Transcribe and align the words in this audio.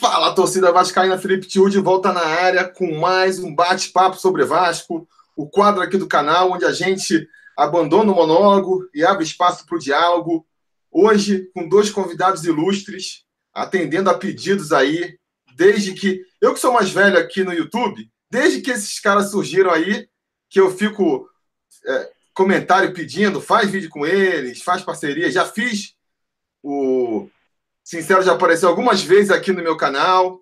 Fala, 0.00 0.34
torcida 0.34 0.72
vascaína, 0.72 1.18
Felipe 1.18 1.46
Tiu 1.46 1.68
de 1.68 1.78
volta 1.78 2.10
na 2.10 2.24
área 2.24 2.66
com 2.66 2.98
mais 2.98 3.38
um 3.38 3.54
bate-papo 3.54 4.16
sobre 4.16 4.46
Vasco, 4.46 5.06
o 5.36 5.46
quadro 5.46 5.82
aqui 5.82 5.98
do 5.98 6.08
canal 6.08 6.50
onde 6.50 6.64
a 6.64 6.72
gente 6.72 7.28
abandona 7.54 8.10
o 8.10 8.14
monólogo 8.14 8.88
e 8.94 9.04
abre 9.04 9.24
espaço 9.24 9.66
para 9.66 9.76
o 9.76 9.78
diálogo. 9.78 10.46
Hoje, 10.90 11.50
com 11.54 11.68
dois 11.68 11.90
convidados 11.90 12.44
ilustres, 12.44 13.26
atendendo 13.52 14.08
a 14.08 14.16
pedidos 14.16 14.72
aí, 14.72 15.18
desde 15.54 15.92
que. 15.92 16.22
Eu 16.40 16.54
que 16.54 16.60
sou 16.60 16.72
mais 16.72 16.88
velho 16.88 17.18
aqui 17.18 17.44
no 17.44 17.52
YouTube, 17.52 18.10
desde 18.30 18.62
que 18.62 18.70
esses 18.70 18.98
caras 18.98 19.30
surgiram 19.30 19.70
aí, 19.70 20.08
que 20.48 20.58
eu 20.58 20.74
fico 20.74 21.28
é, 21.86 22.10
comentário 22.32 22.94
pedindo, 22.94 23.38
faz 23.38 23.70
vídeo 23.70 23.90
com 23.90 24.06
eles, 24.06 24.62
faz 24.62 24.82
parceria. 24.82 25.30
Já 25.30 25.44
fiz 25.44 25.94
o 26.62 27.28
Sincero 27.90 28.22
já 28.22 28.34
apareceu 28.34 28.68
algumas 28.68 29.02
vezes 29.02 29.32
aqui 29.32 29.52
no 29.52 29.64
meu 29.64 29.76
canal. 29.76 30.38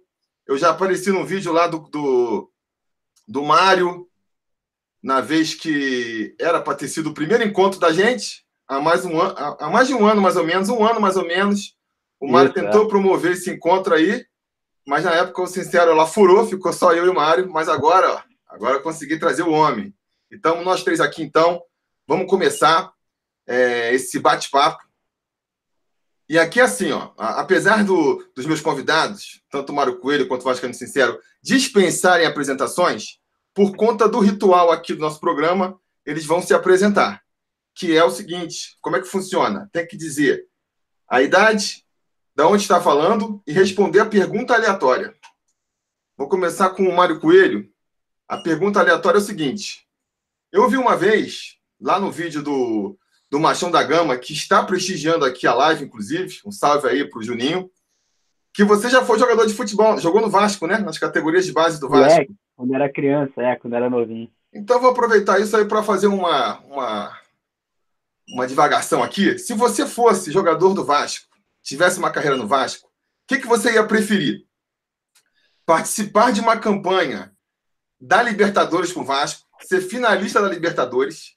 Eu 0.47 0.59
já 0.59 0.69
apareci 0.69 1.11
num 1.11 1.25
vídeo 1.25 1.51
lá 1.51 1.67
do, 1.67 1.79
do, 1.89 2.53
do 3.27 3.43
Mário, 3.43 4.07
na 5.03 5.23
vez 5.23 5.55
que 5.55 6.37
era 6.39 6.61
para 6.61 6.75
ter 6.75 6.89
sido 6.89 7.09
o 7.09 7.15
primeiro 7.15 7.43
encontro 7.43 7.81
da 7.81 7.91
gente, 7.91 8.45
há 8.69 8.79
mais, 8.79 9.07
um 9.07 9.19
an, 9.19 9.35
há 9.59 9.71
mais 9.71 9.89
de 9.89 9.95
um 9.95 10.07
ano, 10.07 10.21
mais 10.21 10.37
ou 10.37 10.45
menos, 10.45 10.69
um 10.69 10.87
ano 10.87 11.01
mais 11.01 11.17
ou 11.17 11.25
menos. 11.25 11.75
O 12.21 12.31
Mário 12.31 12.51
Isso, 12.51 12.61
tentou 12.63 12.85
é. 12.85 12.89
promover 12.89 13.33
esse 13.33 13.51
encontro 13.51 13.95
aí, 13.95 14.27
mas 14.87 15.05
na 15.05 15.15
época 15.15 15.41
o 15.41 15.47
Sincero 15.47 15.95
lá 15.95 16.05
furou, 16.05 16.47
ficou 16.47 16.71
só 16.71 16.93
eu 16.93 17.07
e 17.07 17.09
o 17.09 17.15
Mário, 17.15 17.51
mas 17.51 17.67
agora, 17.67 18.13
ó, 18.13 18.23
agora 18.47 18.77
eu 18.77 18.83
consegui 18.83 19.19
trazer 19.19 19.45
o 19.45 19.53
homem. 19.53 19.95
Então, 20.31 20.63
nós 20.63 20.85
três 20.85 21.01
aqui, 21.01 21.23
então, 21.23 21.63
vamos 22.07 22.29
começar 22.29 22.93
é, 23.47 23.95
esse 23.95 24.19
bate-papo 24.19 24.88
e 26.29 26.39
aqui, 26.39 26.61
assim, 26.61 26.93
ó, 26.93 27.13
apesar 27.17 27.83
do, 27.83 28.23
dos 28.35 28.45
meus 28.45 28.61
convidados, 28.61 29.43
tanto 29.51 29.73
Mário 29.73 29.99
Coelho 29.99 30.29
quanto 30.29 30.43
o 30.43 30.45
Vascaíno 30.45 30.75
Sincero, 30.75 31.19
dispensarem 31.43 32.27
apresentações, 32.27 33.19
por 33.55 33.75
conta 33.75 34.07
do 34.07 34.21
ritual 34.21 34.71
aqui 34.71 34.93
do 34.93 35.01
nosso 35.01 35.19
programa, 35.19 35.81
eles 36.05 36.27
vão 36.27 36.43
se 36.43 36.53
apresentar. 36.53 37.23
Que 37.75 37.97
é 37.97 38.05
o 38.05 38.11
seguinte: 38.11 38.77
como 38.81 38.97
é 38.97 39.01
que 39.01 39.07
funciona? 39.07 39.69
Tem 39.73 39.87
que 39.87 39.97
dizer 39.97 40.47
a 41.09 41.23
idade, 41.23 41.85
da 42.35 42.47
onde 42.47 42.63
está 42.63 42.81
falando 42.81 43.43
e 43.47 43.53
responder 43.53 44.01
a 44.01 44.07
pergunta 44.07 44.55
aleatória. 44.55 45.15
Vou 46.17 46.29
começar 46.29 46.71
com 46.71 46.83
o 46.83 46.95
Mário 46.95 47.21
Coelho. 47.21 47.69
A 48.29 48.37
pergunta 48.39 48.81
aleatória 48.81 49.19
é 49.19 49.21
o 49.21 49.25
seguinte: 49.25 49.89
eu 50.53 50.69
vi 50.69 50.77
uma 50.77 50.97
vez, 50.97 51.57
lá 51.81 51.99
no 51.99 52.13
vídeo 52.13 52.43
do 52.43 52.99
do 53.31 53.39
Machão 53.39 53.71
da 53.71 53.83
Gama, 53.83 54.17
que 54.17 54.33
está 54.33 54.63
prestigiando 54.63 55.25
aqui 55.25 55.47
a 55.47 55.55
live, 55.55 55.85
inclusive. 55.85 56.41
Um 56.47 56.51
salve 56.51 56.89
aí 56.89 57.05
para 57.05 57.19
o 57.19 57.23
Juninho. 57.23 57.71
Que 58.53 58.65
você 58.65 58.89
já 58.89 59.05
foi 59.05 59.19
jogador 59.19 59.47
de 59.47 59.55
futebol, 59.55 59.99
jogou 59.99 60.21
no 60.21 60.31
Vasco, 60.31 60.67
né? 60.67 60.79
Nas 60.79 60.99
categorias 60.99 61.45
de 61.45 61.53
base 61.53 61.79
do 61.79 61.89
Vasco. 61.89 62.21
É, 62.21 62.27
quando 62.57 62.75
era 62.75 62.91
criança, 62.91 63.43
é, 63.43 63.57
quando 63.57 63.75
era 63.75 63.91
novinho. 63.91 64.31
Então 64.53 64.81
vou 64.81 64.91
aproveitar 64.91 65.39
isso 65.39 65.57
aí 65.57 65.65
para 65.67 65.83
fazer 65.83 66.07
uma, 66.07 66.59
uma, 66.61 67.21
uma 68.31 68.47
divagação 68.47 69.03
aqui. 69.03 69.39
Se 69.39 69.53
você 69.55 69.87
fosse 69.87 70.33
jogador 70.33 70.75
do 70.75 70.85
Vasco, 70.85 71.29
tivesse 71.63 71.99
uma 71.99 72.11
carreira 72.11 72.37
no 72.37 72.49
Vasco, 72.49 72.89
o 72.89 72.91
que, 73.29 73.39
que 73.39 73.47
você 73.47 73.75
ia 73.75 73.87
preferir? 73.87 74.47
Participar 75.67 76.33
de 76.33 76.41
uma 76.41 76.57
campanha 76.57 77.31
da 78.01 78.23
Libertadores 78.23 78.91
com 78.91 79.01
o 79.01 79.05
Vasco, 79.05 79.47
ser 79.61 79.83
finalista 79.83 80.41
da 80.41 80.49
Libertadores, 80.49 81.37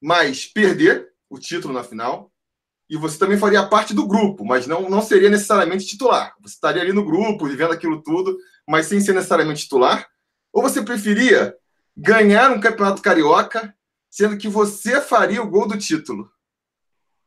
mas 0.00 0.46
perder 0.46 1.13
o 1.28 1.38
título 1.38 1.74
na 1.74 1.82
final. 1.82 2.30
E 2.88 2.96
você 2.96 3.18
também 3.18 3.38
faria 3.38 3.66
parte 3.66 3.94
do 3.94 4.06
grupo, 4.06 4.44
mas 4.44 4.66
não, 4.66 4.90
não 4.90 5.00
seria 5.00 5.30
necessariamente 5.30 5.86
titular. 5.86 6.34
Você 6.42 6.54
estaria 6.54 6.82
ali 6.82 6.92
no 6.92 7.04
grupo, 7.04 7.46
vivendo 7.46 7.72
aquilo 7.72 8.02
tudo, 8.02 8.36
mas 8.68 8.86
sem 8.86 9.00
ser 9.00 9.14
necessariamente 9.14 9.62
titular. 9.62 10.06
Ou 10.52 10.62
você 10.62 10.82
preferia 10.82 11.54
ganhar 11.96 12.50
um 12.50 12.60
campeonato 12.60 13.02
carioca, 13.02 13.74
sendo 14.10 14.36
que 14.36 14.48
você 14.48 15.00
faria 15.00 15.42
o 15.42 15.48
gol 15.48 15.66
do 15.66 15.78
título? 15.78 16.28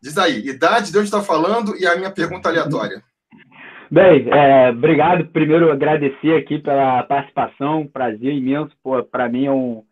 Diz 0.02 0.18
aí, 0.18 0.48
idade, 0.48 0.92
de 0.92 0.98
onde 0.98 1.08
está 1.08 1.22
falando 1.24 1.76
e 1.76 1.88
a 1.88 1.96
minha 1.96 2.12
pergunta 2.12 2.50
aleatória. 2.50 3.04
Bem, 3.90 4.30
é, 4.30 4.70
obrigado. 4.70 5.28
Primeiro, 5.30 5.72
agradecer 5.72 6.36
aqui 6.36 6.60
pela 6.60 7.04
participação, 7.04 7.88
prazer 7.88 8.34
imenso. 8.34 8.72
Para 9.10 9.30
mim 9.30 9.46
é 9.46 9.52
um, 9.52 9.84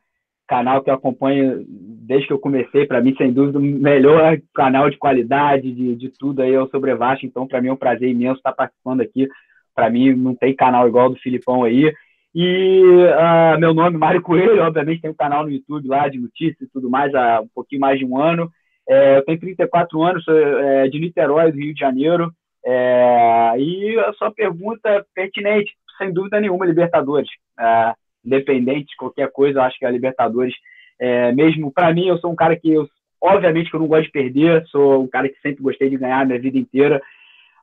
canal 0.47 0.81
que 0.83 0.89
eu 0.89 0.93
acompanho 0.93 1.65
desde 1.67 2.27
que 2.27 2.33
eu 2.33 2.39
comecei, 2.39 2.85
para 2.85 3.01
mim, 3.01 3.15
sem 3.17 3.33
dúvida, 3.33 3.57
o 3.57 3.61
melhor 3.61 4.37
canal 4.53 4.89
de 4.89 4.97
qualidade, 4.97 5.71
de, 5.71 5.95
de 5.95 6.09
tudo 6.09 6.41
aí 6.41 6.53
é 6.53 6.61
o 6.61 6.67
Sobre 6.69 6.93
Vasco, 6.95 7.25
então 7.25 7.47
para 7.47 7.61
mim 7.61 7.69
é 7.69 7.73
um 7.73 7.77
prazer 7.77 8.09
imenso 8.09 8.37
estar 8.37 8.53
participando 8.53 9.01
aqui. 9.01 9.27
Para 9.73 9.89
mim, 9.89 10.13
não 10.13 10.35
tem 10.35 10.55
canal 10.55 10.87
igual 10.87 11.09
do 11.09 11.17
Filipão 11.17 11.63
aí. 11.63 11.91
E 12.33 12.81
uh, 12.83 13.59
meu 13.59 13.73
nome 13.73 13.95
é 13.95 13.99
Mário 13.99 14.21
Coelho, 14.21 14.61
obviamente 14.61 15.01
tem 15.01 15.09
um 15.09 15.15
canal 15.15 15.43
no 15.43 15.51
YouTube 15.51 15.87
lá 15.87 16.07
de 16.07 16.19
notícias 16.19 16.61
e 16.61 16.71
tudo 16.71 16.89
mais 16.89 17.13
há 17.15 17.41
um 17.41 17.47
pouquinho 17.53 17.81
mais 17.81 17.97
de 17.97 18.05
um 18.05 18.17
ano. 18.17 18.49
É, 18.87 19.17
eu 19.17 19.25
tenho 19.25 19.39
34 19.39 20.03
anos, 20.03 20.23
sou 20.23 20.37
é, 20.37 20.87
de 20.87 20.99
Niterói, 20.99 21.51
do 21.51 21.57
Rio 21.57 21.73
de 21.73 21.79
Janeiro. 21.79 22.31
É, 22.65 23.53
e 23.57 23.99
a 23.99 24.13
sua 24.13 24.31
pergunta 24.31 24.89
é 24.89 25.03
pertinente, 25.13 25.71
sem 25.97 26.11
dúvida 26.11 26.39
nenhuma, 26.39 26.65
Libertadores. 26.65 27.29
É, 27.59 27.93
independente 28.25 28.87
de 28.87 28.95
qualquer 28.95 29.31
coisa, 29.31 29.63
acho 29.63 29.77
que 29.77 29.85
a 29.85 29.91
Libertadores, 29.91 30.53
é, 30.99 31.31
mesmo 31.31 31.71
para 31.71 31.93
mim, 31.93 32.07
eu 32.07 32.17
sou 32.17 32.31
um 32.31 32.35
cara 32.35 32.55
que, 32.55 32.71
eu, 32.71 32.87
obviamente, 33.21 33.69
que 33.69 33.75
eu 33.75 33.79
não 33.79 33.87
gosto 33.87 34.05
de 34.05 34.11
perder, 34.11 34.65
sou 34.67 35.03
um 35.03 35.07
cara 35.07 35.29
que 35.29 35.39
sempre 35.41 35.63
gostei 35.63 35.89
de 35.89 35.97
ganhar 35.97 36.21
a 36.21 36.25
minha 36.25 36.39
vida 36.39 36.57
inteira, 36.57 37.01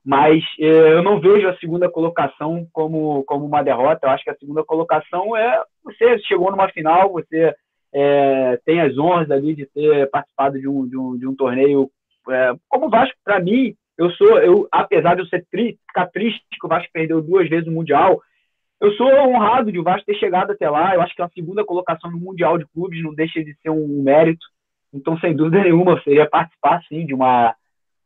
mas 0.05 0.43
é, 0.59 0.65
eu 0.67 1.03
não 1.03 1.21
vejo 1.21 1.49
a 1.49 1.57
segunda 1.59 1.89
colocação 1.89 2.67
como, 2.73 3.23
como 3.25 3.47
uma 3.47 3.63
derrota. 3.63 4.07
Eu 4.07 4.11
acho 4.11 4.25
que 4.25 4.31
a 4.31 4.37
segunda 4.37 4.65
colocação 4.65 5.37
é 5.37 5.63
você 5.85 6.19
chegou 6.21 6.51
numa 6.51 6.69
final, 6.69 7.13
você 7.13 7.55
é, 7.95 8.59
tem 8.65 8.81
as 8.81 8.99
honras 8.99 9.31
ali 9.31 9.55
de 9.55 9.67
ter 9.67 10.11
participado 10.11 10.59
de 10.59 10.69
um, 10.69 10.89
de 10.89 10.97
um, 10.97 11.17
de 11.17 11.27
um 11.27 11.37
torneio. 11.37 11.89
É, 12.29 12.53
como 12.69 12.87
o 12.87 12.91
Vasco, 12.91 13.17
para 13.25 13.39
mim, 13.39 13.75
eu 13.97 14.11
sou, 14.13 14.39
eu, 14.39 14.67
apesar 14.73 15.15
de 15.15 15.23
eu 15.23 15.27
ser 15.27 15.47
tri, 15.51 15.79
ficar 15.87 16.07
triste 16.07 16.43
que 16.51 16.67
o 16.67 16.69
Vasco 16.69 16.91
perdeu 16.93 17.23
duas 17.23 17.49
vezes 17.49 17.69
o 17.69 17.73
Mundial, 17.73 18.21
eu 18.83 18.93
sou 18.95 19.07
honrado 19.07 19.71
de 19.71 19.79
o 19.79 19.85
Vasco 19.85 20.05
ter 20.05 20.17
chegado 20.17 20.51
até 20.51 20.69
lá. 20.69 20.93
Eu 20.93 21.03
acho 21.03 21.15
que 21.15 21.23
a 21.23 21.29
segunda 21.29 21.65
colocação 21.65 22.11
no 22.11 22.19
Mundial 22.19 22.59
de 22.59 22.67
Clubes 22.67 23.01
não 23.01 23.15
deixa 23.15 23.43
de 23.43 23.55
ser 23.63 23.71
um 23.71 24.03
mérito. 24.03 24.45
Então, 24.93 25.17
sem 25.21 25.37
dúvida 25.37 25.63
nenhuma, 25.63 26.03
seria 26.03 26.29
participar, 26.29 26.83
sim, 26.89 27.07
de 27.07 27.15
uma, 27.15 27.55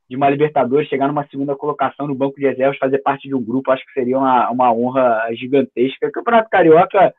de 0.06 0.16
uma 0.16 0.28
Libertadores, 0.28 0.86
chegar 0.86 1.09
numa 1.09 1.26
segunda 1.28 1.56
colocação 1.56 2.06
no 2.06 2.15
banco 2.15 2.36
de 2.38 2.47
reservas, 2.47 2.76
fazer 2.76 2.98
parte 2.98 3.26
de 3.26 3.34
um 3.34 3.42
grupo. 3.42 3.70
Acho 3.70 3.86
que 3.86 3.92
seria 3.94 4.19
uma, 4.19 4.50
uma 4.50 4.70
honra 4.70 5.28
gigantesca. 5.32 6.09
O 6.09 6.12
Campeonato 6.12 6.50
Carioca, 6.50 7.15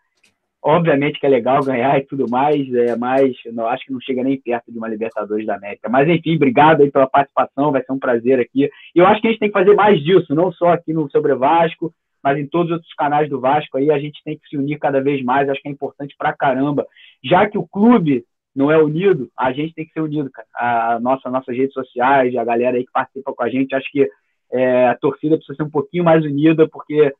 obviamente 0.61 1.19
que 1.19 1.25
é 1.25 1.29
legal 1.29 1.63
ganhar 1.63 1.97
e 1.97 2.05
tudo 2.05 2.29
mais, 2.29 2.71
é, 2.75 2.95
mas 2.95 3.35
não, 3.53 3.65
acho 3.65 3.87
que 3.87 3.91
não 3.91 3.99
chega 3.99 4.23
nem 4.23 4.39
perto 4.39 4.71
de 4.71 4.77
uma 4.77 4.87
Libertadores 4.87 5.47
da 5.47 5.55
América. 5.55 5.89
Mas, 5.89 6.07
enfim, 6.07 6.35
obrigado 6.35 6.83
aí 6.83 6.91
pela 6.91 7.09
participação. 7.09 7.71
Vai 7.71 7.83
ser 7.83 7.91
um 7.91 7.99
prazer 7.99 8.39
aqui. 8.39 8.69
E 8.93 8.99
eu 8.99 9.07
acho 9.07 9.19
que 9.19 9.27
a 9.27 9.31
gente 9.31 9.39
tem 9.39 9.49
que 9.49 9.59
fazer 9.59 9.73
mais 9.73 9.99
disso, 10.03 10.35
não 10.35 10.51
só 10.51 10.69
aqui 10.69 10.93
no 10.93 11.09
Sobre 11.09 11.33
Vasco, 11.33 11.91
mas 12.27 12.37
em 12.37 12.45
todos 12.45 12.67
os 12.67 12.73
outros 12.73 12.93
canais 12.93 13.29
do 13.29 13.39
Vasco 13.39 13.77
aí 13.77 13.89
a 13.89 13.97
gente 13.97 14.21
tem 14.21 14.37
que 14.37 14.45
se 14.49 14.57
unir 14.57 14.77
cada 14.77 15.01
vez 15.01 15.23
mais, 15.23 15.47
acho 15.47 15.61
que 15.61 15.69
é 15.69 15.71
importante 15.71 16.13
pra 16.17 16.35
caramba. 16.35 16.85
Já 17.23 17.49
que 17.49 17.57
o 17.57 17.65
clube 17.65 18.25
não 18.53 18.69
é 18.69 18.77
unido, 18.77 19.31
a 19.37 19.53
gente 19.53 19.73
tem 19.73 19.85
que 19.85 19.93
ser 19.93 20.01
unido, 20.01 20.29
cara. 20.29 20.47
A 20.53 20.99
nossa, 20.99 21.29
nossas 21.29 21.55
redes 21.55 21.71
sociais, 21.73 22.35
a 22.35 22.43
galera 22.43 22.75
aí 22.75 22.85
que 22.85 22.91
participa 22.91 23.33
com 23.33 23.43
a 23.43 23.49
gente, 23.49 23.73
acho 23.73 23.89
que 23.89 24.09
é, 24.51 24.89
a 24.89 24.97
torcida 24.97 25.37
precisa 25.37 25.55
ser 25.55 25.63
um 25.63 25.69
pouquinho 25.69 26.03
mais 26.03 26.25
unida, 26.25 26.67
porque 26.67 27.13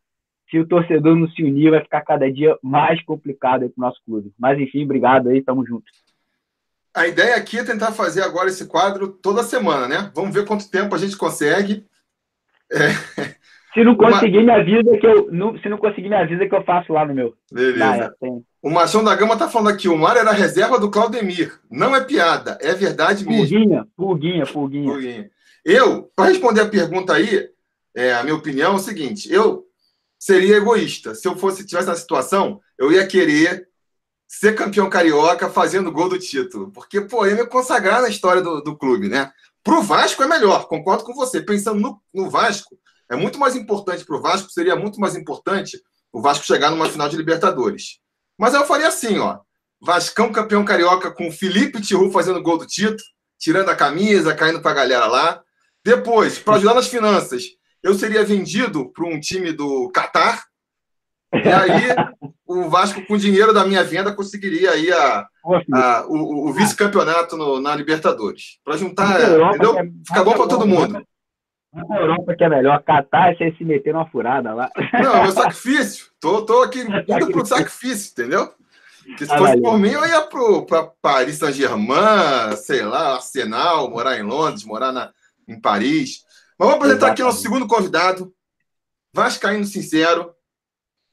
se 0.52 0.60
o 0.60 0.68
torcedor 0.68 1.16
não 1.16 1.30
se 1.30 1.42
unir, 1.42 1.72
vai 1.72 1.82
ficar 1.82 2.02
cada 2.02 2.30
dia 2.30 2.58
mais 2.62 3.02
complicado 3.06 3.64
aí 3.64 3.70
pro 3.70 3.82
nosso 3.82 4.02
clube. 4.06 4.34
Mas 4.38 4.60
enfim, 4.60 4.84
obrigado 4.84 5.30
aí, 5.30 5.42
tamo 5.42 5.66
junto. 5.66 5.86
A 6.94 7.08
ideia 7.08 7.38
aqui 7.38 7.60
é 7.60 7.64
tentar 7.64 7.94
fazer 7.94 8.24
agora 8.24 8.50
esse 8.50 8.68
quadro 8.68 9.08
toda 9.08 9.42
semana, 9.42 9.88
né? 9.88 10.12
Vamos 10.14 10.34
ver 10.34 10.46
quanto 10.46 10.70
tempo 10.70 10.94
a 10.94 10.98
gente 10.98 11.16
consegue. 11.16 11.86
É... 12.70 13.37
Se 13.78 13.84
não 13.84 13.96
conseguir, 13.96 14.40
Uma... 14.40 14.44
me 14.44 14.52
avisa 14.54 14.98
que 14.98 15.06
eu. 15.06 15.32
Não, 15.32 15.56
se 15.60 15.70
não 15.70 15.78
conseguir, 15.78 16.10
me 16.10 16.16
avisa 16.16 16.48
que 16.48 16.56
eu 16.56 16.64
faço 16.64 16.92
lá 16.92 17.06
no 17.06 17.14
meu. 17.14 17.36
Beleza. 17.52 18.12
Ah, 18.12 18.26
é, 18.26 18.30
o 18.60 18.72
Machão 18.72 19.04
da 19.04 19.16
Gama 19.16 19.38
tá 19.38 19.48
falando 19.48 19.70
aqui: 19.70 19.88
o 19.88 19.96
Mar 19.96 20.18
era 20.18 20.32
reserva 20.32 20.80
do 20.80 20.90
Claudemir. 20.90 21.60
Não 21.70 21.96
é 21.96 22.04
piada, 22.04 22.58
é 22.60 22.74
verdade 22.74 23.24
mesmo. 23.24 23.48
Pulguinha, 23.48 23.88
pulguinha, 23.96 24.46
pulguinha. 24.48 24.92
pulguinha. 24.92 25.30
Eu, 25.64 26.10
para 26.16 26.30
responder 26.30 26.62
a 26.62 26.68
pergunta 26.68 27.14
aí, 27.14 27.50
é, 27.96 28.16
a 28.16 28.24
minha 28.24 28.36
opinião 28.36 28.74
é 28.74 28.76
o 28.78 28.80
seguinte: 28.80 29.32
eu 29.32 29.64
seria 30.18 30.58
egoísta. 30.58 31.14
Se 31.14 31.28
eu 31.28 31.36
fosse 31.36 31.64
tivesse 31.64 31.88
na 31.88 31.96
situação, 31.96 32.60
eu 32.80 32.92
ia 32.92 33.06
querer 33.06 33.68
ser 34.28 34.56
campeão 34.56 34.90
carioca 34.90 35.52
fazendo 35.52 35.92
gol 35.92 36.10
do 36.10 36.18
título. 36.18 36.72
Porque, 36.72 37.02
pô, 37.02 37.28
ia 37.28 37.36
me 37.36 37.46
consagrar 37.46 38.02
na 38.02 38.10
história 38.10 38.42
do, 38.42 38.60
do 38.60 38.76
clube, 38.76 39.08
né? 39.08 39.32
Pro 39.64 39.84
Vasco 39.84 40.24
é 40.24 40.28
melhor, 40.28 40.68
concordo 40.68 41.04
com 41.04 41.14
você. 41.14 41.42
Pensando 41.42 41.80
no, 41.80 42.02
no 42.12 42.28
Vasco, 42.28 42.76
é 43.10 43.16
muito 43.16 43.40
mais 43.40 43.56
importante 43.56 44.06
para 44.06 44.18
o 44.18 44.22
Vasco, 44.22 44.50
seria 44.50 44.76
muito 44.76 45.00
mais 45.00 45.16
importante 45.16 45.82
o 46.12 46.22
Vasco 46.22 46.46
chegar 46.46 46.72
numa 46.72 46.90
final 46.90 47.08
de 47.10 47.18
Libertadores. 47.18 48.00
Mas 48.38 48.54
eu 48.54 48.66
faria 48.66 48.88
assim, 48.88 49.18
ó. 49.20 49.40
Vascão 49.80 50.32
campeão 50.32 50.66
carioca 50.66 51.12
com 51.12 51.32
Felipe 51.32 51.82
Tiru 51.82 52.12
fazendo 52.12 52.42
gol 52.42 52.58
do 52.58 52.66
título, 52.66 52.98
tirando 53.38 53.70
a 53.70 53.76
camisa, 53.76 54.34
caindo 54.34 54.62
para 54.62 54.72
a 54.72 54.76
galera 54.76 55.06
lá. 55.06 55.42
Depois, 55.84 56.40
para 56.40 56.56
ajudar 56.56 56.74
nas 56.74 56.88
finanças, 56.88 57.44
eu 57.84 57.94
seria 57.94 58.26
vendido 58.26 58.92
para 58.92 59.06
um 59.06 59.20
time 59.20 59.52
do 59.52 59.90
Catar. 59.92 60.44
E 61.34 61.48
aí 61.48 61.96
o 62.46 62.70
Vasco, 62.70 63.06
com 63.06 63.14
o 63.14 63.18
dinheiro 63.18 63.54
da 63.54 63.66
minha 63.66 63.84
venda, 63.84 64.14
conseguiria 64.14 64.72
aí 64.72 64.92
a, 64.92 65.28
a 65.74 66.06
o, 66.08 66.50
o 66.50 66.54
vice-campeonato 66.54 67.60
na 67.60 67.76
Libertadores. 67.76 68.60
Para 68.64 68.78
juntar, 68.78 69.22
entendeu? 69.22 69.78
É, 69.78 69.84
Fica 70.08 70.24
bom 70.24 70.34
para 70.34 70.48
todo 70.48 70.66
mundo. 70.66 71.06
Na 71.74 72.00
Europa 72.00 72.36
que 72.36 72.44
é 72.44 72.50
melhor, 72.50 72.82
Catar 72.84 73.36
sem 73.38 73.56
se 73.56 73.64
meter 73.64 73.94
numa 73.94 74.10
furada 74.10 74.54
lá. 74.54 74.72
Não, 74.94 75.16
é 75.16 75.24
meu 75.24 75.32
sacrifício. 75.32 76.08
Tô, 76.20 76.44
tô 76.44 76.64
aqui 76.64 76.80
indo 77.08 77.32
pro 77.32 77.46
sacrifício, 77.46 78.12
entendeu? 78.12 78.54
Que 79.18 79.26
se 79.26 79.38
fosse 79.38 79.62
por 79.62 79.80
mim, 79.80 79.92
eu 79.92 80.06
ia 80.06 80.22
para 80.22 80.84
Paris 81.02 81.38
Saint-Germain, 81.38 82.56
sei 82.58 82.84
lá, 82.84 83.16
Arsenal, 83.16 83.90
morar 83.90 84.18
em 84.18 84.24
Londres, 84.24 84.66
morar 84.66 84.92
na, 84.92 85.14
em 85.48 85.60
Paris. 85.60 86.26
Mas 86.60 86.68
vamos 86.68 86.76
apresentar 86.76 87.12
aqui 87.12 87.24
nosso 87.24 87.42
segundo 87.42 87.68
convidado, 87.68 88.34
Vascaíno 89.14 89.66
Sincero. 89.66 90.34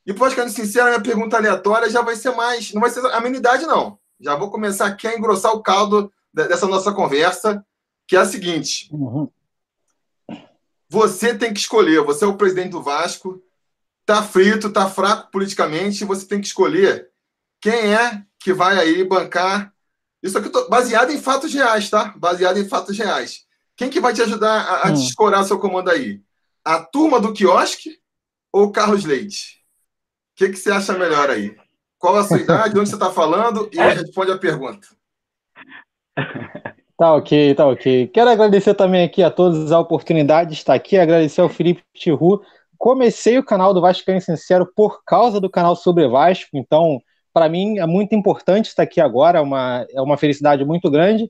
E 0.05 0.11
o 0.11 0.17
Vascaíno 0.17 0.51
Sincero, 0.51 0.87
a 0.87 0.91
minha 0.91 1.03
pergunta 1.03 1.37
aleatória 1.37 1.89
já 1.89 2.03
vai 2.03 2.17
ser 2.17 2.35
mais. 2.35 2.73
Não 2.73 2.81
vai 2.81 2.91
ser 2.91 3.07
amenidade, 3.13 3.65
não. 3.65 3.99
Já 4.21 4.35
vou 4.35 4.51
começar 4.51 4.87
aqui 4.87 5.07
a 5.07 5.17
engrossar 5.17 5.53
o 5.53 5.63
caldo 5.63 6.13
dessa 6.33 6.67
nossa 6.67 6.93
conversa, 6.93 7.65
que 8.09 8.17
é 8.17 8.21
a 8.21 8.25
seguinte. 8.25 8.89
Uhum. 8.93 9.31
Você 10.89 11.35
tem 11.35 11.53
que 11.53 11.61
escolher. 11.61 12.03
Você 12.05 12.25
é 12.25 12.29
o 12.29 12.37
presidente 12.37 12.71
do 12.71 12.83
Vasco, 12.83 13.43
tá 14.05 14.23
frito, 14.23 14.73
tá 14.73 14.89
fraco 14.89 15.31
politicamente, 15.31 16.05
você 16.05 16.27
tem 16.27 16.41
que 16.41 16.47
escolher 16.47 17.11
quem 17.61 17.95
é 17.95 18.23
que 18.39 18.53
vai 18.53 18.79
aí 18.79 19.03
bancar. 19.05 19.73
Isso 20.23 20.37
aqui 20.37 20.51
tô, 20.51 20.69
baseado 20.69 21.11
em 21.11 21.21
fatos 21.21 21.53
reais, 21.53 21.89
tá? 21.89 22.13
Baseado 22.17 22.59
em 22.59 22.69
fatos 22.69 22.97
reais. 22.97 23.45
Quem 23.77 23.91
que 23.91 24.01
vai 24.01 24.13
te 24.13 24.23
ajudar 24.23 24.61
a, 24.61 24.89
a 24.89 24.91
hum. 24.91 24.95
descorar 24.95 25.45
seu 25.45 25.59
comando 25.59 25.91
aí? 25.91 26.23
A 26.65 26.81
turma 26.81 27.21
do 27.21 27.33
quiosque 27.33 27.99
ou 28.53 28.71
Carlos 28.71 29.05
Leite? 29.05 29.65
O 30.33 30.37
que, 30.37 30.51
que 30.51 30.57
você 30.57 30.71
acha 30.71 30.93
melhor 30.99 31.31
aí? 31.31 31.57
Qual 31.99 32.17
a 32.17 32.25
sua 32.25 32.39
idade? 32.39 32.75
De 32.75 32.81
onde 32.81 32.91
você 32.91 32.97
está 32.97 33.11
falando? 33.11 33.69
E 33.73 33.79
responde 33.79 34.33
a 34.33 34.39
pergunta. 34.39 34.87
Tá 36.97 37.13
ok, 37.15 37.55
tá 37.57 37.67
ok. 37.67 38.07
Quero 38.09 38.31
agradecer 38.31 38.75
também 38.75 39.05
aqui 39.05 39.23
a 39.23 39.31
todos 39.31 39.73
a 39.73 39.81
oportunidade 39.81 40.51
de 40.51 40.57
estar 40.57 40.75
aqui, 40.75 40.97
agradecer 40.97 41.41
ao 41.41 41.49
Felipe 41.49 41.83
Tiru. 41.93 42.41
Comecei 42.79 43.37
o 43.37 43.45
canal 43.45 43.75
do 43.75 43.81
Vasco 43.81 44.21
Sincero 44.21 44.71
por 44.77 45.03
causa 45.05 45.41
do 45.41 45.51
canal 45.51 45.75
sobre 45.75 46.07
Vasco, 46.07 46.51
então, 46.55 47.01
para 47.33 47.49
mim, 47.49 47.79
é 47.79 47.87
muito 47.87 48.15
importante 48.15 48.67
estar 48.67 48.85
aqui 48.85 49.01
agora, 49.01 49.39
é 49.39 49.43
uma, 49.43 49.85
é 49.91 50.01
uma 50.01 50.17
felicidade 50.17 50.65
muito 50.65 50.89
grande. 50.89 51.29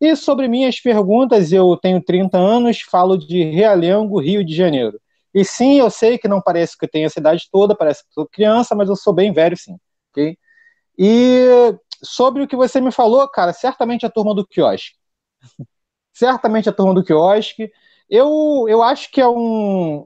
E 0.00 0.16
sobre 0.16 0.48
minhas 0.48 0.80
perguntas, 0.80 1.52
eu 1.52 1.76
tenho 1.76 2.02
30 2.02 2.36
anos, 2.36 2.80
falo 2.80 3.16
de 3.16 3.44
Realengo, 3.44 4.20
Rio 4.20 4.44
de 4.44 4.54
Janeiro. 4.54 5.00
E 5.32 5.44
sim, 5.44 5.78
eu 5.78 5.90
sei 5.90 6.18
que 6.18 6.26
não 6.26 6.40
parece 6.40 6.76
que 6.76 6.84
eu 6.86 6.90
tenho 6.90 7.06
essa 7.06 7.20
idade 7.20 7.48
toda, 7.52 7.76
parece 7.76 8.02
que 8.02 8.12
sou 8.12 8.26
criança, 8.26 8.74
mas 8.74 8.88
eu 8.88 8.96
sou 8.96 9.12
bem 9.12 9.32
velho, 9.32 9.56
sim. 9.56 9.76
ok? 10.10 10.36
E 10.98 11.46
sobre 12.02 12.42
o 12.42 12.48
que 12.48 12.56
você 12.56 12.80
me 12.80 12.90
falou, 12.90 13.28
cara, 13.28 13.52
certamente 13.52 14.04
a 14.04 14.10
turma 14.10 14.34
do 14.34 14.46
quiosque. 14.46 15.03
Certamente 16.12 16.68
a 16.68 16.72
turma 16.72 16.94
do 16.94 17.04
quiosque. 17.04 17.70
Eu, 18.08 18.66
eu 18.68 18.82
acho 18.82 19.10
que 19.10 19.20
é 19.20 19.28
um. 19.28 20.04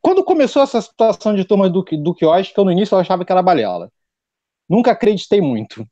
Quando 0.00 0.24
começou 0.24 0.62
essa 0.62 0.80
situação 0.80 1.34
de 1.34 1.44
turma 1.44 1.68
do, 1.68 1.82
do 1.82 2.14
quiosque, 2.14 2.54
eu 2.56 2.64
no 2.64 2.72
início 2.72 2.94
eu 2.94 2.98
achava 2.98 3.24
que 3.24 3.30
era 3.30 3.42
balela. 3.42 3.90
Nunca 4.68 4.92
acreditei 4.92 5.40
muito. 5.40 5.86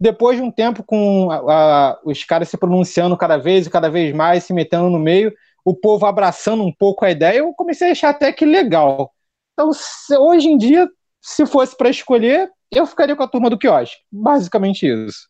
Depois 0.00 0.36
de 0.36 0.42
um 0.42 0.50
tempo 0.50 0.82
com 0.82 1.30
a, 1.30 1.90
a, 1.90 2.00
os 2.04 2.24
caras 2.24 2.48
se 2.48 2.56
pronunciando 2.56 3.16
cada 3.16 3.36
vez 3.36 3.66
e 3.66 3.70
cada 3.70 3.88
vez 3.88 4.14
mais, 4.14 4.44
se 4.44 4.52
metendo 4.52 4.90
no 4.90 4.98
meio, 4.98 5.32
o 5.64 5.76
povo 5.76 6.06
abraçando 6.06 6.64
um 6.64 6.72
pouco 6.72 7.04
a 7.04 7.10
ideia, 7.10 7.38
eu 7.38 7.52
comecei 7.54 7.88
a 7.88 7.92
achar 7.92 8.08
até 8.10 8.32
que 8.32 8.44
legal. 8.44 9.12
Então, 9.52 9.72
se, 9.72 10.16
hoje 10.16 10.48
em 10.48 10.58
dia, 10.58 10.88
se 11.20 11.46
fosse 11.46 11.76
para 11.76 11.90
escolher, 11.90 12.50
eu 12.70 12.86
ficaria 12.86 13.14
com 13.14 13.22
a 13.22 13.28
turma 13.28 13.48
do 13.48 13.58
quiosque. 13.58 13.98
Basicamente 14.10 14.86
isso. 14.86 15.28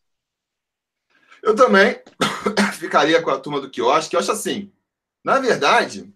Eu 1.43 1.57
também 1.57 2.01
ficaria 2.83 3.23
com 3.23 3.31
a 3.31 3.39
turma 3.39 3.61
do 3.61 3.71
quiosque. 3.71 4.15
Eu 4.15 4.21
acho 4.21 4.33
assim, 4.33 4.71
na 5.25 5.39
verdade, 5.39 6.13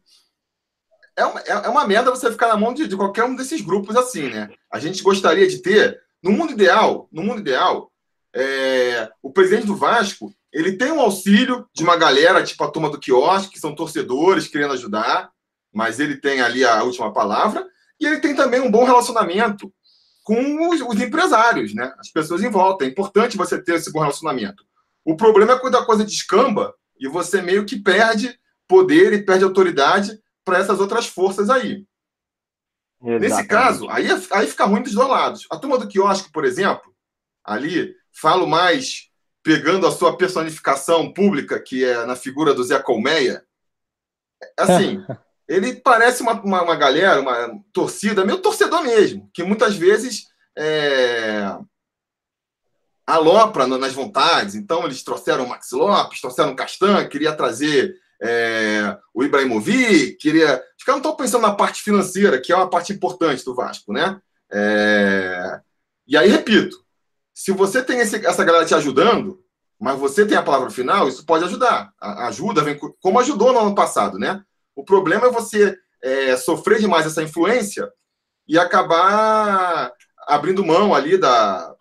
é 1.17 1.25
uma, 1.25 1.41
é, 1.41 1.51
é 1.51 1.69
uma 1.69 1.87
merda 1.87 2.11
você 2.11 2.31
ficar 2.31 2.49
na 2.49 2.57
mão 2.57 2.75
de, 2.75 2.89
de, 2.89 2.97
qualquer 2.97 3.25
um 3.25 3.37
desses 3.37 3.61
grupos 3.61 3.97
assim, 3.97 4.29
né? 4.29 4.51
A 4.71 4.79
gente 4.79 5.03
gostaria 5.03 5.47
de 5.47 5.59
ter, 5.59 6.01
no 6.23 6.33
mundo 6.33 6.53
ideal, 6.53 7.09
no 7.13 7.23
mundo 7.23 7.41
ideal, 7.41 7.91
é, 8.35 9.09
o 9.23 9.33
presidente 9.33 9.67
do 9.67 9.77
Vasco, 9.77 10.35
ele 10.53 10.77
tem 10.77 10.91
um 10.91 11.01
auxílio 11.01 11.67
de 11.73 11.83
uma 11.85 11.97
galera, 11.97 12.43
tipo 12.43 12.63
a 12.65 12.71
turma 12.71 12.91
do 12.91 12.99
quiosque, 12.99 13.55
que 13.55 13.61
são 13.61 13.75
torcedores 13.75 14.49
querendo 14.49 14.75
ajudar, 14.75 15.31
mas 15.73 16.01
ele 16.01 16.17
tem 16.17 16.41
ali 16.41 16.65
a 16.65 16.83
última 16.83 17.13
palavra, 17.13 17.67
e 18.01 18.07
ele 18.07 18.19
tem 18.19 18.35
também 18.35 18.61
um 18.61 18.71
bom 18.71 18.85
relacionamento 18.85 19.73
com 20.23 20.69
os, 20.69 20.81
os 20.81 21.01
empresários, 21.01 21.73
né? 21.73 21.95
As 21.99 22.11
pessoas 22.11 22.43
em 22.43 22.51
volta. 22.51 22.85
É 22.85 22.89
importante 22.89 23.37
você 23.37 23.63
ter 23.63 23.77
esse 23.77 23.93
bom 23.93 24.01
relacionamento. 24.01 24.65
O 25.07 25.17
problema 25.17 25.53
é 25.53 25.59
quando 25.59 25.77
a 25.77 25.87
coisa 25.87 26.05
descamba 26.05 26.75
e 26.99 27.07
você 27.07 27.41
meio 27.41 27.65
que 27.65 27.79
perde 27.79 28.37
poder 28.67 29.13
e 29.13 29.23
perde 29.23 29.45
autoridade 29.45 30.21
para 30.45 30.59
essas 30.59 30.81
outras 30.81 31.07
forças 31.07 31.49
aí. 31.49 31.87
Exatamente. 33.01 33.21
Nesse 33.21 33.47
caso, 33.47 33.89
aí, 33.89 34.09
aí 34.33 34.47
fica 34.49 34.65
ruim 34.65 34.83
dos 34.83 34.95
dois 34.95 35.09
lados. 35.09 35.47
A 35.49 35.57
turma 35.59 35.79
do 35.79 35.87
quiosque, 35.87 36.33
por 36.33 36.45
exemplo, 36.45 36.93
ali, 37.45 37.95
falo 38.13 38.49
mais 38.49 39.09
pegando 39.45 39.87
a 39.87 39.93
sua 39.93 40.17
personificação 40.17 41.13
pública, 41.13 41.63
que 41.63 41.85
é 41.85 42.05
na 42.05 42.17
figura 42.17 42.53
do 42.53 42.65
Zé 42.65 42.81
Colmeia. 42.81 43.45
Assim, 44.59 45.05
ele 45.47 45.77
parece 45.77 46.21
uma, 46.21 46.33
uma, 46.33 46.63
uma, 46.63 46.75
galera, 46.75 47.21
uma 47.21 47.63
torcida, 47.73 48.25
meio 48.25 48.39
torcedor 48.39 48.83
mesmo, 48.83 49.31
que 49.33 49.45
muitas 49.45 49.77
vezes 49.77 50.27
é, 50.59 51.57
alopra 53.07 53.67
nas 53.67 53.93
vontades. 53.93 54.55
Então, 54.55 54.85
eles 54.85 55.03
trouxeram 55.03 55.45
o 55.45 55.49
Max 55.49 55.71
Lopes, 55.73 56.21
trouxeram 56.21 56.53
o 56.53 56.57
Castan, 56.57 57.07
queria 57.07 57.33
trazer 57.35 57.95
é, 58.21 58.97
o 59.15 59.23
Ibrahimovic, 59.23 60.15
queria. 60.15 60.63
Os 60.77 60.85
caras 60.85 61.03
não 61.03 61.11
estão 61.11 61.17
pensando 61.17 61.43
na 61.43 61.55
parte 61.55 61.83
financeira, 61.83 62.41
que 62.41 62.53
é 62.53 62.57
uma 62.57 62.71
parte 62.71 62.93
importante 62.93 63.45
do 63.45 63.55
Vasco, 63.55 63.93
né? 63.93 64.21
É... 64.51 65.61
E 66.07 66.17
aí, 66.17 66.29
repito, 66.29 66.77
se 67.35 67.53
você 67.53 67.83
tem 67.83 67.99
esse, 67.99 68.25
essa 68.25 68.45
galera 68.45 68.65
te 68.65 68.75
ajudando, 68.75 69.41
mas 69.79 69.99
você 69.99 70.25
tem 70.25 70.37
a 70.37 70.43
palavra 70.43 70.71
final, 70.71 71.09
isso 71.09 71.27
pode 71.27 71.45
ajudar. 71.45 71.93
A, 72.01 72.29
ajuda, 72.29 72.63
vem, 72.63 72.79
como 73.01 73.21
ajudou 73.21 73.53
no 73.53 73.61
ano 73.61 73.75
passado, 73.75 74.19
né? 74.19 74.43
O 74.75 74.85
problema 74.85 75.27
é 75.27 75.31
você 75.31 75.77
é, 76.03 76.37
sofrer 76.37 76.81
demais 76.81 77.07
essa 77.07 77.23
influência 77.23 77.91
e 78.49 78.59
acabar 78.59 79.93
abrindo 80.27 80.65
mão 80.65 80.95
ali 80.95 81.19
da, 81.19 81.76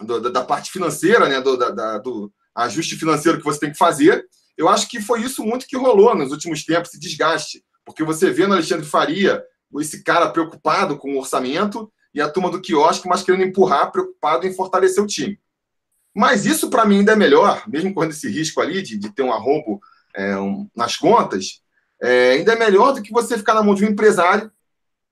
do, 0.00 0.30
da 0.30 0.44
parte 0.44 0.70
financeira, 0.70 1.28
né, 1.28 1.40
do, 1.40 1.56
da, 1.56 1.98
do 1.98 2.32
ajuste 2.54 2.96
financeiro 2.96 3.38
que 3.38 3.44
você 3.44 3.60
tem 3.60 3.72
que 3.72 3.78
fazer. 3.78 4.24
Eu 4.56 4.68
acho 4.68 4.88
que 4.88 5.00
foi 5.00 5.22
isso 5.22 5.44
muito 5.44 5.66
que 5.66 5.76
rolou 5.76 6.14
nos 6.14 6.32
últimos 6.32 6.64
tempos, 6.64 6.90
esse 6.90 7.00
desgaste. 7.00 7.64
Porque 7.84 8.04
você 8.04 8.30
vê 8.30 8.46
no 8.46 8.54
Alexandre 8.54 8.86
Faria 8.86 9.42
esse 9.78 10.02
cara 10.02 10.30
preocupado 10.30 10.96
com 10.98 11.14
o 11.14 11.18
orçamento 11.18 11.90
e 12.12 12.20
a 12.20 12.28
turma 12.28 12.50
do 12.50 12.60
quiosque, 12.60 13.08
mas 13.08 13.22
querendo 13.22 13.44
empurrar, 13.44 13.92
preocupado 13.92 14.46
em 14.46 14.52
fortalecer 14.52 15.02
o 15.02 15.06
time. 15.06 15.40
Mas 16.14 16.44
isso, 16.44 16.68
para 16.68 16.84
mim, 16.84 16.98
ainda 16.98 17.12
é 17.12 17.16
melhor, 17.16 17.62
mesmo 17.68 17.94
correndo 17.94 18.10
esse 18.10 18.28
risco 18.28 18.60
ali 18.60 18.82
de, 18.82 18.98
de 18.98 19.14
ter 19.14 19.22
um 19.22 19.32
arrombo 19.32 19.80
é, 20.14 20.36
um, 20.36 20.68
nas 20.74 20.96
contas, 20.96 21.62
é, 22.02 22.32
ainda 22.32 22.52
é 22.52 22.58
melhor 22.58 22.92
do 22.92 23.02
que 23.02 23.12
você 23.12 23.38
ficar 23.38 23.54
na 23.54 23.62
mão 23.62 23.74
de 23.74 23.84
um 23.84 23.88
empresário, 23.88 24.50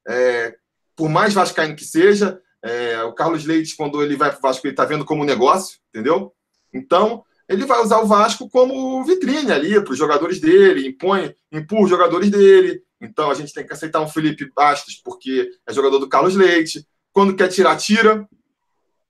é, 0.08 0.56
por 0.96 1.08
mais 1.08 1.34
vascaíno 1.34 1.76
que 1.76 1.84
seja, 1.84 2.40
é, 2.62 3.02
o 3.02 3.12
Carlos 3.12 3.44
Leite, 3.44 3.76
quando 3.76 4.02
ele 4.02 4.16
vai 4.16 4.30
para 4.30 4.38
o 4.38 4.42
Vasco, 4.42 4.66
ele 4.66 4.72
está 4.72 4.84
vendo 4.84 5.04
como 5.04 5.24
negócio, 5.24 5.78
entendeu? 5.88 6.32
Então, 6.72 7.24
ele 7.48 7.64
vai 7.64 7.80
usar 7.80 8.00
o 8.00 8.06
Vasco 8.06 8.48
como 8.48 9.02
vitrine 9.04 9.50
ali 9.50 9.82
para 9.82 9.92
os 9.92 9.98
jogadores 9.98 10.40
dele, 10.40 10.88
impõe, 10.88 11.34
empurra 11.50 11.84
os 11.84 11.90
jogadores 11.90 12.30
dele. 12.30 12.82
Então, 13.00 13.30
a 13.30 13.34
gente 13.34 13.52
tem 13.52 13.66
que 13.66 13.72
aceitar 13.72 14.00
um 14.00 14.08
Felipe 14.08 14.50
Bastos, 14.54 15.00
porque 15.02 15.50
é 15.66 15.72
jogador 15.72 15.98
do 15.98 16.08
Carlos 16.08 16.34
Leite. 16.34 16.86
Quando 17.12 17.34
quer 17.34 17.48
tirar, 17.48 17.76
tira. 17.76 18.28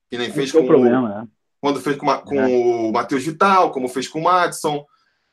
Que 0.09 0.17
nem 0.17 0.31
fez 0.31 0.53
com, 0.53 0.67
problema, 0.67 1.09
né? 1.09 1.29
Quando 1.61 1.81
fez 1.81 1.97
com, 1.97 2.07
com 2.07 2.41
é. 2.41 2.47
o 2.47 2.93
Matheus 2.93 3.25
Vital, 3.25 3.73
como 3.73 3.89
fez 3.89 4.07
com 4.07 4.21
o 4.21 4.25
Madison. 4.25 4.85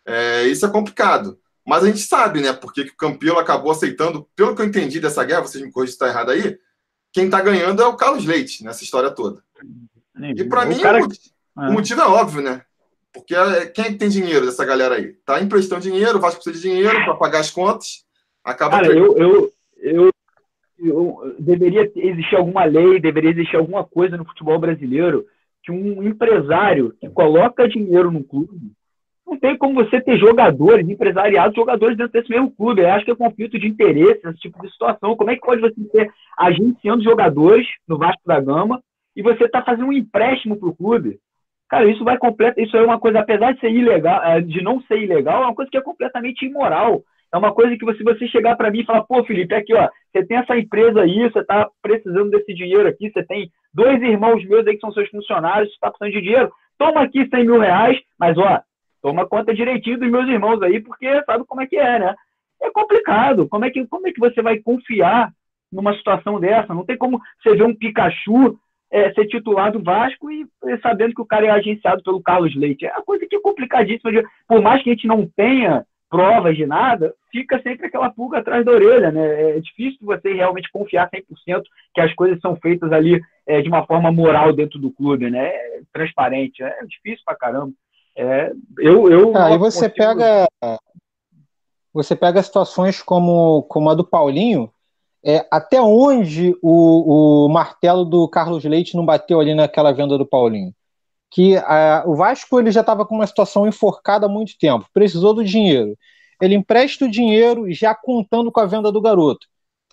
É, 0.06 0.44
isso 0.48 0.66
é 0.66 0.70
complicado. 0.70 1.38
Mas 1.66 1.84
a 1.84 1.88
gente 1.88 2.00
sabe, 2.00 2.42
né? 2.42 2.54
Porque 2.54 2.82
o 2.82 2.96
Campelo 2.96 3.40
acabou 3.40 3.72
aceitando, 3.72 4.28
pelo 4.36 4.56
que 4.56 4.62
eu 4.62 4.66
entendi 4.66 5.00
dessa 5.00 5.24
guerra, 5.24 5.42
vocês 5.42 5.64
me 5.64 5.72
corrigem 5.72 5.92
se 5.92 5.96
está 5.96 6.08
errado 6.08 6.32
aí, 6.32 6.58
quem 7.16 7.26
está 7.26 7.42
ganhando 7.42 7.82
é 7.82 7.88
o 7.88 7.96
Carlos 7.96 8.26
Leite 8.26 8.62
nessa 8.62 8.84
história 8.84 9.10
toda. 9.10 9.42
E 10.36 10.44
para 10.44 10.66
mim, 10.66 10.78
cara... 10.82 10.98
o, 10.98 11.02
motivo, 11.04 11.24
é. 11.58 11.70
o, 11.70 11.72
motivo 11.72 12.02
é 12.02 12.08
óbvio, 12.08 12.42
né? 12.42 12.62
Porque 13.14 13.34
é, 13.34 13.68
quem 13.68 13.86
é 13.86 13.88
que 13.88 13.96
tem 13.96 14.10
dinheiro 14.10 14.46
dessa 14.46 14.66
galera 14.66 14.96
aí? 14.96 15.14
Tá 15.26 15.42
emprestando 15.42 15.82
dinheiro, 15.82 16.20
vai 16.20 16.30
precisar 16.32 16.52
de 16.52 16.62
dinheiro 16.62 17.06
para 17.06 17.16
pagar 17.16 17.40
as 17.40 17.50
contas, 17.50 18.04
acaba. 18.44 18.82
Cara, 18.82 18.88
eu, 18.88 19.18
eu, 19.18 19.54
eu, 19.78 20.10
eu, 20.78 21.36
deveria 21.40 21.90
existir 21.96 22.36
alguma 22.36 22.66
lei, 22.66 23.00
deveria 23.00 23.32
existir 23.32 23.56
alguma 23.56 23.86
coisa 23.86 24.18
no 24.18 24.26
futebol 24.26 24.60
brasileiro 24.60 25.26
que 25.64 25.72
um 25.72 26.04
empresário 26.04 26.94
que 27.00 27.10
coloca 27.10 27.70
dinheiro 27.70 28.12
no 28.12 28.26
clube 28.26 28.74
não 29.26 29.40
tem 29.40 29.58
como 29.58 29.74
você 29.84 30.00
ter 30.00 30.18
jogadores, 30.18 30.88
empresariados, 30.88 31.56
jogadores 31.56 31.98
dentro 31.98 32.14
desse 32.14 32.30
mesmo 32.30 32.52
clube. 32.52 32.82
Eu 32.82 32.92
acho 32.92 33.06
que 33.06 33.12
é 33.12 33.16
conflito 33.16 33.58
de 33.58 33.68
interesse, 33.68 34.22
esse 34.24 34.40
tipo 34.40 34.62
de 34.62 34.72
situação. 34.72 35.16
Como 35.16 35.32
é 35.32 35.36
que 35.36 35.42
pode 35.42 35.62
você 35.62 35.74
ter 35.92 36.12
agenciando 36.38 37.04
jogadores 37.04 37.68
no 37.88 37.98
Vasco 37.98 38.22
da 38.26 38.40
Gama 38.40 38.82
e 39.16 39.24
você 39.24 39.46
está 39.46 39.64
fazendo 39.64 39.88
um 39.88 39.94
empréstimo 39.94 40.58
para 40.58 40.70
o 40.70 40.76
clube? 40.76 41.20
Cara, 41.68 41.90
isso 41.90 42.04
vai 42.04 42.18
completo. 42.18 42.62
Isso 42.62 42.78
é 42.78 42.84
uma 42.84 43.00
coisa, 43.00 43.20
apesar 43.20 43.54
de 43.54 43.60
ser 43.60 43.72
ilegal, 43.72 44.24
é, 44.24 44.42
de 44.42 44.62
não 44.62 44.80
ser 44.82 45.02
ilegal, 45.02 45.42
é 45.42 45.46
uma 45.48 45.56
coisa 45.56 45.72
que 45.72 45.78
é 45.78 45.82
completamente 45.82 46.46
imoral. 46.46 47.02
É 47.34 47.38
uma 47.38 47.54
coisa 47.54 47.76
que 47.76 47.84
você, 47.84 48.04
você 48.04 48.28
chegar 48.28 48.56
para 48.56 48.70
mim 48.72 48.82
e 48.82 48.86
falar, 48.86 49.04
pô, 49.04 49.24
Felipe, 49.24 49.54
aqui, 49.54 49.74
ó, 49.74 49.90
você 50.14 50.26
tem 50.26 50.38
essa 50.38 50.58
empresa 50.58 51.02
aí, 51.02 51.24
você 51.24 51.40
está 51.40 51.68
precisando 51.82 52.30
desse 52.30 52.54
dinheiro 52.54 52.88
aqui, 52.88 53.10
você 53.10 53.24
tem 53.24 53.50
dois 53.74 54.02
irmãos 54.02 54.46
meus 54.46 54.66
aí 54.66 54.76
que 54.76 54.80
são 54.80 54.94
seus 54.94 55.10
funcionários, 55.10 55.70
você 55.70 55.74
está 55.74 55.90
precisando 55.90 56.14
de 56.14 56.22
dinheiro, 56.22 56.52
toma 56.78 57.02
aqui 57.02 57.28
100 57.28 57.44
mil 57.44 57.60
reais, 57.60 58.00
mas, 58.18 58.38
ó, 58.38 58.62
toma 59.06 59.28
conta 59.28 59.54
direitinho 59.54 60.00
dos 60.00 60.10
meus 60.10 60.28
irmãos 60.28 60.60
aí, 60.64 60.80
porque 60.80 61.08
sabe 61.26 61.46
como 61.46 61.62
é 61.62 61.68
que 61.68 61.78
é, 61.78 62.00
né? 62.00 62.16
É 62.60 62.72
complicado. 62.72 63.48
Como 63.48 63.64
é 63.64 63.70
que, 63.70 63.86
como 63.86 64.08
é 64.08 64.12
que 64.12 64.20
você 64.20 64.42
vai 64.42 64.58
confiar 64.58 65.32
numa 65.72 65.94
situação 65.94 66.40
dessa? 66.40 66.74
Não 66.74 66.84
tem 66.84 66.98
como 66.98 67.22
você 67.40 67.56
ver 67.56 67.66
um 67.66 67.76
Pikachu 67.76 68.58
é, 68.92 69.14
ser 69.14 69.28
titular 69.28 69.72
do 69.72 69.84
Vasco 69.84 70.32
e, 70.32 70.48
sabendo 70.82 71.14
que 71.14 71.22
o 71.22 71.26
cara 71.26 71.46
é 71.46 71.50
agenciado 71.52 72.02
pelo 72.02 72.20
Carlos 72.20 72.56
Leite. 72.56 72.88
É 72.88 72.94
uma 72.94 73.04
coisa 73.04 73.28
que 73.30 73.36
é 73.36 73.40
complicadíssima. 73.40 74.12
Por 74.48 74.60
mais 74.60 74.82
que 74.82 74.90
a 74.90 74.94
gente 74.94 75.06
não 75.06 75.30
tenha 75.36 75.86
provas 76.10 76.58
de 76.58 76.66
nada, 76.66 77.14
fica 77.32 77.62
sempre 77.62 77.86
aquela 77.86 78.10
pulga 78.10 78.40
atrás 78.40 78.66
da 78.66 78.72
orelha, 78.72 79.12
né? 79.12 79.58
É 79.58 79.60
difícil 79.60 80.00
você 80.02 80.34
realmente 80.34 80.72
confiar 80.72 81.12
100% 81.12 81.62
que 81.94 82.02
as 82.02 82.12
coisas 82.16 82.40
são 82.40 82.56
feitas 82.56 82.92
ali 82.92 83.22
é, 83.46 83.62
de 83.62 83.70
uma 83.70 83.86
forma 83.86 84.12
moral 84.12 84.52
dentro 84.52 84.80
do 84.80 84.92
clube, 84.92 85.30
né? 85.30 85.46
É 85.46 85.82
transparente, 85.94 86.64
é 86.64 86.84
difícil 86.88 87.24
pra 87.24 87.36
caramba. 87.36 87.72
É, 88.18 88.52
eu, 88.80 89.12
eu 89.12 89.36
ah, 89.36 89.58
você 89.58 89.90
consigo... 89.90 89.96
pega 89.96 90.48
você 91.96 92.14
pega 92.14 92.44
situações 92.44 93.02
como, 93.02 93.64
como 93.64 93.90
a 93.90 93.94
do 93.94 94.04
Paulinho, 94.04 94.70
é, 95.24 95.48
até 95.50 95.82
onde 95.82 96.54
o, 96.62 97.46
o 97.46 97.50
martelo 97.50 98.04
do 98.04 98.28
Carlos 98.28 98.66
Leite 98.66 98.98
não 98.98 99.06
bateu 99.06 99.40
ali 99.40 99.56
naquela 99.56 99.94
venda 99.94 100.18
do 100.18 100.26
Paulinho? 100.26 100.74
Que 101.32 101.56
a, 101.56 102.04
o 102.06 102.14
Vasco 102.14 102.60
ele 102.60 102.70
já 102.70 102.82
estava 102.82 103.06
com 103.06 103.16
uma 103.16 103.26
situação 103.26 103.66
enforcada 103.66 104.26
há 104.26 104.30
muito 104.30 104.58
tempo, 104.58 104.86
precisou 104.94 105.34
do 105.34 105.44
dinheiro. 105.44 105.98
Ele 106.42 106.56
empresta 106.56 107.06
o 107.06 107.10
dinheiro 107.12 107.72
já 107.72 107.96
contando 107.96 108.52
com 108.52 108.60
a 108.60 108.66
venda 108.66 108.92
do 108.92 109.02
garoto. 109.02 109.48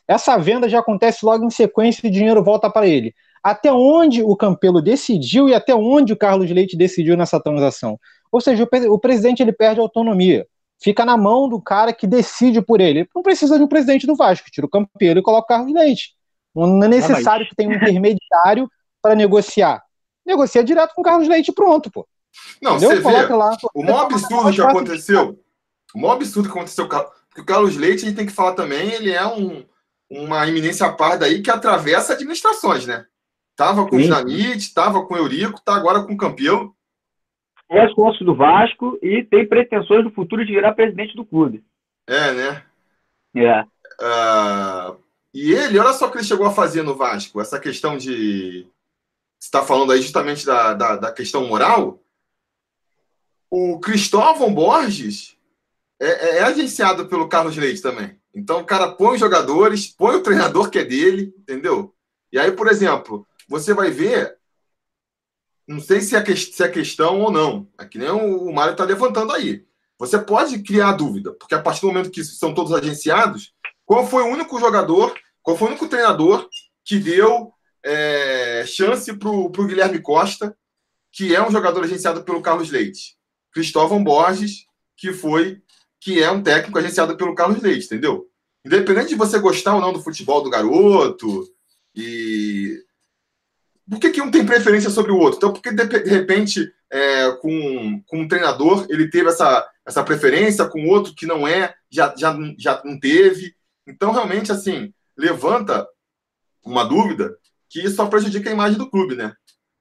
Essa 0.09 0.37
venda 0.37 0.69
já 0.69 0.81
acontece 0.81 1.25
logo 1.25 1.45
em 1.45 1.51
sequência 1.51 2.05
e 2.05 2.11
o 2.11 2.13
dinheiro 2.13 2.43
volta 2.43 2.69
para 2.69 2.87
ele 2.87 3.15
até 3.43 3.73
onde 3.73 4.23
o 4.23 4.37
Campelo 4.37 4.81
decidiu 4.81 5.49
e 5.49 5.55
até 5.55 5.75
onde 5.75 6.13
o 6.13 6.17
Carlos 6.17 6.51
Leite 6.51 6.77
decidiu 6.77 7.17
nessa 7.17 7.41
transação. 7.41 7.99
Ou 8.31 8.41
seja, 8.41 8.65
o, 8.65 8.93
o 8.93 8.99
presidente 8.99 9.43
ele 9.43 9.53
perde 9.53 9.81
autonomia. 9.81 10.47
Fica 10.81 11.05
na 11.05 11.17
mão 11.17 11.49
do 11.49 11.61
cara 11.61 11.93
que 11.93 12.07
decide 12.07 12.61
por 12.61 12.81
ele. 12.81 13.09
Não 13.15 13.23
precisa 13.23 13.57
de 13.57 13.65
um 13.65 13.69
presidente 13.69 14.07
do 14.07 14.17
Vasco, 14.17 14.51
tira 14.51 14.67
o 14.67 14.71
Campelo 14.71 15.19
e 15.19 15.23
coloca 15.23 15.45
o 15.45 15.47
Carlos 15.47 15.73
Leite. 15.73 16.15
Não 16.55 16.83
é 16.85 16.89
necessário 16.89 17.49
que 17.49 17.55
tenha 17.55 17.71
um 17.71 17.75
intermediário 17.75 18.69
para 19.01 19.15
negociar. 19.15 19.83
Negocia 20.25 20.63
direto 20.63 20.95
com 20.95 21.01
o 21.01 21.05
Carlos 21.05 21.29
Leite 21.29 21.51
e 21.51 21.55
pronto, 21.55 21.91
pô. 21.91 22.07
Não, 22.61 22.77
Entendeu? 22.77 23.03
você 23.03 23.27
vê, 23.27 23.35
lá, 23.35 23.57
o 23.75 23.83
maior 23.83 24.05
absurdo 24.07 24.53
que 24.53 24.61
aconteceu, 24.63 25.39
o 25.95 26.01
maior 26.01 26.15
absurdo 26.15 26.49
que 26.49 26.57
aconteceu, 26.57 26.89
porque 26.89 27.41
o 27.41 27.45
Carlos 27.45 27.77
Leite, 27.77 28.05
a 28.05 28.09
gente 28.09 28.17
tem 28.17 28.27
que 28.27 28.33
falar 28.33 28.55
também, 28.55 28.91
ele 28.91 29.11
é 29.11 29.27
um, 29.27 29.65
uma 30.11 30.47
iminência 30.47 30.91
parda 30.93 31.27
aí 31.27 31.43
que 31.43 31.51
atravessa 31.51 32.15
administrações, 32.15 32.87
né? 32.87 33.05
Tava 33.63 33.87
com 33.87 33.95
o 33.95 34.01
Dinamite, 34.01 34.75
tava 34.75 35.07
com 35.07 35.15
o 35.15 35.17
Eurico, 35.17 35.61
tá 35.61 35.77
agora 35.77 36.03
com 36.03 36.15
o 36.15 36.17
Campelo. 36.17 36.75
É 37.71 37.89
sócio 37.91 38.27
do 38.27 38.35
Vasco 38.35 38.99
e 39.01 39.23
tem 39.23 39.47
pretensões 39.47 40.03
no 40.03 40.11
futuro 40.11 40.45
de 40.45 40.53
virar 40.53 40.73
presidente 40.73 41.15
do 41.15 41.25
clube. 41.25 41.65
É, 42.05 42.33
né? 42.33 42.65
É. 43.37 43.63
Uh, 43.63 44.99
e 45.33 45.53
ele, 45.53 45.79
olha 45.79 45.93
só 45.93 46.09
o 46.09 46.11
que 46.11 46.19
ele 46.19 46.25
chegou 46.25 46.45
a 46.45 46.51
fazer 46.51 46.83
no 46.83 46.97
Vasco, 46.97 47.41
essa 47.41 47.61
questão 47.61 47.97
de. 47.97 48.67
Você 49.39 49.47
está 49.47 49.63
falando 49.63 49.93
aí 49.93 50.03
justamente 50.03 50.45
da, 50.45 50.75
da, 50.75 50.97
da, 50.97 51.13
questão 51.13 51.47
moral. 51.47 52.01
O 53.49 53.79
Cristóvão 53.79 54.53
Borges 54.53 55.39
é, 56.01 56.07
é, 56.07 56.39
é 56.39 56.43
agenciado 56.43 57.07
pelo 57.07 57.29
Carlos 57.29 57.57
Leite 57.57 57.81
também. 57.81 58.19
Então 58.35 58.59
o 58.59 58.65
cara 58.65 58.91
põe 58.91 59.15
os 59.15 59.21
jogadores, 59.21 59.87
põe 59.87 60.17
o 60.17 60.23
treinador 60.23 60.69
que 60.69 60.81
é 60.81 60.85
dele, 60.85 61.33
entendeu? 61.39 61.95
E 62.33 62.39
aí, 62.39 62.51
por 62.51 62.67
exemplo, 62.67 63.25
você 63.49 63.75
vai 63.75 63.91
ver. 63.91 64.37
Não 65.67 65.81
sei 65.81 66.01
se 66.01 66.17
é, 66.17 66.37
se 66.37 66.63
é 66.63 66.69
questão 66.69 67.21
ou 67.21 67.31
não. 67.31 67.69
É 67.79 67.85
que 67.85 67.99
nem 67.99 68.11
o 68.11 68.53
Mário 68.53 68.73
está 68.73 68.85
levantando 68.85 69.33
aí. 69.33 69.65
Você 69.99 70.19
pode 70.19 70.63
criar 70.63 70.93
dúvida, 70.93 71.33
porque 71.35 71.55
a 71.55 71.63
partir 71.63 71.83
do 71.83 71.87
momento 71.89 72.11
que 72.11 72.25
são 72.25 72.53
todos 72.53 72.73
agenciados, 72.73 73.55
qual 73.85 74.07
foi 74.07 74.23
o 74.25 74.27
único 74.27 74.59
jogador, 74.59 75.15
qual 75.43 75.57
foi 75.57 75.69
o 75.69 75.71
único 75.71 75.87
treinador 75.89 76.49
que 76.85 76.99
deu 76.99 77.53
é, 77.85 78.65
chance 78.67 79.13
para 79.17 79.29
o 79.29 79.49
Guilherme 79.49 80.01
Costa, 80.01 80.57
que 81.13 81.35
é 81.35 81.47
um 81.47 81.51
jogador 81.51 81.85
agenciado 81.85 82.25
pelo 82.25 82.43
Carlos 82.43 82.71
Leite? 82.71 83.17
Cristóvão 83.53 84.03
Borges, 84.03 84.67
que 84.97 85.13
foi, 85.13 85.63
que 86.01 86.23
é 86.23 86.31
um 86.31 86.43
técnico 86.43 86.79
agenciado 86.79 87.17
pelo 87.17 87.35
Carlos 87.35 87.63
Leite, 87.63 87.87
entendeu? 87.87 88.29
Independente 88.65 89.11
de 89.11 89.15
você 89.15 89.39
gostar 89.39 89.75
ou 89.75 89.81
não 89.81 89.93
do 89.93 90.03
futebol 90.03 90.43
do 90.43 90.51
garoto 90.51 91.49
e 91.95 92.83
por 93.89 93.99
que, 93.99 94.11
que 94.11 94.23
um 94.23 94.31
tem 94.31 94.47
preferência 94.47 94.91
sobre 94.91 95.13
o 95.13 95.19
outro? 95.19 95.39
Então, 95.39 95.53
porque 95.53 95.73
de, 95.73 95.85
de 95.87 96.11
repente, 96.11 96.73
é, 96.91 97.33
com, 97.33 98.03
com 98.07 98.21
um 98.21 98.29
treinador, 98.29 98.87
ele 98.89 99.11
teve 99.11 99.29
essa, 99.29 99.69
essa 99.85 100.05
preferência, 100.05 100.67
com 100.67 100.89
outro 100.89 101.15
que 101.15 101.27
não 101.27 101.47
é, 101.47 101.75
já, 101.91 102.15
já, 102.17 102.37
já 102.59 102.83
não 102.85 102.99
teve. 102.99 103.55
Então, 103.87 104.13
realmente, 104.13 104.53
assim, 104.53 104.93
levanta 105.17 105.87
uma 106.65 106.85
dúvida 106.85 107.37
que 107.69 107.89
só 107.91 108.07
prejudica 108.07 108.51
a 108.51 108.53
imagem 108.53 108.79
do 108.79 108.89
clube, 108.89 109.17
né? 109.17 109.35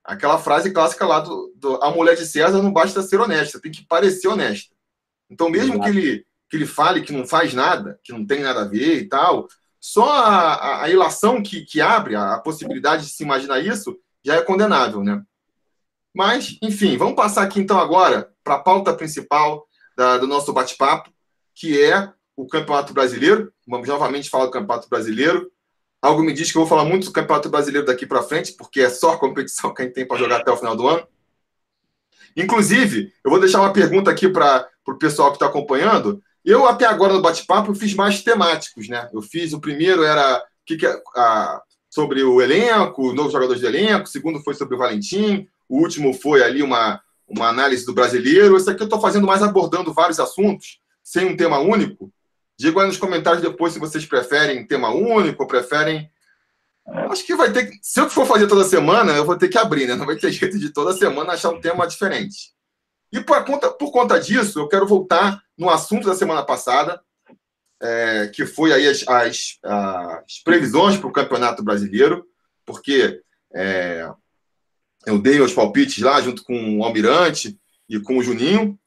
Aquela 0.04 0.40
frase 0.40 0.72
clássica 0.72 1.06
lá 1.06 1.20
do, 1.20 1.54
do 1.56 1.76
a 1.84 1.92
mulher 1.92 2.16
de 2.16 2.26
César 2.26 2.62
não 2.62 2.74
basta 2.74 3.02
ser 3.04 3.20
honesta, 3.20 3.62
tem 3.62 3.72
que 3.72 3.86
parecer 3.86 4.28
honesta. 4.28 4.74
Então, 5.30 5.50
mesmo 5.50 5.80
que 5.80 5.90
ele, 5.90 6.26
que 6.50 6.58
ele 6.58 6.66
fale 6.66 7.02
que 7.02 7.14
não 7.14 7.28
faz 7.28 7.54
nada, 7.54 8.00
que 8.04 8.12
não 8.12 8.26
tem 8.26 8.42
nada 8.42 8.62
a 8.62 8.68
ver 8.68 8.98
e 8.98 9.08
tal, 9.08 9.48
só 9.82 10.08
a, 10.08 10.84
a, 10.84 10.90
ilação 10.90 11.42
que, 11.42 11.66
que 11.66 11.82
abre, 11.82 12.16
a, 12.16 12.36
a 12.36 12.40
possibilidade 12.40 13.08
de 13.08 13.12
se 13.12 13.24
imaginar 13.24 13.60
isso, 13.60 14.00
já 14.24 14.36
é 14.36 14.42
condenável, 14.44 15.04
né? 15.04 15.24
Mas, 16.14 16.56
enfim, 16.62 16.98
vamos 16.98 17.16
passar 17.16 17.42
aqui 17.42 17.60
então 17.60 17.80
agora 17.80 18.32
para 18.44 18.56
a 18.56 18.60
pauta 18.60 18.94
principal 18.94 19.68
da, 19.98 20.20
do 20.20 20.28
nosso 20.28 20.54
bate-papo, 20.54 21.10
que 21.56 21.82
é 21.82 22.14
o 22.36 22.46
Campeonato 22.46 22.94
Brasileiro. 22.94 23.52
Vamos 23.68 23.88
novamente 23.88 24.30
falar 24.30 24.46
do 24.46 24.52
Campeonato 24.52 24.88
Brasileiro. 24.88 25.52
Algo 26.00 26.22
me 26.22 26.34
diz 26.34 26.52
que 26.52 26.58
eu 26.58 26.62
vou 26.62 26.70
falar 26.70 26.86
muito 26.86 27.06
do 27.06 27.14
Campeonato 27.14 27.50
Brasileiro 27.50 27.88
daqui 27.88 28.06
para 28.06 28.22
frente, 28.22 28.54
porque 28.54 28.82
é 28.82 28.90
só 28.90 29.14
a 29.14 29.20
competição 29.20 29.74
que 29.74 29.82
a 29.82 29.86
gente 29.86 29.96
tem 29.96 30.08
para 30.08 30.18
jogar 30.18 30.42
até 30.42 30.52
o 30.52 30.58
final 30.58 30.76
do 30.76 30.88
ano. 30.88 31.08
Inclusive, 32.36 33.12
eu 33.24 33.32
vou 33.32 33.40
deixar 33.40 33.62
uma 33.62 33.74
pergunta 33.74 34.12
aqui 34.12 34.30
para 34.30 34.70
o 34.88 34.96
pessoal 34.96 35.30
que 35.30 35.38
está 35.38 35.48
acompanhando. 35.48 36.22
Eu, 36.44 36.68
até 36.68 36.86
agora, 36.86 37.14
no 37.14 37.22
bate-papo, 37.22 37.76
fiz 37.76 37.94
mais 37.94 38.24
temáticos, 38.24 38.88
né? 38.88 39.10
Eu 39.14 39.22
fiz, 39.22 39.54
o 39.54 39.62
primeiro 39.62 40.04
era 40.04 40.44
que 40.66 40.76
que, 40.76 40.86
a, 41.16 41.62
sobre 41.90 42.24
o 42.24 42.42
elenco, 42.42 43.10
os 43.10 43.14
novos 43.14 43.34
jogadores 43.34 43.62
do 43.62 43.68
elenco, 43.68 44.06
o 44.06 44.12
segundo 44.12 44.42
foi 44.42 44.54
sobre 44.54 44.76
o 44.76 44.78
Valentim, 44.78 45.48
o 45.68 45.78
último 45.80 46.14
foi 46.14 46.44
ali 46.44 46.64
uma, 46.64 47.02
uma 47.28 47.50
análise 47.50 47.86
do 47.86 47.94
brasileiro. 47.94 48.58
Esse 48.58 48.70
aqui 48.70 48.82
eu 48.82 48.86
estou 48.86 49.00
fazendo 49.00 49.28
mais 49.28 49.44
abordando 49.44 49.94
vários 49.94 50.20
assuntos, 50.20 50.80
sem 51.04 51.26
um 51.26 51.38
tema 51.38 51.60
único. 51.60 52.12
Diga 52.58 52.82
aí 52.82 52.88
nos 52.88 52.98
comentários 52.98 53.42
depois 53.42 53.74
se 53.74 53.80
vocês 53.80 54.06
preferem 54.06 54.66
tema 54.66 54.90
único 54.94 55.44
ou 55.44 55.48
preferem. 55.48 56.10
Acho 57.10 57.26
que 57.26 57.36
vai 57.36 57.52
ter 57.52 57.68
que. 57.68 57.80
Se 57.82 58.00
eu 58.00 58.10
for 58.10 58.26
fazer 58.26 58.48
toda 58.48 58.64
semana, 58.64 59.14
eu 59.14 59.26
vou 59.26 59.38
ter 59.38 59.48
que 59.48 59.58
abrir, 59.58 59.88
né? 59.88 59.96
Não 59.96 60.06
vai 60.06 60.16
ter 60.16 60.32
jeito 60.34 60.60
de 60.60 60.70
toda 60.70 60.94
semana 60.94 61.34
achar 61.34 61.50
um 61.50 61.60
tema 61.60 61.88
diferente. 61.88 62.52
E 63.12 63.20
por 63.20 63.44
conta, 63.44 63.70
por 63.72 63.92
conta 63.92 64.20
disso, 64.20 64.60
eu 64.60 64.68
quero 64.68 64.88
voltar 64.88 65.42
no 65.58 65.70
assunto 65.70 66.08
da 66.08 66.16
semana 66.16 66.44
passada, 66.44 67.02
é, 67.82 68.28
que 68.28 68.46
foi 68.46 68.72
aí 68.72 68.88
as, 68.88 69.08
as, 69.08 69.58
as 69.64 70.40
previsões 70.44 70.98
para 70.98 71.08
o 71.08 71.12
Campeonato 71.12 71.64
Brasileiro, 71.64 72.26
porque 72.66 73.22
é, 73.54 74.10
eu 75.06 75.20
dei 75.20 75.42
os 75.42 75.54
palpites 75.54 76.02
lá 76.04 76.22
junto 76.22 76.44
com 76.44 76.80
o 76.80 76.84
Almirante 76.84 77.60
e 77.90 78.00
com 78.00 78.18
o 78.18 78.24
Juninho, 78.24 78.80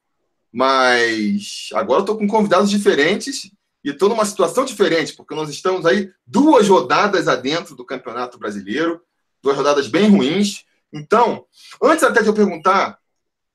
mas 0.53 1.69
agora 1.75 2.01
estou 2.01 2.17
com 2.17 2.27
convidados 2.27 2.71
diferentes 2.71 3.51
e 3.85 3.91
estou 3.91 4.09
numa 4.09 4.25
situação 4.25 4.65
diferente, 4.65 5.15
porque 5.15 5.35
nós 5.35 5.51
estamos 5.51 5.85
aí 5.85 6.11
duas 6.27 6.69
rodadas 6.69 7.29
adentro 7.29 7.75
do 7.75 7.85
Campeonato 7.85 8.39
Brasileiro, 8.39 9.03
duas 9.43 9.57
rodadas 9.57 9.89
bem 9.89 10.09
ruins. 10.09 10.65
Então, 10.93 11.45
antes 11.83 12.05
até 12.05 12.23
de 12.23 12.29
eu 12.29 12.35
perguntar 12.35 12.99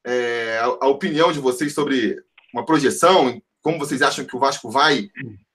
é, 0.10 0.58
a, 0.58 0.66
a, 0.66 0.88
opinião 0.88 1.32
de 1.32 1.40
vocês 1.40 1.74
sobre 1.74 2.18
uma 2.52 2.66
projeção, 2.66 3.40
como 3.62 3.78
vocês 3.78 4.02
acham 4.02 4.26
que 4.26 4.36
o 4.36 4.40
Vasco 4.40 4.70
vai 4.72 5.10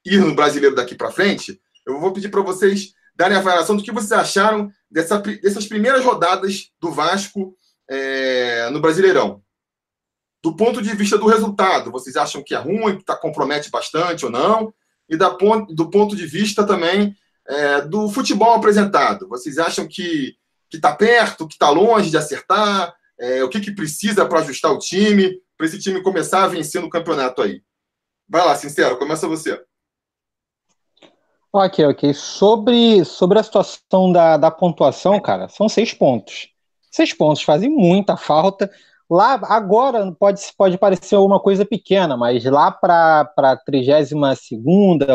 ir 0.05 0.21
no 0.21 0.35
brasileiro 0.35 0.77
daqui 0.77 0.95
para 0.95 1.11
frente, 1.11 1.61
eu 1.85 1.99
vou 1.99 2.13
pedir 2.13 2.29
para 2.29 2.41
vocês 2.41 2.93
darem 3.17 3.37
a 3.37 3.41
avaliação 3.41 3.77
do 3.77 3.83
que 3.83 3.91
vocês 3.91 4.13
acharam 4.13 4.71
dessa, 4.89 5.19
dessas 5.19 5.67
primeiras 5.67 6.05
rodadas 6.05 6.71
do 6.81 6.93
Vasco 6.93 7.57
é, 7.91 8.71
no 8.71 8.81
Brasileirão. 8.81 9.43
do 10.43 10.55
ponto 10.55 10.81
de 10.81 10.95
vista 10.95 11.19
do 11.19 11.27
resultado, 11.27 11.91
vocês 11.91 12.17
acham 12.17 12.43
que 12.43 12.55
é 12.55 12.59
ruim, 12.59 12.99
que 12.99 13.05
tá, 13.05 13.17
compromete 13.17 13.71
bastante 13.71 14.25
ou 14.25 14.31
não? 14.31 14.73
E 15.09 15.17
da, 15.17 15.31
do 15.71 15.91
ponto 15.91 16.15
de 16.15 16.27
vista 16.27 16.65
também 16.65 17.17
é, 17.47 17.81
do 17.81 18.09
futebol 18.09 18.55
apresentado, 18.55 19.29
vocês 19.29 19.59
acham 19.59 19.89
que 19.89 20.37
está 20.73 20.95
perto, 20.95 21.49
que 21.49 21.55
está 21.55 21.71
longe 21.71 22.11
de 22.11 22.17
acertar? 22.17 22.95
É, 23.19 23.45
o 23.45 23.49
que, 23.49 23.61
que 23.61 23.75
precisa 23.75 24.27
para 24.27 24.41
ajustar 24.41 24.73
o 24.73 24.79
time, 24.79 25.41
para 25.57 25.67
esse 25.67 25.79
time 25.79 26.03
começar 26.03 26.45
a 26.45 26.49
vencer 26.49 26.81
no 26.81 26.91
campeonato 26.91 27.43
aí? 27.43 27.63
Vai 28.29 28.45
lá, 28.45 28.57
sincero, 28.57 28.99
começa 28.99 29.29
você. 29.29 29.63
Ok, 31.53 31.85
ok. 31.87 32.13
Sobre, 32.15 33.05
sobre 33.05 33.39
a 33.39 33.43
situação 33.43 34.11
da, 34.11 34.37
da 34.37 34.51
pontuação, 34.51 35.21
cara, 35.21 35.49
são 35.49 35.69
seis 35.69 35.95
pontos. 35.95 36.49
Seis 36.91 37.13
pontos 37.13 37.43
fazem 37.43 37.71
muita 37.71 38.17
falta. 38.17 38.69
Lá, 39.09 39.35
agora, 39.45 40.11
pode, 40.13 40.41
pode 40.57 40.79
parecer 40.79 41.17
uma 41.17 41.39
coisa 41.39 41.65
pequena, 41.65 42.17
mas 42.17 42.45
lá 42.45 42.73
para 42.73 43.31
a 43.37 43.57
32 43.57 44.11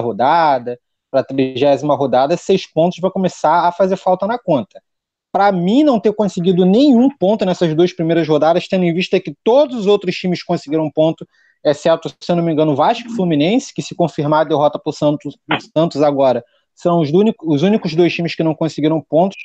rodada, 0.01 0.79
para 1.11 1.21
a 1.21 1.23
30 1.23 1.95
rodada, 1.95 2.37
seis 2.37 2.65
pontos 2.71 2.99
vai 2.99 3.11
começar 3.11 3.67
a 3.67 3.71
fazer 3.71 3.97
falta 3.97 4.25
na 4.25 4.39
conta. 4.39 4.81
Para 5.31 5.51
mim, 5.51 5.83
não 5.83 5.99
ter 5.99 6.13
conseguido 6.13 6.65
nenhum 6.65 7.09
ponto 7.09 7.45
nessas 7.45 7.75
duas 7.75 7.93
primeiras 7.93 8.27
rodadas, 8.27 8.67
tendo 8.67 8.83
em 8.83 8.93
vista 8.93 9.19
que 9.19 9.35
todos 9.43 9.77
os 9.77 9.87
outros 9.87 10.15
times 10.15 10.43
conseguiram 10.43 10.89
ponto, 10.89 11.27
exceto, 11.63 12.09
se 12.09 12.31
eu 12.31 12.35
não 12.35 12.43
me 12.43 12.51
engano, 12.51 12.75
Vasco 12.75 13.07
e 13.07 13.15
Fluminense, 13.15 13.73
que 13.73 13.81
se 13.81 13.93
confirmar 13.93 14.41
a 14.41 14.49
derrota 14.49 14.79
para 14.79 14.89
o 14.89 14.93
Santos, 14.93 15.37
Santos 15.75 16.01
agora, 16.01 16.43
são 16.73 17.01
os, 17.01 17.11
único, 17.11 17.53
os 17.53 17.61
únicos 17.61 17.93
dois 17.93 18.13
times 18.13 18.35
que 18.35 18.43
não 18.43 18.55
conseguiram 18.55 19.01
pontos. 19.01 19.37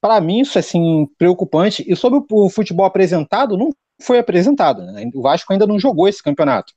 Para 0.00 0.20
mim, 0.20 0.40
isso 0.40 0.58
é 0.58 0.60
assim, 0.60 1.06
preocupante. 1.18 1.84
E 1.86 1.94
sobre 1.94 2.24
o 2.30 2.48
futebol 2.48 2.86
apresentado, 2.86 3.56
não 3.56 3.70
foi 4.00 4.18
apresentado. 4.18 4.82
Né? 4.82 5.10
O 5.14 5.20
Vasco 5.22 5.52
ainda 5.52 5.66
não 5.66 5.78
jogou 5.78 6.08
esse 6.08 6.22
campeonato. 6.22 6.72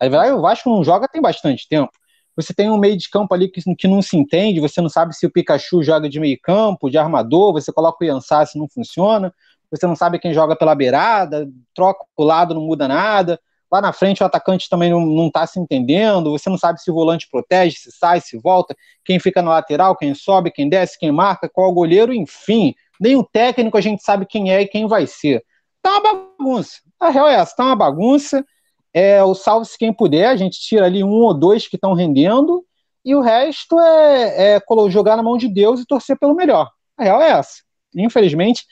Na 0.00 0.08
verdade, 0.08 0.32
o 0.32 0.40
Vasco 0.40 0.68
não 0.68 0.82
joga 0.82 1.08
tem 1.08 1.22
bastante 1.22 1.68
tempo. 1.68 1.92
Você 2.36 2.52
tem 2.52 2.68
um 2.70 2.78
meio 2.78 2.96
de 2.96 3.08
campo 3.08 3.32
ali 3.34 3.48
que, 3.48 3.60
que 3.76 3.88
não 3.88 4.02
se 4.02 4.16
entende, 4.16 4.60
você 4.60 4.80
não 4.80 4.88
sabe 4.88 5.14
se 5.14 5.24
o 5.26 5.30
Pikachu 5.30 5.82
joga 5.82 6.08
de 6.08 6.18
meio 6.18 6.38
campo, 6.42 6.90
de 6.90 6.98
armador, 6.98 7.52
você 7.52 7.72
coloca 7.72 8.04
o 8.04 8.06
Yansassi, 8.06 8.58
não 8.58 8.68
funciona, 8.68 9.32
você 9.70 9.86
não 9.86 9.96
sabe 9.96 10.18
quem 10.18 10.34
joga 10.34 10.56
pela 10.56 10.74
beirada, 10.74 11.48
troca 11.74 12.04
o 12.16 12.24
lado, 12.24 12.54
não 12.54 12.62
muda 12.62 12.88
nada. 12.88 13.40
Lá 13.70 13.80
na 13.80 13.92
frente 13.92 14.22
o 14.22 14.26
atacante 14.26 14.68
também 14.68 14.90
não 14.90 15.26
está 15.26 15.46
se 15.46 15.58
entendendo, 15.58 16.30
você 16.30 16.48
não 16.48 16.58
sabe 16.58 16.80
se 16.80 16.90
o 16.90 16.94
volante 16.94 17.28
protege, 17.28 17.76
se 17.76 17.90
sai, 17.90 18.20
se 18.20 18.38
volta, 18.38 18.76
quem 19.04 19.18
fica 19.18 19.42
na 19.42 19.50
lateral, 19.50 19.96
quem 19.96 20.14
sobe, 20.14 20.52
quem 20.52 20.68
desce, 20.68 20.98
quem 20.98 21.10
marca, 21.10 21.48
qual 21.48 21.70
o 21.70 21.74
goleiro, 21.74 22.14
enfim. 22.14 22.74
Nem 23.00 23.16
o 23.16 23.24
técnico 23.24 23.76
a 23.76 23.80
gente 23.80 24.02
sabe 24.02 24.26
quem 24.26 24.52
é 24.52 24.60
e 24.62 24.68
quem 24.68 24.86
vai 24.86 25.06
ser. 25.06 25.44
Tá 25.82 25.98
uma 25.98 26.00
bagunça. 26.00 26.78
A 27.00 27.10
real 27.10 27.28
é 27.28 27.34
essa, 27.34 27.56
tá 27.56 27.64
uma 27.64 27.76
bagunça. 27.76 28.44
É, 28.94 29.22
o 29.24 29.34
salve-se 29.34 29.76
quem 29.76 29.92
puder, 29.92 30.28
a 30.28 30.36
gente 30.36 30.60
tira 30.60 30.86
ali 30.86 31.02
um 31.02 31.22
ou 31.22 31.34
dois 31.34 31.66
que 31.66 31.76
estão 31.76 31.92
rendendo, 31.92 32.64
e 33.04 33.14
o 33.14 33.20
resto 33.20 33.78
é, 33.78 34.54
é 34.54 34.62
jogar 34.88 35.16
na 35.16 35.22
mão 35.22 35.36
de 35.36 35.48
Deus 35.48 35.80
e 35.80 35.86
torcer 35.86 36.18
pelo 36.18 36.34
melhor. 36.34 36.70
A 36.96 37.04
real 37.04 37.20
é 37.20 37.30
essa. 37.32 37.62
Infelizmente, 37.94 38.64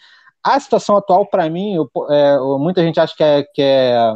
a 0.42 0.58
situação 0.58 0.96
atual, 0.96 1.26
para 1.26 1.50
mim, 1.50 1.74
eu, 1.74 1.90
é, 2.08 2.38
muita 2.58 2.82
gente 2.82 2.98
acha 2.98 3.14
que 3.14 3.22
é, 3.22 3.42
que 3.42 3.62
é 3.62 4.14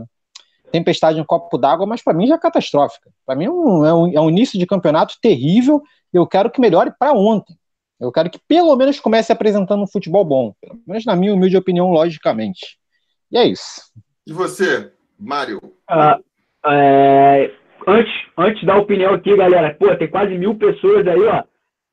tempestade 0.73 1.19
em 1.19 1.23
um 1.23 1.27
copo 1.27 1.59
d'água, 1.59 1.87
mas 1.87 2.03
para 2.03 2.15
mim 2.15 2.27
já 2.27 2.37
é 2.37 2.39
catastrófica. 2.39 3.11
Para 3.25 3.37
mim 3.37 3.45
é 3.45 3.51
um, 3.51 3.85
é, 3.85 3.95
um, 3.95 4.13
é 4.15 4.21
um, 4.21 4.31
início 4.31 4.59
de 4.59 4.67
campeonato 4.67 5.17
terrível 5.21 5.83
eu 6.13 6.27
quero 6.27 6.51
que 6.51 6.61
melhore 6.61 6.93
para 6.99 7.13
ontem. 7.13 7.57
Eu 8.01 8.13
quero 8.13 8.31
que 8.31 8.39
pelo 8.47 8.75
menos 8.77 9.01
comece 9.01 9.33
apresentando 9.33 9.83
um 9.83 9.87
futebol 9.87 10.25
bom, 10.25 10.55
pelo 10.61 10.81
menos 10.87 11.05
na 11.05 11.17
minha 11.17 11.35
humilde 11.35 11.57
opinião, 11.57 11.91
logicamente. 11.91 12.79
E 13.31 13.39
é 13.39 13.47
isso. 13.47 13.83
E 14.27 14.33
você, 14.33 14.93
Mário? 15.19 15.61
Ah, 15.89 16.19
é, 16.67 17.51
antes, 17.87 18.13
antes 18.37 18.65
da 18.65 18.77
opinião 18.77 19.15
aqui, 19.15 19.37
galera, 19.37 19.75
pô, 19.75 19.95
tem 19.97 20.09
quase 20.09 20.37
mil 20.37 20.55
pessoas 20.55 21.07
aí, 21.07 21.23
ó. 21.25 21.45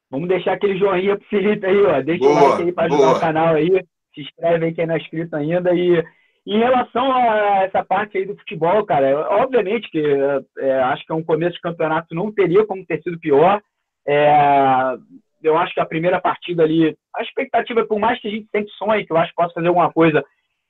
Vamos 0.10 0.28
deixar 0.28 0.54
aquele 0.54 0.78
joinha 0.78 1.18
pro 1.18 1.28
Felipe 1.28 1.66
aí, 1.66 1.84
ó. 1.86 2.02
Deixa 2.02 2.24
boa, 2.24 2.34
o 2.34 2.50
like 2.50 2.64
aí 2.64 2.72
para 2.72 2.86
ajudar 2.86 3.06
boa. 3.06 3.18
o 3.18 3.20
canal 3.20 3.56
aí. 3.56 3.70
Se 4.14 4.22
inscreve 4.22 4.66
aí 4.66 4.74
quem 4.74 4.86
não 4.86 4.96
é 4.96 4.98
inscrito 5.00 5.36
ainda 5.36 5.74
e 5.74 6.04
em 6.46 6.60
relação 6.60 7.12
a 7.12 7.64
essa 7.64 7.84
parte 7.84 8.18
aí 8.18 8.26
do 8.26 8.36
futebol, 8.36 8.86
cara, 8.86 9.28
obviamente 9.42 9.90
que 9.90 10.04
é, 10.60 10.80
acho 10.84 11.06
que 11.06 11.12
é 11.12 11.16
um 11.16 11.24
começo 11.24 11.56
de 11.56 11.62
campeonato 11.62 12.14
não 12.14 12.32
teria 12.32 12.66
como 12.66 12.86
ter 12.86 13.02
sido 13.02 13.18
pior. 13.20 13.62
É, 14.06 14.98
eu 15.42 15.58
acho 15.58 15.74
que 15.74 15.80
a 15.80 15.86
primeira 15.86 16.20
partida 16.22 16.64
ali, 16.64 16.96
a 17.16 17.22
expectativa, 17.22 17.86
por 17.86 18.00
mais 18.00 18.20
que 18.20 18.28
a 18.28 18.32
gente 18.32 18.48
sempre 18.52 18.72
sonhe 18.74 19.06
que 19.06 19.14
o 19.14 19.16
Vasco 19.16 19.34
possa 19.36 19.54
fazer 19.54 19.68
alguma 19.68 19.92
coisa, 19.92 20.24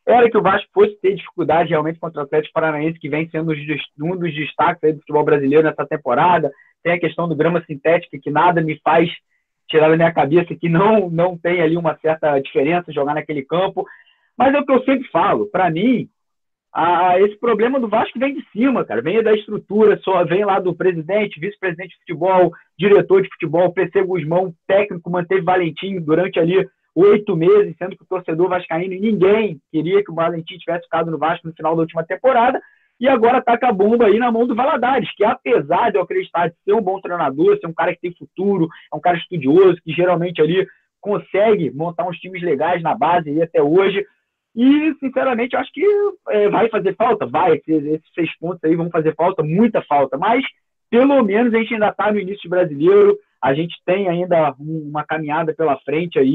era 0.05 0.29
que 0.29 0.37
o 0.37 0.41
Vasco 0.41 0.69
fosse 0.73 0.95
ter 1.01 1.15
dificuldade 1.15 1.69
realmente 1.69 1.99
contra 1.99 2.21
o 2.21 2.23
Atlético 2.23 2.53
Paranaense, 2.53 2.99
que 2.99 3.09
vem 3.09 3.29
sendo 3.29 3.53
um 4.01 4.17
dos 4.17 4.33
destaques 4.33 4.83
aí 4.83 4.93
do 4.93 4.99
futebol 4.99 5.23
brasileiro 5.23 5.63
nessa 5.63 5.85
temporada. 5.85 6.51
Tem 6.83 6.93
a 6.93 6.99
questão 6.99 7.27
do 7.27 7.35
grama 7.35 7.63
sintética, 7.65 8.19
que 8.21 8.29
nada 8.29 8.61
me 8.61 8.79
faz 8.83 9.09
tirar 9.67 9.89
da 9.89 9.95
minha 9.95 10.13
cabeça 10.13 10.53
que 10.55 10.67
não, 10.67 11.09
não 11.09 11.37
tem 11.37 11.61
ali 11.61 11.77
uma 11.77 11.97
certa 11.99 12.37
diferença 12.39 12.91
jogar 12.91 13.13
naquele 13.13 13.43
campo. 13.43 13.85
Mas 14.37 14.53
é 14.53 14.59
o 14.59 14.65
que 14.65 14.71
eu 14.73 14.83
sempre 14.83 15.07
falo, 15.09 15.45
para 15.47 15.69
mim, 15.69 16.09
a, 16.73 17.19
esse 17.21 17.37
problema 17.39 17.79
do 17.79 17.87
Vasco 17.87 18.17
vem 18.19 18.33
de 18.33 18.43
cima, 18.51 18.83
cara, 18.83 19.01
vem 19.01 19.21
da 19.21 19.31
estrutura, 19.31 19.99
só 20.03 20.25
vem 20.25 20.43
lá 20.43 20.59
do 20.59 20.75
presidente, 20.75 21.39
vice-presidente 21.39 21.91
de 21.91 21.99
futebol, 21.99 22.51
diretor 22.77 23.21
de 23.21 23.29
futebol, 23.29 23.71
PC 23.71 24.03
Guzmão, 24.03 24.53
técnico, 24.67 25.09
manteve 25.09 25.41
Valentim 25.41 25.99
durante 26.01 26.39
ali 26.39 26.67
oito 26.95 27.35
meses, 27.35 27.75
sendo 27.77 27.95
que 27.95 28.03
o 28.03 28.07
torcedor 28.07 28.49
vascaíno 28.49 28.93
e 28.93 28.99
ninguém 28.99 29.59
queria 29.71 30.03
que 30.03 30.11
o 30.11 30.15
Valentim 30.15 30.57
tivesse 30.57 30.83
ficado 30.83 31.09
no 31.09 31.17
Vasco 31.17 31.47
no 31.47 31.53
final 31.53 31.75
da 31.75 31.81
última 31.81 32.03
temporada, 32.03 32.61
e 32.99 33.07
agora 33.07 33.41
taca 33.41 33.69
a 33.69 33.73
bomba 33.73 34.05
aí 34.05 34.19
na 34.19 34.31
mão 34.31 34.45
do 34.45 34.55
Valadares, 34.55 35.09
que 35.15 35.23
apesar 35.23 35.91
de 35.91 35.97
eu 35.97 36.03
acreditar 36.03 36.49
de 36.49 36.55
ser 36.63 36.73
um 36.73 36.81
bom 36.81 37.01
treinador, 37.01 37.57
ser 37.59 37.67
um 37.67 37.73
cara 37.73 37.93
que 37.93 38.01
tem 38.01 38.13
futuro, 38.13 38.67
é 38.91 38.95
um 38.95 39.01
cara 39.01 39.17
estudioso, 39.17 39.81
que 39.83 39.91
geralmente 39.91 40.41
ali 40.41 40.67
consegue 41.01 41.71
montar 41.71 42.07
uns 42.07 42.17
times 42.17 42.41
legais 42.41 42.81
na 42.81 42.95
base 42.95 43.29
e 43.29 43.41
até 43.41 43.61
hoje, 43.61 44.05
e, 44.55 44.93
sinceramente, 44.99 45.55
eu 45.55 45.59
acho 45.59 45.73
que 45.73 45.83
é, 46.29 46.47
vai 46.47 46.69
fazer 46.69 46.95
falta, 46.95 47.25
vai. 47.25 47.59
Esses 47.67 48.01
seis 48.13 48.37
pontos 48.37 48.63
aí 48.63 48.75
vão 48.75 48.89
fazer 48.89 49.15
falta, 49.15 49.41
muita 49.41 49.81
falta. 49.81 50.15
Mas, 50.17 50.45
pelo 50.91 51.23
menos, 51.23 51.53
a 51.53 51.57
gente 51.57 51.73
ainda 51.73 51.89
está 51.89 52.11
no 52.11 52.19
início 52.19 52.47
brasileiro, 52.49 53.17
a 53.43 53.53
gente 53.53 53.75
tem 53.85 54.07
ainda 54.07 54.55
uma 54.57 55.03
caminhada 55.03 55.53
pela 55.53 55.77
frente 55.79 56.17
aí 56.17 56.29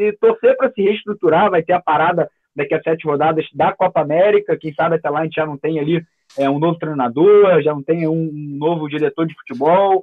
e 0.00 0.12
torcer 0.20 0.56
para 0.56 0.72
se 0.72 0.82
reestruturar. 0.82 1.48
Vai 1.48 1.62
ter 1.62 1.72
a 1.72 1.80
parada 1.80 2.28
daqui 2.54 2.74
a 2.74 2.82
sete 2.82 3.06
rodadas 3.06 3.46
da 3.54 3.72
Copa 3.72 4.00
América. 4.00 4.58
Quem 4.58 4.74
sabe 4.74 4.96
até 4.96 5.08
lá 5.08 5.20
a 5.20 5.22
gente 5.22 5.36
já 5.36 5.46
não 5.46 5.56
tem 5.56 5.78
ali 5.78 6.04
é, 6.36 6.50
um 6.50 6.58
novo 6.58 6.76
treinador, 6.80 7.62
já 7.62 7.72
não 7.72 7.80
tem 7.80 8.08
um, 8.08 8.24
um 8.24 8.56
novo 8.58 8.88
diretor 8.88 9.24
de 9.24 9.34
futebol. 9.34 10.02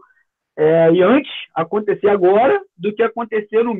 É, 0.58 0.93
e 0.93 1.04
antes 1.04 1.30
acontecer 1.54 2.08
agora 2.08 2.58
do 2.78 2.93
que 2.93 3.04
acontecer 3.04 3.62
no, 3.62 3.75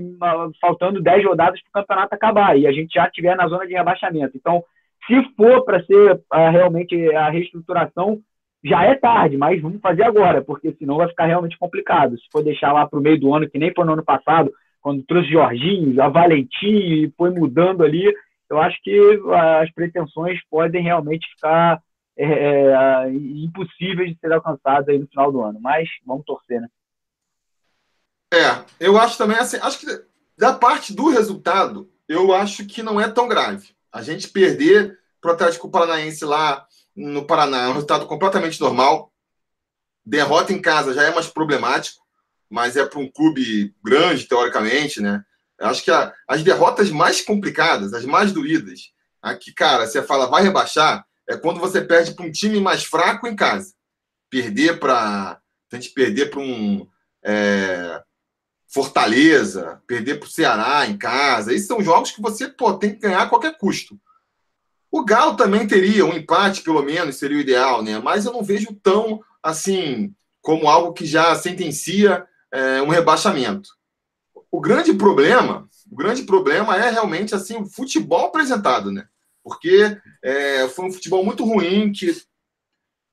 faltando 0.60 1.02
10 1.02 1.26
rodadas 1.26 1.62
para 1.62 1.70
o 1.70 1.82
campeonato 1.82 2.14
acabar 2.14 2.60
e 2.60 2.68
a 2.68 2.74
gente 2.74 2.94
já 2.94 3.06
estiver 3.06 3.38
na 3.38 3.48
zona 3.48 3.66
de 3.66 3.74
rebaixamento. 3.74 4.36
Então, 4.36 4.62
se 5.08 5.16
for 5.38 5.64
para 5.64 5.82
ser 5.86 6.16
uh, 6.16 6.52
realmente 6.52 7.16
a 7.16 7.30
reestruturação, 7.30 8.20
já 8.64 8.84
é 8.84 8.96
tarde, 8.96 9.38
mas 9.38 9.62
vamos 9.62 9.80
fazer 9.82 10.04
agora, 10.04 10.42
porque 10.42 10.74
senão 10.74 10.98
vai 10.98 11.08
ficar 11.08 11.26
realmente 11.26 11.58
complicado. 11.58 12.18
Se 12.18 12.26
for 12.32 12.44
deixar 12.44 12.74
lá 12.74 12.86
para 12.86 13.00
o 13.00 13.02
meio 13.02 13.20
do 13.20 13.34
ano, 13.34 13.50
que 13.50 13.58
nem 13.58 13.74
foi 13.74 13.86
no 13.86 13.94
ano 13.94 14.04
passado, 14.04 14.52
quando 14.82 15.04
trouxe 15.04 15.30
Jorginho, 15.30 16.02
a 16.02 16.10
Valentim 16.10 16.68
e 16.68 17.14
foi 17.18 17.30
mudando 17.30 17.84
ali, 17.84 18.14
eu 18.50 18.60
acho 18.60 18.78
que 18.82 19.00
uh, 19.00 19.34
as 19.62 19.72
pretensões 19.72 20.40
podem 20.50 20.84
realmente 20.84 21.28
ficar 21.36 21.82
é, 22.18 22.26
é, 22.26 23.12
impossíveis 23.14 24.10
de 24.10 24.20
ser 24.20 24.34
alcançados 24.34 24.90
aí 24.90 25.00
no 25.00 25.08
final 25.08 25.32
do 25.32 25.42
ano. 25.42 25.60
Mas 25.62 25.88
vamos 26.06 26.26
torcer, 26.26 26.60
né? 26.60 26.68
É, 28.34 28.66
eu 28.80 28.98
acho 28.98 29.18
também 29.18 29.38
assim, 29.38 29.58
acho 29.62 29.80
que 29.80 29.86
da 30.38 30.54
parte 30.54 30.94
do 30.94 31.10
resultado, 31.10 31.90
eu 32.08 32.34
acho 32.34 32.66
que 32.66 32.84
não 32.84 33.00
é 33.00 33.10
tão 33.10 33.28
grave. 33.28 33.70
A 33.92 34.02
gente 34.02 34.30
perder 34.30 35.00
para 35.22 35.32
o 35.32 35.34
Atlético 35.34 35.70
Paranaense 35.70 36.24
lá 36.26 36.66
no 37.00 37.26
Paraná 37.26 37.64
é 37.64 37.68
um 37.68 37.74
resultado 37.74 38.06
completamente 38.06 38.60
normal. 38.60 39.12
Derrota 40.06 40.52
em 40.52 40.62
casa 40.62 40.94
já 40.94 41.04
é 41.04 41.14
mais 41.14 41.28
problemático, 41.28 42.04
mas 42.50 42.76
é 42.76 42.86
para 42.86 43.00
um 43.00 43.10
clube 43.10 43.74
grande, 43.84 44.28
teoricamente, 44.28 45.02
né? 45.02 45.24
Eu 45.58 45.68
acho 45.68 45.84
que 45.84 45.92
a, 45.92 46.14
as 46.28 46.44
derrotas 46.44 46.90
mais 46.90 47.22
complicadas, 47.22 47.94
as 47.94 48.06
mais 48.06 48.32
doídas, 48.32 48.92
aqui, 49.22 49.54
cara, 49.54 49.86
você 49.86 50.02
fala 50.02 50.28
vai 50.28 50.44
rebaixar, 50.44 51.06
é 51.28 51.38
quando 51.38 51.60
você 51.60 51.82
perde 51.82 52.14
para 52.14 52.26
um 52.26 52.32
time 52.32 52.60
mais 52.60 52.84
fraco 52.84 53.28
em 53.28 53.36
casa. 53.36 53.74
Perder 54.30 54.80
para. 54.80 55.40
A 55.72 55.76
gente 55.76 55.92
perder 55.92 56.32
para 56.32 56.40
um 56.40 56.88
é, 57.24 58.02
Fortaleza, 58.68 59.82
perder 59.86 60.20
para 60.20 60.28
o 60.28 60.32
Ceará 60.32 60.86
em 60.88 60.98
casa. 60.98 61.54
Esses 61.54 61.68
são 61.68 61.82
jogos 61.84 62.12
que 62.12 62.22
você 62.22 62.48
pô, 62.48 62.74
tem 62.74 62.94
que 62.94 63.02
ganhar 63.02 63.22
a 63.22 63.30
qualquer 63.30 63.58
custo. 63.58 64.00
O 64.92 65.04
Galo 65.06 65.36
também 65.36 65.68
teria 65.68 66.06
um 66.06 66.14
empate, 66.14 66.62
pelo 66.62 66.82
menos, 66.82 67.18
seria 67.18 67.38
o 67.38 67.42
ideal, 67.42 67.84
né? 67.84 68.00
Mas 68.00 68.26
eu 68.26 68.34
não 68.34 68.44
vejo 68.44 68.74
tão 68.82 69.22
assim 69.42 70.14
como 70.42 70.68
algo 70.68 70.94
que 70.94 71.06
já 71.06 71.36
sentencia 71.36 72.26
é, 72.52 72.82
um 72.82 72.90
rebaixamento. 72.90 73.70
O 74.52 74.60
grande 74.60 74.94
problema, 74.94 75.68
o 75.92 75.96
grande 75.96 76.24
problema 76.24 76.76
é 76.76 76.90
realmente 76.90 77.36
assim 77.36 77.58
o 77.58 77.66
futebol 77.66 78.26
apresentado, 78.26 78.92
né? 78.92 79.08
porque 79.50 79.98
é, 80.22 80.68
foi 80.70 80.86
um 80.86 80.92
futebol 80.92 81.26
muito 81.26 81.44
ruim 81.44 81.92
que 81.92 82.16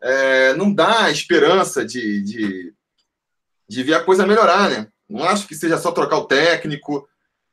é, 0.02 0.52
não 0.54 0.72
dá 0.72 1.10
esperança 1.10 1.82
de, 1.84 2.22
de, 2.22 2.74
de 3.66 3.82
ver 3.82 3.94
a 3.94 4.04
coisa 4.04 4.26
melhorar, 4.26 4.68
né? 4.68 4.88
Não 5.08 5.24
acho 5.24 5.48
que 5.48 5.54
seja 5.54 5.78
só 5.78 5.92
trocar 5.92 6.18
o 6.18 6.26
técnico. 6.26 7.08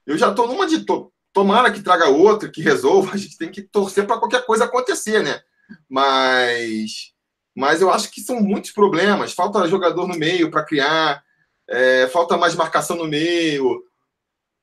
Eu 0.06 0.18
já 0.18 0.30
estou 0.30 0.48
numa 0.48 0.68
de 0.68 0.86
to, 0.86 1.13
tomara 1.34 1.72
que 1.72 1.82
traga 1.82 2.08
outro, 2.08 2.52
que 2.52 2.62
resolva. 2.62 3.14
A 3.14 3.18
gente 3.18 3.38
tem 3.38 3.52
que 3.52 3.62
torcer 3.62 4.06
para 4.06 4.18
qualquer 4.18 4.46
coisa 4.46 4.66
acontecer, 4.66 5.24
né? 5.24 5.42
Mas, 5.90 7.12
mas 7.56 7.82
eu 7.82 7.92
acho 7.92 8.12
que 8.12 8.22
são 8.22 8.40
muitos 8.40 8.72
problemas. 8.72 9.34
Falta 9.34 9.68
jogador 9.68 10.08
no 10.08 10.18
meio 10.18 10.52
para 10.52 10.64
criar, 10.64 11.24
é, 11.68 12.08
falta 12.08 12.38
mais 12.38 12.56
marcação 12.56 12.96
no 12.96 13.08
meio. 13.08 13.84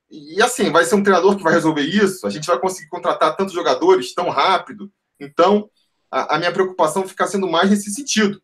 E 0.09 0.41
assim, 0.41 0.71
vai 0.71 0.85
ser 0.85 0.95
um 0.95 1.03
treinador 1.03 1.35
que 1.35 1.43
vai 1.43 1.53
resolver 1.53 1.83
isso. 1.83 2.25
A 2.25 2.29
gente 2.29 2.47
vai 2.47 2.57
conseguir 2.57 2.89
contratar 2.89 3.35
tantos 3.35 3.53
jogadores 3.53 4.13
tão 4.13 4.29
rápido. 4.29 4.91
Então, 5.19 5.69
a, 6.09 6.35
a 6.35 6.39
minha 6.39 6.51
preocupação 6.51 7.07
fica 7.07 7.27
sendo 7.27 7.47
mais 7.47 7.69
nesse 7.69 7.91
sentido. 7.91 8.41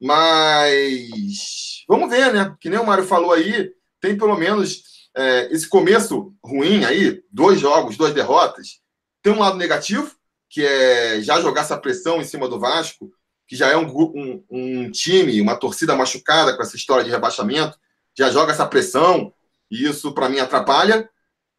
Mas 0.00 1.84
vamos 1.88 2.10
ver, 2.10 2.32
né? 2.32 2.54
Que 2.60 2.68
nem 2.68 2.78
o 2.78 2.86
Mário 2.86 3.04
falou 3.04 3.32
aí, 3.32 3.72
tem 4.00 4.16
pelo 4.16 4.36
menos 4.36 4.82
é, 5.16 5.52
esse 5.52 5.68
começo 5.68 6.34
ruim 6.42 6.84
aí, 6.84 7.22
dois 7.30 7.60
jogos, 7.60 7.96
duas 7.96 8.12
derrotas. 8.12 8.80
Tem 9.22 9.32
um 9.32 9.38
lado 9.38 9.56
negativo, 9.56 10.14
que 10.50 10.64
é 10.64 11.20
já 11.20 11.40
jogar 11.40 11.62
essa 11.62 11.78
pressão 11.78 12.20
em 12.20 12.24
cima 12.24 12.48
do 12.48 12.58
Vasco, 12.58 13.10
que 13.46 13.56
já 13.56 13.68
é 13.68 13.76
um, 13.76 13.86
um, 13.86 14.44
um 14.50 14.90
time, 14.90 15.40
uma 15.40 15.56
torcida 15.56 15.94
machucada 15.94 16.56
com 16.56 16.62
essa 16.62 16.76
história 16.76 17.04
de 17.04 17.10
rebaixamento, 17.10 17.78
já 18.16 18.30
joga 18.30 18.52
essa 18.52 18.66
pressão, 18.66 19.32
e 19.70 19.84
isso 19.84 20.12
para 20.12 20.28
mim 20.28 20.38
atrapalha. 20.38 21.08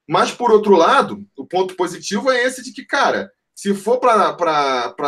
Mas, 0.08 0.32
por 0.32 0.52
outro 0.52 0.76
lado, 0.76 1.26
o 1.38 1.46
ponto 1.46 1.76
positivo 1.76 2.30
é 2.32 2.44
esse 2.44 2.64
de 2.64 2.72
que, 2.72 2.86
cara, 2.86 3.32
se 3.56 3.74
for 3.74 4.00
para 4.00 4.32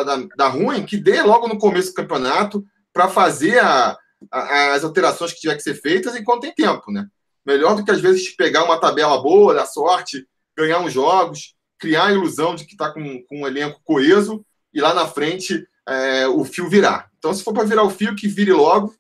dar, 0.04 0.28
dar 0.36 0.48
ruim, 0.48 0.86
que 0.86 0.98
dê 0.98 1.22
logo 1.22 1.48
no 1.48 1.58
começo 1.58 1.90
do 1.90 1.96
campeonato 1.96 2.66
para 2.94 3.08
fazer 3.08 3.60
a, 3.60 3.98
a, 4.32 4.74
as 4.74 4.84
alterações 4.84 5.34
que 5.34 5.40
tiver 5.40 5.56
que 5.56 5.62
ser 5.62 5.76
feitas 5.76 6.16
enquanto 6.16 6.42
tem 6.42 6.54
tempo, 6.54 6.92
né? 6.92 7.08
Melhor 7.48 7.78
do 7.78 7.86
que 7.86 7.92
às 7.92 8.02
vezes 8.02 8.36
pegar 8.36 8.66
uma 8.66 8.78
tabela 8.78 9.22
boa, 9.22 9.54
dar 9.54 9.66
sorte, 9.66 10.28
ganhar 10.54 10.80
uns 10.80 10.92
jogos, 10.92 11.56
criar 11.80 12.08
a 12.08 12.12
ilusão 12.12 12.54
de 12.54 12.66
que 12.66 12.74
está 12.74 12.92
com, 12.92 13.24
com 13.24 13.44
um 13.44 13.48
elenco 13.48 13.80
coeso 13.86 14.46
e 14.74 14.82
lá 14.82 14.94
na 14.94 15.08
frente 15.08 15.66
é, 15.88 16.28
o 16.28 16.44
fio 16.44 16.70
virar. 16.70 17.10
Então, 17.18 17.34
se 17.34 17.42
for 17.42 17.54
para 17.54 17.64
virar 17.64 17.84
o 17.84 17.90
fio, 17.90 18.18
que 18.18 18.28
vire 18.28 18.52
logo, 18.52 18.94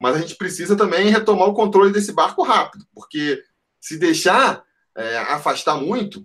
mas 0.00 0.14
a 0.14 0.20
gente 0.20 0.36
precisa 0.36 0.76
também 0.76 1.10
retomar 1.10 1.48
o 1.48 1.52
controle 1.54 1.92
desse 1.92 2.12
barco 2.12 2.44
rápido, 2.44 2.86
porque 2.94 3.42
se 3.80 3.98
deixar 3.98 4.62
é, 4.96 5.18
afastar 5.18 5.76
muito, 5.76 6.24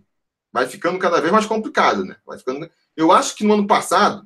vai 0.54 0.68
ficando 0.68 1.00
cada 1.00 1.20
vez 1.20 1.34
mais 1.34 1.48
complicado, 1.48 2.06
né? 2.06 2.16
Vai 2.24 2.38
ficando... 2.38 2.70
Eu 2.96 3.12
acho 3.12 3.36
que 3.36 3.44
no 3.44 3.56
ano 3.56 3.66
passado, 3.66 4.24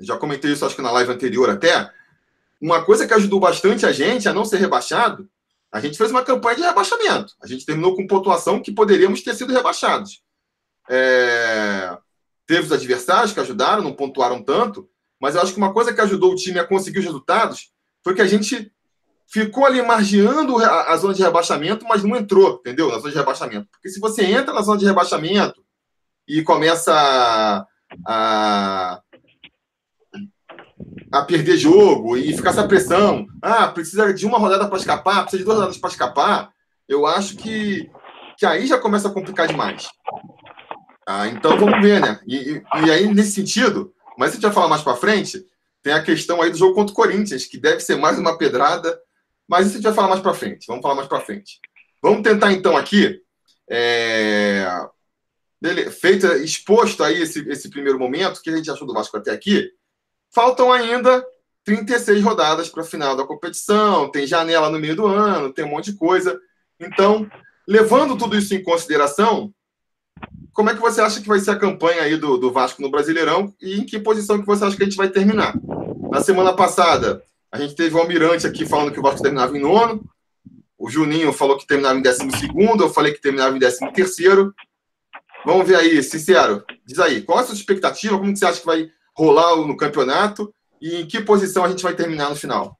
já 0.00 0.18
comentei 0.18 0.50
isso 0.52 0.66
acho 0.66 0.74
que 0.74 0.82
na 0.82 0.90
live 0.90 1.12
anterior 1.12 1.48
até, 1.48 1.88
uma 2.60 2.84
coisa 2.84 3.06
que 3.06 3.14
ajudou 3.14 3.38
bastante 3.38 3.86
a 3.86 3.92
gente 3.92 4.28
a 4.28 4.34
não 4.34 4.44
ser 4.44 4.56
rebaixado, 4.56 5.28
a 5.72 5.80
gente 5.80 5.96
fez 5.96 6.10
uma 6.10 6.22
campanha 6.22 6.56
de 6.56 6.62
rebaixamento. 6.62 7.34
A 7.42 7.46
gente 7.46 7.64
terminou 7.64 7.96
com 7.96 8.06
pontuação 8.06 8.60
que 8.60 8.70
poderíamos 8.70 9.22
ter 9.22 9.34
sido 9.34 9.52
rebaixados. 9.52 10.22
É... 10.88 11.96
Teve 12.46 12.66
os 12.66 12.72
adversários 12.72 13.32
que 13.32 13.40
ajudaram, 13.40 13.82
não 13.82 13.94
pontuaram 13.94 14.42
tanto, 14.42 14.88
mas 15.18 15.34
eu 15.34 15.40
acho 15.40 15.52
que 15.52 15.58
uma 15.58 15.72
coisa 15.72 15.92
que 15.92 16.00
ajudou 16.00 16.32
o 16.32 16.36
time 16.36 16.58
a 16.58 16.66
conseguir 16.66 16.98
os 16.98 17.04
resultados 17.06 17.72
foi 18.04 18.14
que 18.14 18.20
a 18.20 18.26
gente 18.26 18.70
ficou 19.32 19.64
ali 19.64 19.80
margeando 19.80 20.58
a, 20.58 20.92
a, 20.92 20.96
zona 20.96 21.14
de 21.14 21.22
rebaixamento, 21.22 21.86
mas 21.88 22.04
não 22.04 22.16
entrou, 22.16 22.56
entendeu? 22.60 22.88
Na 22.88 22.98
zona 22.98 23.12
de 23.12 23.18
rebaixamento. 23.18 23.68
Porque 23.70 23.88
se 23.88 23.98
você 23.98 24.24
entra 24.24 24.52
na 24.52 24.60
zona 24.60 24.78
de 24.78 24.84
rebaixamento 24.84 25.64
e 26.28 26.42
começa 26.42 26.92
a, 26.92 27.66
a, 28.06 29.01
a 31.12 31.22
perder 31.22 31.56
jogo 31.56 32.16
e 32.16 32.34
ficar 32.34 32.50
essa 32.50 32.66
pressão, 32.66 33.26
ah, 33.42 33.68
precisa 33.68 34.12
de 34.14 34.26
uma 34.26 34.38
rodada 34.38 34.66
para 34.66 34.78
escapar, 34.78 35.22
precisa 35.22 35.38
de 35.38 35.44
duas 35.44 35.56
rodadas 35.56 35.78
para 35.78 35.90
escapar, 35.90 36.50
eu 36.88 37.06
acho 37.06 37.36
que, 37.36 37.90
que 38.38 38.46
aí 38.46 38.66
já 38.66 38.78
começa 38.78 39.08
a 39.08 39.12
complicar 39.12 39.46
demais. 39.46 39.88
Ah, 41.06 41.28
então 41.28 41.58
vamos 41.58 41.80
ver, 41.82 42.00
né? 42.00 42.20
E, 42.26 42.36
e, 42.36 42.62
e 42.86 42.90
aí, 42.90 43.12
nesse 43.12 43.32
sentido, 43.32 43.92
mas 44.16 44.30
a 44.30 44.34
gente 44.34 44.42
vai 44.42 44.52
falar 44.52 44.68
mais 44.68 44.82
para 44.82 44.96
frente, 44.96 45.44
tem 45.82 45.92
a 45.92 46.02
questão 46.02 46.40
aí 46.40 46.50
do 46.50 46.56
jogo 46.56 46.74
contra 46.74 46.92
o 46.92 46.96
Corinthians, 46.96 47.44
que 47.44 47.58
deve 47.58 47.80
ser 47.80 47.96
mais 47.96 48.18
uma 48.18 48.38
pedrada 48.38 48.98
mas 49.52 49.66
isso 49.66 49.74
a 49.74 49.76
gente 49.76 49.84
vai 49.84 49.94
falar 49.94 50.08
mais 50.08 50.20
para 50.20 50.32
frente. 50.32 50.66
Vamos 50.66 50.82
falar 50.82 50.94
mais 50.94 51.08
para 51.08 51.20
frente. 51.20 51.60
Vamos 52.02 52.22
tentar 52.22 52.52
então 52.52 52.74
aqui, 52.74 53.20
é... 53.70 54.66
feito, 56.00 56.26
exposto 56.36 57.04
aí 57.04 57.20
esse, 57.20 57.46
esse 57.48 57.68
primeiro 57.68 57.98
momento 57.98 58.40
que 58.40 58.48
a 58.48 58.56
gente 58.56 58.70
achou 58.70 58.86
do 58.86 58.94
Vasco 58.94 59.16
até 59.16 59.30
aqui, 59.30 59.70
faltam 60.32 60.72
ainda 60.72 61.24
36 61.64 62.22
rodadas 62.22 62.68
para 62.68 62.82
a 62.82 62.86
final 62.86 63.16
da 63.16 63.26
competição, 63.26 64.10
tem 64.10 64.26
janela 64.26 64.70
no 64.70 64.78
meio 64.78 64.96
do 64.96 65.06
ano, 65.06 65.52
tem 65.52 65.64
um 65.64 65.68
monte 65.68 65.92
de 65.92 65.98
coisa. 65.98 66.38
Então, 66.80 67.30
levando 67.66 68.16
tudo 68.16 68.36
isso 68.36 68.54
em 68.54 68.62
consideração, 68.62 69.52
como 70.52 70.70
é 70.70 70.74
que 70.74 70.80
você 70.80 71.00
acha 71.00 71.20
que 71.20 71.28
vai 71.28 71.38
ser 71.38 71.52
a 71.52 71.58
campanha 71.58 72.02
aí 72.02 72.16
do, 72.16 72.36
do 72.36 72.52
Vasco 72.52 72.82
no 72.82 72.90
Brasileirão 72.90 73.54
e 73.60 73.78
em 73.78 73.86
que 73.86 73.98
posição 73.98 74.40
que 74.40 74.46
você 74.46 74.64
acha 74.64 74.76
que 74.76 74.82
a 74.82 74.86
gente 74.86 74.96
vai 74.96 75.08
terminar? 75.08 75.54
Na 76.10 76.20
semana 76.20 76.54
passada, 76.54 77.22
a 77.50 77.58
gente 77.58 77.74
teve 77.74 77.94
o 77.94 77.98
Almirante 77.98 78.46
aqui 78.46 78.66
falando 78.66 78.92
que 78.92 78.98
o 78.98 79.02
Vasco 79.02 79.22
terminava 79.22 79.56
em 79.56 79.60
nono. 79.60 80.04
O 80.76 80.90
Juninho 80.90 81.32
falou 81.32 81.56
que 81.56 81.66
terminava 81.66 81.98
em 81.98 82.02
décimo 82.02 82.36
segundo. 82.36 82.84
Eu 82.84 82.90
falei 82.90 83.12
que 83.12 83.20
terminava 83.20 83.56
em 83.56 83.58
décimo 83.58 83.92
terceiro. 83.92 84.52
Vamos 85.46 85.66
ver 85.66 85.76
aí, 85.76 86.02
sincero. 86.02 86.64
Diz 86.84 86.98
aí, 86.98 87.22
qual 87.22 87.38
é 87.38 87.42
a 87.42 87.44
sua 87.46 87.54
expectativa? 87.54 88.18
Como 88.18 88.36
você 88.36 88.44
acha 88.44 88.60
que 88.60 88.66
vai 88.66 88.90
rolar 89.16 89.56
no 89.56 89.76
campeonato? 89.76 90.52
E 90.80 91.02
em 91.02 91.06
que 91.06 91.20
posição 91.20 91.64
a 91.64 91.68
gente 91.68 91.82
vai 91.82 91.94
terminar 91.94 92.30
no 92.30 92.36
final? 92.36 92.76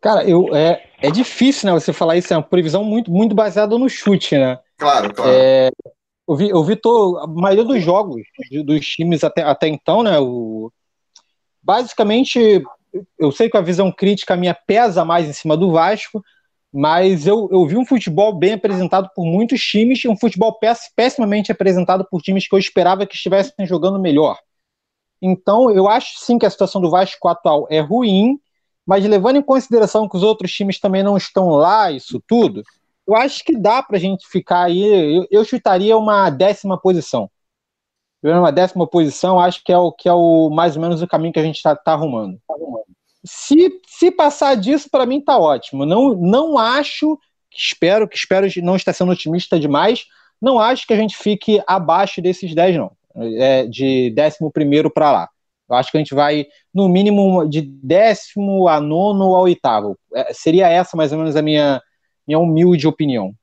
Cara, 0.00 0.24
eu, 0.28 0.54
é, 0.54 0.88
é 0.98 1.10
difícil, 1.10 1.68
né? 1.68 1.78
Você 1.78 1.92
falar 1.92 2.16
isso, 2.16 2.32
é 2.32 2.36
uma 2.36 2.42
previsão 2.42 2.84
muito, 2.84 3.10
muito 3.10 3.34
baseada 3.34 3.76
no 3.76 3.88
chute, 3.88 4.36
né? 4.36 4.58
Claro, 4.78 5.12
claro. 5.12 5.30
É, 5.32 5.70
eu 6.28 6.36
vi, 6.36 6.48
eu 6.48 6.64
vi 6.64 6.76
tô, 6.76 7.18
a 7.18 7.26
maioria 7.26 7.64
dos 7.64 7.82
jogos 7.82 8.22
dos 8.64 8.86
times 8.86 9.24
até, 9.24 9.42
até 9.42 9.68
então, 9.68 10.02
né? 10.02 10.18
O, 10.18 10.72
basicamente, 11.62 12.62
eu 13.18 13.32
sei 13.32 13.50
que 13.50 13.56
a 13.56 13.62
visão 13.62 13.92
crítica 13.92 14.36
minha 14.36 14.54
pesa 14.54 15.04
mais 15.04 15.28
em 15.28 15.32
cima 15.32 15.56
do 15.56 15.72
Vasco, 15.72 16.22
mas 16.78 17.26
eu, 17.26 17.48
eu 17.50 17.66
vi 17.66 17.74
um 17.74 17.86
futebol 17.86 18.34
bem 18.34 18.52
apresentado 18.52 19.08
por 19.14 19.24
muitos 19.24 19.62
times 19.62 20.04
e 20.04 20.08
um 20.08 20.16
futebol 20.16 20.58
pessimamente 20.94 21.50
apresentado 21.50 22.04
por 22.04 22.20
times 22.20 22.46
que 22.46 22.54
eu 22.54 22.58
esperava 22.58 23.06
que 23.06 23.14
estivessem 23.14 23.66
jogando 23.66 23.98
melhor. 23.98 24.38
Então, 25.22 25.70
eu 25.70 25.88
acho 25.88 26.18
sim 26.18 26.38
que 26.38 26.44
a 26.44 26.50
situação 26.50 26.78
do 26.78 26.90
Vasco 26.90 27.28
atual 27.28 27.66
é 27.70 27.80
ruim, 27.80 28.38
mas 28.84 29.02
levando 29.06 29.36
em 29.36 29.42
consideração 29.42 30.06
que 30.06 30.18
os 30.18 30.22
outros 30.22 30.52
times 30.52 30.78
também 30.78 31.02
não 31.02 31.16
estão 31.16 31.48
lá, 31.48 31.90
isso 31.90 32.22
tudo, 32.28 32.62
eu 33.08 33.16
acho 33.16 33.42
que 33.42 33.56
dá 33.56 33.82
para 33.82 33.96
a 33.96 34.00
gente 34.00 34.28
ficar 34.28 34.64
aí. 34.64 35.16
Eu, 35.16 35.26
eu 35.30 35.44
chutaria 35.46 35.96
uma 35.96 36.28
décima 36.28 36.78
posição. 36.78 37.30
Uma 38.22 38.52
décima 38.52 38.86
posição, 38.86 39.40
acho 39.40 39.64
que 39.64 39.72
é 39.72 39.78
o 39.78 39.90
que 39.90 40.10
é 40.10 40.12
o 40.12 40.50
mais 40.50 40.76
ou 40.76 40.82
menos 40.82 41.00
o 41.00 41.08
caminho 41.08 41.32
que 41.32 41.40
a 41.40 41.42
gente 41.42 41.56
está 41.56 41.74
tá 41.74 41.92
arrumando. 41.92 42.38
Tá 42.46 42.52
arrumando. 42.52 42.85
Se, 43.26 43.80
se 43.86 44.10
passar 44.10 44.56
disso, 44.56 44.88
para 44.90 45.04
mim 45.04 45.20
tá 45.20 45.38
ótimo. 45.38 45.84
Não, 45.84 46.14
não 46.14 46.56
acho, 46.56 47.18
espero 47.54 48.08
que 48.08 48.16
espero 48.16 48.46
não 48.62 48.76
estar 48.76 48.92
sendo 48.92 49.12
otimista 49.12 49.58
demais, 49.58 50.06
não 50.40 50.60
acho 50.60 50.86
que 50.86 50.92
a 50.92 50.96
gente 50.96 51.16
fique 51.16 51.60
abaixo 51.66 52.22
desses 52.22 52.54
10, 52.54 52.76
não. 52.76 52.92
É, 53.16 53.66
de 53.66 54.10
décimo 54.10 54.52
primeiro 54.52 54.90
para 54.90 55.10
lá. 55.10 55.28
Eu 55.68 55.74
acho 55.74 55.90
que 55.90 55.96
a 55.96 56.00
gente 56.00 56.14
vai, 56.14 56.46
no 56.72 56.88
mínimo, 56.88 57.48
de 57.48 57.60
décimo 57.62 58.68
a 58.68 58.80
nono 58.80 59.34
ao 59.34 59.42
oitavo. 59.42 59.98
É, 60.14 60.32
seria 60.32 60.68
essa, 60.68 60.96
mais 60.96 61.12
ou 61.12 61.18
menos, 61.18 61.34
a 61.34 61.42
minha, 61.42 61.82
minha 62.26 62.38
humilde 62.38 62.86
opinião. 62.86 63.34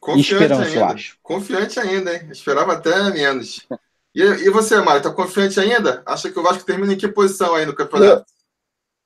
Confiante 0.00 0.32
esperança, 0.32 0.62
ainda. 0.64 0.78
eu 0.78 0.84
acho. 0.86 1.16
Confiante 1.22 1.78
ainda, 1.78 2.14
hein? 2.14 2.28
Esperava 2.30 2.72
até 2.72 3.10
menos. 3.10 3.66
E, 4.14 4.22
e 4.22 4.50
você, 4.50 4.80
Mário, 4.80 5.02
tá 5.02 5.10
confiante 5.10 5.60
ainda? 5.60 6.02
Acha 6.06 6.30
que 6.30 6.38
o 6.38 6.42
Vasco 6.42 6.64
termina 6.64 6.92
em 6.92 6.96
que 6.96 7.08
posição 7.08 7.54
aí 7.54 7.66
no 7.66 7.74
campeonato? 7.74 8.24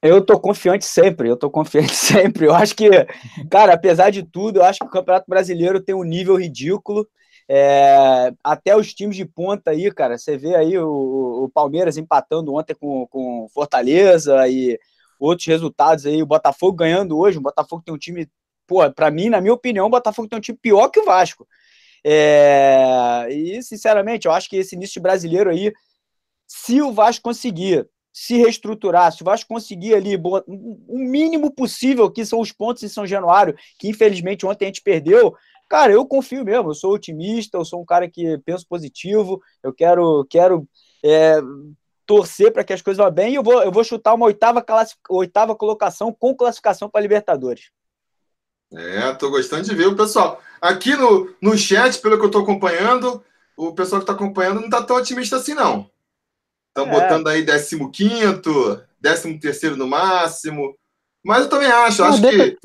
Eu 0.08 0.24
tô 0.24 0.38
confiante 0.38 0.84
sempre, 0.84 1.28
eu 1.28 1.36
tô 1.36 1.50
confiante 1.50 1.94
sempre. 1.96 2.46
Eu 2.46 2.54
acho 2.54 2.74
que, 2.74 2.88
cara, 3.50 3.74
apesar 3.74 4.10
de 4.10 4.22
tudo, 4.22 4.58
eu 4.60 4.64
acho 4.64 4.80
que 4.80 4.86
o 4.86 4.90
Campeonato 4.90 5.26
Brasileiro 5.28 5.80
tem 5.80 5.94
um 5.94 6.04
nível 6.04 6.36
ridículo. 6.36 7.06
É, 7.48 8.32
até 8.42 8.76
os 8.76 8.92
times 8.92 9.16
de 9.16 9.24
ponta 9.24 9.70
aí, 9.70 9.90
cara, 9.92 10.18
você 10.18 10.36
vê 10.36 10.56
aí 10.56 10.76
o, 10.78 11.44
o 11.44 11.48
Palmeiras 11.48 11.96
empatando 11.96 12.52
ontem 12.52 12.74
com, 12.74 13.06
com 13.06 13.46
Fortaleza 13.54 14.48
e 14.48 14.78
outros 15.18 15.46
resultados 15.46 16.06
aí, 16.06 16.22
o 16.22 16.26
Botafogo 16.26 16.76
ganhando 16.76 17.16
hoje, 17.16 17.38
o 17.38 17.42
Botafogo 17.42 17.82
tem 17.84 17.94
um 17.94 17.98
time, 17.98 18.28
pô, 18.66 18.90
para 18.92 19.10
mim, 19.10 19.28
na 19.28 19.40
minha 19.40 19.54
opinião, 19.54 19.86
o 19.86 19.90
Botafogo 19.90 20.28
tem 20.28 20.38
um 20.38 20.40
time 20.40 20.58
pior 20.60 20.88
que 20.88 21.00
o 21.00 21.04
Vasco. 21.04 21.46
É, 22.04 23.26
e, 23.30 23.62
sinceramente, 23.62 24.26
eu 24.26 24.32
acho 24.32 24.48
que 24.48 24.56
esse 24.56 24.74
início 24.74 25.00
brasileiro 25.00 25.50
aí, 25.50 25.72
se 26.46 26.80
o 26.80 26.92
Vasco 26.92 27.22
conseguir 27.22 27.88
se 28.18 28.38
reestruturar, 28.38 29.12
se 29.12 29.20
o 29.20 29.26
Vasco 29.26 29.46
conseguir 29.46 29.94
ali 29.94 30.16
o 30.16 30.98
mínimo 30.98 31.50
possível, 31.50 32.10
que 32.10 32.24
são 32.24 32.40
os 32.40 32.50
pontos 32.50 32.82
em 32.82 32.88
São 32.88 33.06
Januário, 33.06 33.54
que 33.78 33.90
infelizmente 33.90 34.46
ontem 34.46 34.64
a 34.64 34.68
gente 34.68 34.80
perdeu, 34.80 35.36
cara, 35.68 35.92
eu 35.92 36.06
confio 36.06 36.42
mesmo, 36.42 36.70
eu 36.70 36.74
sou 36.74 36.94
otimista, 36.94 37.58
eu 37.58 37.64
sou 37.66 37.78
um 37.78 37.84
cara 37.84 38.08
que 38.08 38.38
penso 38.38 38.66
positivo, 38.66 39.42
eu 39.62 39.70
quero, 39.70 40.26
quero 40.30 40.66
é, 41.04 41.42
torcer 42.06 42.50
para 42.50 42.64
que 42.64 42.72
as 42.72 42.80
coisas 42.80 43.04
vão 43.04 43.12
bem 43.12 43.32
e 43.32 43.34
eu 43.34 43.42
vou, 43.42 43.62
eu 43.62 43.70
vou 43.70 43.84
chutar 43.84 44.14
uma 44.14 44.24
oitava, 44.24 44.64
oitava 45.10 45.54
colocação 45.54 46.10
com 46.10 46.34
classificação 46.34 46.88
para 46.88 47.02
Libertadores. 47.02 47.70
É, 48.72 49.12
tô 49.12 49.28
gostando 49.28 49.64
de 49.64 49.74
ver 49.74 49.88
o 49.88 49.94
pessoal. 49.94 50.40
Aqui 50.58 50.96
no, 50.96 51.34
no 51.42 51.56
chat, 51.58 52.00
pelo 52.00 52.18
que 52.18 52.24
eu 52.24 52.30
tô 52.30 52.38
acompanhando, 52.38 53.22
o 53.58 53.74
pessoal 53.74 54.00
que 54.00 54.06
tá 54.06 54.14
acompanhando 54.14 54.62
não 54.62 54.70
tá 54.70 54.82
tão 54.82 54.96
otimista 54.96 55.36
assim, 55.36 55.52
não. 55.52 55.90
Estão 56.76 56.86
é. 56.88 56.90
botando 56.90 57.28
aí 57.28 57.42
15, 57.90 58.42
13 59.40 59.70
no 59.76 59.86
máximo. 59.86 60.76
Mas 61.24 61.44
eu 61.44 61.48
também 61.48 61.68
acho, 61.68 62.02
não, 62.02 62.08
acho 62.10 62.20
que. 62.20 62.58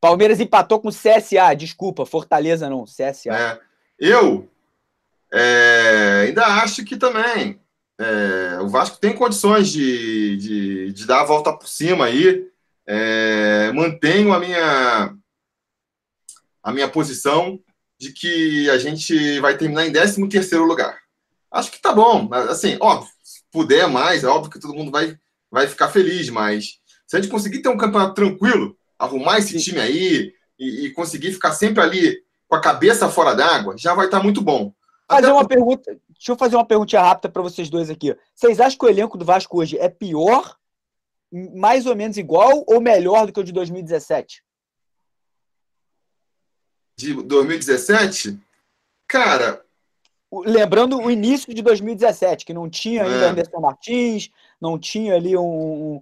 Palmeiras 0.00 0.40
empatou 0.40 0.80
com 0.80 0.88
o 0.88 0.92
CSA, 0.92 1.54
desculpa, 1.54 2.06
Fortaleza 2.06 2.68
não, 2.70 2.84
CSA. 2.84 3.34
É. 3.34 3.60
Eu 3.98 4.48
é, 5.32 6.24
ainda 6.26 6.46
acho 6.62 6.84
que 6.84 6.96
também 6.96 7.60
é, 7.98 8.58
o 8.60 8.68
Vasco 8.68 8.98
tem 8.98 9.14
condições 9.14 9.68
de, 9.68 10.36
de, 10.36 10.92
de, 10.92 11.06
dar 11.06 11.20
a 11.20 11.24
volta 11.24 11.52
por 11.52 11.68
cima 11.68 12.06
aí. 12.06 12.48
É, 12.86 13.72
mantenho 13.72 14.32
a 14.32 14.40
minha, 14.40 15.14
a 16.62 16.72
minha 16.72 16.88
posição 16.88 17.58
de 17.98 18.12
que 18.12 18.68
a 18.70 18.78
gente 18.78 19.38
vai 19.40 19.56
terminar 19.56 19.86
em 19.86 19.92
13 19.92 20.28
terceiro 20.28 20.64
lugar. 20.64 21.03
Acho 21.54 21.70
que 21.70 21.80
tá 21.80 21.92
bom. 21.92 22.28
Assim, 22.32 22.76
óbvio, 22.80 23.08
se 23.22 23.42
puder 23.52 23.86
mais, 23.88 24.24
é 24.24 24.26
óbvio 24.26 24.50
que 24.50 24.58
todo 24.58 24.74
mundo 24.74 24.90
vai, 24.90 25.16
vai 25.48 25.68
ficar 25.68 25.88
feliz, 25.88 26.28
mas 26.28 26.80
se 27.06 27.16
a 27.16 27.20
gente 27.20 27.30
conseguir 27.30 27.62
ter 27.62 27.68
um 27.68 27.76
campeonato 27.76 28.12
tranquilo, 28.12 28.76
arrumar 28.98 29.38
esse 29.38 29.56
time 29.62 29.78
aí 29.78 30.34
e, 30.58 30.86
e 30.86 30.90
conseguir 30.90 31.32
ficar 31.32 31.52
sempre 31.52 31.80
ali 31.80 32.20
com 32.48 32.56
a 32.56 32.60
cabeça 32.60 33.08
fora 33.08 33.34
d'água, 33.34 33.78
já 33.78 33.94
vai 33.94 34.06
estar 34.06 34.18
tá 34.18 34.22
muito 34.24 34.42
bom. 34.42 34.74
Fazer 35.08 35.30
uma 35.30 35.46
pergunta, 35.46 35.96
deixa 36.08 36.32
eu 36.32 36.36
fazer 36.36 36.56
uma 36.56 36.66
pergunta 36.66 37.00
rápida 37.00 37.28
para 37.28 37.42
vocês 37.42 37.70
dois 37.70 37.88
aqui. 37.88 38.16
Vocês 38.34 38.58
acham 38.58 38.76
que 38.76 38.86
o 38.86 38.88
elenco 38.88 39.16
do 39.16 39.24
Vasco 39.24 39.56
hoje 39.56 39.78
é 39.78 39.88
pior, 39.88 40.56
mais 41.30 41.86
ou 41.86 41.94
menos 41.94 42.16
igual 42.16 42.64
ou 42.66 42.80
melhor 42.80 43.26
do 43.26 43.32
que 43.32 43.38
o 43.38 43.44
de 43.44 43.52
2017? 43.52 44.42
De 46.96 47.14
2017? 47.14 48.40
Cara, 49.06 49.63
lembrando 50.44 50.98
o 50.98 51.10
início 51.10 51.54
de 51.54 51.62
2017, 51.62 52.44
que 52.44 52.54
não 52.54 52.68
tinha 52.68 53.04
ainda 53.04 53.26
é. 53.26 53.28
Anderson 53.28 53.60
Martins, 53.60 54.30
não 54.60 54.78
tinha 54.78 55.14
ali 55.14 55.36
um, 55.36 56.00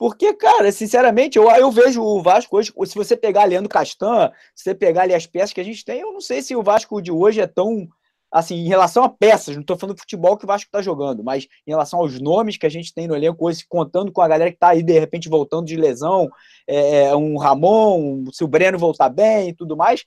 porque, 0.00 0.32
cara, 0.32 0.72
sinceramente, 0.72 1.36
eu, 1.36 1.46
eu 1.50 1.70
vejo 1.70 2.02
o 2.02 2.22
Vasco 2.22 2.56
hoje, 2.56 2.72
se 2.86 2.94
você 2.94 3.14
pegar 3.14 3.44
Leandro 3.44 3.68
Castan, 3.68 4.32
se 4.54 4.64
você 4.64 4.74
pegar 4.74 5.02
ali 5.02 5.12
as 5.12 5.26
peças 5.26 5.52
que 5.52 5.60
a 5.60 5.64
gente 5.64 5.84
tem, 5.84 6.00
eu 6.00 6.10
não 6.10 6.22
sei 6.22 6.40
se 6.40 6.56
o 6.56 6.62
Vasco 6.62 7.02
de 7.02 7.12
hoje 7.12 7.42
é 7.42 7.46
tão. 7.46 7.86
Assim, 8.32 8.54
em 8.54 8.68
relação 8.68 9.04
a 9.04 9.10
peças, 9.10 9.56
não 9.56 9.60
estou 9.60 9.76
falando 9.76 9.96
do 9.96 10.00
futebol 10.00 10.38
que 10.38 10.44
o 10.44 10.46
Vasco 10.46 10.68
está 10.68 10.80
jogando, 10.80 11.22
mas 11.22 11.46
em 11.66 11.72
relação 11.72 11.98
aos 11.98 12.18
nomes 12.18 12.56
que 12.56 12.64
a 12.64 12.70
gente 12.70 12.94
tem 12.94 13.06
no 13.06 13.14
elenco 13.14 13.44
hoje, 13.44 13.66
contando 13.68 14.10
com 14.10 14.22
a 14.22 14.28
galera 14.28 14.50
que 14.50 14.56
está 14.56 14.68
aí 14.68 14.82
de 14.82 14.98
repente 14.98 15.28
voltando 15.28 15.66
de 15.66 15.76
lesão, 15.76 16.30
é, 16.66 17.06
é, 17.06 17.16
um 17.16 17.36
Ramon, 17.36 18.24
se 18.32 18.42
o 18.42 18.48
Breno 18.48 18.78
voltar 18.78 19.10
bem 19.10 19.50
e 19.50 19.52
tudo 19.52 19.76
mais, 19.76 20.06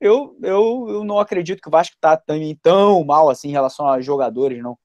eu, 0.00 0.36
eu, 0.42 0.86
eu 0.88 1.04
não 1.04 1.18
acredito 1.18 1.60
que 1.60 1.68
o 1.68 1.72
Vasco 1.72 1.94
está 1.94 2.16
tão, 2.16 2.38
tão 2.62 3.04
mal 3.04 3.30
assim 3.30 3.48
em 3.48 3.52
relação 3.52 3.88
a 3.88 4.00
jogadores, 4.00 4.62
não. 4.62 4.78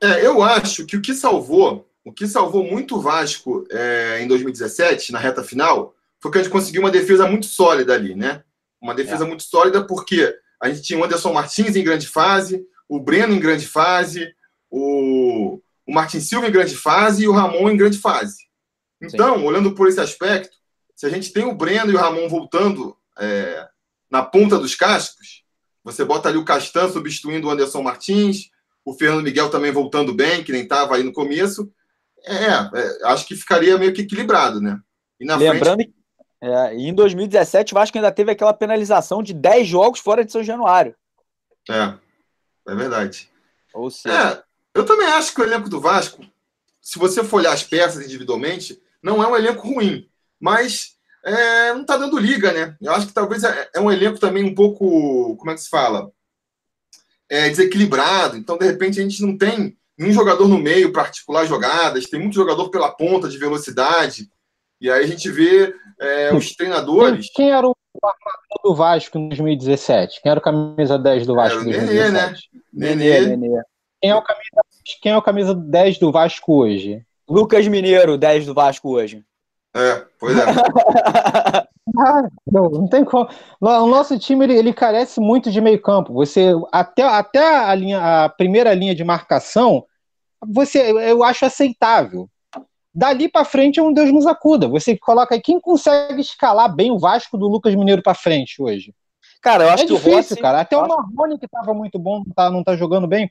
É, 0.00 0.24
eu 0.24 0.42
acho 0.42 0.86
que 0.86 0.96
o 0.96 1.02
que 1.02 1.14
salvou 1.14 1.88
o 2.04 2.12
que 2.12 2.28
salvou 2.28 2.62
muito 2.62 2.96
o 2.96 3.00
Vasco 3.00 3.66
é, 3.70 4.20
em 4.20 4.28
2017, 4.28 5.10
na 5.10 5.18
reta 5.18 5.42
final, 5.42 5.94
foi 6.20 6.30
que 6.30 6.38
a 6.38 6.42
gente 6.42 6.52
conseguiu 6.52 6.82
uma 6.82 6.90
defesa 6.90 7.26
muito 7.26 7.46
sólida 7.46 7.94
ali, 7.94 8.14
né? 8.14 8.44
Uma 8.80 8.94
defesa 8.94 9.24
é. 9.24 9.26
muito 9.26 9.42
sólida 9.42 9.86
porque 9.86 10.36
a 10.60 10.68
gente 10.68 10.82
tinha 10.82 10.98
o 10.98 11.04
Anderson 11.04 11.32
Martins 11.32 11.74
em 11.74 11.82
grande 11.82 12.06
fase, 12.06 12.66
o 12.86 13.00
Breno 13.00 13.32
em 13.32 13.40
grande 13.40 13.66
fase, 13.66 14.34
o, 14.70 15.58
o 15.86 15.92
Martin 15.92 16.20
Silva 16.20 16.46
em 16.46 16.52
grande 16.52 16.76
fase 16.76 17.24
e 17.24 17.28
o 17.28 17.32
Ramon 17.32 17.70
em 17.70 17.76
grande 17.76 17.96
fase. 17.96 18.36
Então, 19.00 19.38
Sim. 19.38 19.44
olhando 19.44 19.74
por 19.74 19.88
esse 19.88 20.00
aspecto, 20.00 20.54
se 20.94 21.06
a 21.06 21.08
gente 21.08 21.32
tem 21.32 21.44
o 21.44 21.54
Breno 21.54 21.90
e 21.90 21.94
o 21.94 21.98
Ramon 21.98 22.28
voltando 22.28 22.96
é, 23.18 23.66
na 24.14 24.22
ponta 24.22 24.60
dos 24.60 24.76
cascos, 24.76 25.42
você 25.82 26.04
bota 26.04 26.28
ali 26.28 26.38
o 26.38 26.44
Castan 26.44 26.88
substituindo 26.88 27.48
o 27.48 27.50
Anderson 27.50 27.82
Martins, 27.82 28.48
o 28.84 28.94
Fernando 28.94 29.24
Miguel 29.24 29.50
também 29.50 29.72
voltando 29.72 30.14
bem, 30.14 30.44
que 30.44 30.52
nem 30.52 30.62
estava 30.62 30.94
aí 30.94 31.02
no 31.02 31.12
começo, 31.12 31.68
é, 32.24 32.46
é, 32.46 33.06
acho 33.06 33.26
que 33.26 33.34
ficaria 33.34 33.76
meio 33.76 33.92
que 33.92 34.02
equilibrado, 34.02 34.60
né? 34.60 34.78
Lembrando 35.18 35.78
frente... 35.78 35.90
que 35.90 36.46
é, 36.46 36.76
em 36.76 36.94
2017 36.94 37.72
o 37.72 37.74
Vasco 37.74 37.98
ainda 37.98 38.12
teve 38.12 38.30
aquela 38.30 38.54
penalização 38.54 39.20
de 39.20 39.34
10 39.34 39.66
jogos 39.66 39.98
fora 39.98 40.24
de 40.24 40.30
São 40.30 40.44
Januário. 40.44 40.94
É, 41.68 41.92
é 42.68 42.74
verdade. 42.76 43.28
Ou 43.74 43.90
seja... 43.90 44.14
É, 44.14 44.42
eu 44.78 44.86
também 44.86 45.08
acho 45.08 45.34
que 45.34 45.40
o 45.40 45.44
elenco 45.44 45.68
do 45.68 45.80
Vasco, 45.80 46.24
se 46.80 47.00
você 47.00 47.24
for 47.24 47.38
olhar 47.38 47.52
as 47.52 47.64
peças 47.64 48.04
individualmente, 48.04 48.80
não 49.02 49.20
é 49.20 49.26
um 49.26 49.34
elenco 49.34 49.66
ruim, 49.66 50.08
mas 50.38 50.93
é, 51.24 51.72
não 51.72 51.80
está 51.80 51.96
dando 51.96 52.18
liga, 52.18 52.52
né? 52.52 52.76
Eu 52.80 52.92
acho 52.92 53.06
que 53.06 53.12
talvez 53.12 53.42
é, 53.42 53.68
é, 53.74 53.80
um 53.80 53.90
elenco 53.90 54.18
também 54.18 54.44
um 54.44 54.54
pouco, 54.54 55.36
como 55.36 55.50
é 55.50 55.54
que 55.54 55.60
se 55.60 55.70
fala? 55.70 56.10
É, 57.30 57.48
desequilibrado. 57.48 58.36
Então, 58.36 58.58
de 58.58 58.66
repente, 58.66 59.00
a 59.00 59.02
gente 59.02 59.22
não 59.22 59.36
tem 59.36 59.76
um 59.98 60.12
jogador 60.12 60.46
no 60.46 60.58
meio 60.58 60.92
para 60.92 61.02
articular 61.02 61.46
jogadas, 61.46 62.06
tem 62.06 62.20
muito 62.20 62.34
jogador 62.34 62.68
pela 62.68 62.90
ponta 62.90 63.28
de 63.28 63.38
velocidade. 63.38 64.28
E 64.80 64.90
aí 64.90 65.02
a 65.02 65.06
gente 65.06 65.30
vê 65.30 65.74
é, 65.98 66.34
os 66.34 66.54
treinadores. 66.54 67.30
Quem, 67.32 67.46
quem 67.46 67.54
era 67.54 67.66
o 67.66 67.74
armador 68.02 68.62
do 68.62 68.74
Vasco 68.74 69.16
em 69.16 69.28
2017? 69.28 70.20
Quem 70.20 70.30
era 70.30 70.38
o 70.38 70.42
camisa 70.42 70.98
10 70.98 71.26
do 71.26 71.34
Vasco 71.34 71.60
em 71.60 71.72
2017? 71.72 71.94
Nenê, 71.94 72.10
né? 72.10 72.34
Nenê. 72.72 73.36
Nenê. 73.36 73.62
Quem, 74.02 74.10
é 74.10 74.16
o 74.16 74.22
camisa, 74.22 74.60
quem 75.00 75.12
é 75.12 75.16
o 75.16 75.22
camisa 75.22 75.54
10 75.54 75.98
do 75.98 76.12
Vasco 76.12 76.54
hoje? 76.54 77.02
Lucas 77.26 77.66
Mineiro, 77.66 78.18
10 78.18 78.44
do 78.44 78.52
Vasco 78.52 78.90
hoje. 78.90 79.24
É, 79.74 80.06
pois 80.18 80.36
é. 80.38 80.44
Ah, 81.96 82.28
não, 82.50 82.70
não 82.70 82.88
tem 82.88 83.04
como. 83.04 83.28
O 83.60 83.86
nosso 83.86 84.18
time 84.18 84.44
ele, 84.44 84.58
ele, 84.58 84.72
carece 84.72 85.20
muito 85.20 85.50
de 85.50 85.60
meio 85.60 85.80
campo. 85.80 86.12
Você 86.14 86.52
até, 86.72 87.02
até 87.04 87.56
a, 87.56 87.74
linha, 87.74 88.24
a 88.24 88.28
primeira 88.28 88.74
linha 88.74 88.94
de 88.94 89.04
marcação, 89.04 89.84
você 90.44 90.90
eu 90.90 91.22
acho 91.22 91.44
aceitável. 91.44 92.28
Dali 92.92 93.28
para 93.28 93.44
frente 93.44 93.78
é 93.78 93.82
um 93.82 93.92
Deus 93.92 94.12
nos 94.12 94.26
acuda. 94.26 94.66
Você 94.68 94.96
coloca 94.96 95.34
aí 95.34 95.40
quem 95.40 95.60
consegue 95.60 96.20
escalar 96.20 96.74
bem 96.74 96.90
o 96.90 96.98
Vasco 96.98 97.36
do 97.36 97.46
Lucas 97.46 97.74
Mineiro 97.74 98.02
para 98.02 98.14
frente 98.14 98.60
hoje. 98.60 98.94
Cara, 99.40 99.64
eu 99.64 99.70
acho 99.70 99.84
é 99.84 99.86
que 99.86 99.92
difícil, 99.92 100.12
o 100.12 100.16
Rossi, 100.16 100.36
cara. 100.36 100.60
Até 100.60 100.76
o 100.76 100.88
Marrone 100.88 101.38
que 101.38 101.46
estava 101.46 101.74
muito 101.74 101.98
bom 101.98 102.22
não 102.24 102.32
tá, 102.34 102.50
não 102.50 102.64
tá 102.64 102.76
jogando 102.76 103.06
bem. 103.06 103.30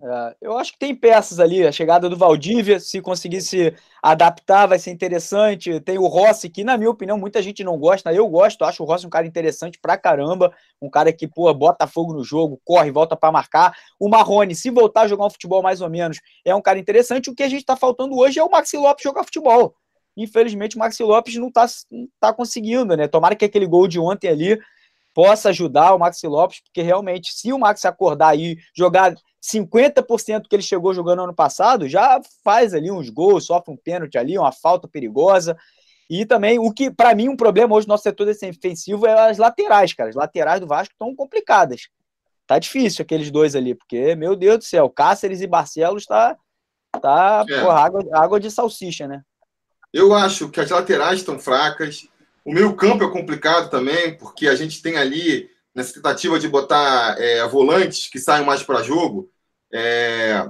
É, 0.00 0.36
eu 0.40 0.56
acho 0.56 0.72
que 0.72 0.78
tem 0.78 0.94
peças 0.94 1.40
ali. 1.40 1.66
A 1.66 1.72
chegada 1.72 2.08
do 2.08 2.16
Valdívia, 2.16 2.78
se 2.78 3.00
conseguir 3.00 3.40
se 3.40 3.74
adaptar, 4.02 4.66
vai 4.66 4.78
ser 4.78 4.90
interessante. 4.90 5.80
Tem 5.80 5.98
o 5.98 6.06
Rossi, 6.06 6.48
que, 6.48 6.62
na 6.62 6.76
minha 6.76 6.90
opinião, 6.90 7.18
muita 7.18 7.42
gente 7.42 7.64
não 7.64 7.76
gosta. 7.76 8.12
Eu 8.12 8.28
gosto, 8.28 8.64
acho 8.64 8.82
o 8.82 8.86
Rossi 8.86 9.06
um 9.06 9.10
cara 9.10 9.26
interessante 9.26 9.78
pra 9.80 9.98
caramba. 9.98 10.52
Um 10.80 10.88
cara 10.88 11.12
que, 11.12 11.26
pô, 11.26 11.52
bota 11.52 11.86
fogo 11.86 12.12
no 12.12 12.22
jogo, 12.22 12.60
corre, 12.64 12.90
volta 12.92 13.16
para 13.16 13.32
marcar. 13.32 13.76
O 13.98 14.08
Marrone, 14.08 14.54
se 14.54 14.70
voltar 14.70 15.02
a 15.02 15.08
jogar 15.08 15.26
um 15.26 15.30
futebol 15.30 15.62
mais 15.62 15.80
ou 15.80 15.90
menos, 15.90 16.20
é 16.44 16.54
um 16.54 16.62
cara 16.62 16.78
interessante. 16.78 17.28
O 17.28 17.34
que 17.34 17.42
a 17.42 17.48
gente 17.48 17.64
tá 17.64 17.76
faltando 17.76 18.16
hoje 18.16 18.38
é 18.38 18.44
o 18.44 18.50
Maxi 18.50 18.76
Lopes 18.76 19.02
jogar 19.02 19.24
futebol. 19.24 19.74
Infelizmente, 20.16 20.76
o 20.76 20.78
Maxi 20.78 21.02
Lopes 21.02 21.36
não 21.36 21.50
tá, 21.50 21.66
não 21.90 22.08
tá 22.20 22.32
conseguindo, 22.32 22.96
né? 22.96 23.08
Tomara 23.08 23.34
que 23.36 23.44
aquele 23.44 23.66
gol 23.66 23.88
de 23.88 23.98
ontem 23.98 24.28
ali 24.28 24.58
possa 25.14 25.48
ajudar 25.48 25.94
o 25.94 25.98
Maxi 25.98 26.28
Lopes, 26.28 26.60
porque 26.60 26.82
realmente, 26.82 27.32
se 27.32 27.52
o 27.52 27.58
Maxi 27.58 27.88
acordar 27.88 28.38
e 28.38 28.56
jogar 28.76 29.14
50% 29.42 30.48
que 30.48 30.56
ele 30.56 30.62
chegou 30.62 30.92
jogando 30.92 31.22
ano 31.22 31.34
passado, 31.34 31.88
já 31.88 32.20
faz 32.42 32.74
ali 32.74 32.90
uns 32.90 33.08
gols, 33.08 33.46
sofre 33.46 33.72
um 33.72 33.76
pênalti 33.76 34.18
ali, 34.18 34.36
uma 34.36 34.52
falta 34.52 34.88
perigosa. 34.88 35.56
E 36.10 36.24
também, 36.24 36.58
o 36.58 36.72
que, 36.72 36.90
para 36.90 37.14
mim, 37.14 37.28
um 37.28 37.36
problema 37.36 37.74
hoje 37.74 37.86
no 37.86 37.92
nosso 37.92 38.02
setor 38.02 38.26
defensivo 38.26 39.06
é 39.06 39.28
as 39.28 39.38
laterais, 39.38 39.92
cara. 39.92 40.08
As 40.08 40.16
laterais 40.16 40.60
do 40.60 40.66
Vasco 40.66 40.92
estão 40.92 41.14
complicadas. 41.14 41.88
Tá 42.46 42.58
difícil 42.58 43.02
aqueles 43.02 43.30
dois 43.30 43.54
ali, 43.54 43.74
porque, 43.74 44.14
meu 44.16 44.34
Deus 44.34 44.58
do 44.58 44.64
céu, 44.64 44.88
Cáceres 44.88 45.42
e 45.42 45.46
Barcelos 45.46 46.06
tá, 46.06 46.34
tá 47.00 47.44
é. 47.46 47.60
porra, 47.60 47.80
água, 47.80 48.02
água 48.14 48.40
de 48.40 48.50
salsicha, 48.50 49.06
né? 49.06 49.22
Eu 49.92 50.14
acho 50.14 50.48
que 50.48 50.60
as 50.60 50.70
laterais 50.70 51.20
estão 51.20 51.38
fracas. 51.38 52.08
O 52.44 52.52
meio 52.52 52.74
campo 52.74 53.04
é 53.04 53.10
complicado 53.10 53.68
também, 53.68 54.16
porque 54.16 54.48
a 54.48 54.54
gente 54.54 54.80
tem 54.80 54.96
ali 54.96 55.50
nessa 55.78 55.94
tentativa 55.94 56.40
de 56.40 56.48
botar 56.48 57.14
é, 57.20 57.46
volantes 57.46 58.08
que 58.08 58.18
saiam 58.18 58.44
mais 58.44 58.64
para 58.64 58.82
jogo, 58.82 59.30
é, 59.72 60.44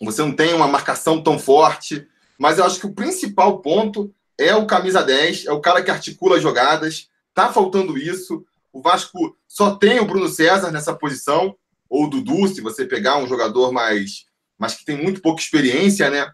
você 0.00 0.22
não 0.22 0.30
tem 0.32 0.54
uma 0.54 0.68
marcação 0.68 1.20
tão 1.20 1.36
forte, 1.36 2.06
mas 2.38 2.56
eu 2.56 2.64
acho 2.64 2.78
que 2.78 2.86
o 2.86 2.94
principal 2.94 3.58
ponto 3.58 4.14
é 4.38 4.54
o 4.54 4.64
camisa 4.64 5.02
10, 5.02 5.46
é 5.46 5.52
o 5.52 5.60
cara 5.60 5.82
que 5.82 5.90
articula 5.90 6.40
jogadas, 6.40 7.08
tá 7.34 7.52
faltando 7.52 7.98
isso. 7.98 8.46
O 8.72 8.80
Vasco 8.80 9.36
só 9.48 9.74
tem 9.74 9.98
o 9.98 10.06
Bruno 10.06 10.28
César 10.28 10.70
nessa 10.70 10.94
posição, 10.94 11.56
ou 11.88 12.04
o 12.04 12.10
Dudu, 12.10 12.46
se 12.46 12.60
você 12.60 12.84
pegar 12.86 13.16
um 13.16 13.26
jogador 13.26 13.72
mais, 13.72 14.26
mas 14.56 14.74
que 14.74 14.84
tem 14.84 14.96
muito 14.96 15.20
pouca 15.20 15.42
experiência, 15.42 16.08
né? 16.08 16.30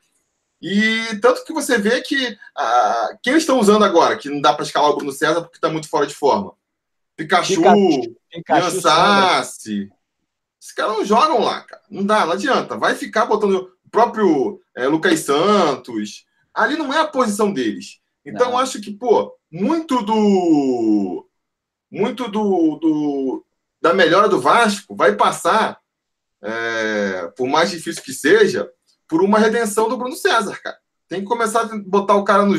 E 0.60 1.18
tanto 1.22 1.44
que 1.44 1.52
você 1.52 1.78
vê 1.78 2.02
que 2.02 2.36
ah, 2.54 3.08
quem 3.22 3.36
estão 3.36 3.58
usando 3.58 3.86
agora, 3.86 4.18
que 4.18 4.28
não 4.28 4.40
dá 4.40 4.52
para 4.52 4.64
escalar 4.64 4.90
o 4.90 4.96
Bruno 4.96 5.12
César 5.12 5.40
porque 5.40 5.56
está 5.56 5.70
muito 5.70 5.88
fora 5.88 6.06
de 6.06 6.14
forma. 6.14 6.52
Pikachu, 7.16 7.62
Pikachu 8.30 8.80
Sassi. 8.80 9.90
Esses 10.60 10.72
caras 10.72 10.96
não 10.96 11.04
jogam 11.04 11.40
lá, 11.40 11.62
cara. 11.62 11.82
Não 11.90 12.04
dá, 12.04 12.24
não 12.24 12.32
adianta. 12.32 12.76
Vai 12.76 12.94
ficar 12.94 13.26
botando 13.26 13.70
o 13.84 13.90
próprio 13.90 14.60
é, 14.76 14.86
Lucas 14.86 15.20
Santos. 15.20 16.24
Ali 16.54 16.76
não 16.76 16.92
é 16.92 17.00
a 17.00 17.06
posição 17.06 17.52
deles. 17.52 18.00
Então, 18.24 18.56
acho 18.56 18.80
que, 18.80 18.92
pô, 18.92 19.34
muito 19.50 20.02
do. 20.02 21.28
Muito 21.90 22.28
do, 22.28 22.76
do 22.76 23.44
da 23.82 23.92
melhora 23.92 24.28
do 24.28 24.40
Vasco 24.40 24.94
vai 24.94 25.16
passar, 25.16 25.78
é, 26.40 27.30
por 27.36 27.48
mais 27.48 27.70
difícil 27.70 28.02
que 28.02 28.12
seja, 28.12 28.70
por 29.08 29.20
uma 29.20 29.40
redenção 29.40 29.88
do 29.88 29.96
Bruno 29.98 30.14
César, 30.14 30.58
cara. 30.62 30.78
Tem 31.08 31.20
que 31.20 31.26
começar 31.26 31.62
a 31.62 31.78
botar 31.84 32.14
o 32.14 32.24
cara 32.24 32.46
no. 32.46 32.54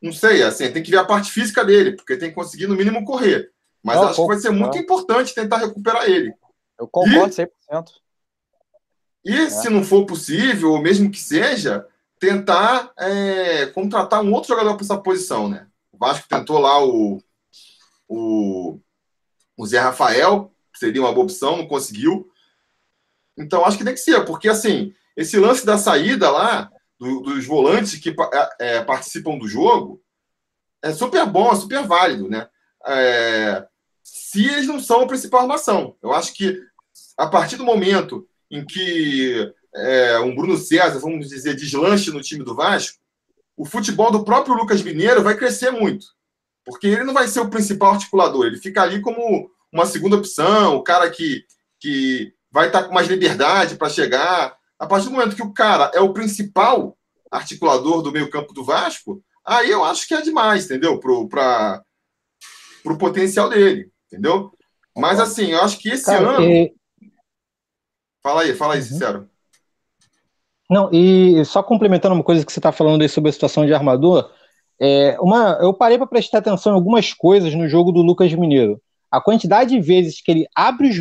Não 0.00 0.12
sei, 0.12 0.42
assim, 0.42 0.72
tem 0.72 0.82
que 0.82 0.90
ver 0.90 0.96
a 0.96 1.04
parte 1.04 1.30
física 1.30 1.64
dele, 1.64 1.92
porque 1.92 2.16
tem 2.16 2.30
que 2.30 2.34
conseguir, 2.34 2.66
no 2.66 2.74
mínimo, 2.74 3.04
correr. 3.04 3.52
Mas 3.88 3.96
não, 3.96 4.08
acho 4.08 4.16
pouco, 4.16 4.30
que 4.30 4.36
vai 4.36 4.42
ser 4.42 4.50
muito 4.50 4.74
não. 4.74 4.82
importante 4.82 5.34
tentar 5.34 5.58
recuperar 5.58 6.04
ele. 6.04 6.32
Eu 6.78 6.86
concordo 6.86 7.32
e, 7.32 7.46
100%. 7.72 7.84
E 9.24 9.34
é. 9.34 9.50
se 9.50 9.68
não 9.68 9.82
for 9.82 10.06
possível, 10.06 10.72
ou 10.72 10.80
mesmo 10.80 11.10
que 11.10 11.18
seja, 11.18 11.86
tentar 12.18 12.92
é, 12.98 13.66
contratar 13.66 14.22
um 14.22 14.32
outro 14.32 14.48
jogador 14.48 14.74
para 14.74 14.84
essa 14.84 14.98
posição, 14.98 15.48
né? 15.48 15.66
O 15.92 15.98
Vasco 15.98 16.28
tentou 16.28 16.58
lá 16.58 16.84
o, 16.84 17.22
o, 18.08 18.78
o 19.56 19.66
Zé 19.66 19.78
Rafael, 19.78 20.52
seria 20.74 21.00
uma 21.00 21.12
boa 21.12 21.24
opção, 21.24 21.56
não 21.56 21.66
conseguiu. 21.66 22.30
Então, 23.36 23.64
acho 23.64 23.78
que 23.78 23.84
tem 23.84 23.94
que 23.94 24.00
ser, 24.00 24.24
porque 24.24 24.48
assim, 24.48 24.94
esse 25.16 25.38
lance 25.38 25.64
da 25.64 25.78
saída 25.78 26.30
lá, 26.30 26.70
do, 26.98 27.20
dos 27.20 27.46
volantes 27.46 27.98
que 27.98 28.10
é, 28.10 28.48
é, 28.58 28.84
participam 28.84 29.38
do 29.38 29.48
jogo, 29.48 30.02
é 30.82 30.92
super 30.92 31.26
bom, 31.26 31.52
é 31.52 31.56
super 31.56 31.86
válido, 31.86 32.28
né? 32.28 32.48
É, 32.86 33.66
se 34.30 34.44
eles 34.44 34.66
não 34.66 34.78
são 34.78 35.00
a 35.00 35.06
principal 35.06 35.40
armação. 35.40 35.96
Eu 36.02 36.12
acho 36.12 36.34
que 36.34 36.60
a 37.16 37.26
partir 37.26 37.56
do 37.56 37.64
momento 37.64 38.28
em 38.50 38.62
que 38.62 39.50
é, 39.74 40.18
um 40.18 40.34
Bruno 40.34 40.58
César, 40.58 40.98
vamos 40.98 41.28
dizer, 41.30 41.56
deslanche 41.56 42.10
no 42.10 42.20
time 42.20 42.44
do 42.44 42.54
Vasco, 42.54 42.98
o 43.56 43.64
futebol 43.64 44.10
do 44.10 44.24
próprio 44.24 44.54
Lucas 44.54 44.82
Mineiro 44.82 45.22
vai 45.22 45.34
crescer 45.34 45.70
muito. 45.70 46.08
Porque 46.62 46.88
ele 46.88 47.04
não 47.04 47.14
vai 47.14 47.26
ser 47.26 47.40
o 47.40 47.48
principal 47.48 47.92
articulador, 47.92 48.44
ele 48.44 48.58
fica 48.58 48.82
ali 48.82 49.00
como 49.00 49.50
uma 49.72 49.86
segunda 49.86 50.16
opção, 50.16 50.76
o 50.76 50.82
cara 50.82 51.08
que, 51.08 51.42
que 51.80 52.34
vai 52.52 52.66
estar 52.66 52.84
com 52.84 52.92
mais 52.92 53.08
liberdade 53.08 53.76
para 53.76 53.88
chegar. 53.88 54.58
A 54.78 54.86
partir 54.86 55.06
do 55.06 55.12
momento 55.12 55.36
que 55.36 55.42
o 55.42 55.54
cara 55.54 55.90
é 55.94 56.00
o 56.00 56.12
principal 56.12 56.98
articulador 57.30 58.02
do 58.02 58.12
meio-campo 58.12 58.52
do 58.52 58.62
Vasco, 58.62 59.22
aí 59.42 59.70
eu 59.70 59.82
acho 59.84 60.06
que 60.06 60.12
é 60.12 60.20
demais, 60.20 60.66
entendeu? 60.66 61.00
Para 61.00 61.82
o 62.84 62.98
potencial 62.98 63.48
dele, 63.48 63.90
entendeu? 64.08 64.50
Mas 64.96 65.20
assim, 65.20 65.52
eu 65.52 65.62
acho 65.62 65.78
que 65.78 65.90
esse 65.90 66.06
cara, 66.06 66.30
ano. 66.30 66.44
E... 66.44 66.74
Fala 68.22 68.42
aí, 68.42 68.54
fala 68.54 68.74
aí, 68.74 68.80
uhum. 68.80 68.86
sincero. 68.86 69.30
Não, 70.68 70.90
e 70.92 71.42
só 71.44 71.62
complementando 71.62 72.14
uma 72.14 72.24
coisa 72.24 72.44
que 72.44 72.52
você 72.52 72.58
está 72.58 72.72
falando 72.72 73.00
aí 73.02 73.08
sobre 73.08 73.30
a 73.30 73.32
situação 73.32 73.64
de 73.64 73.72
armador, 73.72 74.30
é, 74.80 75.16
uma, 75.20 75.58
eu 75.60 75.72
parei 75.72 75.96
para 75.96 76.06
prestar 76.06 76.38
atenção 76.38 76.72
em 76.72 76.74
algumas 76.74 77.14
coisas 77.14 77.54
no 77.54 77.68
jogo 77.68 77.90
do 77.90 78.02
Lucas 78.02 78.32
Mineiro. 78.34 78.80
A 79.10 79.20
quantidade 79.20 79.70
de 79.70 79.80
vezes 79.80 80.20
que 80.20 80.30
ele 80.30 80.46
abre 80.54 80.88
os, 80.88 80.98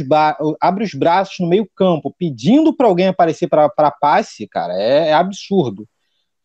abre 0.62 0.84
os 0.86 0.94
braços 0.94 1.40
no 1.40 1.50
meio-campo 1.50 2.16
pedindo 2.18 2.74
para 2.74 2.88
alguém 2.88 3.08
aparecer 3.08 3.48
para 3.50 3.92
passe, 3.92 4.48
cara, 4.48 4.74
é, 4.74 5.10
é, 5.10 5.14
absurdo. 5.14 5.86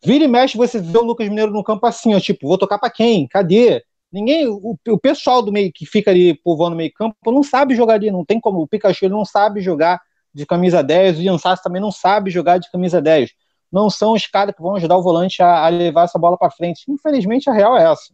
Vira 0.03 0.25
e 0.25 0.27
mexe, 0.27 0.57
você 0.57 0.81
vê 0.81 0.97
o 0.97 1.03
Lucas 1.03 1.29
Mineiro 1.29 1.53
no 1.53 1.63
campo 1.63 1.85
assim, 1.85 2.13
ó, 2.13 2.19
tipo, 2.19 2.47
vou 2.47 2.57
tocar 2.57 2.77
para 2.77 2.89
quem? 2.89 3.25
Cadê? 3.27 3.81
Ninguém, 4.13 4.47
o, 4.47 4.77
o, 4.87 4.99
pessoal 4.99 5.41
do 5.41 5.51
meio 5.51 5.71
que 5.73 5.87
fica 5.87 6.11
ali 6.11 6.35
povoando 6.35 6.75
o 6.75 6.77
meio-campo 6.77 7.15
não 7.25 7.41
sabe 7.41 7.75
jogar 7.75 7.95
ali, 7.95 8.11
não 8.11 8.23
tem 8.23 8.39
como. 8.39 8.61
O 8.61 8.67
Pikachu 8.67 9.09
não 9.09 9.25
sabe 9.25 9.59
jogar 9.59 9.99
de 10.31 10.45
camisa 10.45 10.83
10, 10.83 11.17
o 11.17 11.21
Ian 11.23 11.39
Sassi 11.39 11.63
também 11.63 11.81
não 11.81 11.91
sabe 11.91 12.29
jogar 12.29 12.59
de 12.59 12.69
camisa 12.69 13.01
10. 13.01 13.31
Não 13.71 13.89
são 13.89 14.13
os 14.13 14.27
caras 14.27 14.53
que 14.55 14.61
vão 14.61 14.75
ajudar 14.75 14.97
o 14.97 15.01
volante 15.01 15.41
a, 15.41 15.65
a 15.65 15.69
levar 15.69 16.03
essa 16.03 16.19
bola 16.19 16.37
para 16.37 16.51
frente. 16.51 16.83
Infelizmente, 16.87 17.49
a 17.49 17.53
real 17.53 17.75
é 17.75 17.91
essa. 17.91 18.13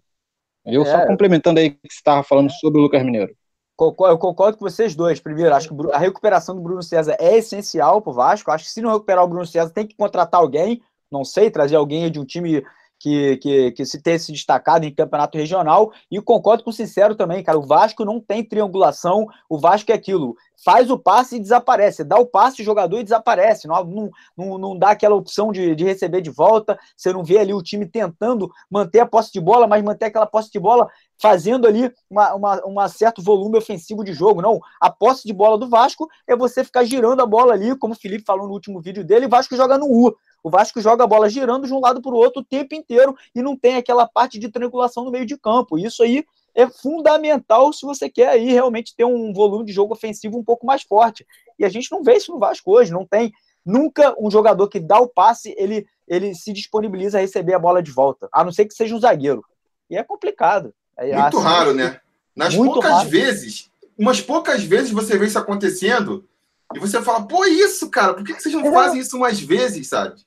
Eu 0.65 0.83
é. 0.83 0.85
só 0.85 1.05
complementando 1.05 1.59
aí 1.59 1.67
o 1.67 1.71
que 1.71 1.79
você 1.89 1.97
estava 1.97 2.23
falando 2.23 2.49
sobre 2.49 2.79
o 2.79 2.83
Lucas 2.83 3.03
Mineiro. 3.03 3.35
Eu 3.77 4.17
concordo 4.17 4.57
com 4.57 4.69
vocês 4.69 4.95
dois. 4.95 5.19
Primeiro, 5.19 5.53
acho 5.53 5.67
que 5.67 5.91
a 5.91 5.97
recuperação 5.97 6.55
do 6.55 6.61
Bruno 6.61 6.81
César 6.81 7.17
é 7.19 7.37
essencial 7.37 8.01
para 8.01 8.11
o 8.11 8.13
Vasco. 8.13 8.51
Acho 8.51 8.65
que 8.65 8.71
se 8.71 8.81
não 8.81 8.91
recuperar 8.91 9.23
o 9.23 9.27
Bruno 9.27 9.45
César, 9.45 9.69
tem 9.69 9.85
que 9.85 9.95
contratar 9.97 10.39
alguém. 10.39 10.81
Não 11.11 11.25
sei, 11.25 11.51
trazer 11.51 11.75
alguém 11.75 12.09
de 12.09 12.19
um 12.19 12.25
time 12.25 12.63
que, 12.99 13.37
que, 13.37 13.71
que 13.71 13.85
se 13.85 14.01
tenha 14.01 14.19
se 14.19 14.31
destacado 14.31 14.85
em 14.85 14.93
campeonato 14.93 15.37
regional. 15.37 15.91
E 16.11 16.21
concordo 16.21 16.63
com 16.63 16.69
o 16.69 16.73
Sincero 16.73 17.15
também, 17.15 17.41
cara. 17.41 17.57
O 17.57 17.65
Vasco 17.65 18.03
não 18.03 18.19
tem 18.19 18.43
triangulação. 18.43 19.25
O 19.49 19.57
Vasco 19.57 19.91
é 19.91 19.95
aquilo. 19.95 20.35
Faz 20.63 20.91
o 20.91 20.99
passe 20.99 21.37
e 21.37 21.39
desaparece. 21.39 22.03
Dá 22.03 22.17
o 22.17 22.25
passe, 22.25 22.61
o 22.61 22.65
jogador 22.65 22.99
e 22.99 23.03
desaparece. 23.03 23.67
Não, 23.67 23.83
não, 23.85 24.09
não, 24.35 24.57
não 24.57 24.77
dá 24.77 24.89
aquela 24.89 25.15
opção 25.15 25.51
de, 25.51 25.73
de 25.73 25.85
receber 25.85 26.19
de 26.19 26.29
volta. 26.29 26.77
Você 26.97 27.13
não 27.13 27.23
vê 27.23 27.37
ali 27.37 27.53
o 27.53 27.63
time 27.63 27.85
tentando 27.85 28.51
manter 28.69 28.99
a 28.99 29.05
posse 29.05 29.31
de 29.31 29.39
bola, 29.39 29.65
mas 29.65 29.81
manter 29.81 30.05
aquela 30.05 30.25
posse 30.25 30.51
de 30.51 30.59
bola 30.59 30.89
fazendo 31.21 31.67
ali 31.67 31.91
uma, 32.09 32.33
uma, 32.33 32.65
uma, 32.65 32.89
certo 32.89 33.21
volume 33.21 33.57
ofensivo 33.57 34.03
de 34.03 34.13
jogo. 34.13 34.41
Não, 34.41 34.59
a 34.79 34.89
posse 34.89 35.27
de 35.27 35.33
bola 35.33 35.57
do 35.57 35.67
Vasco 35.67 36.07
é 36.27 36.35
você 36.35 36.63
ficar 36.63 36.85
girando 36.85 37.21
a 37.21 37.25
bola 37.25 37.53
ali, 37.53 37.75
como 37.77 37.93
o 37.93 37.97
Felipe 37.97 38.23
falou 38.25 38.47
no 38.47 38.53
último 38.53 38.81
vídeo 38.81 39.03
dele, 39.03 39.27
Vasco 39.27 39.55
joga 39.55 39.77
no 39.77 39.85
U. 39.85 40.15
O 40.43 40.49
Vasco 40.49 40.81
joga 40.81 41.03
a 41.03 41.07
bola 41.07 41.29
girando 41.29 41.67
de 41.67 41.73
um 41.73 41.79
lado 41.79 42.01
para 42.01 42.11
o 42.11 42.17
outro 42.17 42.41
o 42.41 42.45
tempo 42.45 42.75
inteiro 42.75 43.15
e 43.35 43.41
não 43.41 43.57
tem 43.57 43.75
aquela 43.75 44.07
parte 44.07 44.39
de 44.39 44.49
triangulação 44.49 45.03
no 45.03 45.11
meio 45.11 45.25
de 45.25 45.37
campo. 45.37 45.77
Isso 45.77 46.03
aí 46.03 46.25
é 46.55 46.67
fundamental 46.67 47.71
se 47.73 47.85
você 47.85 48.09
quer 48.09 48.29
aí 48.29 48.51
realmente 48.51 48.95
ter 48.95 49.05
um 49.05 49.33
volume 49.33 49.65
de 49.65 49.71
jogo 49.71 49.93
ofensivo 49.93 50.37
um 50.37 50.43
pouco 50.43 50.65
mais 50.65 50.83
forte. 50.83 51.25
E 51.57 51.65
a 51.65 51.69
gente 51.69 51.91
não 51.91 52.03
vê 52.03 52.15
isso 52.15 52.31
no 52.31 52.39
Vasco 52.39 52.71
hoje, 52.71 52.91
não 52.91 53.05
tem 53.05 53.31
nunca 53.65 54.15
um 54.19 54.31
jogador 54.31 54.67
que 54.67 54.79
dá 54.79 54.99
o 54.99 55.07
passe, 55.07 55.53
ele, 55.57 55.85
ele 56.07 56.33
se 56.33 56.51
disponibiliza 56.51 57.17
a 57.17 57.21
receber 57.21 57.53
a 57.53 57.59
bola 57.59 57.83
de 57.83 57.91
volta, 57.91 58.27
a 58.31 58.43
não 58.43 58.51
ser 58.51 58.65
que 58.65 58.73
seja 58.73 58.95
um 58.95 58.99
zagueiro. 58.99 59.43
E 59.89 59.97
é 59.97 60.03
complicado. 60.03 60.73
É, 60.97 61.15
muito 61.15 61.37
assim, 61.37 61.47
raro, 61.47 61.73
né? 61.73 61.99
Nas 62.35 62.55
poucas 62.55 62.91
raro. 62.91 63.09
vezes, 63.09 63.69
umas 63.97 64.21
poucas 64.21 64.63
vezes 64.63 64.91
você 64.91 65.17
vê 65.17 65.25
isso 65.25 65.37
acontecendo 65.37 66.27
e 66.73 66.79
você 66.79 67.01
fala, 67.01 67.25
pô, 67.25 67.45
isso, 67.45 67.89
cara, 67.89 68.13
por 68.13 68.23
que 68.23 68.33
vocês 68.33 68.53
não 68.53 68.65
é. 68.65 68.71
fazem 68.71 68.99
isso 68.99 69.17
mais 69.17 69.39
vezes, 69.39 69.87
sabe? 69.87 70.21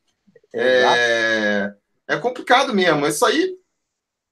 É, 0.55 1.75
é 2.09 2.17
complicado 2.19 2.75
mesmo. 2.75 3.07
Isso 3.07 3.25
aí. 3.25 3.57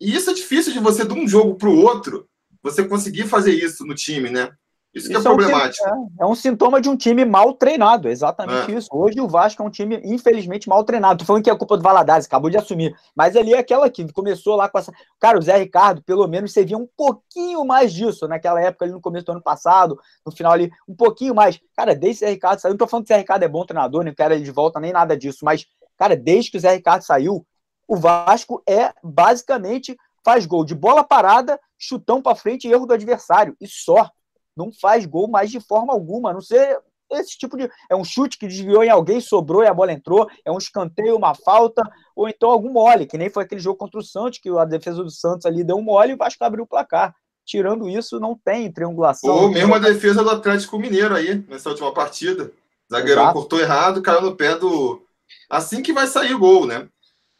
E 0.00 0.14
isso 0.14 0.30
é 0.30 0.34
difícil 0.34 0.72
de 0.72 0.78
você, 0.78 1.04
de 1.04 1.12
um 1.12 1.28
jogo 1.28 1.56
para 1.56 1.68
o 1.68 1.78
outro, 1.78 2.26
você 2.62 2.82
conseguir 2.84 3.24
fazer 3.24 3.52
isso 3.52 3.84
no 3.84 3.94
time, 3.94 4.30
né? 4.30 4.50
Isso, 4.92 5.06
isso 5.06 5.10
que 5.10 5.16
é, 5.16 5.20
é 5.20 5.22
problemático. 5.22 5.88
Um, 5.88 6.10
é, 6.18 6.24
é, 6.24 6.26
um 6.26 6.34
sintoma 6.34 6.80
de 6.80 6.88
um 6.88 6.96
time 6.96 7.24
mal 7.24 7.54
treinado, 7.54 8.08
exatamente 8.08 8.72
é. 8.72 8.74
isso. 8.76 8.88
Hoje 8.90 9.20
o 9.20 9.28
Vasco 9.28 9.62
é 9.62 9.66
um 9.66 9.70
time, 9.70 10.00
infelizmente, 10.04 10.68
mal 10.68 10.82
treinado. 10.82 11.20
Tô 11.20 11.24
falando 11.24 11.44
que 11.44 11.50
é 11.50 11.56
culpa 11.56 11.76
do 11.76 11.82
Valadares, 11.82 12.26
acabou 12.26 12.50
de 12.50 12.56
assumir. 12.56 12.94
Mas 13.14 13.36
ali 13.36 13.54
é 13.54 13.58
aquela 13.58 13.88
que 13.88 14.12
começou 14.12 14.56
lá 14.56 14.68
com 14.68 14.78
essa. 14.78 14.92
Cara, 15.20 15.38
o 15.38 15.42
Zé 15.42 15.56
Ricardo, 15.58 16.02
pelo 16.02 16.26
menos, 16.26 16.52
você 16.52 16.64
via 16.64 16.76
um 16.76 16.88
pouquinho 16.96 17.64
mais 17.64 17.92
disso 17.92 18.26
naquela 18.26 18.60
época, 18.60 18.84
ali 18.84 18.92
no 18.92 19.00
começo 19.00 19.26
do 19.26 19.32
ano 19.32 19.42
passado, 19.42 19.96
no 20.26 20.32
final 20.32 20.52
ali, 20.52 20.72
um 20.88 20.94
pouquinho 20.94 21.34
mais. 21.34 21.60
Cara, 21.76 21.94
desde 21.94 22.24
o 22.24 22.26
Zé 22.26 22.30
Ricardo 22.32 22.58
saiu. 22.58 22.72
Não 22.72 22.78
tô 22.78 22.88
falando 22.88 23.06
que 23.06 23.12
o 23.12 23.14
Zé 23.14 23.20
Ricardo 23.20 23.44
é 23.44 23.48
bom 23.48 23.64
treinador, 23.64 24.02
nem 24.02 24.12
quero 24.12 24.34
ele 24.34 24.42
de 24.42 24.50
volta, 24.50 24.80
nem 24.80 24.92
nada 24.92 25.16
disso, 25.16 25.44
mas 25.44 25.66
Cara, 26.00 26.16
desde 26.16 26.50
que 26.50 26.56
o 26.56 26.60
Zé 26.60 26.72
Ricardo 26.72 27.02
saiu, 27.02 27.46
o 27.86 27.94
Vasco 27.94 28.62
é 28.66 28.90
basicamente 29.04 29.94
faz 30.24 30.46
gol 30.46 30.64
de 30.64 30.74
bola 30.74 31.04
parada, 31.04 31.60
chutão 31.78 32.22
para 32.22 32.34
frente 32.34 32.66
e 32.66 32.72
erro 32.72 32.86
do 32.86 32.94
adversário. 32.94 33.54
E 33.60 33.68
só. 33.68 34.10
Não 34.56 34.72
faz 34.72 35.04
gol 35.04 35.28
mais 35.28 35.50
de 35.50 35.60
forma 35.60 35.92
alguma, 35.92 36.30
a 36.30 36.32
não 36.32 36.40
ser 36.40 36.78
esse 37.12 37.36
tipo 37.36 37.56
de. 37.56 37.70
É 37.90 37.94
um 37.94 38.04
chute 38.04 38.38
que 38.38 38.48
desviou 38.48 38.82
em 38.82 38.88
alguém, 38.88 39.20
sobrou 39.20 39.62
e 39.62 39.66
a 39.66 39.74
bola 39.74 39.92
entrou, 39.92 40.28
é 40.44 40.50
um 40.50 40.58
escanteio, 40.58 41.16
uma 41.16 41.34
falta, 41.34 41.82
ou 42.16 42.28
então 42.28 42.50
algum 42.50 42.72
mole, 42.72 43.06
que 43.06 43.18
nem 43.18 43.30
foi 43.30 43.44
aquele 43.44 43.60
jogo 43.60 43.78
contra 43.78 44.00
o 44.00 44.02
Santos, 44.02 44.38
que 44.38 44.48
a 44.50 44.64
defesa 44.64 45.04
do 45.04 45.10
Santos 45.10 45.46
ali 45.46 45.62
deu 45.62 45.76
um 45.76 45.82
mole 45.82 46.12
e 46.12 46.14
o 46.14 46.18
Vasco 46.18 46.42
abriu 46.42 46.64
o 46.64 46.66
placar. 46.66 47.14
Tirando 47.44 47.88
isso, 47.88 48.18
não 48.18 48.38
tem 48.42 48.72
triangulação. 48.72 49.34
Ou 49.34 49.50
mesmo 49.50 49.74
a 49.74 49.78
defesa 49.78 50.22
do 50.22 50.30
Atlético 50.30 50.78
Mineiro 50.78 51.14
aí, 51.14 51.44
nessa 51.48 51.68
última 51.68 51.92
partida. 51.92 52.50
Zagueirão 52.90 53.22
Exato. 53.22 53.38
cortou 53.38 53.60
errado, 53.60 54.02
caiu 54.02 54.22
no 54.22 54.36
pé 54.36 54.56
do, 54.56 55.02
assim 55.48 55.82
que 55.82 55.92
vai 55.92 56.06
sair 56.06 56.34
o 56.34 56.38
gol, 56.38 56.66
né? 56.66 56.88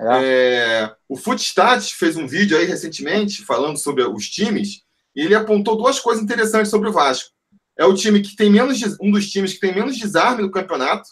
É. 0.01 0.24
É, 0.24 0.97
o 1.09 1.16
Footstat 1.16 1.95
fez 1.95 2.16
um 2.16 2.26
vídeo 2.26 2.57
aí 2.57 2.64
recentemente 2.64 3.45
falando 3.45 3.76
sobre 3.76 4.03
os 4.03 4.30
times 4.30 4.82
e 5.14 5.20
ele 5.20 5.34
apontou 5.34 5.76
duas 5.76 6.01
coisas 6.01 6.22
interessantes 6.22 6.70
sobre 6.70 6.88
o 6.88 6.93
Vasco. 6.93 7.30
É 7.78 7.84
o 7.84 7.95
time 7.95 8.20
que 8.20 8.34
tem 8.34 8.51
menos 8.51 8.80
um 9.01 9.11
dos 9.11 9.30
times 9.30 9.53
que 9.53 9.61
tem 9.61 9.74
menos 9.74 9.99
desarme 9.99 10.43
no 10.43 10.51
campeonato, 10.51 11.09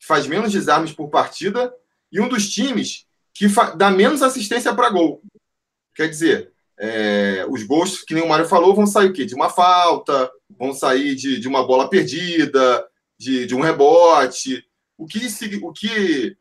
que 0.00 0.06
faz 0.06 0.26
menos 0.26 0.50
desarmes 0.50 0.92
por 0.92 1.10
partida, 1.10 1.72
e 2.10 2.20
um 2.20 2.28
dos 2.28 2.50
times 2.50 3.06
que 3.34 3.46
dá 3.76 3.90
menos 3.90 4.22
assistência 4.22 4.74
para 4.74 4.90
gol. 4.90 5.22
Quer 5.94 6.08
dizer, 6.08 6.52
é, 6.78 7.46
os 7.48 7.62
gols, 7.62 8.02
que 8.02 8.14
nem 8.14 8.22
o 8.22 8.28
Mário 8.28 8.46
falou, 8.46 8.74
vão 8.74 8.86
sair 8.86 9.10
o 9.10 9.12
quê? 9.12 9.24
De 9.24 9.34
uma 9.34 9.48
falta, 9.48 10.30
vão 10.58 10.72
sair 10.72 11.14
de, 11.14 11.38
de 11.38 11.48
uma 11.48 11.66
bola 11.66 11.88
perdida, 11.88 12.86
de, 13.18 13.46
de 13.46 13.54
um 13.54 13.60
rebote 13.60 14.64
o 15.02 15.06
que, 15.06 15.26
o 15.62 15.72
que 15.72 16.36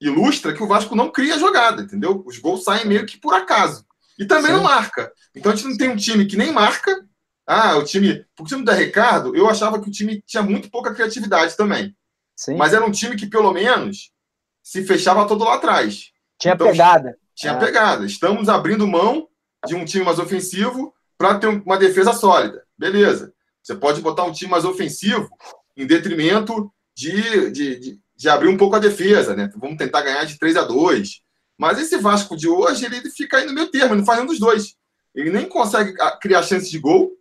ilustra 0.00 0.52
que 0.52 0.62
o 0.62 0.66
Vasco 0.66 0.96
não 0.96 1.10
cria 1.10 1.38
jogada, 1.38 1.82
entendeu? 1.82 2.22
Os 2.26 2.38
gols 2.38 2.64
saem 2.64 2.86
meio 2.86 3.06
que 3.06 3.18
por 3.18 3.34
acaso. 3.34 3.86
E 4.18 4.24
também 4.24 4.50
Sim. 4.50 4.56
não 4.56 4.62
marca. 4.62 5.12
Então 5.34 5.52
a 5.52 5.54
gente 5.54 5.68
não 5.68 5.76
tem 5.76 5.88
um 5.88 5.96
time 5.96 6.26
que 6.26 6.36
nem 6.36 6.52
marca 6.52 7.06
Ah, 7.46 7.76
o 7.76 7.84
time. 7.84 8.24
O 8.38 8.44
time 8.44 8.64
da 8.64 8.74
Ricardo, 8.74 9.34
eu 9.34 9.48
achava 9.48 9.80
que 9.80 9.88
o 9.88 9.92
time 9.92 10.22
tinha 10.26 10.42
muito 10.42 10.70
pouca 10.70 10.94
criatividade 10.94 11.56
também. 11.56 11.96
Sim. 12.36 12.56
Mas 12.56 12.72
era 12.72 12.84
um 12.84 12.90
time 12.90 13.16
que, 13.16 13.26
pelo 13.26 13.52
menos, 13.52 14.12
se 14.62 14.84
fechava 14.84 15.26
todo 15.26 15.44
lá 15.44 15.54
atrás. 15.54 16.10
Tinha 16.38 16.54
então, 16.54 16.66
pegada. 16.68 17.18
Tinha 17.34 17.52
é. 17.52 17.58
pegada. 17.58 18.06
Estamos 18.06 18.48
abrindo 18.48 18.86
mão 18.86 19.28
de 19.66 19.74
um 19.74 19.84
time 19.84 20.04
mais 20.04 20.18
ofensivo 20.18 20.94
para 21.18 21.38
ter 21.38 21.48
uma 21.48 21.76
defesa 21.76 22.12
sólida. 22.12 22.64
Beleza. 22.78 23.32
Você 23.62 23.74
pode 23.74 24.00
botar 24.00 24.24
um 24.24 24.32
time 24.32 24.50
mais 24.50 24.64
ofensivo 24.64 25.28
em 25.76 25.86
detrimento 25.86 26.72
de, 27.00 27.50
de, 27.50 27.80
de, 27.80 28.00
de 28.14 28.28
abrir 28.28 28.48
um 28.48 28.56
pouco 28.56 28.76
a 28.76 28.78
defesa, 28.78 29.34
né? 29.34 29.50
Vamos 29.56 29.78
tentar 29.78 30.02
ganhar 30.02 30.24
de 30.24 30.38
3 30.38 30.56
a 30.58 30.64
2 30.64 31.22
Mas 31.58 31.78
esse 31.78 31.96
Vasco 31.96 32.36
de 32.36 32.46
hoje, 32.46 32.84
ele 32.84 33.10
fica 33.10 33.38
aí 33.38 33.46
no 33.46 33.54
meio 33.54 33.70
termo, 33.70 33.94
não 33.94 34.04
faz 34.04 34.18
nenhum 34.18 34.30
dos 34.30 34.38
dois. 34.38 34.76
Ele 35.14 35.30
nem 35.30 35.48
consegue 35.48 35.94
criar 36.20 36.42
chances 36.42 36.70
de 36.70 36.78
gol 36.78 37.12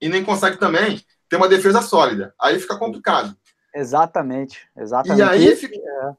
e 0.00 0.08
nem 0.08 0.24
consegue 0.24 0.58
também 0.58 1.02
ter 1.28 1.36
uma 1.36 1.48
defesa 1.48 1.82
sólida. 1.82 2.32
Aí 2.40 2.60
fica 2.60 2.78
complicado. 2.78 3.36
Exatamente, 3.74 4.60
exatamente. 4.76 5.18
E 5.18 5.22
aí 5.22 5.56
fica, 5.56 5.76
é. 5.76 6.12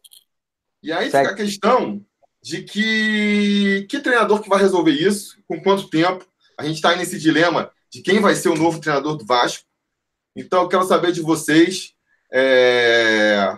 e 0.84 0.92
aí 0.92 1.06
fica 1.06 1.30
a 1.30 1.36
questão 1.36 2.06
de 2.44 2.62
que 2.64 3.88
que 3.90 4.02
treinador 4.02 4.42
que 4.42 4.50
vai 4.50 4.60
resolver 4.60 4.92
isso, 4.92 5.42
com 5.48 5.62
quanto 5.62 5.90
tempo. 5.90 6.28
A 6.58 6.64
gente 6.66 6.76
está 6.76 6.94
nesse 6.96 7.18
dilema 7.18 7.72
de 7.90 8.02
quem 8.02 8.20
vai 8.20 8.36
ser 8.36 8.50
o 8.50 8.56
novo 8.56 8.82
treinador 8.82 9.16
do 9.16 9.26
Vasco. 9.26 9.64
Então, 10.36 10.64
eu 10.64 10.68
quero 10.68 10.84
saber 10.84 11.14
de 11.14 11.22
vocês 11.22 11.95
é... 12.38 13.58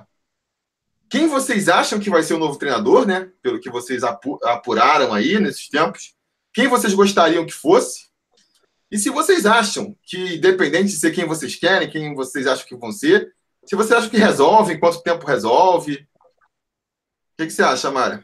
quem 1.09 1.27
vocês 1.27 1.67
acham 1.67 1.99
que 1.99 2.09
vai 2.09 2.21
ser 2.21 2.35
o 2.35 2.39
novo 2.39 2.59
treinador, 2.59 3.07
né? 3.07 3.31
Pelo 3.41 3.59
que 3.59 3.71
vocês 3.71 4.03
apuraram 4.03 5.13
aí 5.13 5.39
nesses 5.39 5.67
tempos. 5.67 6.15
Quem 6.53 6.67
vocês 6.67 6.93
gostariam 6.93 7.45
que 7.45 7.53
fosse? 7.53 8.07
E 8.91 8.97
se 8.97 9.09
vocês 9.09 9.45
acham 9.45 9.95
que, 10.03 10.35
independente 10.35 10.85
de 10.85 10.99
ser 10.99 11.11
quem 11.11 11.25
vocês 11.25 11.55
querem, 11.55 11.89
quem 11.89 12.15
vocês 12.15 12.47
acham 12.47 12.65
que 12.65 12.75
vão 12.75 12.91
ser, 12.91 13.33
se 13.65 13.75
você 13.75 13.93
acha 13.93 14.09
que 14.09 14.17
resolve, 14.17 14.77
quanto 14.77 15.01
tempo 15.01 15.25
resolve? 15.25 15.95
O 15.95 17.37
que, 17.37 17.47
que 17.47 17.51
você 17.51 17.63
acha, 17.63 17.91
Mário? 17.91 18.23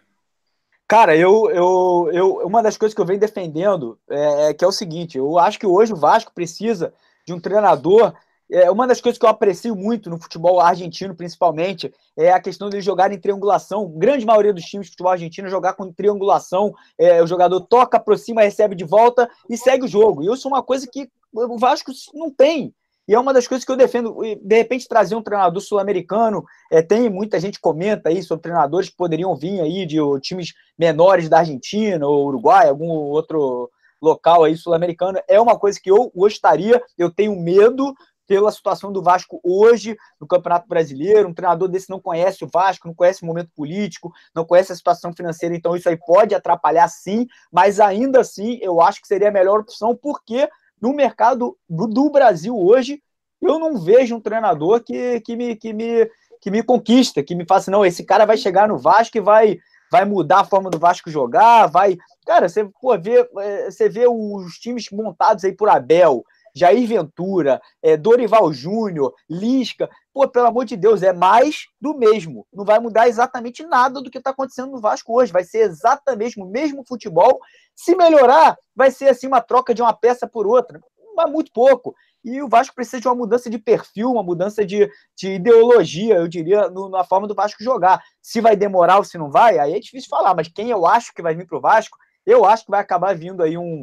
Cara, 0.87 1.17
eu, 1.17 1.49
eu, 1.51 2.09
eu, 2.13 2.37
uma 2.45 2.61
das 2.61 2.77
coisas 2.77 2.93
que 2.93 3.01
eu 3.01 3.05
venho 3.05 3.19
defendendo 3.19 3.99
é, 4.09 4.49
é, 4.49 4.53
que 4.53 4.63
é 4.63 4.67
o 4.67 4.71
seguinte: 4.71 5.17
eu 5.17 5.37
acho 5.37 5.59
que 5.59 5.65
hoje 5.65 5.91
o 5.91 5.97
Vasco 5.97 6.31
precisa 6.33 6.93
de 7.25 7.33
um 7.33 7.39
treinador. 7.39 8.13
É, 8.53 8.69
uma 8.69 8.85
das 8.85 9.01
coisas 9.01 9.17
que 9.17 9.25
eu 9.25 9.29
aprecio 9.29 9.75
muito 9.75 10.11
no 10.11 10.21
futebol 10.21 10.59
argentino, 10.59 11.15
principalmente, 11.15 11.91
é 12.15 12.31
a 12.31 12.39
questão 12.39 12.69
de 12.69 12.79
jogar 12.81 13.11
em 13.11 13.19
triangulação. 13.19 13.91
A 13.95 13.99
grande 13.99 14.27
maioria 14.27 14.53
dos 14.53 14.63
times 14.63 14.85
de 14.85 14.91
futebol 14.91 15.11
argentino 15.11 15.49
jogar 15.49 15.73
com 15.73 15.91
triangulação. 15.91 16.71
É, 16.95 17.23
o 17.23 17.25
jogador 17.25 17.61
toca, 17.61 17.97
aproxima, 17.97 18.43
recebe 18.43 18.75
de 18.75 18.83
volta 18.83 19.27
e 19.49 19.57
segue 19.57 19.85
o 19.85 19.87
jogo. 19.87 20.21
E 20.21 20.31
isso 20.31 20.47
é 20.47 20.51
uma 20.51 20.61
coisa 20.61 20.85
que 20.85 21.09
o 21.33 21.57
Vasco 21.57 21.91
não 22.13 22.29
tem. 22.29 22.71
E 23.07 23.15
é 23.15 23.19
uma 23.19 23.33
das 23.33 23.47
coisas 23.47 23.65
que 23.65 23.71
eu 23.71 23.75
defendo. 23.75 24.15
De 24.39 24.55
repente, 24.55 24.87
trazer 24.87 25.15
um 25.15 25.23
treinador 25.23 25.59
sul-americano. 25.59 26.43
É, 26.71 26.79
tem 26.83 27.09
muita 27.09 27.39
gente 27.39 27.59
comenta 27.59 28.09
aí 28.09 28.21
sobre 28.21 28.43
treinadores 28.43 28.87
que 28.87 28.95
poderiam 28.95 29.35
vir 29.35 29.61
aí 29.61 29.83
de 29.83 29.97
times 30.21 30.53
menores 30.77 31.27
da 31.27 31.39
Argentina 31.39 32.05
ou 32.05 32.27
Uruguai, 32.27 32.69
algum 32.69 32.89
outro 32.89 33.67
local 33.99 34.43
aí 34.43 34.55
sul-americano. 34.55 35.19
É 35.27 35.41
uma 35.41 35.57
coisa 35.57 35.79
que 35.81 35.89
eu 35.89 36.11
gostaria. 36.13 36.79
Eu 36.97 37.09
tenho 37.09 37.35
medo 37.35 37.95
pela 38.27 38.51
situação 38.51 38.91
do 38.91 39.01
Vasco 39.01 39.39
hoje 39.43 39.97
no 40.19 40.27
Campeonato 40.27 40.67
Brasileiro. 40.67 41.29
Um 41.29 41.33
treinador 41.33 41.67
desse 41.67 41.89
não 41.89 41.99
conhece 41.99 42.43
o 42.43 42.49
Vasco, 42.51 42.87
não 42.87 42.95
conhece 42.95 43.23
o 43.23 43.25
momento 43.25 43.51
político, 43.55 44.11
não 44.33 44.45
conhece 44.45 44.71
a 44.71 44.75
situação 44.75 45.13
financeira, 45.13 45.55
então 45.55 45.75
isso 45.75 45.89
aí 45.89 45.97
pode 45.97 46.33
atrapalhar 46.33 46.87
sim, 46.87 47.27
mas 47.51 47.79
ainda 47.79 48.21
assim 48.21 48.59
eu 48.61 48.81
acho 48.81 49.01
que 49.01 49.07
seria 49.07 49.29
a 49.29 49.31
melhor 49.31 49.59
opção, 49.59 49.95
porque 49.95 50.49
no 50.81 50.93
mercado 50.93 51.57
do 51.69 52.09
Brasil 52.09 52.57
hoje, 52.57 53.01
eu 53.41 53.57
não 53.59 53.79
vejo 53.79 54.15
um 54.15 54.21
treinador 54.21 54.83
que, 54.83 55.21
que, 55.21 55.35
me, 55.35 55.55
que, 55.55 55.71
me, 55.73 56.09
que 56.41 56.51
me 56.51 56.61
conquista, 56.61 57.23
que 57.23 57.35
me 57.35 57.45
faça, 57.45 57.71
não, 57.71 57.85
esse 57.85 58.03
cara 58.03 58.25
vai 58.25 58.37
chegar 58.37 58.67
no 58.67 58.77
Vasco 58.77 59.17
e 59.17 59.21
vai, 59.21 59.59
vai 59.91 60.03
mudar 60.03 60.41
a 60.41 60.45
forma 60.45 60.69
do 60.69 60.79
Vasco 60.79 61.09
jogar, 61.09 61.67
vai. 61.67 61.97
Cara, 62.25 62.49
você 62.49 62.65
pô, 62.81 62.97
vê, 62.99 63.25
é, 63.37 63.71
você 63.71 63.87
vê 63.87 64.07
os 64.07 64.55
times 64.55 64.89
montados 64.91 65.43
aí 65.43 65.53
por 65.53 65.69
Abel, 65.69 66.25
Jair 66.55 66.87
Ventura, 66.87 67.61
é, 67.81 67.97
Dorival 67.97 68.53
Júnior, 68.53 69.13
Lisca. 69.29 69.89
Pô, 70.13 70.27
pelo 70.27 70.47
amor 70.47 70.65
de 70.65 70.77
Deus, 70.77 71.01
é 71.01 71.11
mais 71.11 71.67
do 71.81 71.97
mesmo. 71.97 72.45
Não 72.53 72.63
vai 72.63 72.79
mudar 72.79 73.07
exatamente 73.07 73.63
nada 73.63 74.01
do 74.01 74.09
que 74.09 74.19
está 74.19 74.29
acontecendo 74.29 74.71
no 74.71 74.79
Vasco 74.79 75.13
hoje. 75.13 75.31
Vai 75.31 75.43
ser 75.43 75.59
exatamente 75.59 76.39
o 76.39 76.45
mesmo 76.45 76.83
futebol 76.87 77.39
se 77.75 77.95
melhorar, 77.95 78.55
vai 78.75 78.91
ser 78.91 79.09
assim 79.09 79.27
uma 79.27 79.41
troca 79.41 79.73
de 79.73 79.81
uma 79.81 79.93
peça 79.93 80.27
por 80.27 80.45
outra, 80.45 80.79
mas 81.15 81.31
muito 81.31 81.51
pouco. 81.51 81.95
E 82.23 82.41
o 82.41 82.47
Vasco 82.47 82.75
precisa 82.75 83.01
de 83.01 83.07
uma 83.07 83.15
mudança 83.15 83.49
de 83.49 83.59
perfil, 83.59 84.11
uma 84.11 84.23
mudança 84.23 84.65
de, 84.65 84.89
de 85.15 85.33
ideologia, 85.33 86.15
eu 86.15 86.27
diria, 86.27 86.69
no, 86.69 86.87
na 86.87 87.03
forma 87.03 87.27
do 87.27 87.35
Vasco 87.35 87.63
jogar. 87.63 88.01
Se 88.21 88.39
vai 88.39 88.55
demorar 88.55 88.97
ou 88.97 89.03
se 89.03 89.17
não 89.17 89.29
vai, 89.29 89.59
aí 89.59 89.73
é 89.73 89.79
difícil 89.79 90.09
falar, 90.09 90.33
mas 90.33 90.47
quem 90.47 90.69
eu 90.69 90.85
acho 90.85 91.13
que 91.13 91.21
vai 91.21 91.35
vir 91.35 91.45
para 91.45 91.57
o 91.57 91.61
Vasco, 91.61 91.97
eu 92.25 92.45
acho 92.45 92.63
que 92.63 92.71
vai 92.71 92.79
acabar 92.79 93.13
vindo 93.15 93.43
aí 93.43 93.57
um, 93.57 93.81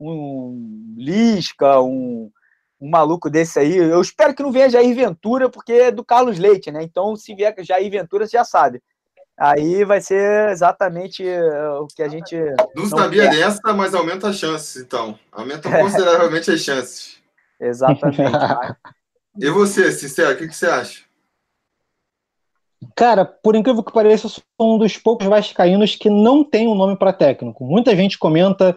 um 0.00 0.94
Lisca, 0.96 1.80
um, 1.80 2.30
um 2.80 2.88
maluco 2.90 3.28
desse 3.28 3.58
aí. 3.58 3.76
Eu 3.76 4.00
espero 4.00 4.34
que 4.34 4.42
não 4.42 4.52
venha 4.52 4.70
Jair 4.70 4.94
Ventura, 4.94 5.48
porque 5.48 5.72
é 5.72 5.90
do 5.90 6.04
Carlos 6.04 6.38
Leite, 6.38 6.70
né? 6.70 6.82
Então, 6.82 7.16
se 7.16 7.34
vier 7.34 7.54
Jair 7.60 7.90
Ventura, 7.90 8.26
você 8.26 8.36
já 8.36 8.44
sabe. 8.44 8.82
Aí 9.38 9.84
vai 9.84 10.00
ser 10.00 10.50
exatamente 10.50 11.24
eh, 11.24 11.70
o 11.80 11.86
que 11.86 12.02
a 12.02 12.08
gente. 12.08 12.36
Não, 12.74 12.86
sabia 12.86 13.30
quer. 13.30 13.36
dessa, 13.36 13.72
mas 13.72 13.94
aumenta 13.94 14.28
as 14.28 14.36
chances, 14.36 14.82
então. 14.82 15.16
Aumenta 15.30 15.70
consideravelmente 15.80 16.50
as 16.50 16.60
chances. 16.60 17.18
Exatamente. 17.60 18.16
e 19.38 19.48
você, 19.50 19.92
Sincero, 19.92 20.32
o 20.32 20.36
que, 20.36 20.48
que 20.48 20.56
você 20.56 20.66
acha? 20.66 21.02
Cara, 22.96 23.24
por 23.24 23.54
incrível 23.54 23.82
que 23.82 23.92
pareça, 23.92 24.26
eu 24.26 24.30
sou 24.30 24.42
um 24.60 24.78
dos 24.78 24.96
poucos 24.96 25.26
vascaínos 25.26 25.94
que 25.94 26.10
não 26.10 26.42
tem 26.42 26.66
um 26.66 26.74
nome 26.74 26.96
para 26.96 27.12
técnico. 27.12 27.64
Muita 27.64 27.94
gente 27.94 28.18
comenta, 28.18 28.76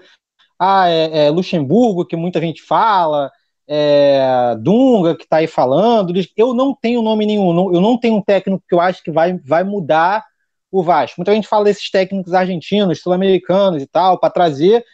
ah, 0.63 0.87
é, 0.87 1.25
é, 1.25 1.29
Luxemburgo, 1.31 2.05
que 2.05 2.15
muita 2.15 2.39
gente 2.39 2.61
fala, 2.61 3.31
é, 3.67 4.55
Dunga, 4.59 5.15
que 5.15 5.23
está 5.23 5.37
aí 5.37 5.47
falando. 5.47 6.13
Eu 6.37 6.53
não 6.53 6.75
tenho 6.79 7.01
nome 7.01 7.25
nenhum, 7.25 7.73
eu 7.73 7.81
não 7.81 7.97
tenho 7.97 8.17
um 8.17 8.21
técnico 8.21 8.63
que 8.69 8.75
eu 8.75 8.79
acho 8.79 9.01
que 9.01 9.09
vai, 9.09 9.35
vai 9.39 9.63
mudar 9.63 10.23
o 10.71 10.83
Vasco. 10.83 11.15
Muita 11.17 11.33
gente 11.33 11.47
fala 11.47 11.65
desses 11.65 11.89
técnicos 11.89 12.35
argentinos, 12.35 13.01
sul-americanos 13.01 13.81
e 13.81 13.87
tal, 13.87 14.19
para 14.19 14.29
trazer. 14.29 14.85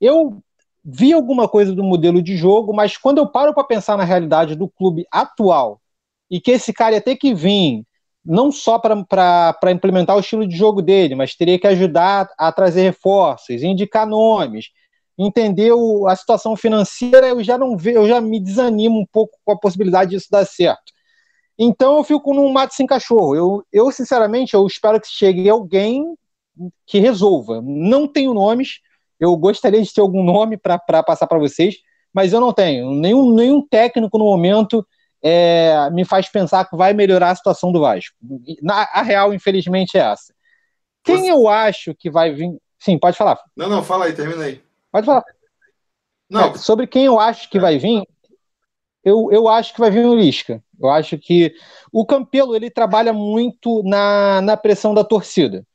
Eu 0.00 0.42
vi 0.84 1.12
alguma 1.12 1.48
coisa 1.48 1.72
do 1.72 1.84
modelo 1.84 2.20
de 2.20 2.36
jogo, 2.36 2.74
mas 2.74 2.96
quando 2.96 3.18
eu 3.18 3.28
paro 3.28 3.54
para 3.54 3.62
pensar 3.62 3.96
na 3.96 4.04
realidade 4.04 4.56
do 4.56 4.68
clube 4.68 5.06
atual 5.08 5.80
e 6.28 6.40
que 6.40 6.50
esse 6.50 6.72
cara 6.72 6.96
ia 6.96 7.00
ter 7.00 7.14
que 7.14 7.32
vir 7.32 7.84
não 8.24 8.50
só 8.50 8.76
para 8.76 9.70
implementar 9.70 10.16
o 10.16 10.20
estilo 10.20 10.48
de 10.48 10.56
jogo 10.56 10.82
dele, 10.82 11.14
mas 11.14 11.36
teria 11.36 11.60
que 11.60 11.66
ajudar 11.68 12.28
a 12.36 12.50
trazer 12.50 12.82
reforços, 12.82 13.62
indicar 13.62 14.04
nomes, 14.04 14.70
entender 15.18 15.72
o, 15.72 16.06
a 16.06 16.14
situação 16.14 16.54
financeira, 16.56 17.28
eu 17.28 17.42
já 17.42 17.56
não 17.56 17.76
vejo, 17.76 17.98
eu 17.98 18.08
já 18.08 18.20
me 18.20 18.40
desanimo 18.40 19.00
um 19.00 19.06
pouco 19.06 19.38
com 19.44 19.52
a 19.52 19.58
possibilidade 19.58 20.10
disso 20.10 20.28
dar 20.30 20.44
certo. 20.44 20.92
Então 21.58 21.96
eu 21.96 22.04
fico 22.04 22.34
num 22.34 22.52
mato 22.52 22.74
sem 22.74 22.86
cachorro. 22.86 23.34
Eu, 23.34 23.66
eu, 23.72 23.90
sinceramente, 23.90 24.54
eu 24.54 24.66
espero 24.66 25.00
que 25.00 25.08
chegue 25.08 25.48
alguém 25.48 26.04
que 26.86 26.98
resolva. 26.98 27.62
Não 27.64 28.06
tenho 28.06 28.34
nomes, 28.34 28.80
eu 29.18 29.34
gostaria 29.36 29.82
de 29.82 29.92
ter 29.92 30.00
algum 30.00 30.22
nome 30.22 30.58
para 30.58 31.02
passar 31.02 31.26
para 31.26 31.38
vocês, 31.38 31.76
mas 32.12 32.32
eu 32.32 32.40
não 32.40 32.52
tenho. 32.52 32.92
Nenhum, 32.92 33.34
nenhum 33.34 33.66
técnico 33.66 34.18
no 34.18 34.24
momento 34.24 34.86
é, 35.22 35.90
me 35.90 36.04
faz 36.04 36.28
pensar 36.28 36.68
que 36.68 36.76
vai 36.76 36.92
melhorar 36.92 37.30
a 37.30 37.34
situação 37.34 37.72
do 37.72 37.80
Vasco. 37.80 38.14
Na, 38.62 38.82
a 38.92 39.02
real, 39.02 39.32
infelizmente, 39.32 39.96
é 39.96 40.00
essa. 40.00 40.34
Quem 41.02 41.22
Você... 41.22 41.32
eu 41.32 41.48
acho 41.48 41.94
que 41.94 42.10
vai 42.10 42.32
vir. 42.32 42.50
Sim, 42.78 42.98
pode 42.98 43.16
falar. 43.16 43.38
Não, 43.56 43.68
não, 43.68 43.82
fala 43.82 44.04
aí, 44.04 44.12
termina 44.12 44.44
aí. 44.44 44.65
Pode 44.96 45.06
falar. 45.06 45.24
Não. 46.30 46.46
É, 46.46 46.54
sobre 46.56 46.86
quem 46.86 47.04
eu 47.04 47.20
acho 47.20 47.50
que 47.50 47.58
é. 47.58 47.60
vai 47.60 47.78
vir, 47.78 48.02
eu, 49.04 49.30
eu 49.30 49.46
acho 49.46 49.74
que 49.74 49.80
vai 49.80 49.90
vir 49.90 50.06
o 50.06 50.14
Lisca. 50.14 50.62
Eu 50.80 50.88
acho 50.88 51.18
que 51.18 51.54
o 51.92 52.06
Campelo 52.06 52.56
ele 52.56 52.70
trabalha 52.70 53.12
muito 53.12 53.82
na, 53.82 54.40
na 54.40 54.56
pressão 54.56 54.94
da 54.94 55.04
torcida. 55.04 55.66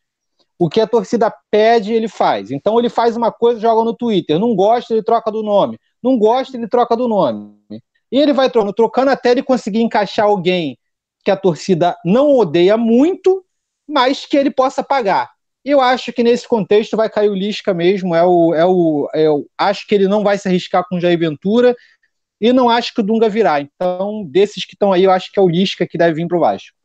O 0.58 0.68
que 0.68 0.82
a 0.82 0.88
torcida 0.88 1.32
pede, 1.52 1.94
ele 1.94 2.08
faz. 2.08 2.50
Então 2.50 2.80
ele 2.80 2.90
faz 2.90 3.16
uma 3.16 3.32
coisa, 3.32 3.60
joga 3.60 3.84
no 3.84 3.96
Twitter. 3.96 4.40
Não 4.40 4.56
gosta, 4.56 4.92
ele 4.92 5.04
troca 5.04 5.32
do 5.32 5.44
nome. 5.44 5.78
Não 6.02 6.18
gosta, 6.18 6.58
ele 6.58 6.68
troca 6.68 6.98
do 6.98 7.08
nome. 7.08 7.54
E 8.12 8.18
ele 8.18 8.34
vai 8.34 8.50
trocando, 8.50 8.74
trocando 8.74 9.12
até 9.12 9.32
ele 9.32 9.44
conseguir 9.44 9.82
encaixar 9.82 10.26
alguém 10.26 10.80
que 11.24 11.30
a 11.30 11.38
torcida 11.38 11.96
não 12.04 12.36
odeia 12.36 12.76
muito, 12.76 13.46
mas 13.88 14.26
que 14.26 14.36
ele 14.36 14.50
possa 14.50 14.84
pagar. 14.84 15.30
Eu 15.64 15.80
acho 15.80 16.12
que 16.12 16.24
nesse 16.24 16.48
contexto 16.48 16.98
vai 16.98 17.10
cair 17.10 17.30
o 17.30 17.36
Lisca 17.36 17.74
mesmo. 17.74 18.16
É 18.16 18.24
o, 18.24 18.54
é 18.54 18.66
o, 18.66 19.10
é 19.14 19.30
o, 19.30 19.46
acho 19.58 19.86
que 19.88 19.94
ele 19.94 20.08
não 20.08 20.24
vai 20.24 20.38
se 20.38 20.48
arriscar 20.48 20.84
com 20.88 20.98
o 20.98 21.00
Jair 21.00 21.20
Ventura 21.20 21.76
e 22.40 22.52
não 22.52 22.70
acho 22.70 22.94
que 22.94 23.02
o 23.02 23.04
Dunga 23.04 23.30
virá. 23.30 23.62
Então, 23.62 24.26
desses 24.28 24.66
que 24.66 24.74
estão 24.74 24.92
aí, 24.92 25.04
eu 25.04 25.12
acho 25.12 25.32
que 25.32 25.40
é 25.40 25.44
o 25.44 25.48
Lisca 25.48 25.88
que 25.88 25.98
deve 25.98 26.16
vir 26.16 26.28
para 26.28 26.38
o 26.38 26.42
Vasco. 26.42 26.76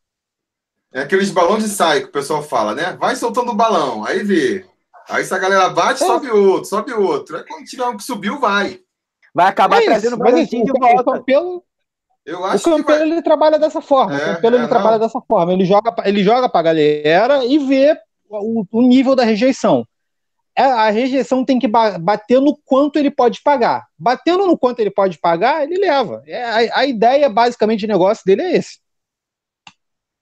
É 0.92 1.00
aqueles 1.00 1.30
balões 1.30 1.62
de 1.62 1.70
saio 1.70 2.02
que 2.02 2.08
o 2.08 2.12
pessoal 2.12 2.42
fala, 2.42 2.74
né? 2.74 2.96
Vai 3.00 3.16
soltando 3.16 3.50
o 3.50 3.56
balão, 3.56 4.04
aí 4.04 4.22
vê. 4.22 4.64
Aí 5.08 5.24
se 5.24 5.34
a 5.34 5.38
galera 5.38 5.68
bate, 5.70 6.02
é. 6.02 6.06
sobe 6.06 6.30
outro, 6.30 6.64
sobe 6.64 6.92
outro. 6.92 7.36
Aí 7.36 7.44
quando 7.44 7.64
tiver 7.64 7.86
um 7.86 7.96
que 7.96 8.02
subiu, 8.02 8.38
vai. 8.38 8.80
Vai 9.34 9.46
acabar 9.46 9.82
é 9.82 9.84
trazendo 9.86 10.16
o 10.16 10.18
Valentim 10.18 10.64
de 10.64 10.72
volta. 10.72 11.10
O 11.10 11.14
Campelo, 11.14 11.64
eu 12.24 12.44
acho 12.44 12.68
o 12.68 12.76
Campelo 12.76 12.98
vai... 12.98 13.08
ele 13.08 13.22
trabalha 13.22 13.58
dessa 13.58 13.80
forma. 13.80 14.18
É, 14.18 14.32
o 14.32 14.34
Campelo 14.34 14.56
é, 14.56 14.58
ele 14.58 14.68
trabalha 14.68 14.98
dessa 14.98 15.20
forma. 15.20 15.52
Ele 15.52 15.64
joga, 15.64 15.94
ele 16.04 16.24
joga 16.24 16.48
pra 16.48 16.62
galera 16.62 17.44
e 17.44 17.58
vê 17.58 17.96
o, 18.30 18.64
o 18.70 18.82
nível 18.82 19.14
da 19.14 19.24
rejeição. 19.24 19.86
É, 20.58 20.62
a 20.62 20.90
rejeição 20.90 21.44
tem 21.44 21.58
que 21.58 21.68
bater 21.68 22.40
no 22.40 22.56
quanto 22.64 22.98
ele 22.98 23.10
pode 23.10 23.42
pagar. 23.42 23.86
Batendo 23.98 24.46
no 24.46 24.56
quanto 24.56 24.80
ele 24.80 24.90
pode 24.90 25.18
pagar, 25.18 25.62
ele 25.62 25.78
leva. 25.78 26.22
É, 26.26 26.44
a, 26.44 26.78
a 26.80 26.86
ideia, 26.86 27.28
basicamente, 27.28 27.80
de 27.80 27.86
negócio 27.86 28.24
dele 28.24 28.42
é 28.42 28.56
esse. 28.56 28.78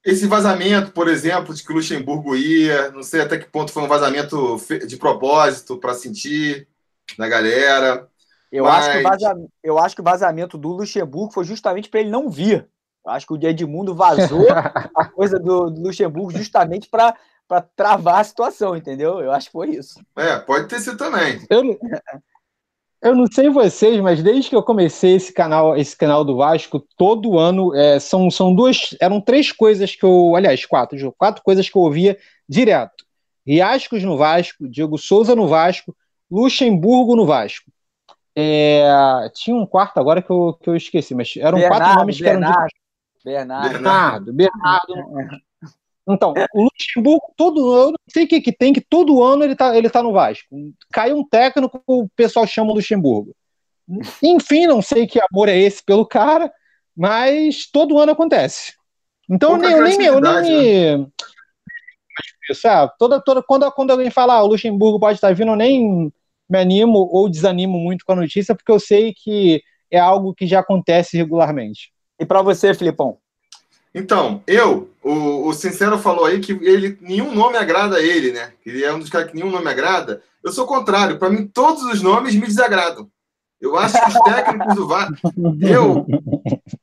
Esse 0.05 0.27
vazamento, 0.27 0.91
por 0.91 1.09
exemplo, 1.09 1.55
de 1.55 1.63
que 1.63 1.73
o 1.73 1.77
Luxemburgo 1.77 2.37
ia, 2.37 2.91
não 2.91 3.03
sei 3.03 3.23
até 3.23 3.39
que 3.39 3.51
ponto 3.51 3.73
foi 3.73 3.83
um 3.83 3.89
vazamento 3.89 4.61
de 4.87 4.97
propósito 4.99 5.79
para 5.79 5.95
sentir 5.95 6.69
na 7.17 7.29
galera. 7.29 8.07
Eu, 8.53 8.65
mas... 8.65 8.87
acho 8.87 8.93
que 8.93 8.99
o 8.99 9.03
vazamento, 9.09 9.53
eu 9.63 9.79
acho 9.79 9.95
que 9.95 10.01
o 10.03 10.05
vazamento 10.05 10.59
do 10.59 10.69
Luxemburgo 10.73 11.33
foi 11.33 11.45
justamente 11.45 11.89
para 11.89 12.01
ele 12.01 12.11
não 12.11 12.29
vir. 12.29 12.69
Eu 13.07 13.13
acho 13.13 13.27
que 13.27 13.33
o 13.33 13.49
Edmundo 13.49 13.95
vazou 13.95 14.47
a 14.95 15.05
coisa 15.07 15.39
do, 15.39 15.71
do 15.71 15.81
Luxemburgo 15.81 16.37
justamente 16.37 16.89
para 16.89 17.17
para 17.47 17.63
travar 17.77 18.21
a 18.21 18.25
situação, 18.25 18.77
entendeu? 18.77 19.21
Eu 19.21 19.33
acho 19.33 19.47
que 19.47 19.53
foi 19.53 19.71
isso. 19.71 20.01
É, 20.17 20.39
pode 20.39 20.69
ter 20.69 20.81
sido 20.81 20.97
também. 20.97 21.41
Eu, 21.51 21.79
eu 23.03 23.15
não 23.15 23.27
sei 23.27 23.51
vocês, 23.51 24.01
mas 24.01 24.23
desde 24.23 24.49
que 24.49 24.57
eu 24.57 24.63
comecei 24.63 25.17
esse 25.17 25.33
canal, 25.33 25.77
esse 25.77 25.97
canal 25.97 26.25
do 26.25 26.37
Vasco, 26.37 26.81
todo 26.97 27.39
ano 27.39 27.75
é, 27.75 28.01
são, 28.01 28.31
são 28.31 28.55
duas, 28.55 28.97
eram 29.01 29.21
três 29.21 29.53
coisas 29.53 29.95
que 29.95 30.05
eu, 30.05 30.35
aliás, 30.35 30.65
quatro, 30.65 31.15
quatro 31.19 31.43
coisas 31.43 31.69
que 31.69 31.77
eu 31.77 31.83
ouvia 31.83 32.19
direto. 32.49 33.05
Riascos 33.47 34.03
no 34.03 34.17
Vasco, 34.17 34.67
Diego 34.69 34.97
Souza 34.97 35.37
no 35.37 35.47
Vasco, 35.47 35.95
Luxemburgo 36.31 37.15
no 37.15 37.27
Vasco. 37.27 37.71
É, 38.35 38.89
tinha 39.35 39.55
um 39.55 39.67
quarto 39.67 39.99
agora 39.99 40.23
que 40.23 40.31
eu, 40.31 40.59
que 40.61 40.69
eu 40.69 40.75
esqueci, 40.75 41.15
mas 41.15 41.35
eram 41.37 41.59
Bernardo, 41.59 41.85
quatro 41.85 41.99
nomes 42.01 42.17
que 42.17 42.27
eram 42.27 42.41
de... 42.41 42.47
Bernardo. 43.25 44.33
Bernardo, 44.33 44.33
Bernardo. 44.33 44.95
Então, 46.07 46.35
o 46.55 46.63
Luxemburgo, 46.65 47.33
todo 47.37 47.73
ano, 47.73 47.93
não 47.93 48.13
sei 48.13 48.25
o 48.25 48.29
que, 48.29 48.41
que 48.41 48.53
tem, 48.53 48.73
que 48.73 48.81
todo 48.81 49.23
ano 49.23 49.43
ele 49.43 49.57
tá, 49.57 49.77
ele 49.77 49.89
tá 49.89 50.03
no 50.03 50.13
Vasco. 50.13 50.47
Cai 50.93 51.13
um 51.13 51.27
técnico, 51.27 51.83
o 51.87 52.09
pessoal 52.15 52.47
chama 52.47 52.73
o 52.73 52.75
Luxemburgo. 52.75 53.35
Enfim, 54.23 54.67
não 54.67 54.83
sei 54.83 55.07
que 55.07 55.21
amor 55.21 55.49
é 55.49 55.57
esse 55.57 55.83
pelo 55.83 56.07
cara, 56.07 56.53
mas 56.97 57.67
todo 57.71 57.99
ano 57.99 58.13
acontece. 58.13 58.75
Então, 59.31 59.57
nem, 59.57 59.81
nem, 59.81 60.03
eu 60.05 60.21
nem 60.21 60.43
me. 60.43 60.99
Né? 60.99 61.07
Ah, 62.67 62.89
toda, 62.99 63.21
toda, 63.21 63.43
quando, 63.43 63.71
quando 63.73 63.91
alguém 63.91 64.11
fala 64.11 64.35
ah, 64.35 64.43
o 64.43 64.49
Luxemburgo 64.49 65.01
pode 65.01 65.17
estar 65.17 65.35
vindo, 65.35 65.53
eu 65.53 65.57
nem 65.57 66.13
me 66.49 66.59
animo 66.59 67.09
ou 67.11 67.29
desanimo 67.29 67.79
muito 67.79 68.05
com 68.05 68.13
a 68.13 68.17
notícia, 68.17 68.55
porque 68.55 68.71
eu 68.71 68.79
sei 68.79 69.15
que 69.15 69.63
é 69.91 69.99
algo 69.99 70.35
que 70.35 70.47
já 70.47 70.61
acontece 70.61 71.17
regularmente. 71.17 71.91
E 72.21 72.27
para 72.27 72.43
você, 72.43 72.75
Filipão? 72.75 73.19
Então, 73.95 74.43
eu, 74.47 74.91
o, 75.03 75.49
o 75.49 75.55
Sincero 75.55 75.97
falou 75.99 76.25
aí 76.25 76.41
que 76.41 76.53
ele 76.53 76.99
nenhum 77.01 77.33
nome 77.33 77.57
agrada 77.57 77.97
a 77.97 78.03
ele, 78.03 78.33
né? 78.33 78.53
Ele 78.67 78.83
é 78.83 78.93
um 78.93 78.99
dos 78.99 79.09
caras 79.09 79.31
que 79.31 79.37
nenhum 79.37 79.51
nome 79.51 79.71
agrada. 79.71 80.21
Eu 80.43 80.53
sou 80.53 80.65
o 80.65 80.69
contrário. 80.69 81.19
Para 81.19 81.31
mim, 81.31 81.47
todos 81.47 81.85
os 81.85 82.03
nomes 82.03 82.35
me 82.35 82.47
desagradam. 82.47 83.09
Eu 83.61 83.79
acho 83.79 83.95
que 83.95 84.11
os 84.11 84.25
técnicos 84.25 84.75
do 84.75 84.89
VAR. 84.89 85.09
Eu 85.63 86.05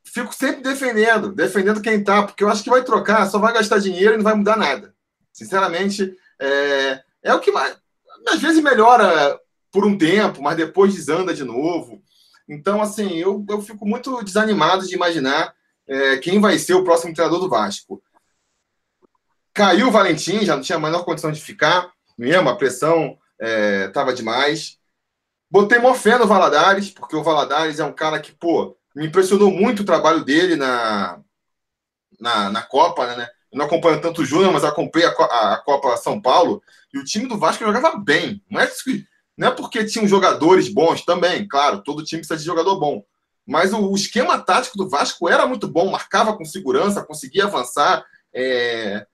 fico 0.03 0.33
sempre 0.33 0.63
defendendo, 0.63 1.33
defendendo 1.33 1.81
quem 1.81 2.03
tá, 2.03 2.23
porque 2.23 2.43
eu 2.43 2.49
acho 2.49 2.63
que 2.63 2.69
vai 2.69 2.83
trocar, 2.83 3.29
só 3.29 3.37
vai 3.37 3.53
gastar 3.53 3.79
dinheiro 3.79 4.13
e 4.13 4.17
não 4.17 4.23
vai 4.23 4.33
mudar 4.33 4.57
nada. 4.57 4.93
Sinceramente, 5.33 6.15
é, 6.39 7.01
é 7.21 7.33
o 7.33 7.39
que 7.39 7.51
mais. 7.51 7.75
Às 8.29 8.41
vezes 8.41 8.63
melhora 8.63 9.37
por 9.71 9.85
um 9.85 9.97
tempo, 9.97 10.41
mas 10.41 10.57
depois 10.57 10.95
desanda 10.95 11.33
de 11.33 11.43
novo. 11.43 12.01
Então, 12.47 12.81
assim, 12.81 13.17
eu, 13.17 13.45
eu 13.49 13.61
fico 13.61 13.85
muito 13.85 14.23
desanimado 14.23 14.87
de 14.87 14.95
imaginar 14.95 15.53
é, 15.91 16.17
quem 16.19 16.39
vai 16.39 16.57
ser 16.57 16.73
o 16.73 16.85
próximo 16.85 17.13
treinador 17.13 17.41
do 17.41 17.49
Vasco. 17.49 18.01
Caiu 19.53 19.89
o 19.89 19.91
Valentim, 19.91 20.45
já 20.45 20.55
não 20.55 20.63
tinha 20.63 20.77
a 20.77 20.81
menor 20.81 21.03
condição 21.03 21.33
de 21.33 21.41
ficar, 21.41 21.91
mesmo, 22.17 22.49
a 22.49 22.55
pressão 22.55 23.17
estava 23.87 24.11
é, 24.11 24.13
demais. 24.13 24.77
Botei 25.49 25.79
mó 25.79 25.93
fé 25.93 26.17
no 26.17 26.25
Valadares, 26.25 26.89
porque 26.89 27.15
o 27.15 27.23
Valadares 27.23 27.79
é 27.79 27.83
um 27.83 27.91
cara 27.91 28.21
que, 28.21 28.31
pô, 28.31 28.77
me 28.95 29.07
impressionou 29.07 29.51
muito 29.51 29.81
o 29.81 29.85
trabalho 29.85 30.23
dele 30.23 30.55
na, 30.55 31.19
na, 32.17 32.49
na 32.49 32.61
Copa, 32.61 33.05
né? 33.17 33.27
Eu 33.51 33.57
não 33.57 33.65
acompanho 33.65 33.99
tanto 33.99 34.21
o 34.21 34.25
Júnior, 34.25 34.53
mas 34.53 34.63
acompanhei 34.63 35.09
a, 35.09 35.11
a, 35.11 35.53
a, 35.55 35.57
Copa 35.57 35.97
São 35.97 36.21
Paulo, 36.21 36.63
e 36.93 36.99
o 36.99 37.03
time 37.03 37.27
do 37.27 37.37
Vasco 37.37 37.65
jogava 37.65 37.97
bem. 37.97 38.41
Não 38.49 38.61
é, 38.61 38.71
não 39.37 39.49
é 39.49 39.51
porque 39.51 39.83
tinham 39.83 40.07
jogadores 40.07 40.69
bons 40.69 41.03
também, 41.03 41.45
claro, 41.45 41.83
todo 41.83 42.05
time 42.05 42.21
precisa 42.21 42.39
de 42.39 42.45
jogador 42.45 42.79
bom. 42.79 43.03
Mas 43.45 43.73
o, 43.73 43.91
o, 43.91 43.95
esquema 43.95 44.39
tático 44.39 44.77
do 44.77 44.89
Vasco 44.89 45.27
era 45.27 45.45
muito 45.45 45.67
bom, 45.67 45.89
marcava 45.89 46.35
com 46.35 46.45
segurança, 46.45 47.03
conseguia 47.03 47.45
avançar. 47.45 48.03
É... 48.33 49.05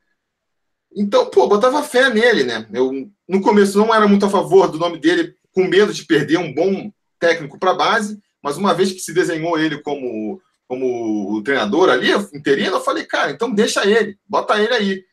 Então, 0.95 1.29
pô, 1.29 1.47
botava 1.47 1.83
fé 1.83 2.09
nele, 2.09 2.43
né? 2.43 2.67
Eu, 2.73 3.09
no 3.27 3.41
começo, 3.41 3.77
não 3.77 3.93
era 3.93 4.07
muito 4.07 4.25
a 4.25 4.29
favor 4.29 4.69
do 4.69 4.79
nome 4.79 4.99
dele, 4.99 5.35
com 5.53 5.63
medo 5.63 5.93
de 5.93 6.05
perder 6.05 6.37
um 6.37 6.53
bom 6.53 6.91
técnico 7.19 7.59
para 7.59 7.71
a 7.71 7.75
base, 7.75 8.19
mas 8.41 8.57
uma 8.57 8.73
vez 8.73 8.91
que 8.91 8.99
se 8.99 9.13
desenhou 9.13 9.57
ele 9.57 9.81
como, 9.81 10.41
como 10.67 11.41
treinador 11.43 11.89
ali, 11.89 12.11
interino, 12.33 12.77
eu 12.77 12.81
falei, 12.81 13.05
cara, 13.05 13.31
então 13.31 13.51
deixa 13.51 13.85
ele, 13.85 14.17
bota 14.27 14.61
ele 14.61 14.73
aí. 14.73 15.03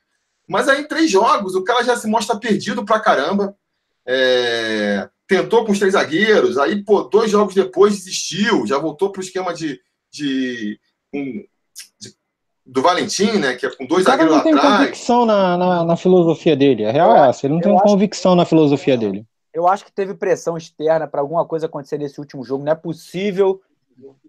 Mas 0.47 0.69
aí, 0.69 0.83
em 0.83 0.89
três 0.89 1.11
jogos, 1.11 1.55
o 1.55 1.65
cara 1.65 1.83
já 1.83 1.97
se 1.97 2.07
mostra 2.07 2.39
perdido 2.39 2.85
pra 2.85 3.01
caramba. 3.01 3.57
É 4.07 5.09
tentou 5.35 5.65
com 5.65 5.73
os 5.73 5.79
três 5.79 5.95
zagueiros, 5.95 6.59
aí, 6.59 6.83
pô, 6.83 7.03
dois 7.03 7.31
jogos 7.31 7.55
depois 7.55 7.97
desistiu, 7.97 8.67
já 8.67 8.79
voltou 8.79 9.11
para 9.11 9.21
o 9.21 9.25
esquema 9.25 9.53
de, 9.53 9.81
de, 10.11 10.79
um, 11.13 11.45
de, 12.01 12.15
do 12.65 12.83
Valentim, 12.83 13.39
né? 13.39 13.55
Que 13.55 13.67
é 13.67 13.71
com 13.71 13.87
dois 13.87 14.05
zagueiros 14.05 14.33
lá 14.33 14.41
atrás. 14.41 14.57
Ele 14.57 14.63
não 14.63 14.71
tem 14.71 14.79
convicção 14.79 15.27
na, 15.27 15.57
na, 15.57 15.85
na, 15.85 15.97
filosofia 15.97 16.57
dele. 16.57 16.87
A 16.87 16.93
real 16.93 17.17
é 17.17 17.29
essa, 17.29 17.47
ele 17.47 17.55
não 17.55 17.61
tem 17.61 17.77
convicção 17.79 18.33
que... 18.33 18.39
na 18.39 18.45
filosofia 18.45 18.97
dele. 18.97 19.27
Eu 19.53 19.69
acho 19.69 19.85
que 19.85 19.93
teve 19.93 20.15
pressão 20.15 20.57
externa 20.57 21.07
para 21.07 21.21
alguma 21.21 21.45
coisa 21.45 21.67
acontecer 21.67 21.99
nesse 21.99 22.19
último 22.19 22.45
jogo. 22.45 22.65
Não 22.65 22.73
é 22.73 22.77
possível 22.77 23.61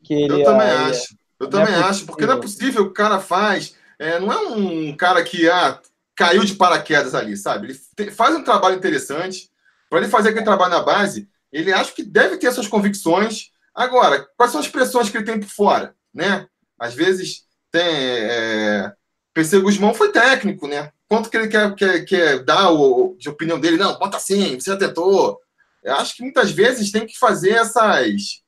que 0.03 0.13
ele. 0.13 0.41
Eu 0.41 0.43
também 0.43 0.67
acho. 0.67 1.15
Eu 1.39 1.49
também 1.49 1.73
é 1.73 1.77
acho, 1.77 2.05
porque 2.05 2.25
não 2.25 2.35
é 2.35 2.41
possível 2.41 2.85
que 2.85 2.91
o 2.91 2.93
cara 2.93 3.19
faz. 3.19 3.75
É, 3.99 4.19
não 4.19 4.31
é 4.31 4.37
um 4.47 4.95
cara 4.95 5.23
que 5.23 5.49
ah, 5.49 5.79
caiu 6.15 6.43
de 6.43 6.55
paraquedas 6.55 7.13
ali, 7.13 7.35
sabe? 7.35 7.77
Ele 7.97 8.11
faz 8.11 8.35
um 8.35 8.43
trabalho 8.43 8.77
interessante 8.77 9.49
para 9.89 9.99
ele 9.99 10.09
fazer 10.09 10.29
aquele 10.29 10.45
trabalho 10.45 10.71
na 10.71 10.83
base, 10.83 11.29
ele 11.51 11.71
acha 11.71 11.93
que 11.93 12.03
deve 12.03 12.37
ter 12.37 12.51
suas 12.51 12.67
convicções. 12.67 13.51
Agora, 13.73 14.27
quais 14.35 14.51
são 14.51 14.59
as 14.59 14.67
pressões 14.67 15.09
que 15.09 15.17
ele 15.17 15.25
tem 15.25 15.39
por 15.39 15.49
fora? 15.49 15.95
Né? 16.13 16.47
Às 16.79 16.93
vezes 16.93 17.45
tem. 17.71 17.83
É... 17.83 18.93
PC 19.33 19.59
Guzmão 19.59 19.93
foi 19.93 20.11
técnico, 20.11 20.67
né? 20.67 20.91
Quanto 21.07 21.29
que 21.29 21.37
ele 21.37 21.47
quer, 21.47 21.75
quer, 21.75 22.05
quer 22.05 22.43
dar 22.43 22.71
o, 22.71 23.15
de 23.17 23.29
opinião 23.29 23.59
dele? 23.59 23.77
Não, 23.77 23.97
bota 23.99 24.17
assim, 24.17 24.59
você 24.59 24.71
já 24.71 24.77
tentou. 24.77 25.39
Eu 25.83 25.95
acho 25.95 26.15
que 26.15 26.23
muitas 26.23 26.51
vezes 26.51 26.91
tem 26.91 27.05
que 27.05 27.17
fazer 27.17 27.51
essas. 27.51 28.41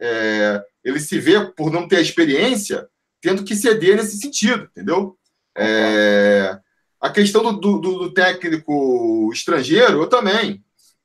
É... 0.00 0.62
ele 0.82 1.00
se 1.00 1.18
vê, 1.18 1.44
por 1.52 1.70
não 1.70 1.86
ter 1.88 1.96
a 1.96 2.02
experiência, 2.02 2.88
tendo 3.20 3.44
que 3.44 3.56
ceder 3.56 3.96
nesse 3.96 4.18
sentido, 4.18 4.64
entendeu? 4.64 5.18
É... 5.56 6.58
a 7.00 7.10
questão 7.10 7.42
do, 7.42 7.78
do, 7.78 7.98
do 7.98 8.14
técnico 8.14 9.30
estrangeiro, 9.32 10.02
eu 10.02 10.08
também 10.08 10.63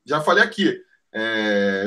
já 0.10 0.22
falei 0.22 0.44
aqui. 0.44 0.76
É, 1.14 1.86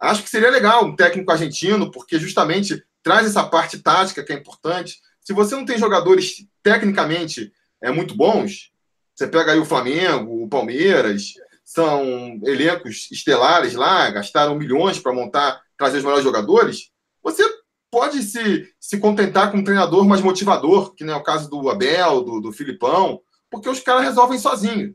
acho 0.00 0.22
que 0.22 0.30
seria 0.30 0.50
legal 0.50 0.84
um 0.84 0.96
técnico 0.96 1.30
argentino, 1.30 1.90
porque 1.90 2.18
justamente 2.18 2.82
traz 3.02 3.26
essa 3.26 3.44
parte 3.44 3.78
tática 3.78 4.22
que 4.22 4.32
é 4.32 4.36
importante. 4.36 5.00
Se 5.20 5.32
você 5.32 5.54
não 5.54 5.64
tem 5.64 5.76
jogadores 5.76 6.46
tecnicamente 6.62 7.52
é, 7.82 7.90
muito 7.90 8.14
bons, 8.14 8.70
você 9.14 9.26
pega 9.26 9.52
aí 9.52 9.58
o 9.58 9.64
Flamengo, 9.64 10.44
o 10.44 10.48
Palmeiras, 10.48 11.34
são 11.64 12.40
elencos 12.44 13.08
estelares 13.10 13.74
lá, 13.74 14.08
gastaram 14.10 14.54
milhões 14.54 14.98
para 14.98 15.12
montar, 15.12 15.60
trazer 15.76 15.98
os 15.98 16.04
melhores 16.04 16.24
jogadores. 16.24 16.90
Você 17.22 17.42
pode 17.90 18.22
se, 18.22 18.72
se 18.78 18.98
contentar 18.98 19.50
com 19.50 19.58
um 19.58 19.64
treinador 19.64 20.06
mais 20.06 20.22
motivador, 20.22 20.94
que 20.94 21.04
não 21.04 21.14
é 21.14 21.16
o 21.16 21.22
caso 21.22 21.50
do 21.50 21.68
Abel, 21.68 22.22
do, 22.22 22.40
do 22.40 22.52
Filipão, 22.52 23.20
porque 23.50 23.68
os 23.68 23.80
caras 23.80 24.04
resolvem 24.04 24.38
sozinho. 24.38 24.94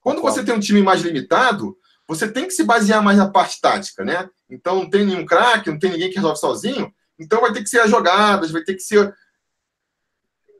Quando 0.00 0.20
você 0.20 0.44
tem 0.44 0.54
um 0.54 0.60
time 0.60 0.82
mais 0.82 1.00
limitado, 1.00 1.76
você 2.08 2.30
tem 2.30 2.46
que 2.46 2.52
se 2.52 2.64
basear 2.64 3.02
mais 3.02 3.18
na 3.18 3.30
parte 3.30 3.60
tática, 3.60 4.04
né? 4.04 4.28
Então 4.50 4.76
não 4.76 4.90
tem 4.90 5.04
nenhum 5.04 5.24
craque, 5.24 5.70
não 5.70 5.78
tem 5.78 5.90
ninguém 5.90 6.10
que 6.10 6.16
resolve 6.16 6.38
sozinho, 6.38 6.92
então 7.18 7.40
vai 7.40 7.52
ter 7.52 7.62
que 7.62 7.68
ser 7.68 7.80
as 7.80 7.90
jogadas, 7.90 8.50
vai 8.50 8.62
ter 8.62 8.74
que 8.74 8.82
ser. 8.82 9.14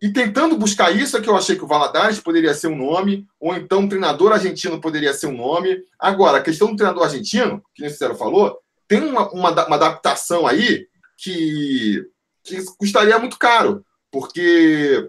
E 0.01 0.13
tentando 0.13 0.57
buscar 0.57 0.91
isso 0.91 1.17
é 1.17 1.21
que 1.21 1.29
eu 1.29 1.37
achei 1.37 1.57
que 1.57 1.65
o 1.65 1.69
Valadares 1.69 2.19
poderia 2.19 2.55
ser 2.55 2.67
um 2.67 2.77
nome, 2.77 3.27
ou 3.39 3.55
então 3.55 3.81
um 3.81 3.89
treinador 3.89 4.33
argentino 4.33 4.81
poderia 4.81 5.15
ser 5.15 5.27
um 5.27 5.37
nome. 5.37 5.85
Agora, 5.99 6.39
a 6.39 6.43
questão 6.43 6.71
do 6.71 6.77
treinador 6.77 7.05
argentino, 7.05 7.63
que 7.75 7.87
o 7.87 7.91
Cicero 7.91 8.17
falou, 8.17 8.59
tem 8.89 9.01
uma, 9.01 9.31
uma, 9.31 9.67
uma 9.67 9.77
adaptação 9.77 10.47
aí 10.47 10.89
que, 11.17 12.05
que 12.43 12.65
custaria 12.77 13.19
muito 13.19 13.39
caro, 13.39 13.85
porque 14.11 15.09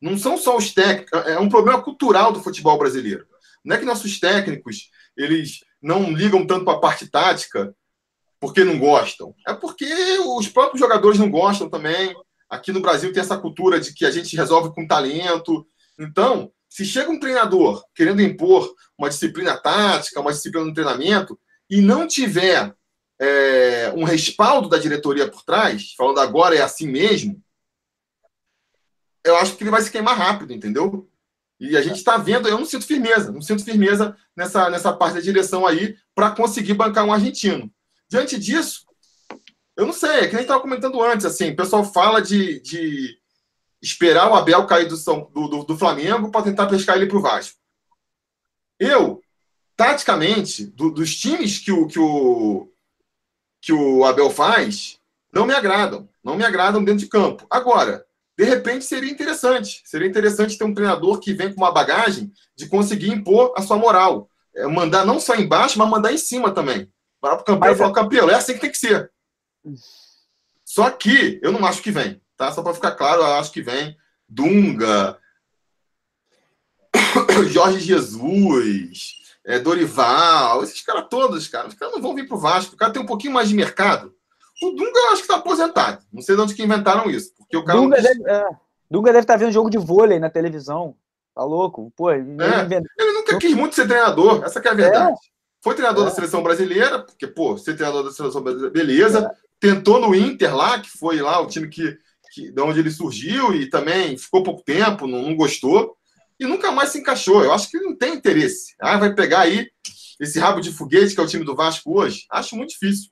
não 0.00 0.18
são 0.18 0.36
só 0.36 0.56
os 0.56 0.72
técnicos, 0.74 1.26
é 1.26 1.38
um 1.38 1.48
problema 1.48 1.82
cultural 1.82 2.32
do 2.32 2.42
futebol 2.42 2.78
brasileiro. 2.78 3.26
Não 3.64 3.74
é 3.74 3.78
que 3.78 3.84
nossos 3.84 4.20
técnicos 4.20 4.90
eles 5.16 5.60
não 5.82 6.12
ligam 6.12 6.46
tanto 6.46 6.64
para 6.64 6.74
a 6.74 6.80
parte 6.80 7.08
tática. 7.08 7.74
porque 8.38 8.62
não 8.64 8.78
gostam. 8.78 9.34
É 9.48 9.54
porque 9.54 9.86
os 10.36 10.46
próprios 10.48 10.78
jogadores 10.78 11.18
não 11.18 11.30
gostam 11.30 11.70
também. 11.70 12.14
Aqui 12.50 12.70
no 12.70 12.80
Brasil 12.80 13.12
tem 13.12 13.22
essa 13.22 13.38
cultura 13.38 13.80
de 13.80 13.94
que 13.94 14.04
a 14.04 14.10
gente 14.10 14.36
resolve 14.36 14.74
com 14.74 14.86
talento. 14.86 15.66
Então, 15.98 16.52
se 16.68 16.84
chega 16.84 17.10
um 17.10 17.18
treinador 17.18 17.82
querendo 17.94 18.20
impor 18.20 18.72
uma 18.98 19.08
disciplina 19.08 19.56
tática, 19.56 20.20
uma 20.20 20.32
disciplina 20.32 20.66
no 20.66 20.74
treinamento, 20.74 21.38
e 21.68 21.80
não 21.80 22.06
tiver 22.06 22.74
é, 23.18 23.92
um 23.96 24.04
respaldo 24.04 24.68
da 24.68 24.78
diretoria 24.78 25.28
por 25.28 25.42
trás, 25.42 25.94
falando 25.96 26.20
agora 26.20 26.54
é 26.54 26.60
assim 26.60 26.86
mesmo, 26.86 27.42
eu 29.24 29.36
acho 29.36 29.56
que 29.56 29.64
ele 29.64 29.70
vai 29.70 29.82
se 29.82 29.90
queimar 29.90 30.16
rápido, 30.16 30.52
entendeu? 30.52 31.08
E 31.58 31.76
a 31.76 31.82
gente 31.82 31.96
está 31.96 32.18
vendo, 32.18 32.48
eu 32.48 32.58
não 32.58 32.66
sinto 32.66 32.86
firmeza, 32.86 33.32
não 33.32 33.40
sinto 33.40 33.64
firmeza 33.64 34.16
nessa, 34.36 34.68
nessa 34.68 34.92
parte 34.92 35.14
da 35.14 35.20
direção 35.20 35.66
aí 35.66 35.96
para 36.14 36.30
conseguir 36.30 36.74
bancar 36.74 37.04
um 37.04 37.12
argentino. 37.12 37.70
Diante 38.08 38.38
disso, 38.38 38.84
eu 39.76 39.86
não 39.86 39.92
sei, 39.92 40.20
é 40.20 40.26
que 40.28 40.34
nem 40.34 40.42
estava 40.42 40.60
comentando 40.60 41.02
antes, 41.02 41.24
assim, 41.24 41.50
o 41.50 41.56
pessoal 41.56 41.84
fala 41.84 42.20
de, 42.20 42.60
de 42.60 43.18
esperar 43.80 44.30
o 44.30 44.34
Abel 44.34 44.66
cair 44.66 44.88
do, 44.88 44.96
São, 44.96 45.30
do, 45.32 45.48
do, 45.48 45.64
do 45.64 45.78
Flamengo 45.78 46.30
para 46.30 46.44
tentar 46.44 46.66
pescar 46.66 46.96
ele 46.96 47.06
para 47.06 47.16
o 47.18 47.22
Vasco. 47.22 47.58
Eu, 48.78 49.22
taticamente, 49.76 50.66
do, 50.66 50.90
dos 50.90 51.16
times 51.16 51.58
que 51.58 51.72
o, 51.72 51.86
que, 51.86 51.98
o, 51.98 52.70
que 53.60 53.72
o 53.72 54.04
Abel 54.04 54.30
faz, 54.30 54.98
não 55.32 55.46
me 55.46 55.54
agradam. 55.54 56.08
Não 56.22 56.36
me 56.36 56.44
agradam 56.44 56.82
dentro 56.82 57.00
de 57.00 57.08
campo. 57.08 57.46
Agora, 57.50 58.04
de 58.36 58.44
repente 58.44 58.84
seria 58.84 59.10
interessante. 59.10 59.82
Seria 59.84 60.06
interessante 60.06 60.58
ter 60.58 60.64
um 60.64 60.74
treinador 60.74 61.18
que 61.18 61.32
vem 61.32 61.52
com 61.52 61.60
uma 61.60 61.72
bagagem 61.72 62.32
de 62.54 62.66
conseguir 62.68 63.10
impor 63.10 63.54
a 63.56 63.62
sua 63.62 63.76
moral. 63.76 64.28
É, 64.54 64.66
mandar 64.66 65.06
não 65.06 65.18
só 65.18 65.34
embaixo, 65.34 65.78
mas 65.78 65.88
mandar 65.88 66.12
em 66.12 66.18
cima 66.18 66.50
também. 66.50 66.90
Para 67.20 67.34
o 67.34 67.44
campeão 67.44 67.70
mas, 67.70 67.78
falar, 67.78 67.92
campeão, 67.92 68.30
é 68.30 68.34
assim 68.34 68.54
que 68.54 68.60
tem 68.60 68.70
que 68.70 68.78
ser. 68.78 69.10
Só 70.64 70.90
que 70.90 71.40
eu 71.42 71.50
não 71.50 71.64
acho 71.66 71.82
que 71.82 71.90
vem. 71.90 72.20
Tá? 72.36 72.52
Só 72.52 72.62
para 72.62 72.74
ficar 72.74 72.92
claro, 72.92 73.22
eu 73.22 73.34
acho 73.34 73.50
que 73.52 73.62
vem 73.62 73.96
Dunga, 74.28 75.18
Jorge 77.50 77.80
Jesus, 77.80 79.16
é, 79.44 79.58
Dorival, 79.58 80.62
esses 80.62 80.82
caras 80.82 81.06
todos, 81.08 81.48
cara. 81.48 81.68
Os 81.68 81.74
caras 81.74 81.94
não 81.94 82.02
vão 82.02 82.14
vir 82.14 82.26
pro 82.26 82.38
Vasco. 82.38 82.74
O 82.74 82.76
cara 82.76 82.92
tem 82.92 83.02
um 83.02 83.06
pouquinho 83.06 83.32
mais 83.32 83.48
de 83.48 83.54
mercado. 83.54 84.14
O 84.62 84.70
Dunga 84.70 84.98
eu 84.98 85.10
acho 85.10 85.22
que 85.22 85.28
tá 85.28 85.36
aposentado. 85.36 86.04
Não 86.12 86.22
sei 86.22 86.34
de 86.34 86.40
onde 86.40 86.54
que 86.54 86.62
inventaram 86.62 87.10
isso. 87.10 87.32
Porque 87.46 87.56
o 87.56 87.64
cara 87.64 87.80
Dunga, 87.80 88.02
deve, 88.02 88.30
é, 88.30 88.48
Dunga 88.90 89.12
deve 89.12 89.24
estar 89.24 89.34
tá 89.34 89.38
vendo 89.38 89.52
jogo 89.52 89.70
de 89.70 89.78
vôlei 89.78 90.18
na 90.18 90.28
televisão. 90.28 90.96
Tá 91.34 91.44
louco? 91.44 91.92
Pô, 91.94 92.10
ele, 92.10 92.36
é, 92.42 92.76
ele 92.98 93.12
nunca 93.12 93.38
quis 93.38 93.54
muito 93.54 93.74
ser 93.74 93.86
treinador. 93.86 94.42
Essa 94.44 94.58
é 94.58 94.68
a 94.68 94.74
verdade. 94.74 95.12
É. 95.12 95.14
Foi 95.62 95.74
treinador 95.74 96.04
da 96.04 96.10
é. 96.10 96.14
seleção 96.14 96.42
brasileira, 96.42 97.00
porque, 97.00 97.26
pô, 97.26 97.58
ser 97.58 97.74
treinador 97.74 98.04
da 98.04 98.10
seleção 98.10 98.42
brasileira, 98.42 98.72
beleza. 98.72 99.30
É. 99.30 99.46
Tentou 99.60 100.00
no 100.00 100.14
Inter 100.14 100.54
lá, 100.54 100.80
que 100.80 100.88
foi 100.88 101.20
lá 101.20 101.40
o 101.40 101.46
time 101.46 101.68
que, 101.68 101.96
que, 102.32 102.50
de 102.50 102.60
onde 102.62 102.80
ele 102.80 102.90
surgiu, 102.90 103.54
e 103.54 103.68
também 103.68 104.16
ficou 104.16 104.42
pouco 104.42 104.62
tempo, 104.62 105.06
não, 105.06 105.22
não 105.22 105.36
gostou. 105.36 105.96
E 106.38 106.46
nunca 106.46 106.72
mais 106.72 106.90
se 106.90 106.98
encaixou. 106.98 107.42
Eu 107.42 107.52
acho 107.52 107.70
que 107.70 107.76
ele 107.76 107.86
não 107.86 107.96
tem 107.96 108.14
interesse. 108.14 108.74
Ah, 108.80 108.98
vai 108.98 109.14
pegar 109.14 109.40
aí 109.40 109.68
esse 110.20 110.38
rabo 110.38 110.60
de 110.60 110.72
foguete 110.72 111.14
que 111.14 111.20
é 111.20 111.24
o 111.24 111.26
time 111.26 111.44
do 111.44 111.56
Vasco 111.56 111.98
hoje? 111.98 112.26
Acho 112.30 112.56
muito 112.56 112.70
difícil. 112.70 113.10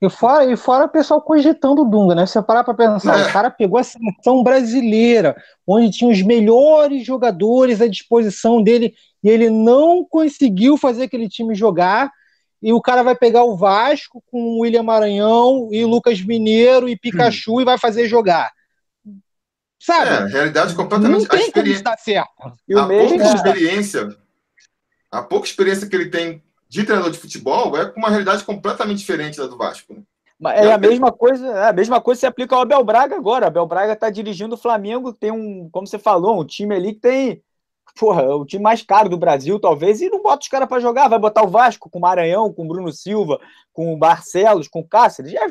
E 0.00 0.08
fora, 0.08 0.44
e 0.44 0.56
fora 0.56 0.84
o 0.84 0.88
pessoal 0.88 1.20
cogitando 1.20 1.82
o 1.82 1.84
Dunga, 1.84 2.14
né? 2.14 2.26
Você 2.26 2.40
parar 2.40 2.62
para 2.62 2.74
pensar, 2.74 3.18
é. 3.18 3.26
o 3.26 3.32
cara 3.32 3.50
pegou 3.50 3.78
a 3.78 3.84
seleção 3.84 4.42
brasileira, 4.42 5.36
onde 5.66 5.90
tinha 5.90 6.10
os 6.10 6.22
melhores 6.22 7.04
jogadores 7.04 7.80
à 7.80 7.88
disposição 7.88 8.62
dele, 8.62 8.94
e 9.22 9.28
ele 9.28 9.50
não 9.50 10.04
conseguiu 10.04 10.76
fazer 10.76 11.04
aquele 11.04 11.28
time 11.28 11.54
jogar. 11.54 12.10
E 12.62 12.72
o 12.72 12.80
cara 12.80 13.02
vai 13.02 13.14
pegar 13.14 13.44
o 13.44 13.56
Vasco 13.56 14.22
com 14.30 14.40
o 14.40 14.60
William 14.60 14.82
Maranhão 14.82 15.68
e 15.70 15.84
Lucas 15.84 16.20
Mineiro 16.20 16.88
e 16.88 16.96
Pikachu 16.96 17.56
hum. 17.56 17.60
e 17.60 17.64
vai 17.64 17.78
fazer 17.78 18.08
jogar. 18.08 18.50
Sabe? 19.80 20.10
É, 20.10 20.32
realidade 20.32 20.74
completamente. 20.74 21.22
Não 21.22 21.28
tem 21.28 21.40
a 21.40 21.46
experiência, 21.46 21.82
como 21.82 21.94
estar 21.94 21.96
certo. 21.98 22.30
a 22.76 22.86
pouca 22.86 23.24
é. 23.24 23.34
experiência, 23.34 24.08
a 25.10 25.22
pouca 25.22 25.46
experiência 25.46 25.88
que 25.88 25.94
ele 25.94 26.10
tem 26.10 26.42
de 26.68 26.84
treinador 26.84 27.10
de 27.10 27.18
futebol 27.18 27.76
é 27.76 27.86
com 27.86 27.98
uma 27.98 28.10
realidade 28.10 28.44
completamente 28.44 28.98
diferente 28.98 29.38
da 29.38 29.46
do 29.46 29.56
Vasco. 29.56 29.94
Né? 29.94 30.02
Mas 30.38 30.60
é 30.60 30.72
a 30.72 30.78
mesma 30.78 31.10
coisa, 31.10 31.46
é 31.46 31.68
a 31.68 31.72
mesma 31.72 32.00
coisa 32.00 32.20
se 32.20 32.26
aplica 32.26 32.54
ao 32.54 32.62
Abel 32.62 32.84
Braga 32.84 33.16
agora. 33.16 33.46
O 33.46 33.48
Abel 33.48 33.66
Braga 33.66 33.94
está 33.94 34.08
dirigindo 34.08 34.54
o 34.54 34.58
Flamengo, 34.58 35.12
tem 35.12 35.32
um, 35.32 35.68
como 35.72 35.86
você 35.86 35.98
falou, 35.98 36.40
um 36.40 36.44
time 36.44 36.76
ali 36.76 36.92
que 36.92 37.00
tem, 37.00 37.42
porra, 37.98 38.22
o 38.36 38.44
time 38.44 38.62
mais 38.62 38.80
caro 38.80 39.08
do 39.08 39.18
Brasil, 39.18 39.58
talvez, 39.58 40.00
e 40.00 40.08
não 40.08 40.22
bota 40.22 40.42
os 40.42 40.48
caras 40.48 40.68
para 40.68 40.80
jogar, 40.80 41.08
vai 41.08 41.18
botar 41.18 41.42
o 41.42 41.48
Vasco 41.48 41.90
com 41.90 41.98
o 41.98 42.02
Maranhão, 42.02 42.52
com 42.52 42.64
o 42.64 42.68
Bruno 42.68 42.92
Silva, 42.92 43.40
com 43.72 43.92
o 43.92 43.98
Barcelos, 43.98 44.68
com 44.68 44.78
o 44.78 44.86
Cáceres. 44.86 45.34
É 45.34 45.48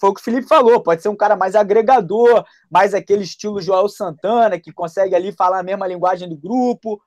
foi 0.00 0.10
o 0.10 0.14
que 0.14 0.20
o 0.20 0.24
Felipe 0.24 0.46
falou, 0.46 0.80
pode 0.80 1.02
ser 1.02 1.08
um 1.08 1.16
cara 1.16 1.34
mais 1.34 1.56
agregador, 1.56 2.44
mais 2.70 2.94
aquele 2.94 3.24
estilo 3.24 3.60
Joel 3.60 3.88
Santana, 3.88 4.60
que 4.60 4.72
consegue 4.72 5.16
ali 5.16 5.32
falar 5.32 5.58
a 5.58 5.64
mesma 5.64 5.88
linguagem 5.88 6.28
do 6.28 6.36
grupo 6.36 7.00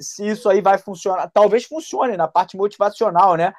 se 0.00 0.26
isso 0.26 0.48
aí 0.48 0.60
vai 0.60 0.78
funcionar. 0.78 1.30
Talvez 1.32 1.64
funcione 1.64 2.16
na 2.16 2.28
parte 2.28 2.56
motivacional, 2.56 3.36
né? 3.36 3.52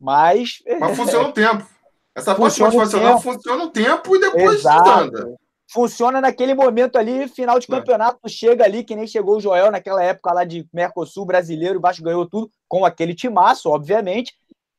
Mas. 0.00 0.62
Mas 0.80 0.96
funciona 0.96 1.28
o 1.28 1.32
tempo. 1.32 1.66
Essa 2.14 2.34
funciona 2.34 2.70
parte 2.70 2.78
motivacional 2.86 3.20
funciona 3.20 3.64
o 3.64 3.70
tempo 3.70 4.16
e 4.16 4.20
depois 4.20 4.60
Exato. 4.60 4.90
anda. 4.90 5.36
Funciona 5.72 6.20
naquele 6.20 6.54
momento 6.54 6.96
ali, 6.96 7.26
final 7.28 7.58
de 7.58 7.64
é. 7.64 7.68
campeonato, 7.68 8.18
é. 8.24 8.28
chega 8.28 8.64
ali, 8.64 8.84
que 8.84 8.94
nem 8.94 9.06
chegou 9.06 9.38
o 9.38 9.40
Joel 9.40 9.70
naquela 9.70 10.02
época 10.02 10.32
lá 10.32 10.44
de 10.44 10.68
Mercosul 10.72 11.24
brasileiro, 11.24 11.78
o 11.78 11.80
Vasco 11.80 12.04
ganhou 12.04 12.28
tudo, 12.28 12.50
com 12.68 12.84
aquele 12.84 13.14
timaço, 13.14 13.70
obviamente. 13.70 14.34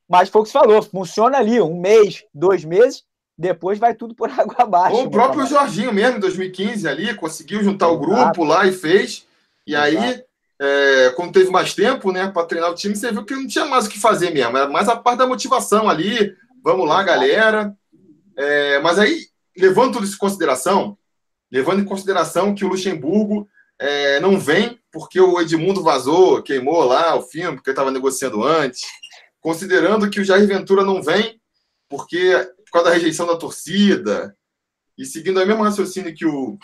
Mas 0.08 0.30
foi 0.30 0.42
o 0.42 0.44
que 0.44 0.52
você 0.52 0.60
falou, 0.60 0.84
funciona 0.84 1.40
ali, 1.40 1.60
um 1.60 1.80
mês, 1.80 2.24
dois 2.32 2.64
meses, 2.64 3.04
depois 3.36 3.80
vai 3.80 3.96
tudo 3.96 4.14
por 4.14 4.30
água 4.40 4.56
abaixo. 4.60 5.02
o 5.02 5.10
próprio 5.10 5.48
Jorginho 5.48 5.92
mesmo, 5.92 6.18
em 6.18 6.22
2015, 6.22 6.88
ali, 6.88 7.16
conseguiu 7.16 7.64
juntar 7.64 7.88
o 7.88 7.98
grupo 7.98 8.44
lá 8.44 8.68
e 8.68 8.72
fez. 8.72 9.26
E 9.66 9.74
Exato. 9.74 9.98
aí 9.98 10.24
é, 10.64 11.10
quando 11.18 11.34
teve 11.34 11.50
mais 11.50 11.74
tempo, 11.74 12.10
né, 12.14 12.30
para 12.30 12.48
treinar 12.48 12.72
o 12.72 12.76
time, 12.76 12.96
você 12.96 13.12
viu 13.12 13.26
que 13.26 13.36
não 13.36 13.46
tinha 13.46 13.66
mais 13.66 13.86
o 13.86 13.90
que 13.90 14.00
fazer 14.00 14.32
mesmo, 14.32 14.56
era 14.56 14.70
mais 14.70 14.88
a 14.88 14.96
parte 14.96 15.18
da 15.18 15.28
motivação 15.28 15.90
ali, 15.90 16.34
vamos 16.64 16.88
lá, 16.88 17.04
galera. 17.04 17.76
É, 18.38 18.80
mas 18.80 18.98
aí, 18.98 19.28
levando 19.58 19.94
tudo 19.94 20.06
isso 20.06 20.16
em 20.16 20.20
consideração, 20.20 20.98
levando 21.52 21.82
em 21.82 21.86
consideração 21.86 22.56
que 22.56 22.64
o 22.64 22.70
Luxemburgo 22.70 23.46
é, 23.78 24.22
não 24.22 24.40
vem 24.40 24.80
porque 24.90 25.20
o 25.20 25.42
Edmundo 25.42 25.84
vazou, 25.84 26.42
queimou 26.42 26.86
lá 26.86 27.14
o 27.16 27.24
filme, 27.24 27.58
porque 27.58 27.72
estava 27.72 27.92
negociando 27.92 28.42
antes, 28.42 28.84
considerando 29.42 30.10
que 30.10 30.22
o 30.22 30.24
Jair 30.24 30.48
Ventura 30.48 30.86
não 30.86 31.04
vem 31.04 31.42
porque 31.90 32.36
por 32.66 32.72
causa 32.72 32.90
da 32.90 32.96
rejeição 32.96 33.28
da 33.28 33.36
torcida, 33.36 34.36
e 34.98 35.06
seguindo 35.06 35.42
o 35.42 35.46
mesmo 35.46 35.62
raciocínio 35.62 36.16
que 36.16 36.26
o, 36.26 36.58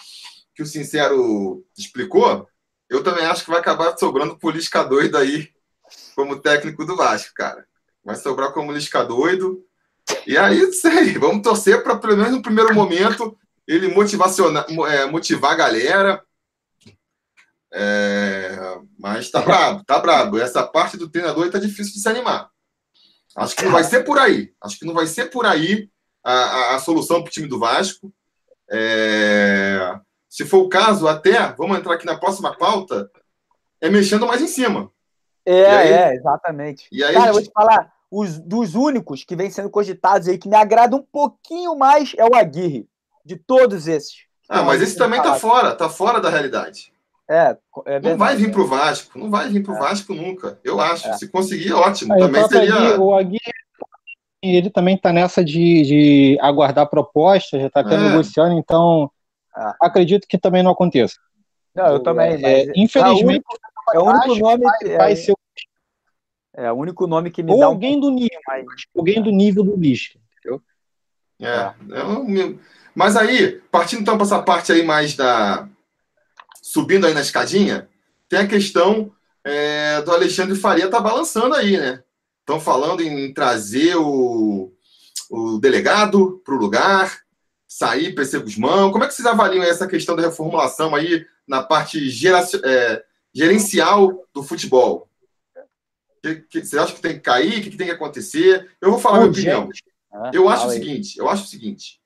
que 0.56 0.64
o 0.64 0.66
Sincero 0.66 1.66
explicou, 1.78 2.48
eu 2.90 3.04
também 3.04 3.26
acho 3.26 3.44
que 3.44 3.52
vai 3.52 3.60
acabar 3.60 3.96
sobrando 3.98 4.38
o 4.42 4.50
Lisca 4.50 4.84
doido 4.84 5.18
aí 5.18 5.50
como 6.16 6.40
técnico 6.40 6.86
do 6.86 6.96
Vasco, 6.96 7.34
cara. 7.34 7.66
Vai 8.04 8.16
sobrar 8.16 8.52
como 8.52 8.72
Lisca 8.72 9.04
doido. 9.04 9.64
E 10.26 10.38
aí, 10.38 10.74
sei, 10.74 11.18
vamos 11.18 11.44
torcer 11.44 11.84
para, 11.84 11.98
pelo 11.98 12.18
menos 12.18 12.32
no 12.32 12.42
primeiro 12.42 12.74
momento, 12.74 13.38
ele 13.68 13.86
é, 13.88 15.06
motivar 15.06 15.52
a 15.52 15.56
galera. 15.56 16.24
É, 17.72 18.58
mas 18.98 19.30
tá 19.30 19.42
brabo, 19.42 19.84
tá 19.84 20.00
brabo. 20.00 20.40
Essa 20.40 20.64
parte 20.66 20.98
do 20.98 21.10
treinador 21.10 21.52
tá 21.52 21.60
difícil 21.60 21.94
de 21.94 22.00
se 22.00 22.10
animar. 22.10 22.50
Acho 23.36 23.56
que 23.56 23.64
não 23.64 23.72
vai 23.72 23.84
ser 23.84 24.04
por 24.04 24.18
aí. 24.18 24.52
Acho 24.62 24.80
que 24.80 24.86
não 24.86 24.94
vai 24.96 25.06
ser 25.06 25.30
por 25.30 25.46
aí 25.46 25.90
a, 26.24 26.34
a, 26.34 26.76
a 26.76 26.80
solução 26.80 27.22
para 27.22 27.30
o 27.30 27.32
time 27.32 27.48
do 27.48 27.60
Vasco. 27.60 28.12
É, 28.72 30.00
se 30.40 30.46
for 30.46 30.60
o 30.60 30.70
caso, 30.70 31.06
até, 31.06 31.52
vamos 31.58 31.78
entrar 31.78 31.96
aqui 31.96 32.06
na 32.06 32.18
próxima 32.18 32.56
pauta, 32.56 33.12
é 33.82 33.90
mexendo 33.90 34.26
mais 34.26 34.42
em 34.42 34.48
cima. 34.48 34.90
É, 35.46 35.70
aí, 35.70 35.92
é, 35.92 36.16
exatamente. 36.16 36.88
E 36.90 37.04
aí 37.04 37.14
Cara, 37.14 37.26
gente... 37.26 37.28
eu 37.28 37.34
vou 37.34 37.44
te 37.44 37.52
falar, 37.52 37.92
os, 38.10 38.40
dos 38.40 38.74
únicos 38.74 39.26
que 39.26 39.36
vem 39.36 39.52
sendo 39.52 39.70
cogitados 39.70 40.30
aí, 40.30 40.38
que 40.38 40.48
me 40.48 40.56
agrada 40.56 40.96
um 40.96 41.02
pouquinho 41.02 41.78
mais, 41.78 42.14
é 42.18 42.24
o 42.24 42.34
Aguirre, 42.34 42.88
de 43.26 43.36
todos 43.36 43.86
esses. 43.86 44.14
Ah, 44.48 44.64
mas 44.64 44.82
esse 44.82 44.98
também 44.98 45.22
tá 45.22 45.36
fora, 45.36 45.76
tá 45.76 45.90
fora 45.90 46.22
da 46.22 46.30
realidade. 46.30 46.94
É, 47.30 47.58
é 47.86 48.00
não 48.00 48.18
vai 48.18 48.38
vir 48.38 48.50
para 48.50 48.62
o 48.62 48.68
Vasco, 48.68 49.20
não 49.20 49.30
vai 49.30 49.50
vir 49.50 49.62
para 49.62 49.74
o 49.74 49.76
é. 49.76 49.80
Vasco 49.82 50.14
nunca. 50.14 50.58
Eu 50.64 50.80
acho. 50.80 51.06
É. 51.06 51.18
Se 51.18 51.28
conseguir, 51.28 51.74
ótimo. 51.74 52.14
Aí, 52.14 52.20
também 52.22 52.48
seria. 52.48 52.76
Aguirre, 52.76 52.98
o 52.98 53.14
Aguirre, 53.14 53.54
ele 54.42 54.70
também 54.70 54.96
está 54.96 55.12
nessa 55.12 55.44
de, 55.44 55.82
de 55.82 56.38
aguardar 56.40 56.90
propostas, 56.90 57.60
já 57.60 57.68
está 57.68 57.82
até 57.82 57.96
é. 57.96 57.98
negociando, 57.98 58.58
então 58.58 59.12
ah. 59.60 59.76
Acredito 59.82 60.26
que 60.28 60.38
também 60.38 60.64
não 60.64 60.72
aconteça. 60.72 61.18
Não, 61.76 61.88
eu 61.88 62.00
também. 62.02 62.44
É, 62.44 62.72
infelizmente, 62.76 63.44
é 63.94 64.00
o 64.00 64.06
único 64.06 64.36
nome 64.36 64.66
que 64.80 64.98
vai, 64.98 65.16
ser. 65.16 65.34
É 66.56 66.72
o 66.72 66.76
único 66.76 67.08
nome 67.08 67.30
que 67.30 67.44
me 67.44 67.52
Ou 67.52 67.60
dá. 67.60 67.66
alguém 67.66 67.98
um... 67.98 68.00
do 68.00 68.10
nível, 68.10 68.40
alguém 68.96 69.22
do 69.22 69.32
nível 69.32 69.64
do 69.64 69.76
Lisca, 69.76 70.18
entendeu? 70.38 70.62
É, 71.42 71.50
é 71.50 72.56
mas 72.96 73.16
aí, 73.16 73.62
partindo 73.72 74.02
então 74.02 74.18
para 74.18 74.26
essa 74.26 74.42
parte 74.42 74.72
aí 74.72 74.84
mais 74.84 75.16
da. 75.16 75.68
Subindo 76.62 77.06
aí 77.06 77.14
na 77.14 77.22
escadinha, 77.22 77.90
tem 78.28 78.40
a 78.40 78.48
questão 78.48 79.12
é, 79.44 80.02
do 80.02 80.12
Alexandre 80.12 80.56
Faria 80.56 80.90
tá 80.90 81.00
balançando 81.00 81.56
aí, 81.56 81.78
né? 81.78 82.04
Estão 82.40 82.60
falando 82.60 83.02
em 83.02 83.34
trazer 83.34 83.96
o, 83.96 84.72
o 85.30 85.60
delegado 85.60 86.42
para 86.44 86.56
o 86.56 86.58
lugar, 86.58 87.20
sair 87.70 88.16
PC 88.16 88.40
Guzmão. 88.40 88.92
Como 88.92 89.04
é 89.04 89.08
que 89.08 89.14
vocês 89.14 89.28
avaliam 89.28 89.64
essa 89.64 89.88
questão 89.88 90.16
da 90.16 90.24
reformulação 90.24 90.96
aí 90.96 91.24
na 91.48 91.62
parte 91.62 92.10
gera, 92.10 92.44
é, 92.66 93.04
gerencial 93.32 94.26
do 94.34 94.42
futebol? 94.42 95.08
Que, 96.24 96.36
que, 96.38 96.66
você 96.66 96.80
acha 96.80 96.94
que 96.94 97.02
tem 97.02 97.14
que 97.14 97.20
cair? 97.20 97.60
O 97.60 97.64
que, 97.64 97.70
que 97.70 97.78
tem 97.78 97.88
que 97.88 97.94
acontecer? 97.94 98.72
Eu 98.82 98.90
vou 98.90 99.00
falar 99.00 99.20
minha 99.20 99.32
opinião. 99.32 99.70
Ah, 100.12 100.32
eu 100.34 100.50
acho 100.50 100.68
o 100.68 100.72
seguinte, 100.72 101.18
eu 101.20 101.30
acho 101.30 101.44
o 101.44 101.48
seguinte. 101.48 102.02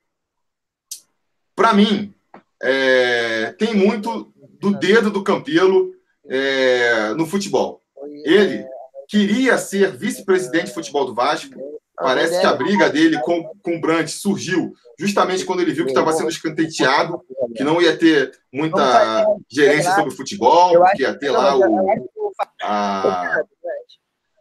Para 1.56 1.72
mim, 1.72 2.14
é, 2.62 3.52
tem 3.52 3.74
muito 3.74 4.32
do 4.60 4.72
dedo 4.72 5.10
do 5.10 5.24
Campelo 5.24 5.94
é, 6.26 7.14
no 7.14 7.26
futebol. 7.26 7.82
Ele 8.24 8.66
queria 9.08 9.56
ser 9.56 9.96
vice-presidente 9.96 10.66
de 10.66 10.74
futebol 10.74 11.06
do 11.06 11.14
Vasco. 11.14 11.73
Parece 11.96 12.40
que 12.40 12.46
a 12.46 12.54
briga 12.54 12.90
dele 12.90 13.20
com, 13.20 13.44
com 13.62 13.76
o 13.76 13.80
Brant 13.80 14.08
surgiu 14.08 14.72
justamente 14.98 15.44
quando 15.44 15.60
ele 15.60 15.72
viu 15.72 15.84
que 15.84 15.90
estava 15.90 16.12
sendo 16.12 16.28
escanteteado, 16.28 17.20
que 17.54 17.62
não 17.62 17.80
ia 17.80 17.96
ter 17.96 18.32
muita 18.52 19.26
gerência 19.48 19.94
sobre 19.94 20.12
o 20.12 20.16
futebol, 20.16 20.84
que 20.96 21.02
ia 21.02 21.16
ter 21.16 21.30
lá 21.30 21.56
o. 21.56 22.32
A, 22.62 23.42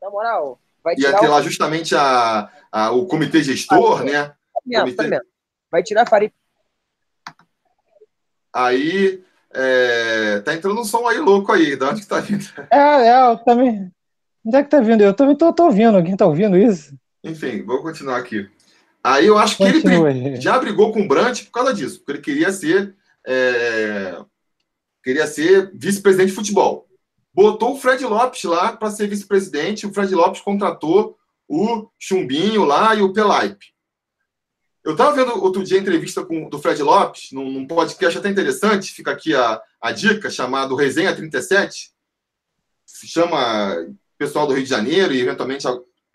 na 0.02 0.10
moral, 0.10 0.60
vai 0.84 0.96
Ia 0.98 1.18
ter 1.18 1.28
lá 1.28 1.42
justamente 1.42 1.96
a, 1.96 2.50
a, 2.72 2.92
o 2.92 3.06
comitê 3.06 3.44
gestor, 3.44 4.04
né? 4.04 4.34
Comitê... 4.64 5.22
Vai 5.72 5.84
tirar 5.84 6.08
Farid. 6.08 6.34
Aí 8.52 9.24
é, 9.54 10.40
tá 10.42 10.54
entrando 10.54 10.82
um 10.82 10.84
som 10.84 11.08
aí 11.08 11.20
louco 11.20 11.52
aí. 11.52 11.76
De 11.76 11.86
onde 11.86 12.02
que 12.02 12.08
tá 12.08 12.20
vindo? 12.20 12.46
É, 12.72 13.08
é, 13.08 13.32
eu 13.32 13.38
também. 13.38 13.92
Onde 14.46 14.58
é 14.58 14.64
que 14.64 14.70
tá 14.70 14.82
vindo? 14.82 15.02
Eu 15.02 15.14
também 15.14 15.36
tô, 15.36 15.54
tô 15.54 15.66
ouvindo. 15.66 15.96
Alguém 15.96 16.18
tá 16.18 16.26
ouvindo 16.26 16.58
isso? 16.58 16.96
Enfim, 17.24 17.64
vou 17.64 17.82
continuar 17.82 18.18
aqui. 18.18 18.50
Aí 19.04 19.26
eu 19.26 19.38
acho 19.38 19.58
que 19.58 19.64
ele 19.64 20.42
já 20.42 20.58
brigou 20.60 20.92
com 20.92 21.02
o 21.02 21.08
Brant 21.08 21.44
por 21.46 21.52
causa 21.52 21.74
disso, 21.74 22.00
porque 22.00 22.12
ele 22.12 22.22
queria 22.22 22.52
ser. 22.52 22.96
É, 23.26 24.18
queria 25.04 25.28
ser 25.28 25.72
vice-presidente 25.74 26.30
de 26.30 26.36
futebol 26.36 26.88
botou 27.34 27.74
o 27.74 27.80
Fred 27.80 28.06
Lopes 28.06 28.44
lá 28.44 28.78
para 28.78 28.92
ser 28.92 29.08
vice-presidente. 29.08 29.88
O 29.88 29.94
Fred 29.94 30.14
Lopes 30.14 30.42
contratou 30.42 31.18
o 31.48 31.90
Chumbinho 31.98 32.64
lá 32.64 32.94
e 32.96 33.02
o 33.02 33.12
Pelaipe. 33.12 33.74
Eu 34.84 34.92
estava 34.92 35.16
vendo 35.16 35.42
outro 35.42 35.64
dia 35.64 35.78
a 35.78 35.82
entrevista 35.82 36.24
com, 36.26 36.50
do 36.50 36.60
Fred 36.60 36.82
Lopes, 36.84 37.32
num, 37.32 37.50
num, 37.50 37.66
podcast 37.66 38.18
até 38.18 38.30
interessante, 38.30 38.92
fica 38.92 39.12
aqui 39.12 39.34
a, 39.34 39.62
a 39.82 39.92
dica, 39.92 40.30
chamado 40.30 40.76
Resenha 40.76 41.16
37. 41.16 41.92
Chama 42.86 43.88
pessoal 44.18 44.46
do 44.46 44.54
Rio 44.54 44.64
de 44.64 44.70
Janeiro 44.70 45.14
e, 45.14 45.22
eventualmente, 45.22 45.66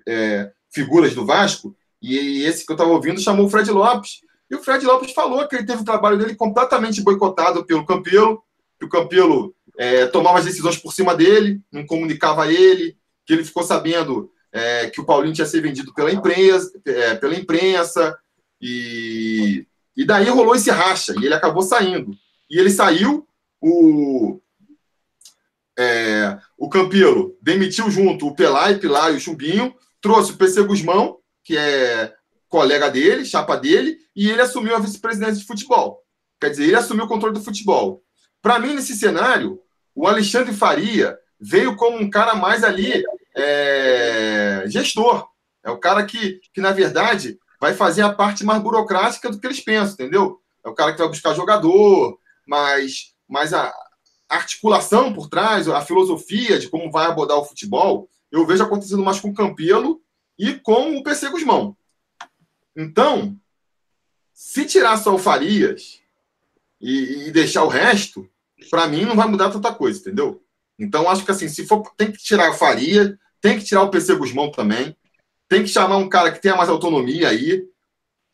é, 0.07 0.53
figuras 0.79 1.15
do 1.15 1.27
Vasco. 1.27 1.75
E, 2.01 2.45
esse 2.45 2.65
que 2.65 2.71
eu 2.71 2.75
estava 2.75 2.91
ouvindo 2.91 3.21
chamou 3.21 3.47
o 3.47 3.51
Fred 3.51 3.71
Lopes. 3.71 4.21
E 4.49 4.55
o 4.55 4.63
Fred 4.63 4.85
Lopes 4.87 5.13
falou 5.13 5.47
que 5.49 5.57
ele 5.57 5.67
teve 5.67 5.83
o 5.83 5.85
trabalho 5.85 6.17
dele 6.17 6.37
completamente 6.37 7.03
boicotado 7.03 7.67
pelo 7.67 7.85
Campelo, 7.85 8.43
que 8.79 8.87
o 8.87 8.89
Campelo 8.89 9.55
é, 9.77 10.07
tomava 10.07 10.39
as 10.39 10.45
decisões 10.45 10.77
por 10.77 10.93
cima 10.93 11.15
dele, 11.15 11.61
não 11.73 11.85
comunicava 11.85 12.51
ele, 12.51 12.97
que 13.27 13.33
ele 13.33 13.45
ficou 13.45 13.63
sabendo 13.63 14.31
é, 14.53 14.89
que 14.89 15.01
o 15.01 15.05
Paulinho 15.05 15.35
tinha 15.35 15.47
sido 15.47 15.63
vendido 15.63 15.93
pela 15.93 16.13
imprensa, 16.13 16.71
é, 16.87 17.15
pela 17.17 17.35
imprensa 17.35 18.17
e, 18.61 19.67
e 19.97 20.05
daí 20.07 20.29
rolou 20.29 20.55
esse 20.55 20.71
racha 20.71 21.13
e 21.21 21.27
ele 21.27 21.35
acabou 21.35 21.63
saindo. 21.63 22.13
E 22.49 22.59
ele 22.59 22.71
saiu, 22.71 23.27
o, 23.61 24.41
é, 25.79 26.39
o 26.57 26.69
Campelo 26.69 27.37
demitiu 27.43 27.91
junto 27.91 28.27
o 28.27 28.35
Pelai, 28.35 28.79
Pilar 28.79 29.13
e 29.13 29.17
o 29.17 29.21
Chumbinho, 29.21 29.75
trouxe 30.01 30.33
o 30.33 30.37
PC 30.37 30.63
Guzmão, 30.63 31.19
que 31.45 31.57
é 31.57 32.13
colega 32.49 32.91
dele, 32.91 33.25
chapa 33.25 33.57
dele, 33.57 33.99
e 34.15 34.31
ele 34.31 34.41
assumiu 34.41 34.75
a 34.75 34.79
vice-presidência 34.79 35.37
de 35.37 35.47
futebol. 35.47 36.03
Quer 36.41 36.51
dizer, 36.51 36.65
ele 36.65 36.77
assumiu 36.77 37.05
o 37.05 37.09
controle 37.09 37.35
do 37.35 37.45
futebol. 37.45 38.03
Para 38.41 38.59
mim, 38.59 38.75
nesse 38.75 38.97
cenário, 38.97 39.61
o 39.95 40.07
Alexandre 40.07 40.55
Faria 40.55 41.19
veio 41.41 41.77
como 41.77 41.99
um 41.99 42.09
cara 42.09 42.35
mais 42.35 42.65
ali 42.65 43.03
é, 43.37 44.65
gestor. 44.67 45.27
É 45.63 45.71
o 45.71 45.79
cara 45.79 46.05
que, 46.05 46.41
que, 46.53 46.61
na 46.61 46.71
verdade, 46.71 47.39
vai 47.61 47.75
fazer 47.75 48.03
a 48.03 48.13
parte 48.13 48.45
mais 48.45 48.63
burocrática 48.63 49.31
do 49.31 49.39
que 49.39 49.47
eles 49.47 49.61
pensam, 49.61 49.95
entendeu? 49.95 50.41
É 50.65 50.69
o 50.69 50.75
cara 50.75 50.93
que 50.93 50.99
vai 50.99 51.09
buscar 51.09 51.35
jogador, 51.35 52.19
mas, 52.47 53.13
mas 53.29 53.53
a 53.53 53.73
articulação 54.29 55.13
por 55.13 55.29
trás, 55.29 55.69
a 55.69 55.81
filosofia 55.81 56.59
de 56.59 56.69
como 56.69 56.91
vai 56.91 57.07
abordar 57.07 57.39
o 57.39 57.45
futebol, 57.45 58.09
eu 58.31 58.47
vejo 58.47 58.63
acontecendo 58.63 59.03
mais 59.03 59.21
com 59.21 59.31
o 59.31 59.35
Campelo 59.35 60.01
e 60.39 60.55
com 60.55 60.97
o 60.97 61.03
PC 61.03 61.31
Guzmão. 61.31 61.77
Então, 62.77 63.37
se 64.33 64.65
tirar 64.65 64.97
só 64.99 65.15
o 65.15 65.19
Farias 65.19 66.01
e, 66.81 67.29
e 67.29 67.31
deixar 67.33 67.65
o 67.65 67.69
resto, 67.69 68.29
para 68.71 68.87
mim 68.87 69.05
não 69.05 69.17
vai 69.17 69.27
mudar 69.29 69.51
tanta 69.51 69.75
coisa, 69.75 69.99
entendeu? 69.99 70.43
Então 70.79 71.09
acho 71.09 71.25
que 71.25 71.31
assim, 71.31 71.49
se 71.49 71.67
for, 71.67 71.83
tem 71.97 72.13
que 72.13 72.19
tirar 72.19 72.51
a 72.51 72.55
Faria, 72.55 73.19
tem 73.41 73.59
que 73.59 73.65
tirar 73.65 73.83
o 73.83 73.91
PC 73.91 74.15
Guzmão 74.15 74.51
também, 74.51 74.97
tem 75.49 75.63
que 75.63 75.69
chamar 75.69 75.97
um 75.97 76.09
cara 76.09 76.31
que 76.31 76.41
tenha 76.41 76.55
mais 76.57 76.69
autonomia 76.69 77.29
aí. 77.29 77.65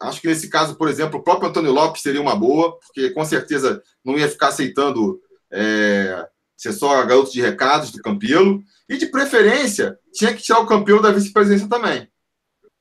Acho 0.00 0.20
que 0.20 0.26
nesse 0.26 0.50
caso, 0.50 0.76
por 0.76 0.88
exemplo, 0.88 1.20
o 1.20 1.22
próprio 1.22 1.48
Antônio 1.48 1.72
Lopes 1.72 2.02
seria 2.02 2.20
uma 2.20 2.36
boa, 2.36 2.78
porque 2.80 3.10
com 3.10 3.24
certeza 3.24 3.82
não 4.04 4.18
ia 4.18 4.28
ficar 4.28 4.48
aceitando 4.48 5.20
é, 5.50 6.28
ser 6.56 6.72
só 6.72 7.02
garoto 7.06 7.32
de 7.32 7.40
recados 7.40 7.90
do 7.90 8.02
Campelo. 8.02 8.62
E 8.88 8.96
de 8.96 9.06
preferência, 9.06 9.98
tinha 10.12 10.34
que 10.34 10.42
tirar 10.42 10.60
o 10.60 10.66
Campelo 10.66 11.00
da 11.00 11.10
vice-presidência 11.10 11.68
também. 11.68 12.08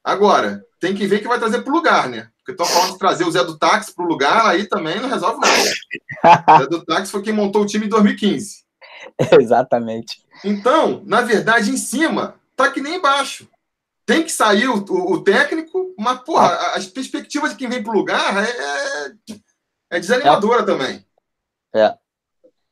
Agora, 0.04 0.64
tem 0.80 0.94
que 0.94 1.08
ver 1.08 1.22
que 1.22 1.28
vai 1.28 1.40
trazer 1.40 1.62
para 1.62 1.72
o 1.72 1.76
lugar, 1.76 2.10
né? 2.10 2.30
Porque 2.38 2.52
estão 2.52 2.66
falando 2.66 2.94
de 2.94 3.00
trazer 3.00 3.24
o 3.24 3.32
Zé 3.32 3.42
do 3.44 3.58
Táxi 3.58 3.96
para 3.96 4.04
o 4.04 4.08
lugar, 4.08 4.46
aí 4.48 4.68
também 4.68 5.00
não 5.00 5.08
resolve 5.08 5.40
nada. 5.40 5.64
o 6.56 6.60
Zé 6.60 6.68
do 6.68 6.84
Táxi 6.84 7.12
foi 7.12 7.22
quem 7.22 7.32
montou 7.32 7.62
o 7.62 7.66
time 7.66 7.86
em 7.86 7.90
2015. 7.90 8.64
Exatamente. 9.40 10.22
Então, 10.44 11.02
na 11.06 11.22
verdade, 11.22 11.72
em 11.72 11.78
cima, 11.78 12.36
tá 12.56 12.70
que 12.70 12.82
nem 12.82 12.96
embaixo. 12.96 13.48
Tem 14.06 14.24
que 14.24 14.32
sair 14.32 14.68
o, 14.68 14.84
o, 14.84 15.14
o 15.14 15.24
técnico, 15.24 15.94
mas, 15.98 16.20
porra, 16.24 16.50
as 16.76 16.86
perspectivas 16.86 17.52
de 17.52 17.58
quem 17.58 17.70
vem 17.70 17.82
para 17.82 17.94
o 17.94 17.98
lugar 17.98 18.44
é, 18.44 18.50
é, 18.50 19.36
é 19.92 20.00
desanimadora 20.02 20.64
é. 20.64 20.66
também. 20.66 21.06
É. 21.74 21.98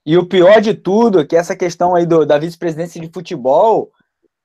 E 0.06 0.18
o 0.18 0.26
pior 0.26 0.62
de 0.62 0.74
tudo 0.74 1.20
é 1.20 1.26
que 1.26 1.36
essa 1.36 1.56
questão 1.56 1.96
aí 1.96 2.06
do, 2.06 2.26
da 2.26 2.38
vice-presidência 2.38 3.00
de 3.00 3.12
futebol 3.14 3.92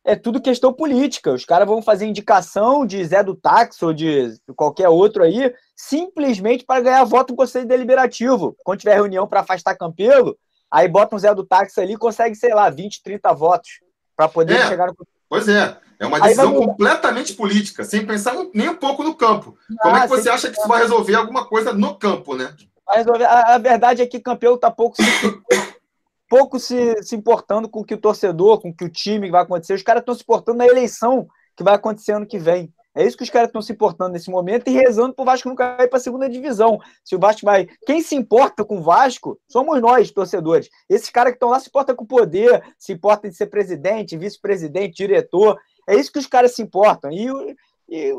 é 0.05 0.15
tudo 0.15 0.41
questão 0.41 0.73
política. 0.73 1.33
Os 1.33 1.45
caras 1.45 1.67
vão 1.67 1.83
fazer 1.83 2.07
indicação 2.07 2.87
de 2.87 3.05
Zé 3.05 3.23
do 3.23 3.35
Táxi 3.35 3.85
ou 3.85 3.93
de 3.93 4.35
qualquer 4.55 4.89
outro 4.89 5.23
aí, 5.23 5.53
simplesmente 5.75 6.65
para 6.65 6.81
ganhar 6.81 7.05
voto 7.05 7.31
no 7.31 7.37
Conselho 7.37 7.67
Deliberativo. 7.67 8.57
Quando 8.65 8.81
tiver 8.81 8.95
reunião 8.95 9.27
para 9.27 9.41
afastar 9.41 9.77
Campelo, 9.77 10.37
aí 10.71 10.87
bota 10.87 11.17
um 11.17 11.19
Zé 11.19 11.35
do 11.35 11.45
Táxi 11.45 11.81
ali 11.81 11.95
e 11.95 11.99
consegue, 11.99 12.37
sei 12.37 12.55
lá, 12.55 12.71
20, 12.71 13.03
30 13.03 13.33
votos 13.35 13.71
para 14.17 14.29
poder 14.29 14.55
é, 14.55 14.69
chegar 14.69 14.87
no. 14.87 14.97
Pois 15.29 15.49
é. 15.49 15.77
É 15.99 16.07
uma 16.07 16.21
decisão 16.21 16.55
completamente 16.55 17.33
política, 17.33 17.83
sem 17.83 18.05
pensar 18.05 18.35
nem 18.55 18.69
um 18.69 18.75
pouco 18.75 19.03
no 19.03 19.15
campo. 19.15 19.57
Ah, 19.81 19.83
Como 19.83 19.97
é 19.97 20.01
que 20.03 20.09
você 20.09 20.29
acha 20.29 20.51
que 20.51 20.59
isso 20.59 20.69
vai 20.69 20.83
resolver 20.83 21.15
alguma 21.15 21.47
coisa 21.47 21.73
no 21.73 21.95
campo, 21.95 22.37
né? 22.37 22.55
A, 22.89 23.55
a 23.55 23.59
verdade 23.59 24.03
é 24.03 24.07
que 24.07 24.21
Campelo 24.21 24.55
está 24.55 24.71
pouco 24.71 24.97
pouco 26.29 26.59
se, 26.59 27.03
se 27.03 27.17
importando 27.17 27.69
com 27.69 27.81
o 27.81 27.85
que 27.85 27.95
o 27.95 28.01
torcedor, 28.01 28.61
com 28.61 28.71
o 28.71 28.75
que 28.75 28.85
o 28.85 28.91
time 28.91 29.31
vai 29.31 29.43
acontecer. 29.43 29.75
Os 29.75 29.83
caras 29.83 30.01
estão 30.01 30.15
se 30.15 30.23
importando 30.23 30.59
na 30.59 30.67
eleição 30.67 31.27
que 31.57 31.63
vai 31.63 31.75
acontecer 31.75 32.13
ano 32.13 32.27
que 32.27 32.39
vem. 32.39 32.73
É 32.95 33.05
isso 33.07 33.17
que 33.17 33.23
os 33.23 33.31
caras 33.31 33.49
estão 33.49 33.61
se 33.61 33.73
importando 33.73 34.13
nesse 34.13 34.31
momento 34.31 34.69
e 34.69 34.73
rezando 34.73 35.15
para 35.15 35.23
o 35.23 35.27
Vasco 35.27 35.49
não 35.49 35.55
cair 35.55 35.87
para 35.89 35.99
a 35.99 36.01
segunda 36.01 36.31
divisão. 36.31 36.79
Se 37.05 37.15
o 37.15 37.19
Vasco 37.19 37.45
vai. 37.45 37.69
Quem 37.87 38.01
se 38.01 38.15
importa 38.15 38.65
com 38.65 38.79
o 38.79 38.83
Vasco 38.83 39.39
somos 39.47 39.81
nós, 39.83 40.11
torcedores. 40.11 40.71
Esses 40.89 41.11
caras 41.11 41.33
que 41.33 41.37
estão 41.37 41.51
lá 41.51 41.61
se 41.61 41.69
importam 41.69 41.95
com 41.95 42.05
o 42.05 42.09
poder, 42.09 42.63
se 42.79 42.95
importam 42.95 43.31
de 43.31 43.37
ser 43.37 43.49
presidente, 43.49 44.17
vice-presidente, 44.17 44.97
diretor. 44.97 45.59
É 45.87 45.95
isso 45.95 46.11
que 46.11 46.19
os 46.19 46.27
caras 46.27 46.55
se 46.55 46.63
importam. 46.63 47.11
E, 47.13 47.29
e 47.87 48.15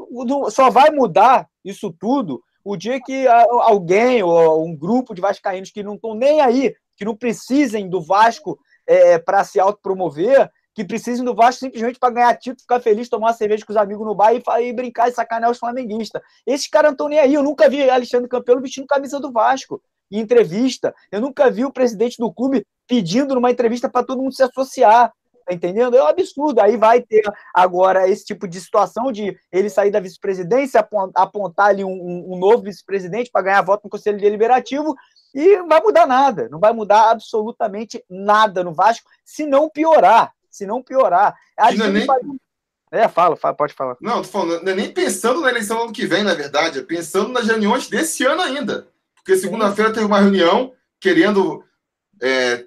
só 0.51 0.69
vai 0.69 0.91
mudar 0.91 1.49
isso 1.65 1.91
tudo 1.91 2.43
o 2.67 2.75
dia 2.75 2.99
que 3.01 3.25
alguém 3.27 4.21
ou 4.21 4.65
um 4.65 4.75
grupo 4.75 5.15
de 5.15 5.21
vascaínos 5.21 5.71
que 5.71 5.81
não 5.81 5.95
estão 5.95 6.13
nem 6.13 6.41
aí 6.41 6.75
que 6.97 7.05
não 7.05 7.15
precisem 7.15 7.87
do 7.87 8.01
Vasco 8.01 8.59
é, 8.85 9.19
para 9.19 9.43
se 9.43 9.59
autopromover, 9.59 10.49
que 10.73 10.83
precisem 10.83 11.23
do 11.23 11.35
Vasco 11.35 11.59
simplesmente 11.59 11.99
para 11.99 12.13
ganhar 12.13 12.35
título, 12.35 12.61
ficar 12.61 12.79
feliz, 12.79 13.07
tomar 13.07 13.27
uma 13.27 13.33
cerveja 13.33 13.65
com 13.65 13.71
os 13.71 13.77
amigos 13.77 14.05
no 14.05 14.15
bar 14.15 14.33
e, 14.33 14.41
e 14.61 14.73
brincar 14.73 15.07
e 15.07 15.11
sacanear 15.11 15.51
os 15.51 15.59
flamenguistas. 15.59 16.21
Esses 16.45 16.67
caras 16.67 16.89
não 16.89 16.93
estão 16.93 17.07
nem 17.07 17.19
aí. 17.19 17.33
Eu 17.33 17.43
nunca 17.43 17.69
vi 17.69 17.87
Alexandre 17.89 18.27
Campelo 18.27 18.61
vestindo 18.61 18.85
camisa 18.87 19.19
do 19.19 19.31
Vasco 19.31 19.81
em 20.11 20.19
entrevista. 20.19 20.93
Eu 21.11 21.21
nunca 21.21 21.49
vi 21.49 21.63
o 21.63 21.71
presidente 21.71 22.17
do 22.17 22.33
clube 22.33 22.65
pedindo 22.87 23.35
numa 23.35 23.51
entrevista 23.51 23.89
para 23.89 24.05
todo 24.05 24.21
mundo 24.21 24.35
se 24.35 24.43
associar. 24.43 25.13
Tá 25.47 25.53
entendendo? 25.53 25.95
É 25.95 26.03
um 26.03 26.07
absurdo. 26.07 26.59
Aí 26.59 26.75
vai 26.75 27.01
ter 27.01 27.23
agora 27.53 28.09
esse 28.09 28.25
tipo 28.25 28.45
de 28.45 28.59
situação 28.59 29.13
de 29.13 29.33
ele 29.49 29.69
sair 29.69 29.89
da 29.89 30.01
vice-presidência, 30.01 30.85
apontar 31.15 31.67
ali 31.67 31.85
um, 31.85 32.33
um 32.33 32.37
novo 32.37 32.63
vice-presidente 32.63 33.31
para 33.31 33.43
ganhar 33.43 33.61
voto 33.61 33.85
no 33.85 33.89
Conselho 33.89 34.19
Deliberativo 34.19 34.93
e 35.33 35.55
não 35.55 35.69
vai 35.69 35.79
mudar 35.79 36.05
nada, 36.05 36.49
não 36.49 36.59
vai 36.59 36.73
mudar 36.73 37.11
absolutamente 37.11 38.03
nada 38.09 38.61
no 38.61 38.73
Vasco, 38.73 39.09
se 39.23 39.45
não 39.45 39.69
piorar. 39.69 40.33
Se 40.49 40.65
não 40.65 40.83
piorar. 40.83 41.33
A 41.57 41.71
não, 41.71 41.85
é 41.85 41.89
nem, 41.91 42.07
É, 42.91 43.07
fala, 43.07 43.37
fala, 43.37 43.53
pode 43.53 43.73
falar. 43.73 43.95
Não, 44.01 44.21
tô 44.21 44.27
falando, 44.27 44.63
não 44.63 44.71
é 44.73 44.75
nem 44.75 44.91
pensando 44.91 45.39
na 45.39 45.49
eleição 45.49 45.77
do 45.77 45.83
ano 45.83 45.93
que 45.93 46.05
vem, 46.05 46.23
na 46.23 46.33
verdade, 46.33 46.79
é 46.79 46.83
pensando 46.83 47.29
nas 47.29 47.47
reuniões 47.47 47.87
desse 47.87 48.25
ano 48.25 48.41
ainda. 48.41 48.87
Porque 49.15 49.37
segunda-feira 49.37 49.93
teve 49.93 50.05
uma 50.05 50.19
reunião 50.19 50.73
querendo, 50.99 51.63
é, 52.21 52.65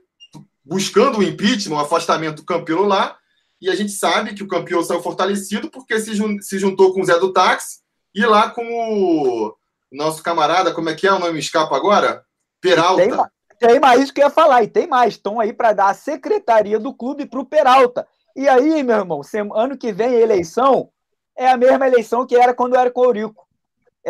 buscando 0.71 1.19
o 1.19 1.23
impeachment, 1.25 1.77
o 1.77 1.81
afastamento 1.81 2.37
do 2.37 2.45
Campelo 2.45 2.85
lá, 2.85 3.19
e 3.61 3.69
a 3.69 3.75
gente 3.75 3.91
sabe 3.91 4.35
que 4.35 4.45
o 4.45 4.47
Campelo 4.47 4.85
saiu 4.85 5.03
fortalecido 5.03 5.69
porque 5.69 5.99
se, 5.99 6.15
jun 6.15 6.41
se 6.41 6.61
juntou 6.61 6.95
com 6.95 7.01
o 7.01 7.05
Zé 7.05 7.19
do 7.19 7.33
Táxi 7.33 7.81
e 8.15 8.25
lá 8.25 8.49
com 8.49 8.63
o 8.63 9.53
nosso 9.91 10.23
camarada, 10.23 10.73
como 10.73 10.89
é 10.89 10.95
que 10.95 11.09
é 11.09 11.13
o 11.13 11.19
nome 11.19 11.41
escapa 11.41 11.77
agora? 11.77 12.25
Peralta. 12.61 13.33
Tem, 13.59 13.69
tem 13.69 13.81
mais 13.81 14.01
isso 14.01 14.15
que 14.15 14.21
eu 14.21 14.27
ia 14.27 14.31
falar, 14.31 14.63
e 14.63 14.69
tem 14.69 14.87
mais. 14.87 15.15
Estão 15.15 15.41
aí 15.41 15.53
para 15.53 15.73
dar 15.73 15.89
a 15.89 15.95
secretaria 15.95 16.79
do 16.79 16.95
clube 16.95 17.27
para 17.27 17.41
o 17.41 17.45
Peralta. 17.45 18.07
E 18.37 18.49
aí, 18.49 18.81
meu 18.85 18.97
irmão, 18.97 19.23
ano 19.57 19.77
que 19.77 19.93
vem 19.93 20.15
a 20.15 20.21
eleição 20.21 20.89
é 21.37 21.49
a 21.49 21.57
mesma 21.57 21.85
eleição 21.89 22.25
que 22.25 22.37
era 22.37 22.55
quando 22.55 22.77
era 22.77 22.93
com 22.93 23.01
o 23.01 23.05
Eurico. 23.07 23.45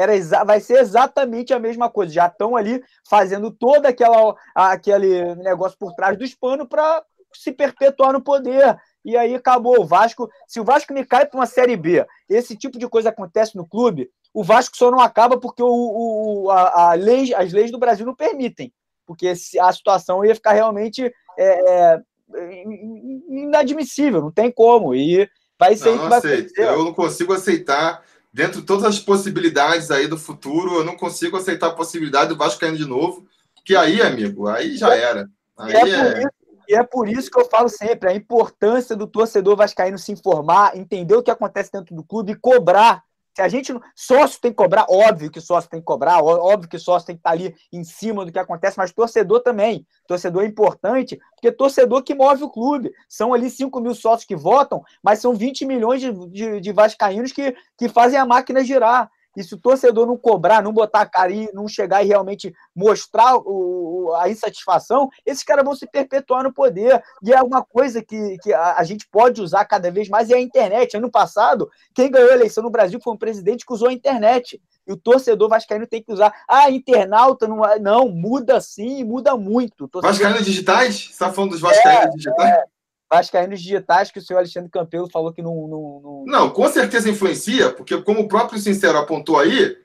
Era 0.01 0.45
vai 0.45 0.61
ser 0.61 0.79
exatamente 0.79 1.53
a 1.53 1.59
mesma 1.59 1.91
coisa. 1.91 2.13
Já 2.13 2.27
estão 2.27 2.57
ali 2.57 2.83
fazendo 3.09 3.51
todo 3.51 3.87
aquela, 3.87 4.35
aquele 4.55 5.35
negócio 5.37 5.77
por 5.79 5.95
trás 5.95 6.17
do 6.17 6.25
pano 6.39 6.67
para 6.67 7.03
se 7.35 7.53
perpetuar 7.53 8.13
no 8.13 8.21
poder. 8.21 8.77
E 9.05 9.17
aí 9.17 9.35
acabou 9.35 9.81
o 9.81 9.87
Vasco. 9.87 10.29
Se 10.47 10.61
o 10.61 10.65
Vasco 10.65 10.93
me 10.93 11.05
cai 11.05 11.27
para 11.27 11.39
uma 11.39 11.47
Série 11.47 11.77
B, 11.77 12.05
esse 12.29 12.57
tipo 12.57 12.79
de 12.79 12.89
coisa 12.89 13.09
acontece 13.09 13.57
no 13.57 13.67
clube, 13.67 14.11
o 14.33 14.45
Vasco 14.45 14.77
só 14.77 14.91
não 14.91 15.01
acaba 15.01 15.39
porque 15.39 15.63
o, 15.63 15.69
o 15.69 16.51
a, 16.51 16.91
a 16.91 16.95
lei, 16.95 17.35
as 17.35 17.53
leis 17.53 17.71
do 17.71 17.79
Brasil 17.79 18.07
não 18.07 18.15
permitem. 18.15 18.73
Porque 19.07 19.29
a 19.61 19.73
situação 19.73 20.25
ia 20.25 20.35
ficar 20.35 20.53
realmente 20.53 21.13
é, 21.39 21.45
é, 21.47 22.01
inadmissível, 23.29 24.21
não 24.21 24.31
tem 24.31 24.51
como. 24.53 24.95
E 24.95 25.29
vai 25.59 25.77
ser 25.77 25.97
não, 25.97 26.09
vai 26.09 26.21
Eu 26.57 26.85
não 26.85 26.95
consigo 26.95 27.33
aceitar, 27.33 28.05
dentro 28.33 28.61
de 28.61 28.67
todas 28.67 28.85
as 28.85 28.99
possibilidades 28.99 29.91
aí 29.91 30.07
do 30.07 30.19
futuro, 30.19 30.77
eu 30.77 30.85
não 30.85 30.97
consigo 30.97 31.37
aceitar 31.37 31.69
a 31.69 31.75
possibilidade 31.75 32.31
do 32.31 32.37
Vasco 32.37 32.61
caindo 32.61 32.79
de 32.79 32.87
novo. 32.87 33.27
Que 33.65 33.77
aí, 33.77 34.01
amigo, 34.01 34.49
aí 34.49 34.77
já 34.77 34.95
era. 34.95 35.29
Aí 35.59 35.73
é, 35.73 35.81
é... 35.81 36.19
Isso, 36.19 36.29
e 36.69 36.75
é 36.75 36.85
por 36.85 37.09
isso 37.09 37.31
que 37.31 37.39
eu 37.39 37.45
falo 37.47 37.69
sempre 37.69 38.09
a 38.09 38.15
importância 38.15 38.95
do 38.95 39.07
torcedor 39.07 39.57
vascaíno 39.57 39.99
se 39.99 40.13
informar, 40.13 40.77
entender 40.77 41.15
o 41.15 41.23
que 41.23 41.31
acontece 41.31 41.73
dentro 41.73 41.95
do 41.97 42.05
clube 42.05 42.33
e 42.33 42.37
cobrar 42.37 43.03
se 43.35 43.43
a 43.43 43.49
gente. 43.49 43.73
Sócio 43.95 44.41
tem 44.41 44.51
que 44.51 44.57
cobrar, 44.57 44.87
óbvio 44.89 45.31
que 45.31 45.41
sócio 45.41 45.71
tem 45.71 45.81
que 45.81 45.87
cobrar, 45.87 46.23
óbvio 46.23 46.69
que 46.69 46.79
sócio 46.79 47.07
tem 47.07 47.17
que 47.17 47.21
estar 47.21 47.31
ali 47.31 47.55
em 47.73 47.85
cima 47.85 48.25
do 48.25 48.33
que 48.33 48.39
acontece, 48.39 48.77
mas 48.77 48.93
torcedor 48.93 49.41
também. 49.41 49.87
Torcedor 50.07 50.43
é 50.43 50.47
importante, 50.47 51.19
porque 51.35 51.53
torcedor 51.53 52.03
que 52.03 52.15
move 52.15 52.45
o 52.45 52.51
clube. 52.51 52.93
São 53.09 53.33
ali 53.33 53.49
5 53.49 53.81
mil 53.81 53.95
sócios 53.95 54.27
que 54.27 54.37
votam, 54.37 54.83
mas 55.03 55.21
são 55.21 55.35
20 55.35 55.65
milhões 55.65 56.01
de, 56.01 56.13
de, 56.29 56.61
de 56.61 56.73
vascaínos 56.73 57.33
que, 57.33 57.55
que 57.79 57.89
fazem 57.89 58.19
a 58.19 58.27
máquina 58.27 58.65
girar. 58.65 59.11
E 59.37 59.45
se 59.45 59.55
o 59.55 59.59
torcedor 59.59 60.07
não 60.07 60.17
cobrar, 60.17 60.63
não 60.63 60.73
botar 60.73 61.03
a 61.03 61.07
cara 61.07 61.33
e 61.33 61.51
não 61.53 61.69
chegar 61.69 62.03
e 62.03 62.09
realmente 62.09 62.53
mostrar 62.75 63.37
o, 63.37 64.13
a 64.17 64.29
insatisfação, 64.29 65.09
esses 65.25 65.45
caras 65.45 65.65
vão 65.65 65.75
se 65.75 65.87
perpetuar 65.87 66.43
no 66.43 66.53
poder. 66.53 67.03
E 67.23 67.33
é 67.33 67.41
uma 67.43 67.63
coisa 67.63 68.03
que, 68.03 68.37
que 68.39 68.53
a, 68.53 68.83
gente 68.83 69.09
pode 69.09 69.41
usar 69.41 69.65
cada 69.65 69.91
vez 69.91 70.09
mais 70.09 70.31
é 70.31 70.35
a 70.35 70.41
internet. 70.41 70.97
Ano 70.97 71.11
passado, 71.11 71.71
quem 71.95 72.11
ganhou 72.11 72.31
a 72.31 72.35
eleição 72.35 72.63
no 72.63 72.71
Brasil 72.71 73.01
foi 73.03 73.13
um 73.13 73.19
presidente 73.19 73.65
que 73.65 73.73
usou 73.73 73.89
a 73.89 73.93
internet. 73.93 74.61
E 74.87 74.93
o 74.93 74.97
torcedor 74.97 75.49
vascaíno 75.49 75.87
tem 75.87 76.03
que 76.03 76.13
usar. 76.13 76.33
Ah, 76.49 76.71
internauta 76.71 77.47
não. 77.47 77.61
Não, 77.81 78.09
muda 78.09 78.61
sim, 78.61 79.05
muda 79.05 79.37
muito. 79.37 79.89
Vascaínos 79.95 80.45
digitais? 80.45 81.05
Você 81.05 81.11
está 81.11 81.33
falando 81.33 81.53
dos 81.53 81.61
vascaínos 81.61 82.07
é, 82.07 82.17
digitais? 82.17 82.51
É. 82.51 82.80
Vascaínos 83.13 83.61
digitais 83.61 84.11
que 84.11 84.21
o 84.21 84.23
senhor 84.23 84.39
Alexandre 84.39 84.71
Campelo 84.71 85.11
falou 85.11 85.33
que 85.33 85.43
não, 85.43 85.67
não, 85.67 86.01
não. 86.03 86.25
Não, 86.27 86.51
com 86.51 86.69
certeza 86.69 87.11
influencia, 87.11 87.73
porque, 87.73 88.01
como 88.03 88.21
o 88.21 88.29
próprio 88.29 88.61
Sincero 88.61 88.99
apontou 88.99 89.39
aí, 89.39 89.77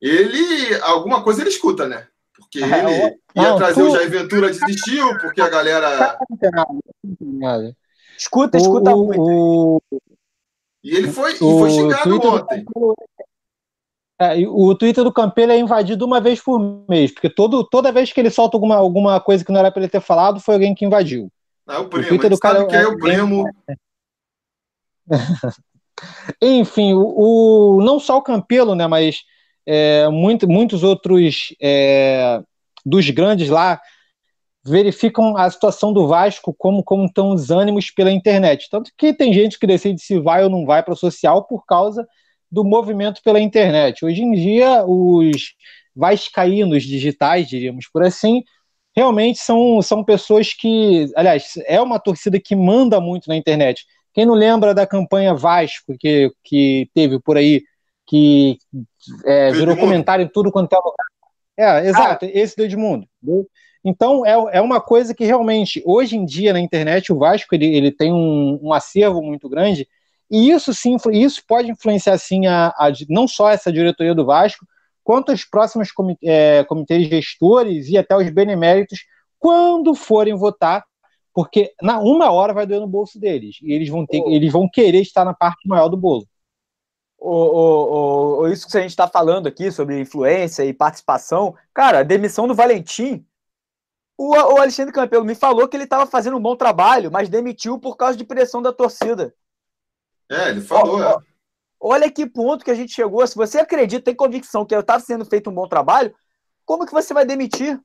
ele. 0.00 0.74
alguma 0.82 1.22
coisa 1.22 1.40
ele 1.40 1.48
escuta, 1.48 1.88
né? 1.88 2.06
Porque 2.34 2.62
é, 2.62 2.78
ele 2.78 3.18
ia 3.34 3.50
não, 3.50 3.56
trazer 3.56 3.80
tu... 3.80 3.88
o 3.88 3.90
Jair 3.92 4.10
Ventura, 4.10 4.50
desistiu, 4.50 5.08
porque 5.18 5.40
a 5.40 5.48
galera. 5.48 6.18
Escuta, 8.18 8.58
escuta 8.58 8.94
o, 8.94 9.06
muito. 9.06 9.22
O... 9.22 9.82
E 10.84 10.94
ele 10.94 11.10
foi, 11.10 11.32
e 11.32 11.38
foi 11.38 11.70
xingado 11.70 12.28
ontem. 12.28 12.64
É, 14.20 14.36
o 14.48 14.74
Twitter 14.74 15.02
do 15.02 15.12
Campelo 15.12 15.52
é 15.52 15.58
invadido 15.58 16.04
uma 16.04 16.20
vez 16.20 16.40
por 16.40 16.58
mês, 16.88 17.10
porque 17.10 17.28
todo, 17.28 17.64
toda 17.64 17.92
vez 17.92 18.12
que 18.12 18.20
ele 18.20 18.30
solta 18.30 18.56
alguma, 18.56 18.76
alguma 18.76 19.20
coisa 19.20 19.44
que 19.44 19.52
não 19.52 19.60
era 19.60 19.70
para 19.70 19.82
ele 19.82 19.90
ter 19.90 20.00
falado, 20.00 20.40
foi 20.40 20.54
alguém 20.54 20.74
que 20.74 20.84
invadiu. 20.84 21.30
É 21.68 21.78
o 21.78 21.88
primo, 21.88 22.04
o 22.04 22.08
Twitter 22.08 22.30
do 22.30 22.38
cara 22.38 22.66
que 22.66 22.76
é, 22.76 22.82
é 22.82 22.86
o 22.86 22.96
primo. 22.98 23.44
Enfim, 26.40 26.92
o, 26.94 27.78
o, 27.78 27.82
não 27.82 27.98
só 27.98 28.18
o 28.18 28.22
Campelo, 28.22 28.74
né, 28.74 28.86
mas 28.86 29.22
é, 29.66 30.08
muito, 30.08 30.48
muitos 30.48 30.82
outros 30.82 31.54
é, 31.60 32.40
dos 32.84 33.08
grandes 33.10 33.48
lá 33.48 33.80
verificam 34.64 35.36
a 35.36 35.48
situação 35.50 35.92
do 35.92 36.08
Vasco 36.08 36.54
como, 36.56 36.82
como 36.82 37.06
estão 37.06 37.30
os 37.30 37.50
ânimos 37.50 37.90
pela 37.90 38.10
internet. 38.10 38.68
Tanto 38.70 38.90
que 38.96 39.12
tem 39.12 39.32
gente 39.32 39.58
que 39.58 39.66
decide 39.66 40.00
se 40.00 40.18
vai 40.18 40.42
ou 40.44 40.50
não 40.50 40.66
vai 40.66 40.82
para 40.82 40.94
o 40.94 40.96
social 40.96 41.44
por 41.44 41.64
causa 41.64 42.06
do 42.50 42.64
movimento 42.64 43.20
pela 43.22 43.40
internet. 43.40 44.04
Hoje 44.04 44.22
em 44.22 44.32
dia, 44.32 44.84
os 44.84 45.54
vascaínos 45.94 46.82
digitais, 46.82 47.48
diríamos 47.48 47.88
por 47.92 48.02
assim, 48.02 48.42
realmente 48.96 49.38
são, 49.38 49.82
são 49.82 50.02
pessoas 50.02 50.54
que, 50.54 51.12
aliás, 51.14 51.52
é 51.66 51.80
uma 51.80 51.98
torcida 51.98 52.40
que 52.40 52.56
manda 52.56 53.00
muito 53.00 53.28
na 53.28 53.36
internet. 53.36 53.84
Quem 54.14 54.24
não 54.24 54.34
lembra 54.34 54.72
da 54.72 54.86
campanha 54.86 55.34
Vasco 55.34 55.94
que, 56.00 56.32
que 56.42 56.88
teve 56.94 57.20
por 57.20 57.36
aí, 57.36 57.62
que 58.06 58.58
é, 59.26 59.52
virou 59.52 59.76
comentário 59.76 60.24
em 60.24 60.28
tudo 60.28 60.50
quanto 60.50 60.72
é 60.72 60.78
lugar? 60.78 61.06
É, 61.58 61.88
exato, 61.88 62.24
ah. 62.24 62.28
esse 62.32 62.56
do 62.56 62.64
Edmundo. 62.64 63.06
Então, 63.84 64.24
é, 64.24 64.58
é 64.58 64.60
uma 64.60 64.80
coisa 64.80 65.14
que 65.14 65.24
realmente, 65.24 65.82
hoje 65.84 66.16
em 66.16 66.24
dia 66.24 66.52
na 66.52 66.60
internet, 66.60 67.12
o 67.12 67.18
Vasco 67.18 67.54
ele, 67.54 67.66
ele 67.66 67.92
tem 67.92 68.12
um, 68.12 68.58
um 68.62 68.72
acervo 68.72 69.22
muito 69.22 69.48
grande, 69.48 69.86
e 70.30 70.50
isso 70.50 70.74
sim, 70.74 70.96
isso 71.12 71.42
pode 71.46 71.70
influenciar 71.70 72.18
sim 72.18 72.46
a, 72.46 72.68
a, 72.68 72.90
não 73.08 73.28
só 73.28 73.50
essa 73.50 73.72
diretoria 73.72 74.14
do 74.14 74.26
Vasco, 74.26 74.66
quanto 75.06 75.30
os 75.30 75.44
próximos 75.44 75.92
comitê, 75.92 76.26
é, 76.26 76.64
comitês 76.64 77.08
gestores 77.08 77.86
e 77.86 77.96
até 77.96 78.16
os 78.16 78.28
beneméritos, 78.28 79.04
quando 79.38 79.94
forem 79.94 80.34
votar, 80.34 80.84
porque 81.32 81.72
na 81.80 82.00
uma 82.00 82.32
hora 82.32 82.52
vai 82.52 82.66
doer 82.66 82.80
no 82.80 82.88
bolso 82.88 83.16
deles, 83.20 83.58
e 83.62 83.72
eles 83.72 83.88
vão, 83.88 84.04
ter, 84.04 84.20
oh. 84.20 84.28
eles 84.28 84.52
vão 84.52 84.68
querer 84.68 85.02
estar 85.02 85.24
na 85.24 85.32
parte 85.32 85.68
maior 85.68 85.88
do 85.88 85.96
bolo. 85.96 86.26
O, 87.16 87.30
o, 87.30 88.40
o, 88.40 88.48
isso 88.48 88.66
que 88.66 88.76
a 88.76 88.80
gente 88.80 88.90
está 88.90 89.06
falando 89.06 89.46
aqui 89.46 89.70
sobre 89.70 90.00
influência 90.00 90.64
e 90.64 90.74
participação, 90.74 91.54
cara, 91.72 92.00
a 92.00 92.02
demissão 92.02 92.48
do 92.48 92.54
Valentim. 92.54 93.24
O, 94.18 94.30
o 94.32 94.58
Alexandre 94.58 94.92
Campelo 94.92 95.24
me 95.24 95.36
falou 95.36 95.68
que 95.68 95.76
ele 95.76 95.84
estava 95.84 96.04
fazendo 96.04 96.36
um 96.36 96.42
bom 96.42 96.56
trabalho, 96.56 97.12
mas 97.12 97.28
demitiu 97.28 97.78
por 97.78 97.96
causa 97.96 98.18
de 98.18 98.24
pressão 98.24 98.60
da 98.60 98.72
torcida. 98.72 99.32
É, 100.28 100.48
ele 100.48 100.62
falou. 100.62 101.00
é. 101.00 101.16
Olha 101.80 102.10
que 102.10 102.26
ponto 102.26 102.64
que 102.64 102.70
a 102.70 102.74
gente 102.74 102.92
chegou. 102.92 103.26
Se 103.26 103.36
você 103.36 103.58
acredita, 103.58 104.04
tem 104.04 104.14
convicção 104.14 104.64
que 104.64 104.74
está 104.74 104.98
sendo 104.98 105.24
feito 105.24 105.50
um 105.50 105.54
bom 105.54 105.68
trabalho, 105.68 106.14
como 106.64 106.86
que 106.86 106.92
você 106.92 107.14
vai 107.14 107.24
demitir? 107.24 107.80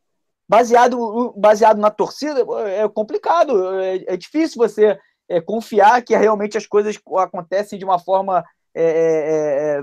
Baseado, 0.48 1.34
baseado 1.38 1.78
na 1.78 1.92
torcida, 1.92 2.42
é 2.68 2.88
complicado. 2.90 3.80
É, 3.80 4.14
é 4.14 4.18
difícil 4.18 4.58
você 4.58 5.00
é, 5.30 5.40
confiar 5.40 6.02
que 6.02 6.16
realmente 6.16 6.58
as 6.58 6.66
coisas 6.66 7.00
acontecem 7.18 7.80
de 7.80 7.86
uma 7.86 8.00
forma 8.00 8.44
é, 8.76 9.82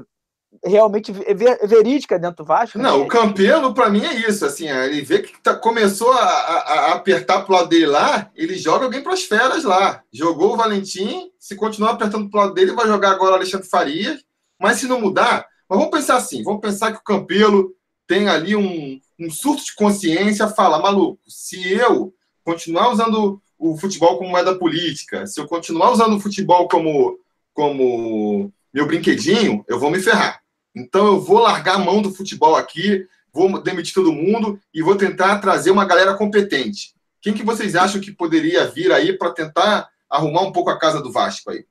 é, 0.64 0.68
é 0.68 0.70
realmente 0.70 1.12
verídica 1.12 2.18
dentro 2.18 2.44
do 2.44 2.44
Vasco. 2.44 2.78
Não, 2.78 2.98
né? 2.98 3.04
o 3.04 3.08
Campelo, 3.08 3.74
para 3.74 3.90
mim, 3.90 4.04
é 4.04 4.28
isso. 4.28 4.44
Assim, 4.44 4.68
ele 4.68 5.02
vê 5.02 5.20
que 5.20 5.40
tá, 5.40 5.54
começou 5.54 6.12
a, 6.12 6.18
a, 6.18 6.58
a 6.58 6.92
apertar 6.94 7.42
pro 7.42 7.54
lado 7.54 7.68
dele 7.68 7.86
lá, 7.86 8.30
ele 8.34 8.56
joga 8.56 8.84
alguém 8.84 9.02
para 9.02 9.14
as 9.14 9.24
feras 9.24 9.64
lá. 9.64 10.02
Jogou 10.12 10.54
o 10.54 10.56
Valentim, 10.56 11.30
se 11.38 11.56
continuar 11.56 11.92
apertando 11.92 12.30
pro 12.30 12.40
lado 12.40 12.54
dele, 12.54 12.72
vai 12.72 12.86
jogar 12.86 13.10
agora 13.10 13.32
o 13.32 13.34
Alexandre 13.36 13.68
Farias. 13.68 14.24
Mas 14.60 14.78
se 14.78 14.86
não 14.86 15.00
mudar, 15.00 15.46
mas 15.68 15.78
vamos 15.78 15.96
pensar 15.96 16.16
assim: 16.16 16.42
vamos 16.42 16.60
pensar 16.60 16.92
que 16.92 16.98
o 16.98 17.04
Campelo 17.04 17.72
tem 18.06 18.28
ali 18.28 18.56
um, 18.56 18.98
um 19.20 19.30
surto 19.30 19.64
de 19.64 19.74
consciência, 19.74 20.48
fala, 20.48 20.78
maluco, 20.78 21.20
se 21.28 21.72
eu 21.74 22.12
continuar 22.42 22.90
usando 22.90 23.40
o 23.58 23.76
futebol 23.76 24.16
como 24.16 24.30
moeda 24.30 24.58
política, 24.58 25.26
se 25.26 25.38
eu 25.38 25.46
continuar 25.46 25.90
usando 25.90 26.16
o 26.16 26.20
futebol 26.20 26.66
como, 26.68 27.18
como 27.52 28.50
meu 28.78 28.86
brinquedinho, 28.86 29.64
eu 29.66 29.78
vou 29.78 29.90
me 29.90 30.00
ferrar. 30.00 30.40
Então 30.74 31.04
eu 31.06 31.20
vou 31.20 31.40
largar 31.40 31.74
a 31.74 31.78
mão 31.78 32.00
do 32.00 32.14
futebol 32.14 32.54
aqui, 32.54 33.04
vou 33.32 33.60
demitir 33.60 33.92
todo 33.92 34.12
mundo 34.12 34.60
e 34.72 34.80
vou 34.80 34.94
tentar 34.94 35.40
trazer 35.40 35.72
uma 35.72 35.84
galera 35.84 36.14
competente. 36.14 36.94
Quem 37.20 37.34
que 37.34 37.42
vocês 37.42 37.74
acham 37.74 38.00
que 38.00 38.12
poderia 38.12 38.68
vir 38.68 38.92
aí 38.92 39.18
para 39.18 39.32
tentar 39.32 39.88
arrumar 40.08 40.42
um 40.42 40.52
pouco 40.52 40.70
a 40.70 40.78
casa 40.78 41.02
do 41.02 41.10
Vasco 41.10 41.50
aí? 41.50 41.66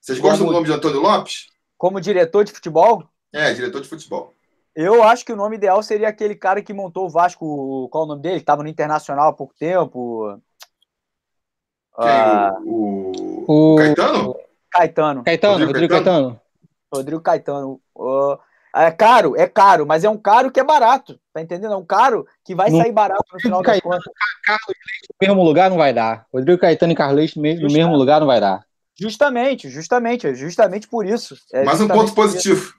Vocês 0.00 0.18
gostam 0.18 0.38
como, 0.40 0.50
do 0.50 0.54
nome 0.54 0.66
de 0.66 0.72
Antônio 0.72 1.00
Lopes? 1.00 1.46
Como 1.78 2.00
diretor 2.00 2.42
de 2.44 2.50
futebol? 2.50 3.04
É, 3.32 3.54
diretor 3.54 3.80
de 3.80 3.88
futebol. 3.88 4.34
Eu 4.74 5.04
acho 5.04 5.24
que 5.24 5.32
o 5.32 5.36
nome 5.36 5.54
ideal 5.54 5.80
seria 5.80 6.08
aquele 6.08 6.34
cara 6.34 6.60
que 6.60 6.72
montou 6.72 7.06
o 7.06 7.10
Vasco. 7.10 7.88
Qual 7.88 8.02
é 8.02 8.06
o 8.06 8.08
nome 8.08 8.22
dele? 8.22 8.38
Estava 8.38 8.64
no 8.64 8.68
Internacional 8.68 9.28
há 9.28 9.32
pouco 9.32 9.54
tempo. 9.56 10.40
Quem? 11.94 12.10
Ah, 12.10 12.52
o, 12.64 13.12
o, 13.46 13.74
o, 13.74 13.76
Caetano? 13.76 14.34
Caetano. 14.72 15.24
Caetano, 15.24 15.52
Rodrigo, 15.52 15.72
Rodrigo 15.72 15.94
Caetano. 15.94 16.28
Caetano. 16.28 16.40
Rodrigo 16.92 17.20
Caetano. 17.20 17.80
Uh, 17.96 18.38
é 18.74 18.90
caro, 18.90 19.36
é 19.36 19.46
caro, 19.46 19.86
mas 19.86 20.02
é 20.02 20.08
um 20.08 20.16
caro 20.16 20.50
que 20.50 20.58
é 20.58 20.64
barato, 20.64 21.20
tá 21.32 21.42
entendendo? 21.42 21.74
É 21.74 21.76
um 21.76 21.84
caro 21.84 22.26
que 22.42 22.54
vai 22.54 22.70
sair 22.70 22.90
barato 22.90 23.24
no 23.32 23.40
final 23.40 23.62
das 23.62 23.80
contas. 23.80 24.02
Carlos 24.44 24.66
Leite 24.68 25.08
no 25.10 25.28
mesmo 25.28 25.44
lugar 25.44 25.68
não 25.68 25.76
vai 25.76 25.92
dar. 25.92 26.26
Rodrigo 26.32 26.58
Caetano 26.58 26.92
e 26.92 26.96
Carlos 26.96 27.16
Leite 27.16 27.36
no 27.36 27.42
mesmo, 27.42 27.70
mesmo 27.70 27.94
lugar 27.94 28.18
não 28.18 28.26
vai 28.26 28.40
dar. 28.40 28.64
Justamente, 28.98 29.68
justamente, 29.68 30.34
justamente 30.34 30.88
por 30.88 31.04
isso. 31.04 31.36
É 31.52 31.64
Mais 31.64 31.80
um 31.80 31.88
ponto 31.88 32.14
positivo. 32.14 32.72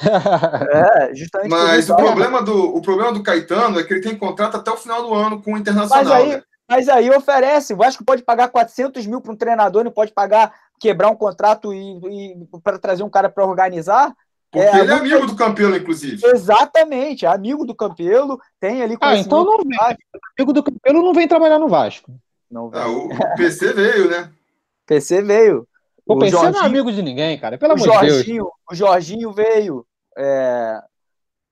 é, 0.00 1.12
justamente 1.12 1.50
Mas 1.50 1.90
o 1.90 1.96
problema, 1.96 2.40
do, 2.40 2.76
o 2.76 2.80
problema 2.80 3.12
do 3.12 3.22
Caetano 3.22 3.80
é 3.80 3.84
que 3.84 3.92
ele 3.92 4.00
tem 4.00 4.16
contrato 4.16 4.56
até 4.56 4.70
o 4.70 4.76
final 4.76 5.02
do 5.02 5.12
ano 5.12 5.42
com 5.42 5.54
o 5.54 5.58
Internacional. 5.58 6.04
Mas 6.04 6.12
aí, 6.12 6.28
né? 6.28 6.42
mas 6.68 6.88
aí 6.88 7.10
oferece. 7.10 7.74
O 7.74 7.76
Vasco 7.76 8.04
pode 8.04 8.22
pagar 8.22 8.48
400 8.48 9.04
mil 9.06 9.20
para 9.20 9.32
um 9.32 9.36
treinador, 9.36 9.82
não 9.82 9.90
pode 9.90 10.12
pagar, 10.12 10.52
quebrar 10.78 11.10
um 11.10 11.16
contrato 11.16 11.72
e, 11.72 11.78
e 11.78 12.46
para 12.62 12.78
trazer 12.78 13.02
um 13.02 13.10
cara 13.10 13.28
para 13.28 13.46
organizar. 13.46 14.14
Porque 14.50 14.66
é, 14.66 14.80
ele 14.80 14.90
é 14.90 14.94
amigo 14.94 15.26
do 15.26 15.36
Campelo, 15.36 15.76
inclusive. 15.76 16.26
Exatamente, 16.26 17.26
é 17.26 17.28
amigo 17.28 17.66
do 17.66 17.74
Campelo, 17.74 18.40
tem 18.58 18.82
ali 18.82 18.96
Ah, 19.00 19.16
então 19.16 19.44
não 19.44 19.58
vem. 19.58 19.96
Amigo 20.38 20.52
do 20.52 20.62
Campelo 20.62 21.02
não 21.02 21.12
vem 21.12 21.28
trabalhar 21.28 21.58
no 21.58 21.68
Vasco. 21.68 22.12
Não 22.50 22.70
vem. 22.70 22.80
Ah, 22.80 22.88
o, 22.88 23.08
o, 23.08 23.36
PC 23.36 23.72
veio, 23.74 24.08
né? 24.08 24.32
PC 24.86 25.20
veio. 25.22 25.68
O, 26.06 26.14
o 26.14 26.18
PC 26.18 26.30
Jorginho, 26.30 26.52
não 26.52 26.62
é 26.62 26.66
amigo 26.66 26.90
de 26.90 27.02
ninguém, 27.02 27.38
cara. 27.38 27.58
Pelo 27.58 27.74
amor 27.74 28.00
de 28.00 28.24
Deus. 28.24 28.48
O 28.70 28.74
Jorginho 28.74 29.32
veio. 29.32 29.86
É, 30.16 30.80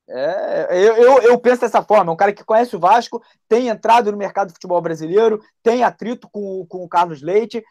é, 0.09 0.69
eu, 0.71 0.97
eu, 0.97 1.23
eu, 1.23 1.39
penso 1.39 1.63
dessa 1.63 1.83
forma, 1.83 2.11
é 2.11 2.15
um 2.15 2.17
cara 2.17 2.33
que 2.33 2.45
conhece 2.45 2.77
o 2.77 2.79
Vasco, 2.81 3.21
tem 3.49 3.69
entrado 3.69 4.13
no 4.13 4.19
mercado 4.19 4.49
do 4.49 4.55
futebol 4.55 4.81
brasileiro, 4.81 5.43
tem 5.63 5.83
atrito 5.83 6.29
com, 6.31 6.65
com 6.69 6.85
o 6.85 6.89
Carlos 6.89 7.23
Leite, 7.23 7.65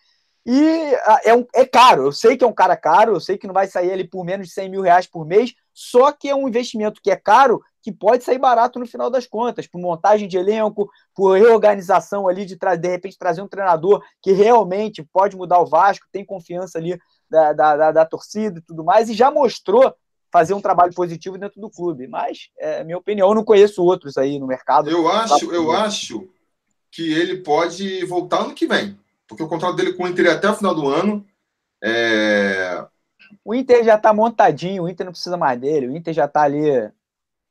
e 0.46 0.94
é, 1.24 1.34
um, 1.34 1.44
é 1.56 1.66
caro, 1.66 2.04
eu 2.04 2.12
sei 2.12 2.38
que 2.38 2.44
é 2.44 2.48
um 2.48 2.54
cara 2.54 2.78
caro, 2.78 3.16
eu 3.16 3.20
sei 3.20 3.36
que 3.36 3.48
não 3.48 3.54
vai 3.54 3.66
sair 3.66 3.92
ali 3.92 4.08
por 4.08 4.24
menos 4.24 4.48
de 4.48 4.54
100 4.54 4.70
mil 4.70 4.82
reais 4.82 5.08
por 5.08 5.26
mês, 5.26 5.56
só 5.74 6.12
que 6.12 6.30
é 6.30 6.36
um 6.36 6.48
investimento 6.48 7.02
que 7.02 7.10
é 7.10 7.16
caro, 7.16 7.64
que 7.82 7.92
pode 7.92 8.24
sair 8.24 8.38
barato 8.38 8.78
no 8.78 8.86
final 8.86 9.10
das 9.10 9.26
contas, 9.26 9.66
por 9.66 9.82
montagem 9.82 10.28
de 10.28 10.38
elenco, 10.38 10.88
por 11.16 11.34
reorganização 11.34 12.28
ali, 12.28 12.46
de 12.46 12.56
de 12.56 12.88
repente 12.88 13.18
trazer 13.18 13.42
um 13.42 13.48
treinador 13.48 14.04
que 14.22 14.34
realmente 14.34 15.04
pode 15.04 15.36
mudar 15.36 15.60
o 15.60 15.66
Vasco, 15.66 16.06
tem 16.12 16.24
confiança 16.24 16.78
ali 16.78 16.96
da, 17.28 17.52
da, 17.52 17.78
da, 17.78 17.92
da 17.92 18.06
torcida 18.06 18.60
e 18.60 18.62
tudo 18.62 18.84
mais, 18.84 19.10
e 19.10 19.16
já 19.16 19.32
mostrou 19.32 19.96
fazer 20.32 20.54
um 20.54 20.62
trabalho 20.62 20.94
positivo 20.94 21.40
dentro 21.40 21.60
do 21.60 21.72
clube. 21.72 22.08
Mas, 22.08 22.50
é 22.60 22.84
minha 22.84 22.98
opinião, 23.00 23.30
eu 23.30 23.36
não 23.36 23.44
conheço 23.44 23.84
outros 23.84 24.16
aí 24.16 24.38
no 24.38 24.46
mercado. 24.46 24.92
Eu 24.92 25.08
acho, 25.08 25.52
eu 25.52 25.72
acho 25.72 26.30
que 26.92 27.14
ele 27.14 27.38
pode 27.38 28.06
voltar 28.06 28.42
ano 28.42 28.54
que 28.54 28.68
vem 28.68 28.96
porque 29.28 29.44
o 29.44 29.48
contrato 29.48 29.76
dele 29.76 29.94
com 29.94 30.04
o 30.04 30.08
Inter 30.08 30.28
é 30.28 30.32
até 30.32 30.50
o 30.50 30.56
final 30.56 30.74
do 30.74 30.88
ano. 30.88 31.26
É... 31.84 32.86
O 33.44 33.54
Inter 33.54 33.84
já 33.84 33.96
está 33.96 34.14
montadinho, 34.14 34.84
o 34.84 34.90
Inter 34.90 35.06
não 35.06 35.14
precisa 35.14 35.38
mais 35.38 35.60
dele, 35.60 35.88
o 35.88 35.96
Inter 35.96 36.14
já 36.14 36.26
está 36.26 36.44
ali 36.44 36.90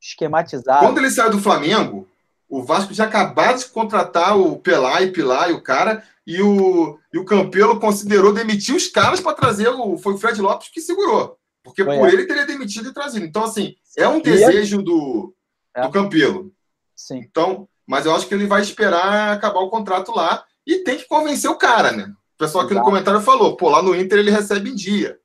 esquematizado. 0.01 0.85
Quando 0.85 0.99
ele 0.99 1.11
saiu 1.11 1.31
do 1.31 1.41
Flamengo, 1.41 2.09
o 2.49 2.63
Vasco 2.63 2.93
já 2.95 3.05
acabou 3.05 3.55
de 3.55 3.67
contratar 3.67 4.39
o 4.39 4.59
Pelai, 4.59 5.09
Pilar 5.09 5.51
e 5.51 5.55
o 5.55 5.63
cara, 5.63 6.05
e 6.27 6.41
o, 6.41 6.99
e 7.13 7.19
o 7.19 7.25
Campelo 7.25 7.81
considerou 7.81 8.33
demitir 8.33 8.75
os 8.75 8.89
caras 8.89 9.21
para 9.21 9.37
trazer 9.37 9.69
o. 9.69 9.99
Foi 9.99 10.15
o 10.15 10.19
Fred 10.19 10.41
Lopes 10.41 10.69
que 10.69 10.81
segurou. 10.81 11.39
Porque 11.63 11.85
foi 11.85 11.99
por 11.99 12.09
é. 12.09 12.13
ele 12.13 12.27
teria 12.27 12.47
demitido 12.47 12.91
e 12.91 12.95
trazido. 12.95 13.25
Então, 13.25 13.45
assim, 13.45 13.75
é 13.97 14.07
um 14.07 14.21
desejo 14.21 14.83
do, 14.83 15.35
é. 15.75 15.83
do 15.83 15.91
Campelo. 15.91 16.53
Sim. 16.95 17.19
Então, 17.19 17.69
mas 17.87 18.07
eu 18.07 18.15
acho 18.15 18.27
que 18.27 18.35
ele 18.35 18.47
vai 18.47 18.63
esperar 18.63 19.33
acabar 19.33 19.61
o 19.61 19.71
contrato 19.71 20.13
lá 20.13 20.45
e 20.67 20.79
tem 20.79 20.97
que 20.97 21.07
convencer 21.07 21.51
o 21.51 21.57
cara, 21.59 21.93
né? 21.93 22.13
O 22.35 22.39
pessoal 22.39 22.65
aqui 22.65 22.73
Exato. 22.73 22.85
no 22.85 22.91
comentário 22.91 23.21
falou, 23.21 23.57
pô, 23.57 23.69
lá 23.69 23.83
no 23.83 23.95
Inter 23.95 24.19
ele 24.19 24.31
recebe 24.31 24.71
em 24.71 24.75
dia. 24.75 25.19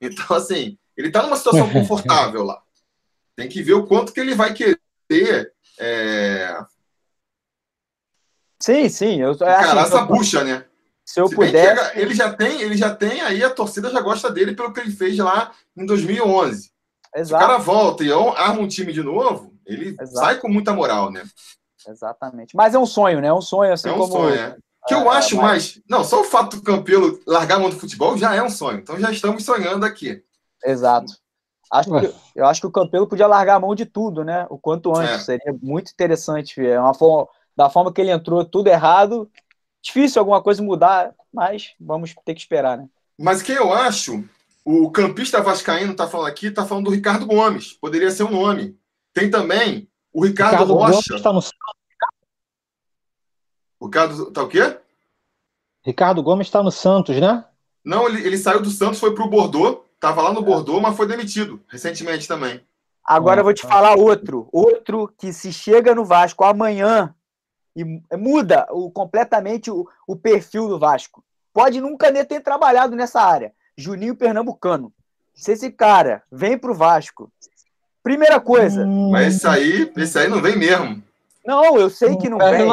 Então, 0.00 0.36
assim, 0.36 0.78
ele 0.96 1.10
tá 1.10 1.22
numa 1.22 1.36
situação 1.36 1.68
confortável 1.72 2.44
lá. 2.44 2.62
Tem 3.36 3.48
que 3.48 3.62
ver 3.62 3.74
o 3.74 3.86
quanto 3.86 4.12
que 4.12 4.20
ele 4.20 4.34
vai 4.34 4.52
querer. 4.52 5.52
É... 5.78 6.64
Sim, 8.60 8.88
sim. 8.88 9.20
Eu, 9.20 9.36
Cara, 9.36 9.82
assim, 9.82 9.94
essa 9.94 10.06
puxa, 10.06 10.44
né? 10.44 10.64
Se 11.04 11.20
eu 11.20 11.26
Se 11.26 11.34
puder. 11.34 11.96
Ele 11.96 12.14
já 12.14 12.32
tem, 12.32 12.62
ele 12.62 12.76
já 12.76 12.94
tem 12.94 13.20
aí, 13.22 13.42
a 13.42 13.50
torcida 13.50 13.90
já 13.90 14.00
gosta 14.00 14.30
dele 14.30 14.54
pelo 14.54 14.72
que 14.72 14.80
ele 14.80 14.92
fez 14.92 15.18
lá 15.18 15.52
em 15.76 15.84
2011. 15.84 16.70
Exato. 17.14 17.26
Se 17.26 17.44
o 17.44 17.48
cara 17.48 17.58
volta 17.58 18.04
e 18.04 18.12
arma 18.12 18.60
um 18.60 18.68
time 18.68 18.92
de 18.92 19.02
novo, 19.02 19.52
ele 19.66 19.96
Exato. 20.00 20.18
sai 20.18 20.38
com 20.38 20.48
muita 20.48 20.72
moral, 20.72 21.10
né? 21.10 21.24
Exatamente. 21.86 22.54
Mas 22.54 22.74
é 22.74 22.78
um 22.78 22.86
sonho, 22.86 23.20
né? 23.20 23.28
É 23.28 23.32
um 23.32 23.42
sonho, 23.42 23.72
assim 23.72 23.88
é 23.88 23.92
um 23.92 23.98
como. 23.98 24.12
Sonho, 24.12 24.34
é 24.34 24.56
que 24.86 24.94
eu 24.94 25.12
é, 25.12 25.16
acho 25.16 25.36
mas... 25.36 25.44
mais. 25.44 25.80
Não, 25.88 26.04
só 26.04 26.20
o 26.20 26.24
fato 26.24 26.56
do 26.56 26.62
Campelo 26.62 27.20
largar 27.26 27.56
a 27.56 27.58
mão 27.60 27.70
do 27.70 27.76
futebol 27.76 28.16
já 28.16 28.34
é 28.34 28.42
um 28.42 28.50
sonho. 28.50 28.78
Então 28.78 28.98
já 28.98 29.10
estamos 29.10 29.44
sonhando 29.44 29.84
aqui. 29.84 30.22
Exato. 30.64 31.12
Acho 31.72 31.90
que, 31.90 32.14
eu 32.36 32.46
acho 32.46 32.60
que 32.60 32.66
o 32.66 32.70
Campelo 32.70 33.06
podia 33.06 33.26
largar 33.26 33.56
a 33.56 33.60
mão 33.60 33.74
de 33.74 33.86
tudo, 33.86 34.22
né? 34.22 34.46
O 34.50 34.58
quanto 34.58 34.94
antes. 34.94 35.14
É. 35.14 35.38
Seria 35.38 35.58
muito 35.62 35.90
interessante. 35.90 36.64
É 36.64 36.78
uma 36.78 36.92
forma, 36.92 37.26
da 37.56 37.70
forma 37.70 37.92
que 37.92 38.00
ele 38.00 38.10
entrou, 38.10 38.44
tudo 38.44 38.68
errado. 38.68 39.30
Difícil 39.82 40.20
alguma 40.20 40.42
coisa 40.42 40.62
mudar, 40.62 41.14
mas 41.32 41.72
vamos 41.80 42.14
ter 42.24 42.34
que 42.34 42.40
esperar, 42.40 42.76
né? 42.76 42.86
Mas 43.18 43.42
quem 43.42 43.56
eu 43.56 43.72
acho, 43.72 44.22
o 44.64 44.90
campista 44.90 45.40
vascaíno 45.40 45.94
tá 45.94 46.06
falando 46.06 46.28
aqui, 46.28 46.50
tá 46.50 46.66
falando 46.66 46.84
do 46.84 46.90
Ricardo 46.90 47.26
Gomes. 47.26 47.72
Poderia 47.72 48.10
ser 48.10 48.24
um 48.24 48.30
nome. 48.30 48.76
Tem 49.14 49.30
também 49.30 49.88
o 50.12 50.24
Ricardo, 50.24 50.52
Ricardo 50.52 50.74
Rocha. 50.74 51.02
Gomes 51.08 51.22
tá 51.22 51.32
no 51.32 51.40
o 53.82 53.86
Ricardo 53.86 54.30
tá 54.30 54.44
o 54.44 54.48
quê? 54.48 54.78
Ricardo 55.84 56.22
Gomes 56.22 56.46
está 56.46 56.62
no 56.62 56.70
Santos, 56.70 57.20
né? 57.20 57.44
Não, 57.84 58.08
ele, 58.08 58.24
ele 58.24 58.38
saiu 58.38 58.62
do 58.62 58.70
Santos, 58.70 59.00
foi 59.00 59.12
para 59.12 59.24
o 59.24 59.28
Bordeaux. 59.28 59.80
Tava 59.98 60.22
lá 60.22 60.32
no 60.32 60.40
Bordeaux, 60.40 60.80
mas 60.80 60.96
foi 60.96 61.08
demitido 61.08 61.60
recentemente 61.66 62.28
também. 62.28 62.60
Agora 63.04 63.40
eu 63.40 63.44
vou 63.44 63.52
te 63.52 63.66
falar 63.66 63.96
outro. 63.96 64.48
Outro 64.52 65.12
que 65.18 65.32
se 65.32 65.52
chega 65.52 65.96
no 65.96 66.04
Vasco 66.04 66.44
amanhã 66.44 67.12
e 67.74 67.84
muda 68.16 68.68
o, 68.70 68.88
completamente 68.88 69.68
o, 69.68 69.88
o 70.06 70.14
perfil 70.14 70.68
do 70.68 70.78
Vasco. 70.78 71.24
Pode 71.52 71.80
nunca 71.80 72.08
nem 72.08 72.24
ter 72.24 72.40
trabalhado 72.40 72.94
nessa 72.94 73.20
área. 73.20 73.52
Juninho 73.76 74.14
Pernambucano. 74.14 74.92
Se 75.34 75.50
esse 75.50 75.72
cara 75.72 76.22
vem 76.30 76.56
pro 76.56 76.72
Vasco, 76.72 77.32
primeira 78.00 78.40
coisa. 78.40 78.86
Mas 78.86 79.34
esse 79.34 79.48
aí, 79.48 79.92
esse 79.96 80.18
aí 80.20 80.28
não 80.28 80.40
vem 80.40 80.56
mesmo. 80.56 81.02
Não, 81.44 81.76
eu 81.76 81.90
sei 81.90 82.16
que 82.16 82.28
não 82.28 82.38
vem. 82.38 82.68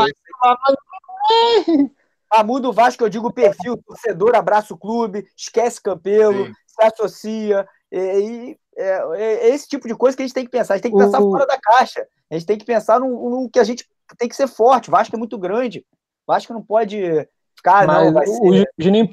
A 2.32 2.44
muda 2.44 2.70
o 2.70 2.74
Vasco, 2.74 3.04
eu 3.04 3.10
digo 3.10 3.34
perfil, 3.34 3.76
torcedor 3.78 4.36
abraça 4.36 4.74
o 4.74 4.78
clube, 4.78 5.26
esquece 5.36 5.82
Campelo, 5.82 6.46
Sim. 6.46 6.54
se 6.68 6.84
associa. 6.84 7.68
E, 7.92 8.56
é, 8.78 9.02
é, 9.16 9.50
esse 9.50 9.68
tipo 9.68 9.88
de 9.88 9.96
coisa 9.96 10.16
que 10.16 10.22
a 10.22 10.26
gente 10.26 10.36
tem 10.36 10.46
que 10.46 10.52
pensar. 10.52 10.76
A 10.76 10.78
gente 10.78 10.84
tem 10.84 10.92
que 10.92 10.98
pensar 10.98 11.20
fora 11.20 11.48
da 11.48 11.58
caixa. 11.60 12.06
A 12.30 12.36
gente 12.36 12.46
tem 12.46 12.58
que 12.58 12.66
pensar 12.66 13.00
no, 13.00 13.08
no, 13.08 13.50
que 13.50 13.60
a 13.60 13.64
gente 13.64 13.84
tem 14.18 14.30
que 14.30 14.36
ser 14.36 14.48
forte. 14.48 14.90
O 14.90 14.92
Vasco 14.92 15.16
é 15.16 15.20
muito 15.20 15.38
grande. 15.38 15.84
O 16.28 16.32
Vasco 16.32 16.54
não 16.54 16.62
pode 16.62 17.28
ficar. 17.56 17.88
Mas 17.88 18.06
não, 18.06 18.14
vai 18.14 18.28
ser... 18.28 18.42
O 18.42 18.66
Juninho 18.78 19.10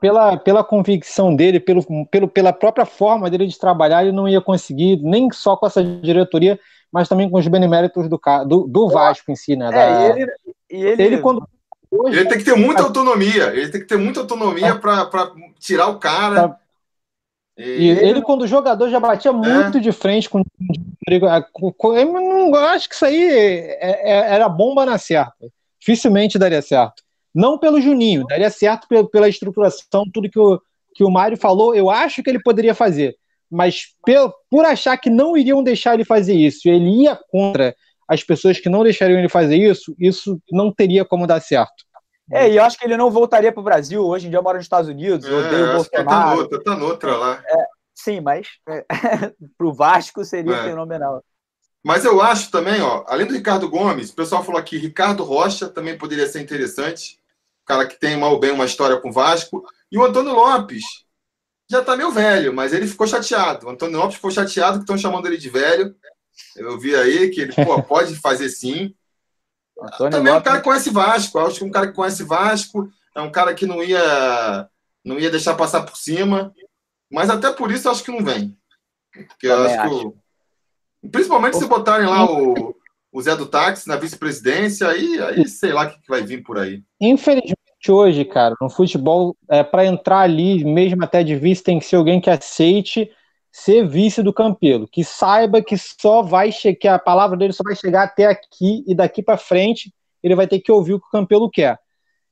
pela, 0.00 0.36
pela 0.36 0.62
convicção 0.62 1.34
dele, 1.34 1.58
pelo, 1.58 1.82
pelo, 2.06 2.28
pela 2.28 2.52
própria 2.52 2.86
forma 2.86 3.28
dele 3.28 3.46
de 3.46 3.58
trabalhar, 3.58 4.02
ele 4.02 4.12
não 4.12 4.28
ia 4.28 4.40
conseguir, 4.40 5.00
nem 5.02 5.28
só 5.32 5.56
com 5.56 5.66
essa 5.66 5.82
diretoria, 5.82 6.60
mas 6.92 7.08
também 7.08 7.28
com 7.28 7.38
os 7.38 7.48
beneméritos 7.48 8.08
do, 8.08 8.20
do, 8.46 8.68
do 8.68 8.88
Vasco 8.88 9.32
em 9.32 9.36
si, 9.36 9.56
né? 9.56 9.66
É, 9.66 9.70
da... 9.70 9.80
É, 9.80 10.18
e 10.18 10.22
ele, 10.22 10.32
e 10.74 10.82
ele, 10.82 11.02
ele 11.02 11.18
quando 11.18 11.46
Hoje, 11.90 12.18
ele 12.18 12.28
tem 12.28 12.38
que 12.38 12.44
ter 12.44 12.56
muita 12.56 12.82
autonomia. 12.82 13.52
Ele 13.54 13.68
tem 13.68 13.80
que 13.80 13.86
ter 13.86 13.96
muita 13.96 14.20
autonomia 14.20 14.66
é. 14.66 14.74
para 14.74 15.32
tirar 15.60 15.86
o 15.88 15.98
cara. 15.98 16.48
Tá. 16.48 16.58
E, 17.56 17.88
ele, 17.88 18.20
quando 18.20 18.48
jogador, 18.48 18.88
já 18.90 18.98
batia 18.98 19.30
é. 19.30 19.34
muito 19.34 19.80
de 19.80 19.92
frente 19.92 20.28
com, 20.28 20.42
com 21.76 21.96
eu 21.96 22.12
não 22.12 22.52
acho 22.56 22.88
que 22.88 22.96
isso 22.96 23.04
aí 23.04 23.22
é, 23.22 24.10
é, 24.10 24.34
era 24.34 24.48
bomba 24.48 24.84
na 24.84 24.98
certa. 24.98 25.46
Dificilmente 25.78 26.38
daria 26.38 26.60
certo. 26.60 27.02
Não 27.32 27.58
pelo 27.58 27.80
Juninho, 27.80 28.26
daria 28.26 28.50
certo 28.50 28.88
pela, 28.88 29.08
pela 29.08 29.28
estruturação, 29.28 30.04
tudo 30.12 30.28
que 30.28 30.38
o, 30.38 30.60
que 30.94 31.04
o 31.04 31.10
Mário 31.10 31.36
falou, 31.36 31.76
eu 31.76 31.90
acho 31.90 32.22
que 32.22 32.30
ele 32.30 32.42
poderia 32.42 32.74
fazer 32.74 33.16
mas 33.54 33.94
por 34.50 34.64
achar 34.64 34.96
que 34.96 35.08
não 35.08 35.36
iriam 35.36 35.62
deixar 35.62 35.94
ele 35.94 36.04
fazer 36.04 36.34
isso, 36.34 36.68
ele 36.68 37.02
ia 37.02 37.16
contra 37.30 37.74
as 38.08 38.22
pessoas 38.22 38.58
que 38.60 38.68
não 38.68 38.82
deixariam 38.82 39.18
ele 39.18 39.28
fazer 39.28 39.56
isso, 39.56 39.94
isso 39.98 40.40
não 40.50 40.72
teria 40.72 41.04
como 41.04 41.26
dar 41.26 41.40
certo. 41.40 41.84
É, 42.32 42.48
e 42.48 42.56
eu 42.56 42.64
acho 42.64 42.78
que 42.78 42.84
ele 42.84 42.96
não 42.96 43.10
voltaria 43.10 43.52
para 43.52 43.60
o 43.60 43.64
Brasil. 43.64 44.02
Hoje 44.02 44.26
em 44.26 44.30
dia 44.30 44.40
mora 44.40 44.56
nos 44.56 44.64
Estados 44.64 44.88
Unidos, 44.88 45.26
é, 45.26 45.32
odeio 45.32 45.64
o 45.64 45.66
tá 45.66 45.74
Bolsonaro. 45.74 46.08
Tá 46.08 46.34
noutra, 46.36 46.64
tá 46.64 46.76
noutra 46.76 47.16
lá. 47.16 47.42
É, 47.46 47.64
sim, 47.94 48.20
mas 48.20 48.48
é, 48.68 48.84
para 49.58 49.66
o 49.66 49.74
Vasco 49.74 50.24
seria 50.24 50.54
é. 50.54 50.64
fenomenal. 50.64 51.22
Mas 51.84 52.04
eu 52.04 52.22
acho 52.22 52.50
também, 52.50 52.80
ó, 52.80 53.04
além 53.06 53.26
do 53.26 53.34
Ricardo 53.34 53.68
Gomes, 53.68 54.08
o 54.08 54.14
pessoal 54.14 54.42
falou 54.42 54.58
aqui, 54.58 54.78
Ricardo 54.78 55.22
Rocha 55.22 55.68
também 55.68 55.98
poderia 55.98 56.26
ser 56.26 56.40
interessante. 56.40 57.18
O 57.62 57.66
cara 57.66 57.86
que 57.86 58.00
tem 58.00 58.16
mal 58.16 58.32
ou 58.32 58.40
bem 58.40 58.50
uma 58.50 58.64
história 58.64 58.96
com 58.96 59.10
o 59.10 59.12
Vasco. 59.12 59.62
E 59.92 59.98
o 59.98 60.04
Antônio 60.04 60.32
Lopes, 60.32 60.82
já 61.70 61.82
tá 61.82 61.94
meio 61.96 62.10
velho, 62.10 62.54
mas 62.54 62.72
ele 62.72 62.86
ficou 62.86 63.06
chateado. 63.06 63.66
O 63.66 63.70
Antônio 63.70 63.98
Lopes 63.98 64.16
ficou 64.16 64.30
chateado 64.30 64.78
que 64.78 64.84
estão 64.84 64.96
chamando 64.96 65.26
ele 65.26 65.36
de 65.36 65.50
velho. 65.50 65.94
Eu 66.56 66.78
vi 66.78 66.94
aí 66.94 67.30
que 67.30 67.42
ele 67.42 67.52
pô, 67.52 67.82
pode 67.82 68.14
fazer 68.16 68.48
sim. 68.48 68.94
Antônio 69.80 70.10
Também 70.10 70.32
é 70.32 70.36
um 70.36 70.42
cara 70.42 70.58
que 70.58 70.64
conhece 70.64 70.90
Vasco. 70.90 71.38
Acho 71.38 71.58
que 71.58 71.64
um 71.64 71.70
cara 71.70 71.88
que 71.88 71.94
conhece 71.94 72.22
Vasco 72.22 72.88
é 73.14 73.20
um 73.20 73.30
cara 73.30 73.54
que 73.54 73.66
não 73.66 73.82
ia 73.82 74.68
não 75.04 75.18
ia 75.18 75.30
deixar 75.30 75.54
passar 75.54 75.82
por 75.82 75.96
cima. 75.96 76.52
Mas 77.10 77.28
até 77.30 77.52
por 77.52 77.70
isso 77.70 77.86
eu 77.86 77.92
acho 77.92 78.04
que 78.04 78.10
não 78.10 78.24
vem. 78.24 78.56
Porque 79.12 79.46
eu 79.46 79.62
acho, 79.64 79.80
acho. 79.80 80.10
que. 80.10 81.08
Principalmente 81.10 81.58
se 81.58 81.66
botarem 81.66 82.06
lá 82.06 82.24
o, 82.24 82.74
o 83.12 83.22
Zé 83.22 83.36
do 83.36 83.46
Táxi 83.46 83.86
na 83.86 83.96
vice-presidência, 83.96 84.88
aí, 84.88 85.20
aí 85.20 85.46
sei 85.46 85.72
lá 85.72 85.84
o 85.84 85.90
que 85.90 86.08
vai 86.08 86.22
vir 86.22 86.42
por 86.42 86.58
aí. 86.58 86.82
Infelizmente, 87.00 87.56
hoje, 87.90 88.24
cara, 88.24 88.54
no 88.60 88.70
futebol, 88.70 89.36
é, 89.50 89.62
para 89.62 89.84
entrar 89.84 90.20
ali, 90.20 90.64
mesmo 90.64 91.04
até 91.04 91.22
de 91.22 91.36
vice, 91.36 91.62
tem 91.62 91.78
que 91.78 91.84
ser 91.84 91.96
alguém 91.96 92.20
que 92.20 92.30
aceite 92.30 93.10
ser 93.56 93.86
vice 93.86 94.20
do 94.20 94.32
Campelo, 94.32 94.88
que 94.88 95.04
saiba 95.04 95.62
que 95.62 95.78
só 95.78 96.22
vai 96.22 96.50
chegar, 96.50 96.76
que 96.76 96.88
a 96.88 96.98
palavra 96.98 97.36
dele 97.36 97.52
só 97.52 97.62
vai 97.62 97.76
chegar 97.76 98.02
até 98.02 98.26
aqui 98.26 98.82
e 98.84 98.96
daqui 98.96 99.22
para 99.22 99.36
frente 99.36 99.94
ele 100.20 100.34
vai 100.34 100.48
ter 100.48 100.58
que 100.58 100.72
ouvir 100.72 100.94
o 100.94 101.00
que 101.00 101.06
o 101.06 101.10
Campelo 101.10 101.48
quer. 101.48 101.78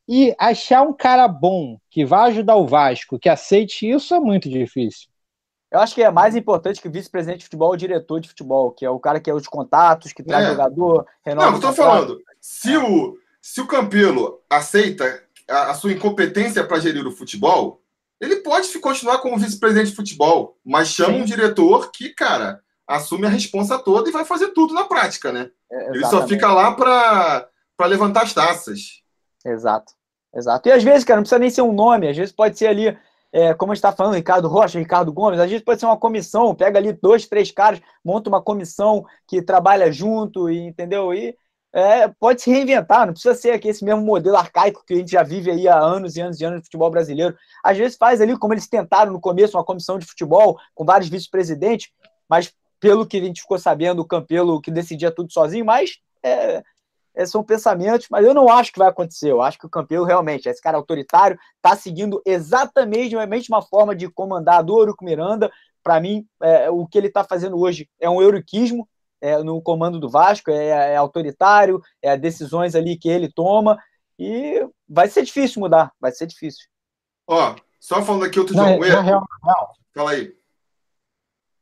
E 0.09 0.35
achar 0.37 0.83
um 0.83 0.93
cara 0.93 1.29
bom 1.29 1.79
que 1.89 2.05
vai 2.05 2.31
ajudar 2.31 2.57
o 2.57 2.67
Vasco, 2.67 3.21
que 3.21 3.29
aceite 3.29 3.89
isso 3.89 4.13
é 4.13 4.19
muito 4.19 4.51
difícil. 4.51 5.09
Eu 5.71 5.79
acho 5.79 5.95
que 5.95 6.03
é 6.03 6.11
mais 6.11 6.35
importante 6.35 6.83
que 6.83 6.89
o 6.89 6.93
vice-presidente 6.93 7.39
de 7.39 7.45
futebol, 7.45 7.71
o 7.71 7.77
diretor 7.77 8.19
de 8.19 8.29
futebol, 8.29 8.73
que 8.73 8.85
é 8.85 8.91
o 8.91 8.99
cara 8.99 9.21
que 9.21 9.31
é 9.31 9.35
os 9.35 9.47
contatos, 9.47 10.13
que 10.13 10.25
traz 10.25 10.47
é. 10.47 10.51
jogador, 10.51 11.07
renova. 11.25 11.51
Não, 11.51 11.57
estou 11.57 11.73
falando. 11.73 12.21
Se 12.41 12.77
o, 12.77 13.17
se 13.41 13.61
o 13.61 13.67
Campelo 13.69 14.41
aceita 14.51 15.23
a, 15.49 15.71
a 15.71 15.75
sua 15.75 15.93
incompetência 15.93 16.65
para 16.65 16.81
gerir 16.81 17.07
o 17.07 17.13
futebol, 17.13 17.81
ele 18.23 18.37
pode 18.37 18.79
continuar 18.79 19.19
como 19.19 19.37
vice-presidente 19.37 19.91
de 19.91 19.97
futebol, 19.97 20.57
mas 20.65 20.89
chama 20.89 21.15
Sim. 21.15 21.23
um 21.23 21.25
diretor 21.25 21.91
que, 21.91 22.11
cara, 22.11 22.61
assume 22.87 23.27
a 23.27 23.29
responsa 23.29 23.77
toda 23.81 24.09
e 24.09 24.13
vai 24.13 24.25
fazer 24.25 24.51
tudo 24.51 24.73
na 24.73 24.85
prática, 24.85 25.33
né? 25.33 25.51
É, 25.71 25.89
ele 25.89 26.07
só 26.07 26.25
fica 26.29 26.53
lá 26.53 26.73
para 26.73 27.49
levantar 27.87 28.23
as 28.23 28.33
taças. 28.33 29.03
Exato, 29.45 29.93
exato. 30.33 30.69
E 30.69 30.73
às 30.73 30.85
vezes, 30.85 31.03
cara, 31.03 31.17
não 31.17 31.25
precisa 31.25 31.41
nem 31.41 31.51
ser 31.51 31.63
um 31.63 31.73
nome, 31.73 32.09
às 32.09 32.17
vezes 32.17 32.33
pode 32.33 32.57
ser 32.57 32.69
ali, 32.69 32.97
é, 33.33 33.53
como 33.55 33.73
a 33.73 33.75
gente 33.75 33.85
está 33.85 33.91
falando, 33.91 34.15
Ricardo 34.15 34.47
Rocha, 34.47 34.79
Ricardo 34.79 35.13
Gomes, 35.13 35.41
às 35.41 35.51
vezes 35.51 35.65
pode 35.65 35.81
ser 35.81 35.87
uma 35.87 35.99
comissão, 35.99 36.55
pega 36.55 36.79
ali 36.79 36.93
dois, 36.93 37.27
três 37.27 37.51
caras, 37.51 37.81
monta 38.05 38.29
uma 38.29 38.41
comissão 38.41 39.05
que 39.27 39.43
trabalha 39.43 39.91
junto, 39.91 40.49
e, 40.49 40.61
entendeu? 40.61 41.13
E 41.13 41.37
é, 41.73 42.07
pode 42.09 42.43
se 42.43 42.51
reinventar, 42.51 43.07
não 43.07 43.15
precisa 43.15 43.35
ser 43.35 43.53
aqui 43.53 43.69
esse 43.69 43.85
mesmo 43.85 44.03
modelo 44.03 44.37
arcaico 44.37 44.85
que 44.87 44.93
a 44.93 44.97
gente 44.97 45.11
já 45.11 45.23
vive 45.23 45.51
aí 45.51 45.67
há 45.67 45.79
anos 45.79 46.17
e 46.17 46.21
anos 46.21 46.41
e 46.41 46.45
anos 46.45 46.59
no 46.59 46.65
futebol 46.65 46.91
brasileiro. 46.91 47.37
Às 47.65 47.79
vezes 47.79 47.97
faz 47.97 48.21
ali, 48.21 48.37
como 48.39 48.53
eles 48.53 48.69
tentaram 48.69 49.13
no 49.13 49.21
começo, 49.21 49.57
uma 49.57 49.65
comissão 49.65 49.99
de 49.99 50.05
futebol 50.05 50.59
com 50.75 50.85
vários 50.85 51.09
vice-presidentes, 51.09 51.91
mas 52.29 52.53
pelo 52.79 53.07
que 53.07 53.17
a 53.17 53.21
gente 53.21 53.41
ficou 53.41 53.59
sabendo, 53.59 54.03
o 54.03 54.05
Campelo 54.05 54.61
que 54.61 54.71
decidia 54.71 55.11
tudo 55.11 55.33
sozinho, 55.33 55.65
mas 55.65 55.99
é, 56.23 56.63
é, 57.15 57.27
são 57.27 57.43
pensamentos, 57.43 58.07
mas 58.11 58.25
eu 58.25 58.35
não 58.35 58.49
acho 58.49 58.73
que 58.73 58.79
vai 58.79 58.89
acontecer. 58.89 59.31
Eu 59.31 59.41
acho 59.41 59.59
que 59.59 59.67
o 59.67 59.71
Campelo 59.71 60.05
realmente, 60.05 60.49
esse 60.49 60.61
cara 60.61 60.77
autoritário, 60.77 61.39
está 61.57 61.77
seguindo 61.77 62.21
exatamente 62.27 63.17
a 63.17 63.27
mesma 63.27 63.63
forma 63.63 63.95
de 63.95 64.09
comandar 64.09 64.63
do 64.63 64.79
Eurico 64.79 65.05
Miranda. 65.05 65.51
Para 65.83 66.01
mim, 66.01 66.27
é, 66.43 66.71
o 66.71 66.87
que 66.87 66.99
ele 66.99 67.09
está 67.09 67.25
fazendo 67.25 67.59
hoje 67.59 67.89
é 68.01 68.11
um 68.11 68.21
euriquismo, 68.21 68.89
é, 69.23 69.41
no 69.43 69.63
comando 69.63 70.01
do 70.01 70.11
Vasco, 70.11 70.51
é, 70.51 70.93
é, 70.93 70.97
autoritário, 70.97 71.81
é 72.03 72.17
decisões 72.17 72.75
ali 72.75 72.99
que 72.99 73.09
ele 73.09 73.33
toma, 73.33 73.79
e 74.19 74.67
vai 74.89 75.09
ser 75.09 75.23
difícil 75.23 75.61
mudar, 75.61 75.93
vai 76.01 76.11
ser 76.11 76.27
difícil. 76.27 76.67
Ó, 77.27 77.55
só 77.79 78.03
falando 78.03 78.25
aqui 78.25 78.41
outro 78.41 78.57
na, 78.57 78.73
jogo. 78.73 78.87
Na 78.87 79.01
real, 79.01 79.21
na 79.43 79.53
real. 79.53 79.73
Fala 79.95 80.11
aí. 80.11 80.35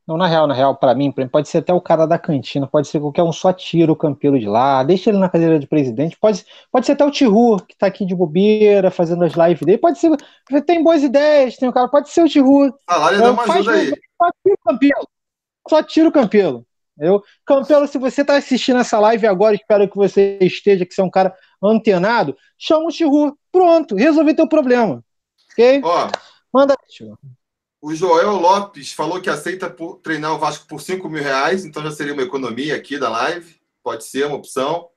Não, 0.07 0.17
na 0.17 0.25
real, 0.25 0.47
na 0.47 0.53
real, 0.53 0.75
para 0.75 0.95
mim, 0.95 1.11
pode 1.11 1.47
ser 1.47 1.59
até 1.59 1.71
o 1.71 1.79
cara 1.79 2.07
da 2.07 2.17
cantina, 2.17 2.67
pode 2.67 2.87
ser 2.87 2.99
qualquer 2.99 3.23
um, 3.23 3.31
só 3.31 3.53
tira 3.53 3.91
o 3.91 3.95
Campelo 3.95 4.39
de 4.39 4.47
lá, 4.47 4.83
deixa 4.83 5.09
ele 5.09 5.19
na 5.19 5.29
cadeira 5.29 5.59
de 5.59 5.67
presidente, 5.67 6.17
pode, 6.19 6.43
pode 6.71 6.85
ser 6.85 6.93
até 6.93 7.05
o 7.05 7.11
Tihu, 7.11 7.57
que 7.65 7.77
tá 7.77 7.85
aqui 7.85 8.03
de 8.05 8.15
bobeira, 8.15 8.89
fazendo 8.89 9.23
as 9.23 9.33
lives 9.33 9.61
dele, 9.61 9.77
pode 9.77 9.99
ser, 9.99 10.11
tem 10.65 10.83
boas 10.83 11.03
ideias, 11.03 11.55
tem 11.55 11.69
o 11.69 11.71
cara, 11.71 11.87
pode 11.87 12.09
ser 12.09 12.23
o 12.23 12.27
Tihu. 12.27 12.73
Salário 12.89 13.19
é, 13.19 13.21
dá 13.21 13.31
uma 13.31 13.43
ajuda 13.43 13.71
aí. 13.71 13.89
Só 13.89 14.29
tira 14.43 14.55
o 14.55 14.69
Campelo, 14.69 15.07
só 15.69 15.83
tira 15.83 16.09
o 16.09 16.11
Campelo. 16.11 16.65
Eu, 17.01 17.23
Campelo, 17.45 17.87
se 17.87 17.97
você 17.97 18.21
está 18.21 18.37
assistindo 18.37 18.79
essa 18.79 18.99
live 18.99 19.25
agora, 19.27 19.55
espero 19.55 19.89
que 19.89 19.95
você 19.97 20.37
esteja, 20.41 20.85
que 20.85 20.93
você 20.93 21.01
é 21.01 21.03
um 21.03 21.09
cara 21.09 21.35
antenado, 21.61 22.37
chama 22.57 22.85
o 22.85 22.91
Chihu. 22.91 23.37
Pronto, 23.51 23.95
resolvi 23.95 24.33
teu 24.33 24.47
problema. 24.47 25.03
Ok? 25.51 25.81
Ó, 25.83 26.09
Manda 26.53 26.75
O 27.81 27.95
Joel 27.95 28.33
Lopes 28.33 28.91
falou 28.91 29.21
que 29.21 29.29
aceita 29.29 29.69
por, 29.69 29.99
treinar 29.99 30.33
o 30.33 30.39
Vasco 30.39 30.67
por 30.67 30.81
5 30.81 31.09
mil 31.09 31.23
reais, 31.23 31.63
então 31.63 31.81
já 31.81 31.91
seria 31.91 32.13
uma 32.13 32.23
economia 32.23 32.75
aqui 32.75 32.99
da 32.99 33.09
live. 33.09 33.55
Pode 33.81 34.03
ser 34.03 34.25
uma 34.25 34.35
opção. 34.35 34.89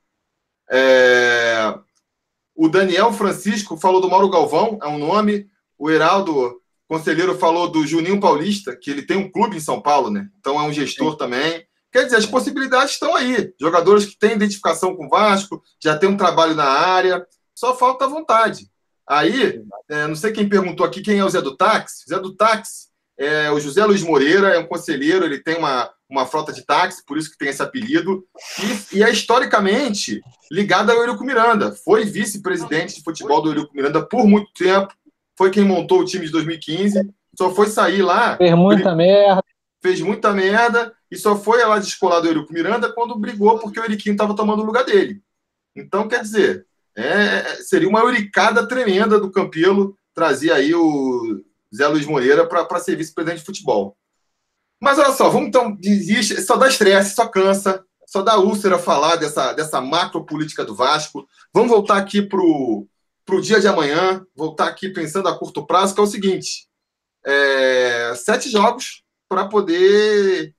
É... 0.71 1.79
O 2.57 2.69
Daniel 2.69 3.13
Francisco 3.13 3.77
falou 3.77 4.01
do 4.01 4.11
Mauro 4.11 4.29
Galvão, 4.29 4.79
é 4.83 4.87
um 4.89 4.99
nome. 4.99 5.49
O 5.79 5.91
Heraldo 5.91 6.61
Conselheiro 6.89 7.39
falou 7.39 7.69
do 7.69 7.87
Juninho 7.87 8.21
Paulista, 8.21 8.77
que 8.77 8.91
ele 8.91 9.03
tem 9.03 9.17
um 9.17 9.31
clube 9.31 9.57
em 9.57 9.61
São 9.61 9.81
Paulo, 9.81 10.11
né? 10.11 10.29
Então 10.39 10.61
é 10.61 10.63
um 10.63 10.73
gestor 10.73 11.13
Sim. 11.13 11.19
também. 11.19 11.67
Quer 11.95 12.07
dizer, 12.07 12.17
as 12.17 12.27
possibilidades 12.27 12.95
estão 12.95 13.15
aí. 13.15 13.55
Jogadores 13.61 14.05
que 14.05 14.19
têm 14.19 14.33
identificação 14.33 14.97
com 14.97 15.07
o 15.07 15.09
Vasco, 15.09 15.63
já 15.81 15.97
tem 15.97 16.09
um 16.09 16.17
trabalho 16.17 16.53
na 16.57 16.65
área, 16.65 17.25
só 17.55 17.77
falta 17.77 18.09
vontade. 18.09 18.69
Aí, 19.09 19.63
é, 19.89 20.09
não 20.09 20.17
sei 20.17 20.33
quem 20.33 20.49
perguntou 20.49 20.85
aqui 20.85 21.01
quem 21.01 21.21
é 21.21 21.25
o 21.25 21.31
Zé 21.31 21.41
do 21.41 21.57
Táxi. 21.57 22.03
Zé 22.09 22.19
do 22.19 22.35
Táxi 22.35 22.89
é 23.17 23.49
o 23.49 23.61
José 23.61 23.85
Luiz 23.85 24.03
Moreira, 24.03 24.49
é 24.49 24.59
um 24.59 24.67
conselheiro, 24.67 25.25
ele 25.25 25.39
tem 25.39 25.57
uma, 25.57 25.89
uma 26.11 26.27
frota 26.27 26.53
de 26.53 26.67
táxi, 26.67 27.01
por 27.07 27.17
isso 27.17 27.31
que 27.31 27.39
tem 27.39 27.51
esse 27.51 27.63
apelido, 27.63 28.25
e, 28.93 28.99
e 28.99 29.03
é 29.05 29.09
historicamente 29.09 30.21
ligado 30.51 30.91
ao 30.91 30.97
Eurico 30.97 31.23
Miranda. 31.23 31.77
Foi 31.85 32.05
vice-presidente 32.05 32.97
de 32.97 33.05
futebol 33.05 33.41
do 33.41 33.51
Eurico 33.51 33.73
Miranda 33.73 34.05
por 34.05 34.27
muito 34.27 34.53
tempo, 34.53 34.93
foi 35.39 35.49
quem 35.49 35.63
montou 35.63 36.01
o 36.01 36.05
time 36.05 36.27
de 36.27 36.33
2015, 36.33 37.09
só 37.39 37.55
foi 37.55 37.69
sair 37.69 38.03
lá. 38.03 38.37
Fez 38.37 38.53
muita 38.57 38.89
ele, 38.89 38.97
merda. 38.97 39.45
Fez 39.81 40.01
muita 40.01 40.33
merda 40.33 40.93
e 41.15 41.19
só 41.19 41.37
foi 41.37 41.65
lá 41.65 41.79
descolar 41.79 42.21
do 42.21 42.27
Eurico 42.27 42.53
Miranda 42.53 42.93
quando 42.93 43.17
brigou 43.17 43.59
porque 43.61 43.79
o 43.79 43.85
Euriquinho 43.85 44.15
estava 44.15 44.35
tomando 44.35 44.62
o 44.62 44.67
lugar 44.67 44.85
dele. 44.85 45.23
Então, 45.77 46.09
quer 46.09 46.21
dizer, 46.21 46.67
é, 46.97 47.05
é, 47.07 47.43
seria 47.62 47.89
uma 47.89 48.01
euricada 48.01 48.67
tremenda 48.67 49.19
do 49.21 49.31
Campelo 49.31 49.97
trazer 50.12 50.51
aí 50.51 50.75
o 50.75 51.41
Zé 51.75 51.87
Luiz 51.87 52.05
Moreira 52.05 52.47
para 52.47 52.81
ser 52.81 52.97
vice-presidente 52.97 53.41
de 53.41 53.47
futebol. 53.47 53.97
Mas 54.81 54.99
olha 54.99 55.12
só, 55.12 55.31
vamos 55.31 55.49
então. 55.49 55.75
Desiste, 55.77 56.43
só 56.43 56.57
dá 56.57 56.69
estresse, 56.69 57.15
só 57.15 57.29
cansa, 57.29 57.85
só 58.07 58.21
dá 58.21 58.37
úlcera 58.37 58.79
falar 58.79 59.17
dessa, 59.17 59.53
dessa 59.53 59.81
macro 59.81 60.25
política 60.25 60.65
do 60.65 60.75
Vasco. 60.75 61.27
Vamos 61.53 61.71
voltar 61.71 61.97
aqui 61.97 62.23
para 62.23 62.41
o 62.41 62.89
dia 63.41 63.61
de 63.61 63.69
amanhã, 63.69 64.27
voltar 64.35 64.67
aqui 64.67 64.89
pensando 64.89 65.29
a 65.29 65.39
curto 65.39 65.65
prazo, 65.65 65.95
que 65.95 66.01
é 66.01 66.05
o 66.05 66.09
seguinte: 66.09 66.69
é, 67.25 68.15
sete 68.16 68.51
jogos 68.51 69.05
para 69.28 69.47
poder 69.47 70.55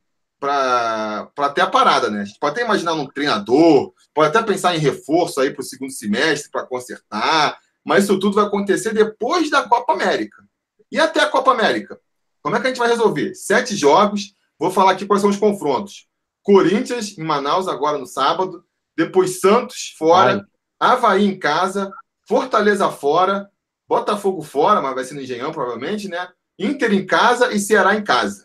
para 0.46 1.50
ter 1.50 1.62
a 1.62 1.68
parada, 1.68 2.10
né? 2.10 2.22
A 2.22 2.26
gente 2.26 2.40
pode 2.40 2.54
até 2.54 2.64
imaginar 2.64 2.94
um 2.94 3.08
treinador, 3.08 3.94
pode 4.14 4.30
até 4.30 4.42
pensar 4.46 4.76
em 4.76 4.80
reforço 4.80 5.42
aí 5.42 5.52
para 5.52 5.62
o 5.62 5.66
segundo 5.66 5.92
semestre 5.92 6.52
para 6.52 6.66
consertar, 6.66 7.58
mas 7.84 8.04
isso 8.04 8.20
tudo 8.20 8.36
vai 8.36 8.46
acontecer 8.46 8.94
depois 8.94 9.50
da 9.50 9.64
Copa 9.64 9.94
América. 9.94 10.44
E 10.92 11.00
até 11.00 11.22
a 11.22 11.30
Copa 11.30 11.52
América? 11.52 12.00
Como 12.42 12.56
é 12.56 12.60
que 12.60 12.68
a 12.68 12.70
gente 12.70 12.80
vai 12.80 12.88
resolver? 12.88 13.34
Sete 13.34 13.76
jogos, 13.76 14.36
vou 14.60 14.70
falar 14.70 14.92
aqui 14.92 15.06
quais 15.06 15.22
são 15.22 15.30
os 15.30 15.38
confrontos. 15.38 16.08
Corinthians 16.44 17.18
em 17.18 17.24
Manaus 17.24 17.68
agora 17.68 17.98
no 17.98 18.06
sábado, 18.06 18.64
depois 18.96 19.40
Santos 19.40 19.96
fora, 19.98 20.36
Ai. 20.80 20.92
Havaí 20.92 21.26
em 21.26 21.40
casa, 21.40 21.92
Fortaleza 22.28 22.90
fora, 22.92 23.50
Botafogo 23.88 24.42
fora, 24.42 24.82
mas 24.82 24.96
vai 24.96 25.04
ser 25.04 25.16
no 25.16 25.22
Engenhão 25.22 25.52
provavelmente, 25.52 26.08
né? 26.08 26.28
Inter 26.58 26.94
em 26.94 27.06
casa 27.06 27.52
e 27.52 27.60
Ceará 27.60 27.96
em 27.96 28.04
casa. 28.04 28.45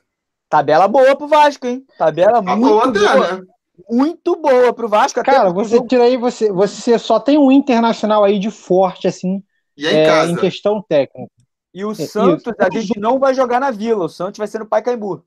Tabela 0.51 0.89
boa 0.89 1.15
pro 1.15 1.29
Vasco, 1.29 1.65
hein? 1.65 1.87
Tabela 1.97 2.43
tá 2.43 2.57
muito 2.57 2.99
boa. 2.99 3.15
boa. 3.15 3.33
Né? 3.33 3.47
Muito 3.89 4.37
boa 4.37 4.73
pro 4.75 4.89
Vasco. 4.89 5.23
Cara, 5.23 5.51
você 5.51 5.77
jogo... 5.77 5.87
tira 5.87 6.03
aí, 6.03 6.17
você, 6.17 6.53
você 6.53 6.99
só 6.99 7.21
tem 7.21 7.39
um 7.39 7.53
internacional 7.53 8.25
aí 8.25 8.39
de 8.39 8.51
forte, 8.51 9.07
assim, 9.07 9.43
e 9.77 9.87
é 9.87 9.93
em, 9.93 9.97
é, 9.97 10.27
em 10.27 10.37
questão 10.37 10.83
técnica. 10.83 11.31
E 11.73 11.85
o 11.85 11.93
é, 11.93 11.95
Santos, 11.95 12.43
isso. 12.45 12.55
a 12.59 12.71
gente 12.71 12.99
não 12.99 13.19
vai 13.21 13.33
jogar 13.33 13.61
na 13.61 13.71
Vila, 13.71 14.05
o 14.05 14.09
Santos 14.09 14.39
vai 14.39 14.49
ser 14.49 14.59
no 14.59 14.67
Pacaembu. 14.67 15.25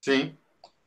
Sim. 0.00 0.32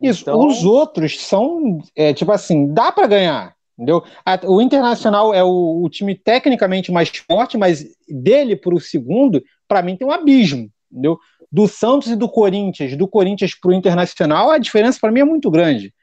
Isso, 0.01 0.23
então... 0.23 0.47
os 0.47 0.65
outros 0.65 1.22
são, 1.22 1.80
é, 1.95 2.14
tipo 2.14 2.31
assim, 2.31 2.73
dá 2.73 2.91
para 2.91 3.06
ganhar, 3.06 3.56
entendeu? 3.77 4.03
O 4.45 4.60
Internacional 4.60 5.34
é 5.34 5.43
o, 5.43 5.84
o, 5.84 5.89
time 5.89 6.15
tecnicamente 6.15 6.91
mais 6.91 7.10
forte, 7.10 7.57
mas 7.57 7.85
dele 8.07 8.56
para 8.56 8.73
o 8.73 8.80
segundo, 8.80 9.43
para 9.68 9.84
mim 9.84 9.95
tem 9.95 10.07
um 10.07 10.11
abismo, 10.11 10.69
entendeu? 10.91 11.19
Do 11.52 11.68
Santos 11.68 12.10
e 12.10 12.16
do 12.16 12.30
Corinthians, 12.30 12.96
do 12.96 13.08
Corinthians 13.08 13.56
para 13.56 13.72
o 13.72 13.74
Internacional, 13.74 14.52
a 14.52 14.58
diferença 14.58 15.00
para 15.02 15.12
mim 15.12 15.22
é 15.22 15.26
muito 15.26 15.50
grande. 15.50 15.94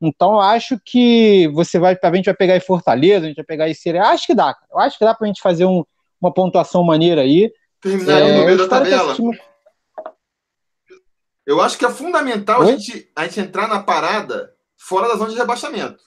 Então, 0.00 0.32
eu 0.32 0.40
acho 0.40 0.80
que 0.84 1.48
você 1.54 1.78
vai, 1.78 1.96
a 2.02 2.14
gente 2.14 2.24
vai 2.24 2.34
pegar 2.34 2.56
em 2.56 2.60
Fortaleza, 2.60 3.24
a 3.24 3.28
gente 3.28 3.36
vai 3.36 3.44
pegar 3.44 3.68
em 3.68 3.74
Ceará. 3.74 4.08
Acho 4.08 4.26
que 4.26 4.34
dá, 4.34 4.52
cara. 4.52 4.66
Eu 4.72 4.78
acho 4.80 4.98
que 4.98 5.04
dá 5.04 5.14
para 5.14 5.26
a 5.26 5.28
gente 5.28 5.40
fazer 5.40 5.64
um, 5.64 5.84
uma 6.20 6.34
pontuação 6.34 6.82
maneira 6.82 7.20
aí. 7.20 7.52
Terminar 7.80 8.20
é, 8.20 8.38
no 8.38 8.44
meio 8.44 8.58
da 8.58 8.68
tabela. 8.68 9.14
Time... 9.14 9.38
Eu 11.46 11.60
acho 11.60 11.78
que 11.78 11.84
é 11.84 11.90
fundamental 11.90 12.62
a 12.62 12.66
gente, 12.66 13.10
a 13.14 13.24
gente 13.24 13.40
entrar 13.40 13.68
na 13.68 13.80
parada 13.80 14.52
fora 14.76 15.06
da 15.06 15.14
zona 15.14 15.30
de 15.30 15.36
rebaixamento. 15.36 16.02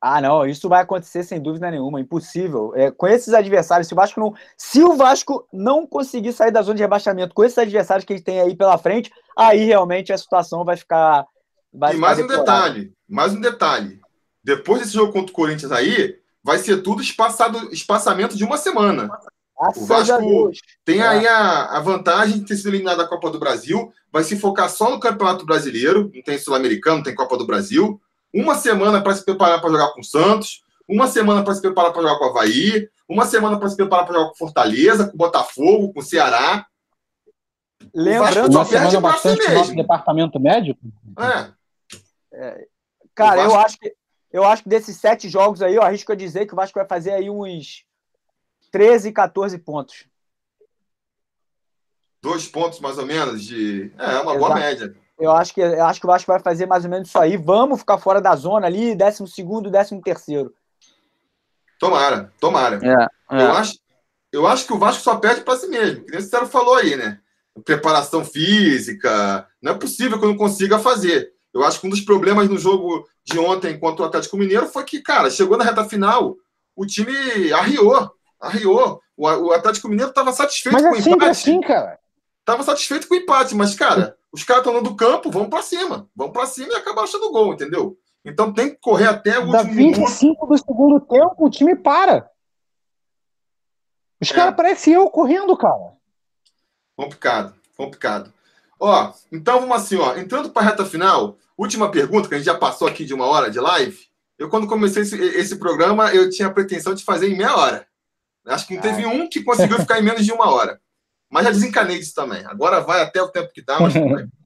Ah, 0.00 0.20
não, 0.20 0.46
isso 0.46 0.68
vai 0.68 0.82
acontecer 0.82 1.22
sem 1.22 1.40
dúvida 1.40 1.70
nenhuma, 1.70 2.00
impossível. 2.00 2.72
É, 2.74 2.90
com 2.90 3.06
esses 3.06 3.32
adversários, 3.32 3.88
se 3.88 3.94
o 3.94 3.96
Vasco 3.96 4.20
não, 4.20 4.34
se 4.56 4.82
o 4.82 4.94
Vasco 4.94 5.48
não 5.52 5.86
conseguir 5.86 6.32
sair 6.32 6.50
da 6.50 6.62
zona 6.62 6.76
de 6.76 6.82
rebaixamento 6.82 7.34
com 7.34 7.44
esses 7.44 7.58
adversários 7.58 8.04
que 8.04 8.12
ele 8.12 8.22
tem 8.22 8.40
aí 8.40 8.54
pela 8.54 8.78
frente, 8.78 9.10
aí 9.36 9.64
realmente 9.64 10.12
a 10.12 10.18
situação 10.18 10.64
vai 10.64 10.76
ficar. 10.76 11.24
Vai 11.72 11.94
e 11.94 11.98
mais 11.98 12.18
um 12.18 12.26
detalhe, 12.26 12.92
mais 13.08 13.32
um 13.34 13.40
detalhe. 13.40 14.00
Depois 14.44 14.80
desse 14.80 14.94
jogo 14.94 15.12
contra 15.12 15.32
o 15.32 15.34
Corinthians 15.34 15.72
aí, 15.72 16.16
vai 16.42 16.58
ser 16.58 16.82
tudo 16.82 17.02
espaçado, 17.02 17.72
espaçamento 17.72 18.36
de 18.36 18.44
uma 18.44 18.56
semana. 18.56 19.10
Graças 19.58 19.82
o 19.82 19.86
Vasco 19.86 20.50
tem 20.84 21.00
é. 21.00 21.06
aí 21.06 21.26
a, 21.26 21.78
a, 21.78 21.80
vantagem 21.80 22.40
de 22.40 22.44
ter 22.44 22.56
sido 22.56 22.68
eliminado 22.68 22.98
da 22.98 23.08
Copa 23.08 23.30
do 23.30 23.38
Brasil, 23.38 23.90
vai 24.12 24.22
se 24.22 24.38
focar 24.38 24.68
só 24.68 24.90
no 24.90 25.00
Campeonato 25.00 25.46
Brasileiro, 25.46 26.10
não 26.14 26.22
tem 26.22 26.38
Sul-Americano, 26.38 26.98
não 26.98 27.02
tem 27.02 27.14
Copa 27.14 27.38
do 27.38 27.46
Brasil. 27.46 28.00
Uma 28.36 28.54
semana 28.54 29.02
para 29.02 29.14
se 29.14 29.24
preparar 29.24 29.62
para 29.62 29.70
jogar 29.70 29.92
com 29.92 30.00
o 30.00 30.04
Santos, 30.04 30.62
uma 30.86 31.06
semana 31.08 31.42
para 31.42 31.54
se 31.54 31.62
preparar 31.62 31.90
para 31.90 32.02
jogar 32.02 32.18
com 32.18 32.26
o 32.26 32.28
Havaí, 32.28 32.86
uma 33.08 33.24
semana 33.24 33.58
para 33.58 33.68
se 33.70 33.76
preparar 33.76 34.04
para 34.04 34.14
jogar 34.14 34.28
com 34.28 34.36
Fortaleza, 34.36 35.08
com 35.08 35.14
o 35.14 35.16
Botafogo, 35.16 35.92
com 35.94 36.00
o 36.00 36.02
Ceará. 36.02 36.66
Lembrando, 37.94 38.54
uma 38.54 38.64
semana 38.66 39.00
bastante 39.00 39.42
si 39.42 39.54
nosso 39.54 39.74
departamento 39.74 40.38
médico. 40.38 40.80
É. 41.18 41.50
é 42.34 42.66
cara, 43.14 43.36
Vasco... 43.36 43.52
eu 43.52 43.60
acho 43.60 43.78
que 43.78 43.96
eu 44.30 44.44
acho 44.44 44.62
que 44.64 44.68
desses 44.68 44.98
sete 44.98 45.30
jogos 45.30 45.62
aí, 45.62 45.74
eu 45.74 45.82
arrisco 45.82 46.12
a 46.12 46.16
dizer 46.16 46.44
que 46.44 46.52
o 46.52 46.56
Vasco 46.56 46.78
vai 46.78 46.86
fazer 46.86 47.12
aí 47.12 47.30
uns 47.30 47.86
13, 48.70 49.10
14 49.12 49.56
pontos. 49.58 50.06
Dois 52.20 52.46
pontos 52.46 52.80
mais 52.80 52.98
ou 52.98 53.06
menos 53.06 53.42
de. 53.42 53.90
É, 53.98 54.04
é 54.04 54.20
uma 54.20 54.32
Exato. 54.32 54.38
boa 54.38 54.54
média. 54.54 55.05
Eu 55.18 55.32
acho, 55.32 55.54
que, 55.54 55.60
eu 55.60 55.84
acho 55.84 56.00
que 56.00 56.06
o 56.06 56.10
Vasco 56.10 56.30
vai 56.30 56.40
fazer 56.40 56.66
mais 56.66 56.84
ou 56.84 56.90
menos 56.90 57.08
isso 57.08 57.18
aí. 57.18 57.36
Vamos 57.36 57.80
ficar 57.80 57.98
fora 57.98 58.20
da 58.20 58.36
zona 58.36 58.66
ali, 58.66 58.94
12 58.94 59.26
segundo, 59.28 59.70
13 59.70 60.00
terceiro. 60.02 60.54
Tomara, 61.78 62.32
tomara. 62.38 62.80
É, 62.82 63.36
é. 63.36 63.42
Eu, 63.42 63.52
acho, 63.52 63.78
eu 64.32 64.46
acho 64.46 64.66
que 64.66 64.72
o 64.72 64.78
Vasco 64.78 65.02
só 65.02 65.16
perde 65.16 65.40
para 65.40 65.58
si 65.58 65.68
mesmo. 65.68 66.04
Que 66.04 66.10
nem 66.10 66.20
o 66.20 66.22
Cero 66.22 66.46
falou 66.46 66.74
aí, 66.74 66.96
né? 66.96 67.18
Preparação 67.64 68.24
física. 68.24 69.46
Não 69.62 69.72
é 69.72 69.78
possível 69.78 70.18
que 70.18 70.24
eu 70.24 70.28
não 70.28 70.36
consiga 70.36 70.78
fazer. 70.78 71.32
Eu 71.54 71.64
acho 71.64 71.80
que 71.80 71.86
um 71.86 71.90
dos 71.90 72.02
problemas 72.02 72.48
no 72.48 72.58
jogo 72.58 73.08
de 73.24 73.38
ontem 73.38 73.78
contra 73.78 74.04
o 74.04 74.08
Atlético 74.08 74.36
Mineiro 74.36 74.66
foi 74.66 74.84
que, 74.84 75.00
cara, 75.00 75.30
chegou 75.30 75.56
na 75.56 75.64
reta 75.64 75.84
final, 75.84 76.36
o 76.76 76.84
time 76.84 77.52
arriou 77.54 78.14
arriou. 78.40 79.00
O, 79.16 79.26
o 79.26 79.52
Atlético 79.52 79.88
Mineiro 79.88 80.10
estava 80.10 80.32
satisfeito 80.32 80.74
mas 80.74 80.82
com 80.82 80.90
o 80.90 80.96
é 80.96 81.14
empate. 81.14 81.30
assim, 81.30 81.60
cara. 81.60 81.98
Tava 82.44 82.62
satisfeito 82.62 83.08
com 83.08 83.14
o 83.14 83.18
empate, 83.18 83.54
mas, 83.54 83.74
cara, 83.74 84.15
os 84.36 84.44
caras 84.44 84.66
estão 84.66 84.82
no 84.82 84.94
campo, 84.94 85.30
vão 85.30 85.48
para 85.48 85.62
cima. 85.62 86.10
Vão 86.14 86.30
para 86.30 86.44
cima 86.44 86.68
e 86.74 86.76
acabam 86.76 87.02
achando 87.02 87.32
gol, 87.32 87.54
entendeu? 87.54 87.98
Então 88.22 88.52
tem 88.52 88.68
que 88.68 88.76
correr 88.76 89.06
até 89.06 89.38
o 89.38 89.50
da 89.50 89.60
último 89.60 89.74
25 89.74 90.24
minuto. 90.24 90.46
do 90.46 90.58
segundo 90.58 91.00
tempo, 91.00 91.36
o 91.38 91.48
time 91.48 91.74
para. 91.74 92.30
Os 94.20 94.30
é. 94.30 94.34
caras 94.34 94.54
parecem 94.54 94.92
eu 94.92 95.08
correndo, 95.08 95.56
cara. 95.56 95.94
Complicado, 96.94 97.54
complicado. 97.78 98.30
Ó, 98.78 99.10
então 99.32 99.60
vamos 99.60 99.74
assim, 99.74 99.96
ó. 99.96 100.14
Entrando 100.18 100.50
para 100.50 100.66
a 100.66 100.70
reta 100.70 100.84
final, 100.84 101.38
última 101.56 101.90
pergunta, 101.90 102.28
que 102.28 102.34
a 102.34 102.36
gente 102.36 102.46
já 102.46 102.58
passou 102.58 102.86
aqui 102.86 103.06
de 103.06 103.14
uma 103.14 103.24
hora 103.24 103.50
de 103.50 103.58
live. 103.58 103.98
Eu, 104.38 104.50
quando 104.50 104.66
comecei 104.66 105.00
esse, 105.00 105.16
esse 105.18 105.56
programa, 105.56 106.14
eu 106.14 106.28
tinha 106.28 106.48
a 106.48 106.52
pretensão 106.52 106.92
de 106.92 107.02
fazer 107.02 107.30
em 107.30 107.36
meia 107.38 107.56
hora. 107.56 107.88
Acho 108.44 108.66
que 108.66 108.74
não 108.74 108.82
teve 108.82 109.06
um 109.06 109.30
que 109.30 109.42
conseguiu 109.42 109.78
ficar 109.78 109.98
em 109.98 110.02
menos 110.02 110.26
de 110.26 110.30
uma 110.30 110.50
hora. 110.50 110.78
Mas 111.30 111.44
já 111.44 111.50
desencanei 111.50 111.98
disso 111.98 112.14
também. 112.14 112.44
Agora 112.46 112.80
vai 112.80 113.02
até 113.02 113.20
o 113.20 113.28
tempo 113.28 113.52
que 113.52 113.62
dá, 113.62 113.80
mas 113.80 113.94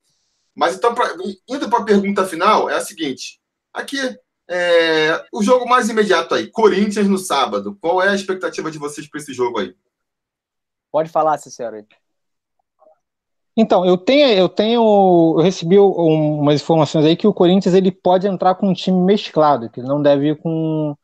Mas 0.54 0.76
então, 0.76 0.94
pra, 0.94 1.14
indo 1.48 1.70
para 1.70 1.78
a 1.78 1.84
pergunta 1.84 2.26
final, 2.26 2.68
é 2.68 2.74
a 2.74 2.80
seguinte: 2.80 3.40
aqui, 3.72 3.98
é, 4.48 5.24
o 5.32 5.42
jogo 5.42 5.68
mais 5.68 5.88
imediato 5.88 6.34
aí, 6.34 6.48
Corinthians 6.48 7.08
no 7.08 7.18
sábado. 7.18 7.78
Qual 7.80 8.02
é 8.02 8.08
a 8.08 8.14
expectativa 8.14 8.70
de 8.70 8.78
vocês 8.78 9.08
para 9.08 9.20
esse 9.20 9.32
jogo 9.32 9.60
aí? 9.60 9.74
Pode 10.90 11.08
falar, 11.08 11.38
Cicero. 11.38 11.76
Aí. 11.76 11.86
Então, 13.56 13.84
eu 13.84 13.96
tenho, 13.96 14.28
eu 14.28 14.48
tenho, 14.48 15.34
eu 15.36 15.42
recebi 15.42 15.78
um, 15.78 16.40
umas 16.40 16.60
informações 16.60 17.04
aí 17.04 17.16
que 17.16 17.26
o 17.26 17.34
Corinthians 17.34 17.74
ele 17.74 17.92
pode 17.92 18.26
entrar 18.26 18.54
com 18.54 18.68
um 18.68 18.74
time 18.74 19.00
mesclado, 19.00 19.70
que 19.70 19.80
não 19.80 20.02
deve 20.02 20.30
ir 20.30 20.36
com 20.36 20.96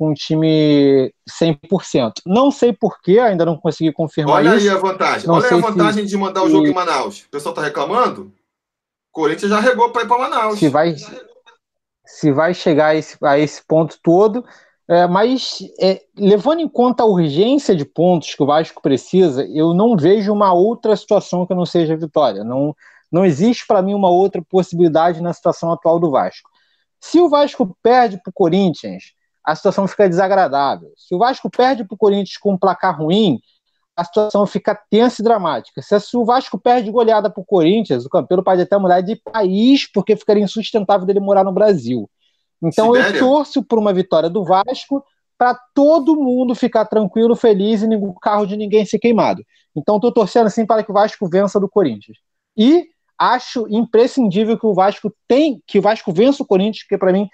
com 0.00 0.12
um 0.12 0.14
time 0.14 1.12
100%. 1.28 2.22
Não 2.24 2.50
sei 2.50 2.72
porquê, 2.72 3.18
ainda 3.18 3.44
não 3.44 3.58
consegui 3.58 3.92
confirmar 3.92 4.36
Olha 4.36 4.56
isso. 4.56 4.66
aí 4.66 4.74
a 4.74 4.78
vantagem. 4.78 5.28
Não 5.28 5.34
Olha 5.34 5.46
aí 5.46 5.52
a 5.52 5.60
vantagem 5.60 6.04
se, 6.04 6.08
de 6.08 6.16
mandar 6.16 6.42
o 6.42 6.48
jogo 6.48 6.64
se, 6.64 6.72
em 6.72 6.74
Manaus. 6.74 7.20
O 7.20 7.30
pessoal 7.30 7.52
está 7.52 7.62
reclamando? 7.62 8.22
O 8.22 8.32
Corinthians 9.12 9.50
já 9.50 9.60
regou 9.60 9.90
para 9.90 10.04
ir 10.04 10.08
para 10.08 10.18
Manaus. 10.18 10.58
Se 10.58 10.70
vai, 10.70 10.96
se 12.06 12.32
vai 12.32 12.54
chegar 12.54 12.86
a 12.86 12.94
esse, 12.94 13.18
a 13.22 13.38
esse 13.38 13.62
ponto 13.66 13.98
todo. 14.02 14.42
É, 14.88 15.06
mas, 15.06 15.58
é, 15.78 16.00
levando 16.16 16.60
em 16.60 16.68
conta 16.68 17.02
a 17.02 17.06
urgência 17.06 17.76
de 17.76 17.84
pontos 17.84 18.34
que 18.34 18.42
o 18.42 18.46
Vasco 18.46 18.80
precisa, 18.80 19.44
eu 19.52 19.74
não 19.74 19.98
vejo 19.98 20.32
uma 20.32 20.54
outra 20.54 20.96
situação 20.96 21.46
que 21.46 21.54
não 21.54 21.66
seja 21.66 21.92
a 21.92 21.98
vitória. 21.98 22.42
Não, 22.42 22.74
não 23.12 23.22
existe 23.26 23.66
para 23.66 23.82
mim 23.82 23.92
uma 23.92 24.08
outra 24.08 24.40
possibilidade 24.48 25.20
na 25.20 25.34
situação 25.34 25.70
atual 25.70 26.00
do 26.00 26.10
Vasco. 26.10 26.48
Se 26.98 27.20
o 27.20 27.28
Vasco 27.28 27.76
perde 27.82 28.18
para 28.22 28.30
o 28.30 28.34
Corinthians, 28.34 29.12
a 29.50 29.54
situação 29.56 29.88
fica 29.88 30.08
desagradável. 30.08 30.92
Se 30.96 31.12
o 31.12 31.18
Vasco 31.18 31.50
perde 31.50 31.84
para 31.84 31.94
o 31.94 31.98
Corinthians 31.98 32.36
com 32.36 32.52
um 32.52 32.58
placar 32.58 32.96
ruim, 32.96 33.40
a 33.96 34.04
situação 34.04 34.46
fica 34.46 34.78
tensa 34.88 35.20
e 35.20 35.24
dramática. 35.24 35.82
Se 35.82 36.16
o 36.16 36.24
Vasco 36.24 36.56
perde 36.56 36.88
goleada 36.90 37.28
para 37.28 37.40
o 37.40 37.44
Corinthians, 37.44 38.06
o 38.06 38.08
campeão 38.08 38.44
pode 38.44 38.62
até 38.62 38.78
mudar 38.78 39.00
de 39.00 39.16
país, 39.16 39.90
porque 39.90 40.14
ficaria 40.14 40.44
insustentável 40.44 41.04
dele 41.04 41.18
morar 41.18 41.42
no 41.42 41.52
Brasil. 41.52 42.08
Então 42.62 42.94
Sibéria. 42.94 43.16
eu 43.16 43.18
torço 43.18 43.62
por 43.64 43.78
uma 43.78 43.92
vitória 43.92 44.30
do 44.30 44.44
Vasco 44.44 45.04
para 45.36 45.58
todo 45.74 46.14
mundo 46.14 46.54
ficar 46.54 46.84
tranquilo, 46.84 47.34
feliz 47.34 47.82
e 47.82 47.86
o 47.86 48.14
carro 48.14 48.46
de 48.46 48.56
ninguém 48.56 48.84
ser 48.86 49.00
queimado. 49.00 49.42
Então 49.74 49.96
estou 49.96 50.12
torcendo 50.12 50.46
assim 50.46 50.64
para 50.64 50.84
que 50.84 50.92
o 50.92 50.94
Vasco 50.94 51.28
vença 51.28 51.58
do 51.58 51.68
Corinthians. 51.68 52.18
E 52.56 52.86
acho 53.18 53.66
imprescindível 53.68 54.56
que 54.56 54.66
o 54.66 54.74
Vasco 54.74 55.12
tem, 55.26 55.60
que 55.66 55.80
o 55.80 55.82
Vasco 55.82 56.12
vença 56.12 56.42
o 56.42 56.46
Corinthians, 56.46 56.84
porque 56.84 56.98
para 56.98 57.12
mim 57.12 57.28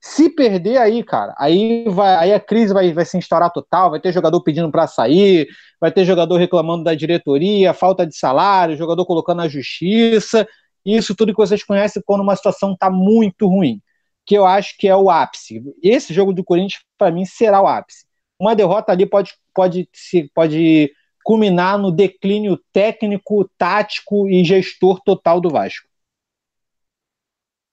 se 0.00 0.30
perder 0.30 0.78
aí, 0.78 1.02
cara, 1.02 1.34
aí, 1.38 1.84
vai, 1.88 2.14
aí 2.16 2.32
a 2.32 2.40
crise 2.40 2.72
vai, 2.72 2.92
vai 2.92 3.04
se 3.04 3.16
instaurar 3.16 3.52
total, 3.52 3.90
vai 3.90 4.00
ter 4.00 4.12
jogador 4.12 4.40
pedindo 4.42 4.70
para 4.70 4.86
sair, 4.86 5.48
vai 5.80 5.90
ter 5.90 6.04
jogador 6.04 6.36
reclamando 6.36 6.84
da 6.84 6.94
diretoria, 6.94 7.74
falta 7.74 8.06
de 8.06 8.16
salário, 8.16 8.76
jogador 8.76 9.04
colocando 9.04 9.38
na 9.38 9.48
justiça, 9.48 10.46
isso 10.84 11.14
tudo 11.14 11.32
que 11.32 11.40
vocês 11.40 11.64
conhecem 11.64 12.02
quando 12.04 12.20
uma 12.20 12.36
situação 12.36 12.72
está 12.72 12.88
muito 12.88 13.48
ruim, 13.48 13.80
que 14.24 14.36
eu 14.36 14.46
acho 14.46 14.76
que 14.78 14.86
é 14.86 14.96
o 14.96 15.10
ápice. 15.10 15.62
Esse 15.82 16.14
jogo 16.14 16.32
do 16.32 16.44
Corinthians, 16.44 16.82
para 16.96 17.10
mim, 17.10 17.24
será 17.24 17.60
o 17.60 17.66
ápice. 17.66 18.06
Uma 18.38 18.54
derrota 18.54 18.92
ali 18.92 19.04
pode, 19.04 19.32
pode, 19.52 19.88
pode 20.32 20.92
culminar 21.24 21.76
no 21.76 21.90
declínio 21.90 22.58
técnico, 22.72 23.50
tático 23.58 24.28
e 24.28 24.44
gestor 24.44 25.00
total 25.04 25.40
do 25.40 25.50
Vasco. 25.50 25.88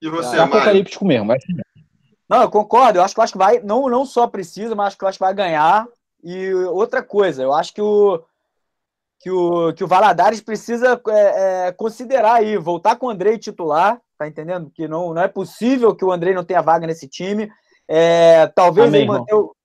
E 0.02 0.10
você, 0.10 0.36
é 0.36 0.40
apocalíptico 0.40 1.06
mesmo, 1.06 1.26
mas... 1.26 1.44
Não, 2.28 2.42
eu 2.42 2.50
concordo. 2.50 3.00
Eu 3.00 3.04
acho 3.04 3.14
que 3.14 3.20
o 3.20 3.24
Vasco 3.24 3.38
vai, 3.38 3.60
não, 3.60 3.90
não 3.90 4.06
só 4.06 4.28
precisa, 4.28 4.76
mas 4.76 4.88
acho 4.88 4.98
que 4.98 5.04
o 5.04 5.08
Vasco 5.08 5.24
vai 5.24 5.34
ganhar. 5.34 5.88
E 6.24 6.54
outra 6.54 7.04
coisa, 7.04 7.44
eu 7.44 7.54
acho 7.54 7.74
que 7.74 7.82
o, 7.82 8.24
que 9.20 9.30
o, 9.30 9.74
que 9.74 9.84
o 9.84 9.88
Valadares 9.88 10.42
precisa 10.42 11.00
é, 11.08 11.68
é, 11.68 11.72
considerar 11.72 12.36
aí, 12.36 12.58
voltar 12.58 12.96
com 12.96 13.08
o 13.08 13.10
Andrei 13.10 13.38
titular, 13.38 14.02
tá 14.18 14.28
entendendo? 14.28 14.72
Que 14.74 14.88
não, 14.88 15.14
não 15.14 15.22
é 15.22 15.28
possível 15.28 15.96
que 15.96 16.04
o 16.04 16.12
Andrei 16.12 16.34
não 16.34 16.44
tenha 16.44 16.62
vaga 16.62 16.88
nesse 16.88 17.08
time. 17.08 17.50
É, 17.88 18.48
talvez, 18.56 18.88
Amém, 18.88 19.06
manter 19.06 19.36
o, 19.36 19.56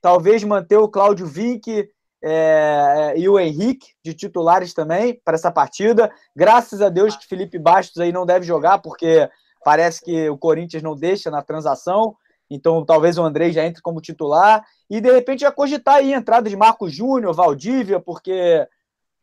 talvez 0.00 0.42
manter 0.42 0.78
o 0.78 0.88
Cláudio 0.88 1.26
Vinck 1.26 1.88
é, 2.22 3.14
e 3.16 3.28
o 3.28 3.38
Henrique 3.38 3.88
de 4.04 4.14
titulares 4.14 4.72
também 4.72 5.20
para 5.24 5.34
essa 5.34 5.50
partida. 5.50 6.10
Graças 6.34 6.80
a 6.80 6.88
Deus 6.88 7.14
que 7.16 7.26
Felipe 7.26 7.58
Bastos 7.58 8.00
aí 8.00 8.10
não 8.10 8.24
deve 8.24 8.46
jogar, 8.46 8.78
porque 8.78 9.28
Parece 9.66 10.00
que 10.00 10.30
o 10.30 10.38
Corinthians 10.38 10.80
não 10.80 10.94
deixa 10.94 11.28
na 11.28 11.42
transação, 11.42 12.14
então 12.48 12.84
talvez 12.84 13.18
o 13.18 13.24
André 13.24 13.50
já 13.50 13.66
entre 13.66 13.82
como 13.82 14.00
titular. 14.00 14.64
E 14.88 15.00
de 15.00 15.10
repente 15.10 15.40
já 15.40 15.50
cogitar 15.50 15.96
aí 15.96 16.14
a 16.14 16.16
entrada 16.16 16.48
de 16.48 16.54
Marco 16.54 16.88
Júnior, 16.88 17.34
Valdívia, 17.34 17.98
porque 17.98 18.64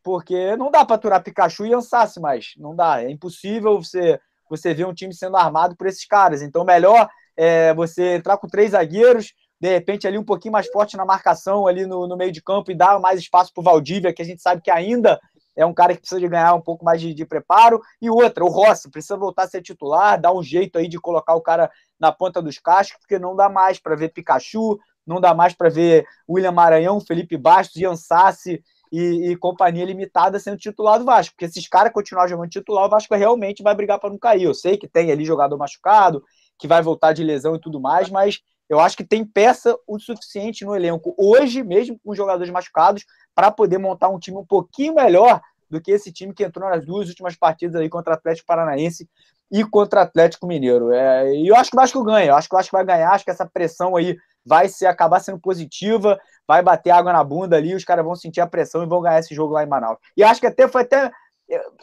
porque 0.04 0.58
não 0.58 0.70
dá 0.70 0.84
para 0.84 0.98
aturar 0.98 1.24
Pikachu 1.24 1.66
e 1.66 1.74
Ansassi 1.74 2.20
mais. 2.20 2.56
Não 2.58 2.76
dá. 2.76 3.02
É 3.02 3.10
impossível 3.10 3.82
você, 3.82 4.20
você 4.50 4.74
ver 4.74 4.86
um 4.86 4.94
time 4.94 5.14
sendo 5.14 5.38
armado 5.38 5.78
por 5.78 5.88
esses 5.88 6.06
caras. 6.06 6.42
Então, 6.42 6.66
melhor 6.66 7.08
é 7.38 7.74
você 7.74 8.16
entrar 8.16 8.38
com 8.38 8.46
três 8.46 8.72
zagueiros, 8.72 9.34
de 9.62 9.70
repente 9.70 10.06
ali 10.06 10.18
um 10.18 10.26
pouquinho 10.26 10.52
mais 10.52 10.68
forte 10.68 10.98
na 10.98 11.06
marcação 11.06 11.68
ali 11.68 11.86
no, 11.86 12.06
no 12.06 12.18
meio 12.18 12.34
de 12.34 12.44
campo 12.44 12.70
e 12.70 12.76
dar 12.76 13.00
mais 13.00 13.18
espaço 13.18 13.54
para 13.54 13.64
Valdívia, 13.64 14.12
que 14.12 14.22
a 14.22 14.26
gente 14.26 14.42
sabe 14.42 14.62
que 14.62 14.70
ainda 14.70 15.18
é 15.56 15.66
um 15.66 15.74
cara 15.74 15.94
que 15.94 16.00
precisa 16.00 16.20
de 16.20 16.28
ganhar 16.28 16.54
um 16.54 16.62
pouco 16.62 16.84
mais 16.84 17.00
de, 17.00 17.14
de, 17.14 17.26
preparo. 17.26 17.82
E 18.02 18.10
outra, 18.10 18.44
o 18.44 18.50
Rossi 18.50 18.90
precisa 18.90 19.18
voltar 19.18 19.44
a 19.44 19.48
ser 19.48 19.62
titular, 19.62 20.20
dar 20.20 20.34
um 20.34 20.44
jeito 20.44 20.78
aí 20.78 20.88
de 20.88 21.00
colocar 21.00 21.36
o 21.36 21.42
cara 21.42 21.72
na 22.00 22.12
ponta 22.12 22.42
dos 22.42 22.60
cascos, 22.60 22.98
porque 23.00 23.20
não 23.20 23.36
dá 23.36 23.50
mais 23.50 23.80
para 23.80 23.96
ver 23.96 24.10
Pikachu, 24.10 24.80
não 25.06 25.20
dá 25.20 25.34
mais 25.34 25.54
para 25.54 25.70
ver 25.70 26.06
William 26.30 26.52
Maranhão, 26.52 27.00
Felipe 27.00 27.38
Bastos, 27.38 27.76
Ian 27.82 27.96
Sassi 27.96 28.64
e, 28.92 29.32
e, 29.32 29.36
companhia 29.36 29.86
limitada 29.86 30.40
sendo 30.40 30.58
titular 30.58 31.00
do 31.00 31.06
Vasco. 31.06 31.34
Porque 31.34 31.48
se 31.48 31.60
esses 31.60 31.70
caras 31.70 31.92
continuarem 31.92 32.30
jogando 32.30 32.50
titular, 32.50 32.86
o 32.86 32.90
Vasco 32.90 33.14
realmente 33.16 33.64
vai 33.64 33.76
brigar 33.76 34.00
para 34.00 34.10
não 34.10 34.18
cair. 34.18 34.44
Eu 34.44 34.54
sei 34.54 34.78
que 34.78 34.88
tem 34.88 35.12
ali 35.12 35.26
jogador 35.26 35.58
machucado, 35.58 36.24
que 36.58 36.68
vai 36.68 36.82
voltar 36.82 37.14
de 37.14 37.24
lesão 37.24 37.56
e 37.56 37.60
tudo 37.60 37.80
mais, 37.80 38.10
mas 38.10 38.40
eu 38.70 38.80
acho 38.80 38.98
que 38.98 39.04
tem 39.04 39.26
peça 39.26 39.78
o 39.88 40.00
suficiente 40.00 40.66
no 40.66 40.76
elenco 40.76 41.14
hoje, 41.18 41.64
mesmo 41.64 42.00
com 42.04 42.16
jogadores 42.16 42.52
machucados, 42.52 43.06
para 43.36 43.52
poder 43.52 43.78
montar 43.78 44.10
um 44.10 44.20
time 44.20 44.38
um 44.38 44.46
pouquinho 44.46 44.96
melhor 44.96 45.42
do 45.70 45.82
que 45.82 45.92
esse 45.92 46.12
time 46.12 46.34
que 46.34 46.44
entrou 46.44 46.70
nas 46.70 46.86
duas 46.86 47.10
últimas 47.10 47.36
partidas 47.36 47.82
aí 47.82 47.90
contra 47.90 48.14
Atlético 48.14 48.48
Paranaense 48.48 49.10
e 49.52 49.64
contra 49.64 50.02
Atlético 50.02 50.48
Mineiro. 50.48 50.92
É, 50.92 51.36
e 51.36 51.48
eu 51.48 51.56
acho 51.56 51.70
que 51.70 51.78
o 51.78 51.80
Vasco 51.80 52.04
ganha, 52.04 52.28
eu 52.28 52.36
acho 52.36 52.48
que 52.48 52.56
o 52.56 52.58
Vasco 52.58 52.76
vai 52.76 52.86
ganhar, 52.86 53.12
acho 53.12 53.26
que 53.26 53.32
essa 53.32 53.46
pressão 53.46 53.96
aí 53.96 54.18
vai 54.46 54.68
ser, 54.68 54.88
acabar 54.88 55.20
sendo 55.20 55.40
positiva, 55.40 56.20
vai 56.48 56.62
bater 56.62 56.92
água 56.92 57.14
na 57.14 57.24
bunda 57.24 57.56
ali, 57.56 57.74
os 57.74 57.84
caras 57.84 58.06
vão 58.06 58.16
sentir 58.16 58.42
a 58.42 58.48
pressão 58.48 58.84
e 58.84 58.88
vão 58.88 59.02
ganhar 59.02 59.20
esse 59.20 59.34
jogo 59.34 59.54
lá 59.54 59.64
em 59.64 59.68
Manaus. 59.68 59.98
E 60.18 60.24
acho 60.24 60.40
que 60.40 60.48
até 60.48 60.68
foi 60.68 60.82
até. 60.82 61.12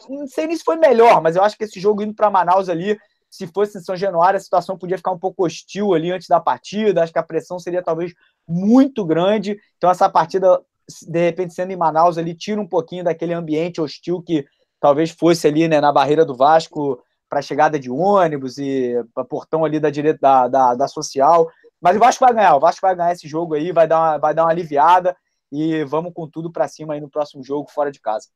Não 0.09 0.27
sei 0.27 0.47
nem 0.47 0.57
se 0.57 0.63
foi 0.63 0.75
melhor, 0.75 1.21
mas 1.21 1.35
eu 1.35 1.43
acho 1.43 1.57
que 1.57 1.63
esse 1.63 1.79
jogo 1.79 2.01
indo 2.03 2.13
para 2.13 2.29
Manaus 2.29 2.67
ali, 2.67 2.97
se 3.31 3.47
fosse 3.47 3.77
em 3.77 3.81
São 3.81 3.95
Januário, 3.95 4.35
a 4.35 4.41
situação 4.41 4.77
podia 4.77 4.97
ficar 4.97 5.11
um 5.11 5.17
pouco 5.17 5.45
hostil 5.45 5.93
ali 5.93 6.11
antes 6.11 6.27
da 6.27 6.39
partida. 6.39 7.01
Acho 7.01 7.13
que 7.13 7.17
a 7.19 7.23
pressão 7.23 7.57
seria 7.57 7.81
talvez 7.81 8.13
muito 8.45 9.05
grande. 9.05 9.57
Então, 9.77 9.89
essa 9.89 10.09
partida, 10.09 10.61
de 11.07 11.19
repente, 11.19 11.53
sendo 11.53 11.71
em 11.71 11.77
Manaus 11.77 12.17
ali, 12.17 12.35
tira 12.35 12.59
um 12.59 12.67
pouquinho 12.67 13.05
daquele 13.05 13.33
ambiente 13.33 13.79
hostil 13.79 14.21
que 14.21 14.45
talvez 14.81 15.11
fosse 15.11 15.47
ali 15.47 15.65
né, 15.69 15.79
na 15.79 15.93
barreira 15.93 16.25
do 16.25 16.35
Vasco 16.35 17.01
para 17.29 17.39
a 17.39 17.41
chegada 17.41 17.79
de 17.79 17.89
ônibus 17.89 18.57
e 18.57 19.01
portão 19.29 19.63
ali 19.63 19.79
da 19.79 19.89
direita 19.89 20.19
da, 20.21 20.47
da, 20.49 20.75
da 20.75 20.87
social. 20.89 21.49
Mas 21.79 21.95
o 21.95 21.99
Vasco 21.99 22.25
vai 22.25 22.33
ganhar, 22.33 22.57
o 22.57 22.59
Vasco 22.59 22.81
vai 22.81 22.93
ganhar 22.93 23.13
esse 23.13 23.29
jogo 23.29 23.53
aí, 23.53 23.71
vai 23.71 23.87
dar 23.87 23.97
uma, 23.97 24.17
vai 24.17 24.33
dar 24.33 24.43
uma 24.43 24.51
aliviada 24.51 25.15
e 25.49 25.85
vamos 25.85 26.11
com 26.13 26.27
tudo 26.27 26.51
para 26.51 26.67
cima 26.67 26.95
aí 26.95 26.99
no 26.99 27.09
próximo 27.09 27.41
jogo, 27.41 27.71
fora 27.71 27.89
de 27.89 28.01
casa. 28.01 28.27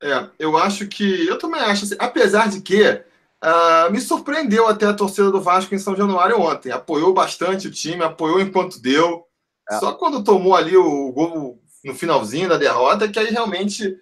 É, 0.00 0.28
eu 0.38 0.56
acho 0.56 0.86
que. 0.86 1.26
Eu 1.26 1.38
também 1.38 1.60
acho, 1.60 1.84
assim, 1.84 1.96
apesar 1.98 2.48
de 2.48 2.60
que 2.60 3.02
uh, 3.44 3.90
me 3.90 4.00
surpreendeu 4.00 4.66
até 4.66 4.86
a 4.86 4.94
torcida 4.94 5.30
do 5.30 5.40
Vasco 5.40 5.74
em 5.74 5.78
São 5.78 5.96
Januário 5.96 6.40
ontem. 6.40 6.70
Apoiou 6.70 7.12
bastante 7.12 7.68
o 7.68 7.70
time, 7.70 8.02
apoiou 8.02 8.40
enquanto 8.40 8.80
deu. 8.80 9.24
É. 9.70 9.78
Só 9.78 9.92
quando 9.92 10.24
tomou 10.24 10.54
ali 10.54 10.76
o 10.76 11.12
gol 11.12 11.62
no 11.84 11.94
finalzinho 11.94 12.48
da 12.48 12.56
derrota, 12.56 13.08
que 13.08 13.18
aí 13.18 13.30
realmente. 13.30 13.96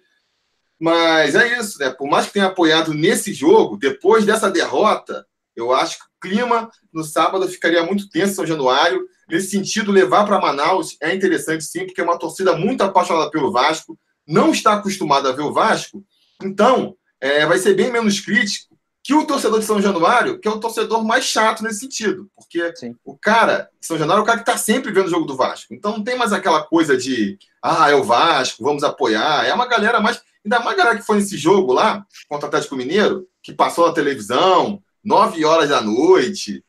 Mas 0.79 1.33
é 1.33 1.59
isso, 1.59 1.79
né? 1.79 1.89
Por 1.89 2.07
mais 2.07 2.27
que 2.27 2.33
tenha 2.33 2.45
apoiado 2.45 2.93
nesse 2.93 3.33
jogo, 3.33 3.77
depois 3.77 4.25
dessa 4.25 4.51
derrota, 4.51 5.25
eu 5.55 5.73
acho 5.73 5.97
que 5.97 6.05
o 6.05 6.29
clima 6.29 6.69
no 6.93 7.03
sábado 7.03 7.47
ficaria 7.47 7.83
muito 7.83 8.09
tenso 8.09 8.33
em 8.33 8.35
São 8.35 8.45
Januário. 8.45 9.03
Nesse 9.27 9.49
sentido, 9.49 9.91
levar 9.91 10.23
para 10.25 10.39
Manaus 10.39 10.95
é 11.01 11.13
interessante 11.13 11.63
sim, 11.63 11.85
porque 11.85 11.99
é 11.99 12.03
uma 12.03 12.19
torcida 12.19 12.55
muito 12.55 12.81
apaixonada 12.83 13.29
pelo 13.31 13.51
Vasco, 13.51 13.97
não 14.25 14.51
está 14.51 14.73
acostumada 14.73 15.29
a 15.29 15.31
ver 15.31 15.41
o 15.41 15.51
Vasco, 15.51 16.03
então 16.41 16.95
é, 17.19 17.45
vai 17.45 17.57
ser 17.57 17.73
bem 17.73 17.91
menos 17.91 18.19
crítico 18.19 18.76
que 19.07 19.13
o 19.13 19.25
torcedor 19.25 19.61
de 19.61 19.65
São 19.65 19.81
Januário, 19.81 20.37
que 20.37 20.49
é 20.49 20.51
o 20.51 20.59
torcedor 20.59 21.01
mais 21.01 21.23
chato 21.23 21.63
nesse 21.63 21.79
sentido, 21.79 22.29
porque 22.35 22.75
sim. 22.75 22.93
o 23.05 23.17
cara 23.17 23.69
de 23.79 23.87
São 23.87 23.97
Januário 23.97 24.19
é 24.19 24.23
o 24.23 24.25
cara 24.25 24.39
que 24.39 24.49
está 24.49 24.57
sempre 24.57 24.91
vendo 24.91 25.07
o 25.07 25.09
jogo 25.09 25.25
do 25.25 25.37
Vasco. 25.37 25.73
Então 25.73 25.93
não 25.93 26.03
tem 26.03 26.17
mais 26.17 26.33
aquela 26.33 26.61
coisa 26.61 26.97
de, 26.97 27.39
ah, 27.63 27.89
é 27.89 27.95
o 27.95 28.03
Vasco, 28.03 28.65
vamos 28.65 28.83
apoiar. 28.83 29.45
É 29.45 29.53
uma 29.53 29.65
galera 29.65 30.01
mais. 30.01 30.21
Ainda 30.43 30.59
mais 30.59 30.75
galera 30.75 30.97
que 30.97 31.05
foi 31.05 31.19
nesse 31.19 31.37
jogo 31.37 31.71
lá, 31.71 32.05
contra 32.27 32.47
o 32.47 32.49
Atlético 32.49 32.75
Mineiro, 32.75 33.25
que 33.41 33.53
passou 33.53 33.87
na 33.87 33.93
televisão, 33.93 34.83
nove 35.01 35.45
horas 35.45 35.69
da 35.69 35.79
noite. 35.79 36.61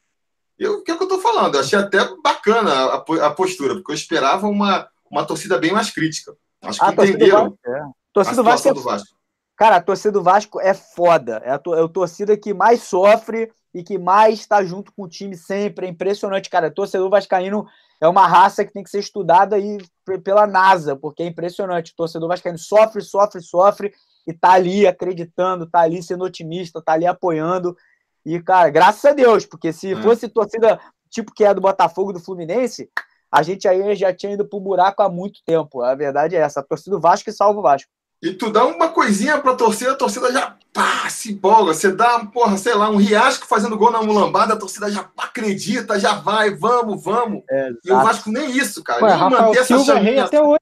Eu, 0.56 0.74
o 0.74 0.85
que, 0.85 0.93
é 0.93 0.97
que 0.97 1.02
eu 1.02 1.09
estou 1.09 1.20
falando? 1.20 1.56
Eu 1.56 1.60
achei 1.60 1.77
até 1.77 1.98
bacana 2.23 2.73
a, 2.73 3.27
a, 3.27 3.31
postura, 3.31 3.74
porque 3.74 3.90
eu 3.90 3.97
esperava 3.97 4.47
uma, 4.47 4.89
uma 5.10 5.24
torcida 5.24 5.59
bem 5.59 5.73
mais 5.73 5.90
crítica. 5.90 6.36
Acho 6.62 6.78
que 6.78 6.85
a 6.85 6.93
entenderam 6.93 7.51
torcida 7.51 7.59
é. 7.66 7.82
torcida 8.12 8.40
a 8.40 8.44
Vasco, 8.44 8.74
do 8.74 8.81
Vasco. 8.81 9.18
Cara, 9.59 9.76
a 9.76 9.82
torcida 9.82 10.12
do 10.12 10.22
Vasco 10.22 10.60
é 10.60 10.72
foda. 10.72 11.43
É 11.44 11.51
a, 11.51 11.60
é 11.76 11.85
a 11.85 11.89
torcida 11.89 12.36
que 12.36 12.55
mais 12.55 12.85
sofre 12.85 13.52
e 13.74 13.82
que 13.82 13.98
mais 13.98 14.39
está 14.39 14.64
junto 14.64 14.93
com 14.93 15.02
o 15.02 15.09
time 15.09 15.36
sempre. 15.36 15.86
É 15.86 15.90
impressionante, 15.90 16.48
cara. 16.48 16.70
Torcedor 16.70 17.10
vascaíno 17.10 17.66
é 18.01 18.06
uma 18.06 18.24
raça 18.24 18.64
que 18.64 18.72
tem 18.72 18.85
que 18.85 18.90
ser 18.90 19.01
estudada 19.01 19.56
aí 19.56 19.78
pela 20.22 20.47
NASA, 20.47 20.94
porque 20.94 21.24
é 21.24 21.26
impressionante. 21.26 21.90
O 21.90 21.97
torcedor 21.97 22.28
vascaíno 22.28 22.56
sofre, 22.56 23.02
sofre, 23.02 23.43
sofre 23.43 23.93
e 24.24 24.32
tá 24.32 24.52
ali 24.52 24.86
acreditando, 24.86 25.68
tá 25.68 25.80
ali 25.80 26.01
sendo 26.05 26.22
otimista, 26.22 26.80
tá 26.80 26.93
ali 26.93 27.05
apoiando. 27.05 27.76
E, 28.24 28.40
cara, 28.40 28.70
graças 28.70 29.05
a 29.05 29.12
Deus, 29.12 29.44
porque 29.44 29.72
se 29.72 29.93
é. 29.93 30.02
fosse 30.02 30.28
torcida 30.28 30.78
tipo 31.10 31.35
que 31.35 31.43
é 31.43 31.52
do 31.52 31.60
Botafogo 31.60 32.12
do 32.12 32.20
Fluminense, 32.20 32.89
a 33.32 33.43
gente 33.43 33.66
aí 33.66 33.97
já 33.97 34.14
tinha 34.14 34.35
ido 34.35 34.48
pro 34.48 34.60
buraco 34.60 35.02
há 35.02 35.09
muito 35.09 35.40
tempo. 35.44 35.82
A 35.82 35.97
verdade 35.97 36.36
é 36.36 36.39
essa. 36.39 36.60
A 36.60 36.62
torcida 36.62 36.94
do 36.94 37.01
Vasco 37.01 37.32
salva 37.32 37.59
o 37.59 37.62
Vasco. 37.62 37.90
E 38.23 38.32
tu 38.32 38.51
dá 38.51 38.65
uma 38.65 38.89
coisinha 38.89 39.39
pra 39.39 39.55
torcida, 39.55 39.93
a 39.93 39.97
torcida 39.97 40.32
já 40.32 40.57
pá, 40.73 41.09
se 41.09 41.32
empolga. 41.32 41.73
Você 41.73 41.93
dá, 41.93 42.20
porra, 42.27 42.57
sei 42.57 42.74
lá, 42.74 42.90
um 42.90 42.97
riasco 42.97 43.47
fazendo 43.47 43.77
gol 43.77 43.90
na 43.90 44.03
mulambada, 44.03 44.55
a 44.55 44.57
torcida 44.57 44.90
já 44.90 45.09
acredita, 45.16 46.01
já 46.01 46.15
vai, 46.15 46.55
vamos, 46.55 47.03
vamos. 47.03 47.43
É, 47.51 47.70
e 47.85 47.93
o 47.93 47.97
Vasco 47.97 48.31
nem 48.31 48.51
isso, 48.51 48.82
cara. 48.82 49.05
Ué, 49.05 49.11
nem 49.11 49.19
Rafael 49.19 49.43
manter 49.43 49.65
Silva 49.65 49.82
essa 49.82 49.95
chaminha. 49.95 50.24
Até 50.24 50.43
hoje. 50.43 50.59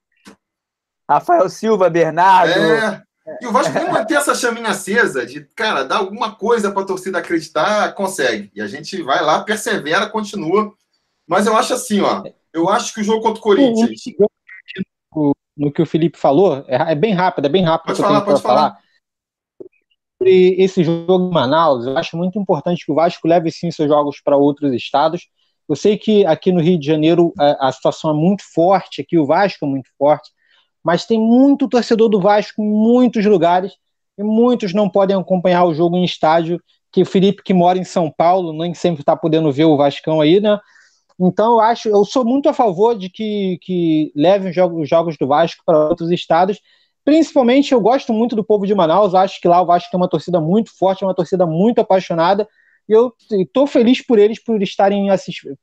Rafael 1.09 1.49
Silva, 1.49 1.91
Bernardo. 1.91 2.53
É. 2.53 3.03
E 3.41 3.47
o 3.47 3.53
Vasco 3.53 3.73
nem 3.73 3.91
manter 3.91 4.15
essa 4.15 4.35
chaminha 4.35 4.71
acesa 4.71 5.27
de, 5.27 5.45
cara, 5.57 5.83
dar 5.83 5.97
alguma 5.97 6.35
coisa 6.35 6.71
para 6.71 6.83
a 6.83 6.87
torcida 6.87 7.19
acreditar, 7.19 7.93
consegue. 7.95 8.51
E 8.55 8.61
a 8.61 8.67
gente 8.67 9.03
vai 9.03 9.23
lá, 9.23 9.43
persevera, 9.43 10.09
continua. 10.09 10.73
Mas 11.27 11.47
eu 11.47 11.57
acho 11.57 11.75
assim, 11.75 12.01
ó. 12.01 12.23
Eu 12.53 12.69
acho 12.69 12.95
que 12.95 13.01
o 13.01 13.05
jogo 13.05 13.23
contra 13.23 13.41
o 13.41 13.43
Corinthians. 13.43 14.01
No 15.57 15.73
que 15.73 15.81
o 15.81 15.87
Felipe 15.87 16.19
falou, 16.19 16.65
é, 16.69 16.93
é 16.93 16.95
bem 16.95 17.15
rápido, 17.15 17.47
é 17.47 17.49
bem 17.49 17.63
rápido. 17.63 17.89
Pode 17.89 18.01
falar, 18.01 18.21
pode 18.23 18.43
falar. 18.43 18.71
falar. 18.71 18.79
Sobre 20.19 20.55
esse 20.59 20.83
jogo 20.83 21.29
em 21.29 21.33
Manaus, 21.33 21.87
eu 21.87 21.97
acho 21.97 22.17
muito 22.17 22.39
importante 22.39 22.85
que 22.85 22.93
o 22.93 22.95
Vasco 22.95 23.29
leve 23.29 23.51
sim 23.51 23.71
seus 23.71 23.89
jogos 23.89 24.21
para 24.23 24.37
outros 24.37 24.73
estados. 24.73 25.29
Eu 25.69 25.77
sei 25.77 25.99
que 25.99 26.25
aqui 26.25 26.53
no 26.53 26.61
Rio 26.61 26.79
de 26.79 26.87
Janeiro 26.87 27.33
a, 27.39 27.69
a 27.69 27.73
situação 27.73 28.11
é 28.11 28.15
muito 28.15 28.43
forte, 28.53 29.01
aqui 29.01 29.19
o 29.19 29.27
Vasco 29.27 29.65
é 29.65 29.69
muito 29.69 29.91
forte 29.99 30.31
mas 30.87 31.05
tem 31.05 31.19
muito 31.19 31.67
torcedor 31.67 32.09
do 32.09 32.21
Vasco 32.21 32.63
em 32.63 32.65
muitos 32.65 33.27
lugares 33.27 33.73
e 34.17 34.23
muitos 34.23 34.73
não 34.73 34.89
podem 34.89 35.17
acompanhar 35.17 35.65
o 35.65 35.75
jogo 35.75 35.97
em 35.97 36.05
estádio. 36.05 36.63
Que 36.93 37.03
o 37.03 37.05
Felipe, 37.05 37.43
que 37.43 37.53
mora 37.53 37.77
em 37.77 37.83
São 37.83 38.09
Paulo, 38.09 38.53
nem 38.53 38.73
sempre 38.73 39.03
está 39.03 39.17
podendo 39.17 39.51
ver 39.51 39.65
o 39.65 39.77
Vascão 39.77 40.21
aí, 40.21 40.39
né? 40.39 40.57
Então 41.19 41.55
eu 41.55 41.61
acho, 41.61 41.89
eu 41.89 42.05
sou 42.05 42.25
muito 42.25 42.49
a 42.49 42.53
favor 42.53 42.97
de 42.97 43.09
que, 43.09 43.59
que 43.63 44.13
levem 44.15 44.51
os 44.51 44.55
jogos, 44.55 44.83
os 44.83 44.89
jogos 44.89 45.17
do 45.17 45.27
Vasco 45.27 45.63
para 45.65 45.89
outros 45.89 46.11
estados. 46.11 46.61
Principalmente 47.05 47.73
eu 47.73 47.81
gosto 47.81 48.13
muito 48.13 48.37
do 48.37 48.45
povo 48.45 48.67
de 48.67 48.75
Manaus, 48.75 49.15
acho 49.15 49.41
que 49.41 49.49
lá 49.49 49.63
o 49.63 49.67
Vasco 49.67 49.91
tem 49.91 49.99
uma 49.99 50.09
torcida 50.09 50.41
muito 50.41 50.77
forte, 50.77 51.05
uma 51.05 51.15
torcida 51.15 51.47
muito 51.47 51.81
apaixonada. 51.81 52.47
E 52.89 52.93
eu 52.93 53.13
estou 53.31 53.67
feliz 53.67 54.05
por 54.05 54.19
eles 54.19 54.43
por 54.43 54.63
estarem 54.63 55.09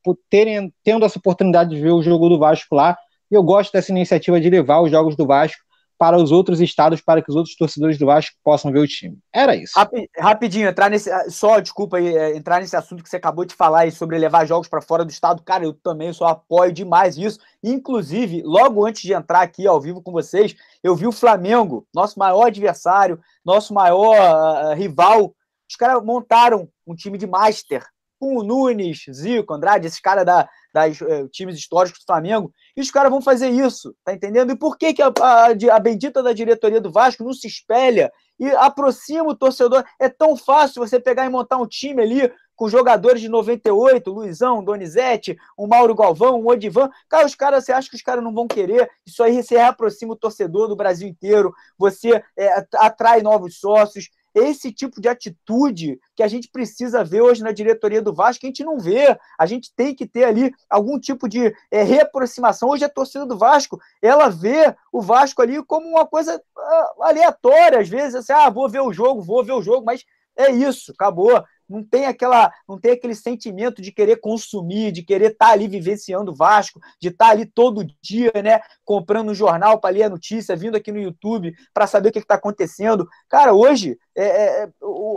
por 0.03 0.17
terem 0.29 0.73
tendo 0.83 1.05
essa 1.05 1.19
oportunidade 1.19 1.69
de 1.69 1.81
ver 1.81 1.91
o 1.91 2.01
jogo 2.01 2.29
do 2.29 2.39
Vasco 2.39 2.75
lá. 2.75 2.97
Eu 3.29 3.43
gosto 3.43 3.71
dessa 3.71 3.91
iniciativa 3.91 4.39
de 4.39 4.49
levar 4.49 4.81
os 4.81 4.91
jogos 4.91 5.15
do 5.15 5.25
Vasco 5.25 5.61
para 5.97 6.17
os 6.17 6.31
outros 6.31 6.59
estados, 6.59 7.01
para 7.01 7.21
que 7.21 7.29
os 7.29 7.35
outros 7.35 7.55
torcedores 7.55 7.97
do 7.97 8.05
Vasco 8.05 8.35
possam 8.43 8.71
ver 8.71 8.79
o 8.79 8.87
time. 8.87 9.17
Era 9.31 9.55
isso. 9.55 9.73
Rapidinho, 10.17 10.67
entrar 10.67 10.89
nesse. 10.89 11.09
Só, 11.29 11.59
desculpa 11.59 11.99
é, 11.99 12.35
entrar 12.35 12.59
nesse 12.59 12.75
assunto 12.75 13.03
que 13.03 13.09
você 13.09 13.17
acabou 13.17 13.45
de 13.45 13.55
falar 13.55 13.81
aí 13.81 13.91
sobre 13.91 14.17
levar 14.17 14.45
jogos 14.45 14.67
para 14.67 14.81
fora 14.81 15.05
do 15.05 15.11
estado. 15.11 15.43
Cara, 15.43 15.63
eu 15.63 15.73
também 15.73 16.11
só 16.11 16.27
apoio 16.27 16.71
demais 16.71 17.17
isso. 17.17 17.39
Inclusive, 17.63 18.41
logo 18.43 18.85
antes 18.85 19.01
de 19.01 19.13
entrar 19.13 19.41
aqui 19.41 19.65
ao 19.67 19.79
vivo 19.79 20.01
com 20.01 20.11
vocês, 20.11 20.55
eu 20.83 20.95
vi 20.95 21.07
o 21.07 21.11
Flamengo, 21.11 21.87
nosso 21.93 22.19
maior 22.19 22.47
adversário, 22.47 23.19
nosso 23.45 23.73
maior 23.73 24.15
uh, 24.17 24.73
rival. 24.75 25.33
Os 25.69 25.75
caras 25.75 26.03
montaram 26.03 26.67
um 26.85 26.95
time 26.95 27.17
de 27.17 27.25
Master 27.25 27.83
com 28.23 28.37
o 28.37 28.43
Nunes, 28.43 29.03
Zico, 29.11 29.53
Andrade, 29.53 29.85
esses 29.85 29.99
caras 29.99 30.25
da, 30.25 30.47
das 30.73 31.01
uh, 31.01 31.27
times 31.27 31.57
históricos 31.57 31.99
do 31.99 32.05
Flamengo, 32.05 32.53
e 32.75 32.79
os 32.79 32.89
caras 32.89 33.11
vão 33.11 33.21
fazer 33.21 33.49
isso, 33.49 33.93
tá 34.01 34.13
entendendo? 34.13 34.53
E 34.53 34.55
por 34.55 34.77
que, 34.77 34.93
que 34.93 35.01
a, 35.01 35.11
a, 35.19 35.47
a, 35.47 35.79
bendita 35.79 36.23
da 36.23 36.31
diretoria 36.31 36.79
do 36.79 36.89
Vasco 36.89 37.21
não 37.21 37.33
se 37.33 37.47
espelha 37.47 38.09
e 38.39 38.47
aproxima 38.51 39.29
o 39.29 39.35
torcedor? 39.35 39.83
É 39.99 40.07
tão 40.07 40.37
fácil 40.37 40.81
você 40.81 41.01
pegar 41.01 41.25
e 41.25 41.29
montar 41.29 41.57
um 41.57 41.67
time 41.67 42.01
ali 42.01 42.31
com 42.55 42.69
jogadores 42.69 43.19
de 43.19 43.27
98, 43.27 44.09
Luizão, 44.09 44.63
Donizete, 44.63 45.35
um 45.59 45.67
Mauro 45.67 45.93
Galvão, 45.93 46.39
um 46.39 46.47
Odivan. 46.47 46.89
Cara, 47.09 47.25
os 47.25 47.35
caras, 47.35 47.65
você 47.65 47.73
acha 47.73 47.89
que 47.89 47.95
os 47.97 48.01
caras 48.01 48.23
não 48.23 48.33
vão 48.33 48.47
querer? 48.47 48.89
Isso 49.05 49.21
aí 49.21 49.43
você 49.43 49.57
reaproxima 49.57 50.13
o 50.13 50.17
torcedor 50.17 50.69
do 50.69 50.77
Brasil 50.77 51.09
inteiro, 51.09 51.53
você 51.77 52.23
é, 52.37 52.65
atrai 52.75 53.21
novos 53.21 53.59
sócios, 53.59 54.07
esse 54.33 54.71
tipo 54.71 54.99
de 54.99 55.07
atitude 55.07 55.99
que 56.15 56.23
a 56.23 56.27
gente 56.27 56.49
precisa 56.49 57.03
ver 57.03 57.21
hoje 57.21 57.43
na 57.43 57.51
diretoria 57.51 58.01
do 58.01 58.13
Vasco, 58.13 58.41
que 58.41 58.47
a 58.47 58.49
gente 58.49 58.63
não 58.63 58.79
vê. 58.79 59.17
A 59.37 59.45
gente 59.45 59.73
tem 59.75 59.93
que 59.93 60.07
ter 60.07 60.23
ali 60.23 60.51
algum 60.69 60.99
tipo 60.99 61.29
de 61.29 61.53
é, 61.71 61.83
reaproximação. 61.83 62.69
Hoje 62.69 62.85
a 62.85 62.89
torcida 62.89 63.25
do 63.25 63.37
Vasco, 63.37 63.79
ela 64.01 64.29
vê 64.29 64.75
o 64.91 65.01
Vasco 65.01 65.41
ali 65.41 65.63
como 65.63 65.87
uma 65.87 66.05
coisa 66.05 66.37
uh, 66.37 67.03
aleatória, 67.03 67.79
às 67.79 67.89
vezes, 67.89 68.15
assim, 68.15 68.33
ah, 68.33 68.49
vou 68.49 68.67
ver 68.69 68.81
o 68.81 68.93
jogo, 68.93 69.21
vou 69.21 69.43
ver 69.43 69.53
o 69.53 69.61
jogo, 69.61 69.85
mas 69.85 70.03
é 70.35 70.51
isso, 70.51 70.91
acabou. 70.91 71.43
Não 71.69 71.83
tem 71.83 72.05
aquela, 72.05 72.51
não 72.67 72.79
tem 72.79 72.91
aquele 72.91 73.15
sentimento 73.15 73.81
de 73.81 73.91
querer 73.91 74.17
consumir, 74.17 74.91
de 74.91 75.03
querer 75.03 75.31
estar 75.31 75.47
tá 75.47 75.51
ali 75.51 75.67
vivenciando 75.67 76.31
o 76.31 76.35
Vasco, 76.35 76.79
de 76.99 77.09
estar 77.09 77.25
tá 77.25 77.31
ali 77.31 77.45
todo 77.45 77.85
dia, 78.01 78.31
né, 78.43 78.61
comprando 78.83 79.29
um 79.29 79.35
jornal 79.35 79.79
para 79.79 79.93
ler 79.93 80.03
a 80.03 80.09
notícia, 80.09 80.55
vindo 80.55 80.75
aqui 80.75 80.91
no 80.91 80.99
YouTube 80.99 81.53
para 81.73 81.87
saber 81.87 82.09
o 82.09 82.11
que 82.11 82.19
está 82.19 82.35
acontecendo. 82.35 83.07
Cara, 83.29 83.53
hoje 83.53 83.97
é, 84.15 84.23
é, 84.23 84.63
é 84.63 84.69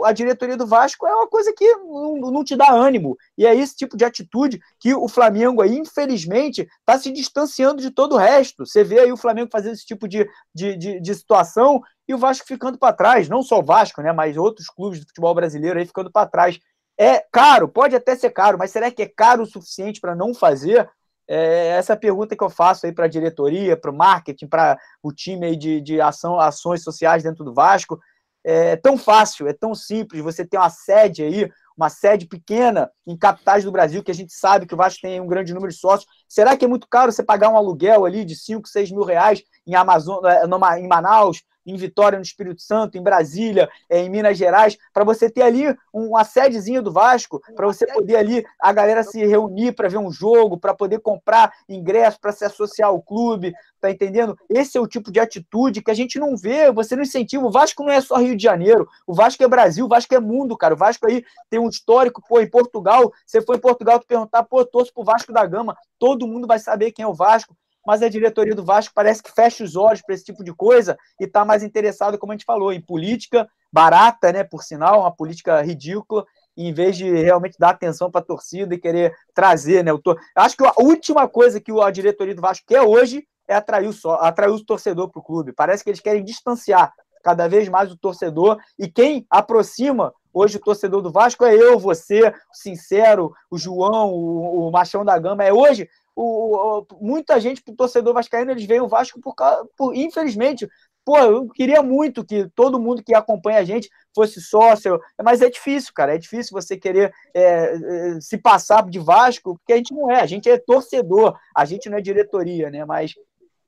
a 0.03 0.11
diretoria 0.11 0.57
do 0.57 0.65
Vasco 0.65 1.05
é 1.05 1.13
uma 1.13 1.27
coisa 1.27 1.53
que 1.55 1.65
não, 1.75 2.31
não, 2.31 2.43
te 2.43 2.55
dá 2.55 2.71
ânimo. 2.71 3.17
E 3.37 3.45
é 3.45 3.55
esse 3.55 3.75
tipo 3.75 3.95
de 3.95 4.05
atitude 4.05 4.59
que 4.79 4.93
o 4.93 5.07
Flamengo 5.07 5.61
aí, 5.61 5.77
infelizmente, 5.77 6.67
está 6.79 6.97
se 6.97 7.11
distanciando 7.11 7.81
de 7.81 7.91
todo 7.91 8.15
o 8.15 8.17
resto. 8.17 8.65
Você 8.65 8.83
vê 8.83 8.99
aí 8.99 9.11
o 9.11 9.17
Flamengo 9.17 9.49
fazendo 9.51 9.73
esse 9.73 9.85
tipo 9.85 10.07
de, 10.07 10.27
de, 10.53 10.75
de, 10.77 10.99
de 10.99 11.15
situação 11.15 11.81
e 12.07 12.13
o 12.13 12.17
Vasco 12.17 12.47
ficando 12.47 12.77
para 12.77 12.95
trás. 12.95 13.27
Não 13.27 13.43
só 13.43 13.59
o 13.59 13.65
Vasco, 13.65 14.01
né? 14.01 14.11
Mas 14.11 14.37
outros 14.37 14.69
clubes 14.69 14.99
do 14.99 15.07
futebol 15.07 15.35
brasileiro 15.35 15.77
aí 15.77 15.85
ficando 15.85 16.11
para 16.11 16.29
trás. 16.29 16.59
É 16.97 17.23
caro, 17.31 17.67
pode 17.67 17.95
até 17.95 18.15
ser 18.15 18.31
caro, 18.31 18.57
mas 18.57 18.71
será 18.71 18.89
que 18.89 19.03
é 19.03 19.07
caro 19.07 19.43
o 19.43 19.45
suficiente 19.45 20.01
para 20.01 20.15
não 20.15 20.33
fazer? 20.33 20.89
É 21.27 21.67
essa 21.67 21.95
pergunta 21.95 22.35
que 22.35 22.43
eu 22.43 22.49
faço 22.49 22.85
aí 22.85 22.91
para 22.91 23.05
a 23.05 23.09
diretoria, 23.09 23.75
para 23.77 23.91
o 23.91 23.95
marketing, 23.95 24.47
para 24.47 24.79
o 25.03 25.11
time 25.11 25.45
aí 25.45 25.55
de, 25.55 25.81
de 25.81 26.01
ação, 26.01 26.39
ações 26.39 26.83
sociais 26.83 27.21
dentro 27.21 27.43
do 27.43 27.53
Vasco. 27.53 27.99
É 28.43 28.77
tão 28.77 28.97
fácil, 28.97 29.47
é 29.47 29.53
tão 29.53 29.75
simples. 29.75 30.23
Você 30.23 30.45
tem 30.45 30.57
uma 30.57 30.69
sede 30.69 31.21
aí, 31.21 31.51
uma 31.77 31.89
sede 31.89 32.25
pequena 32.25 32.89
em 33.05 33.17
capitais 33.17 33.65
do 33.65 33.71
Brasil, 33.71 34.01
que 34.01 34.09
a 34.09 34.13
gente 34.13 34.33
sabe 34.33 34.65
que 34.65 34.73
o 34.73 34.77
Vasco 34.77 35.01
tem 35.01 35.19
um 35.19 35.27
grande 35.27 35.53
número 35.53 35.71
de 35.71 35.77
sócios. 35.77 36.09
Será 36.29 36.55
que 36.55 36.63
é 36.63 36.67
muito 36.67 36.87
caro 36.87 37.11
você 37.11 37.21
pagar 37.21 37.49
um 37.49 37.57
aluguel 37.57 38.05
ali 38.05 38.23
de 38.23 38.35
5, 38.35 38.67
6 38.67 38.91
mil 38.91 39.03
reais 39.03 39.43
em, 39.67 39.75
Amazon, 39.75 40.25
é, 40.25 40.43
em 40.79 40.87
Manaus, 40.87 41.43
em 41.67 41.75
Vitória, 41.75 42.17
no 42.17 42.23
Espírito 42.23 42.61
Santo, 42.61 42.97
em 42.97 43.03
Brasília, 43.03 43.69
é, 43.89 43.99
em 43.99 44.09
Minas 44.09 44.37
Gerais, 44.37 44.77
para 44.93 45.03
você 45.03 45.29
ter 45.29 45.41
ali 45.41 45.75
uma 45.91 46.23
sedezinha 46.23 46.81
do 46.81 46.91
Vasco, 46.91 47.41
para 47.55 47.67
você 47.67 47.85
poder 47.85 48.15
ali 48.15 48.45
a 48.59 48.71
galera 48.71 49.03
se 49.03 49.23
reunir 49.25 49.73
para 49.73 49.89
ver 49.89 49.97
um 49.97 50.11
jogo, 50.11 50.57
para 50.57 50.73
poder 50.73 50.99
comprar 50.99 51.51
ingresso, 51.67 52.19
para 52.19 52.31
se 52.31 52.45
associar 52.45 52.89
ao 52.89 53.01
clube, 53.01 53.53
tá 53.81 53.91
entendendo? 53.91 54.37
Esse 54.49 54.77
é 54.77 54.81
o 54.81 54.87
tipo 54.87 55.11
de 55.11 55.19
atitude 55.19 55.81
que 55.81 55.91
a 55.91 55.93
gente 55.93 56.17
não 56.17 56.37
vê, 56.37 56.71
você 56.71 56.95
não 56.95 57.03
incentiva. 57.03 57.45
O 57.45 57.51
Vasco 57.51 57.83
não 57.83 57.91
é 57.91 57.99
só 57.99 58.15
Rio 58.17 58.35
de 58.35 58.43
Janeiro, 58.43 58.87
o 59.05 59.13
Vasco 59.13 59.43
é 59.43 59.47
Brasil, 59.47 59.85
o 59.85 59.89
Vasco 59.89 60.13
é 60.15 60.19
mundo, 60.19 60.57
cara. 60.57 60.73
O 60.73 60.77
Vasco 60.77 61.05
aí 61.05 61.23
tem 61.49 61.59
um 61.59 61.67
histórico, 61.67 62.21
pô, 62.27 62.39
em 62.39 62.49
Portugal, 62.49 63.11
você 63.25 63.41
foi 63.41 63.57
em 63.57 63.61
Portugal, 63.61 63.99
tu 63.99 64.07
perguntar, 64.07 64.43
pô, 64.43 64.63
torço 64.65 64.93
pro 64.93 65.03
Vasco 65.03 65.33
da 65.33 65.45
Gama, 65.45 65.75
todo 65.99 66.27
mundo 66.27 66.47
vai 66.47 66.59
saber 66.59 66.91
quem 66.91 67.03
é 67.03 67.07
o 67.07 67.13
Vasco 67.13 67.55
mas 67.87 68.03
a 68.03 68.09
diretoria 68.09 68.53
do 68.53 68.65
Vasco 68.65 68.93
parece 68.93 69.23
que 69.23 69.31
fecha 69.31 69.63
os 69.63 69.77
olhos 69.77 70.01
para 70.01 70.13
esse 70.13 70.25
tipo 70.25 70.43
de 70.43 70.53
coisa 70.53 70.97
e 71.17 71.23
está 71.23 71.45
mais 71.45 71.63
interessado, 71.63 72.17
como 72.17 72.33
a 72.33 72.35
gente 72.35 72.43
falou, 72.43 72.73
em 72.73 72.81
política 72.81 73.49
barata, 73.71 74.29
né? 74.33 74.43
Por 74.43 74.61
sinal, 74.61 74.99
uma 74.99 75.15
política 75.15 75.61
ridícula, 75.61 76.25
em 76.57 76.73
vez 76.73 76.97
de 76.97 77.09
realmente 77.09 77.57
dar 77.57 77.69
atenção 77.69 78.11
para 78.11 78.19
a 78.19 78.25
torcida 78.25 78.75
e 78.75 78.77
querer 78.77 79.15
trazer, 79.33 79.85
né? 79.85 79.91
Eu 79.91 79.99
tô... 79.99 80.17
Acho 80.35 80.57
que 80.57 80.65
a 80.65 80.73
última 80.79 81.29
coisa 81.29 81.61
que 81.61 81.71
a 81.71 81.89
diretoria 81.89 82.35
do 82.35 82.41
Vasco 82.41 82.65
quer 82.67 82.81
hoje 82.81 83.25
é 83.47 83.55
atrair 83.55 83.87
o, 83.87 83.93
só, 83.93 84.15
atrair 84.15 84.51
o 84.51 84.65
torcedor 84.65 85.09
para 85.09 85.21
o 85.21 85.23
clube. 85.23 85.53
Parece 85.53 85.81
que 85.81 85.89
eles 85.89 86.01
querem 86.01 86.25
distanciar 86.25 86.91
cada 87.23 87.47
vez 87.47 87.69
mais 87.69 87.89
o 87.89 87.97
torcedor 87.97 88.57
e 88.77 88.89
quem 88.89 89.25
aproxima 89.29 90.13
hoje 90.33 90.57
o 90.57 90.61
torcedor 90.61 91.01
do 91.01 91.11
Vasco 91.11 91.45
é 91.45 91.55
eu, 91.55 91.79
você, 91.79 92.27
o 92.27 92.33
Sincero, 92.53 93.33
o 93.49 93.57
João, 93.57 94.11
o, 94.11 94.67
o 94.67 94.71
Machão 94.71 95.05
da 95.05 95.17
Gama. 95.17 95.45
É 95.45 95.53
hoje 95.53 95.89
o, 96.17 96.79
o, 96.79 96.87
muita 96.99 97.39
gente, 97.39 97.61
pro 97.61 97.75
torcedor 97.75 98.11
vascaíno, 98.11 98.49
eles 98.49 98.65
veem 98.65 98.81
o 98.81 98.87
Vasco 98.87 99.21
por, 99.21 99.35
por 99.77 99.95
infelizmente, 99.95 100.67
pô, 101.05 101.15
eu 101.19 101.47
queria 101.49 101.83
muito 101.83 102.25
que 102.25 102.49
todo 102.55 102.79
mundo 102.79 103.03
que 103.03 103.13
acompanha 103.13 103.59
a 103.59 103.63
gente 103.63 103.87
fosse 104.15 104.41
sócio, 104.41 104.99
mas 105.23 105.43
é 105.43 105.49
difícil, 105.49 105.93
cara, 105.93 106.15
é 106.15 106.17
difícil 106.17 106.59
você 106.59 106.75
querer 106.75 107.13
é, 107.35 107.43
é, 107.43 108.19
se 108.19 108.35
passar 108.39 108.83
de 108.89 108.97
Vasco, 108.97 109.59
porque 109.59 109.73
a 109.73 109.77
gente 109.77 109.93
não 109.93 110.09
é, 110.09 110.19
a 110.19 110.25
gente 110.25 110.49
é 110.49 110.57
torcedor, 110.57 111.37
a 111.55 111.65
gente 111.65 111.87
não 111.87 111.99
é 111.99 112.01
diretoria, 112.01 112.71
né, 112.71 112.83
mas 112.83 113.13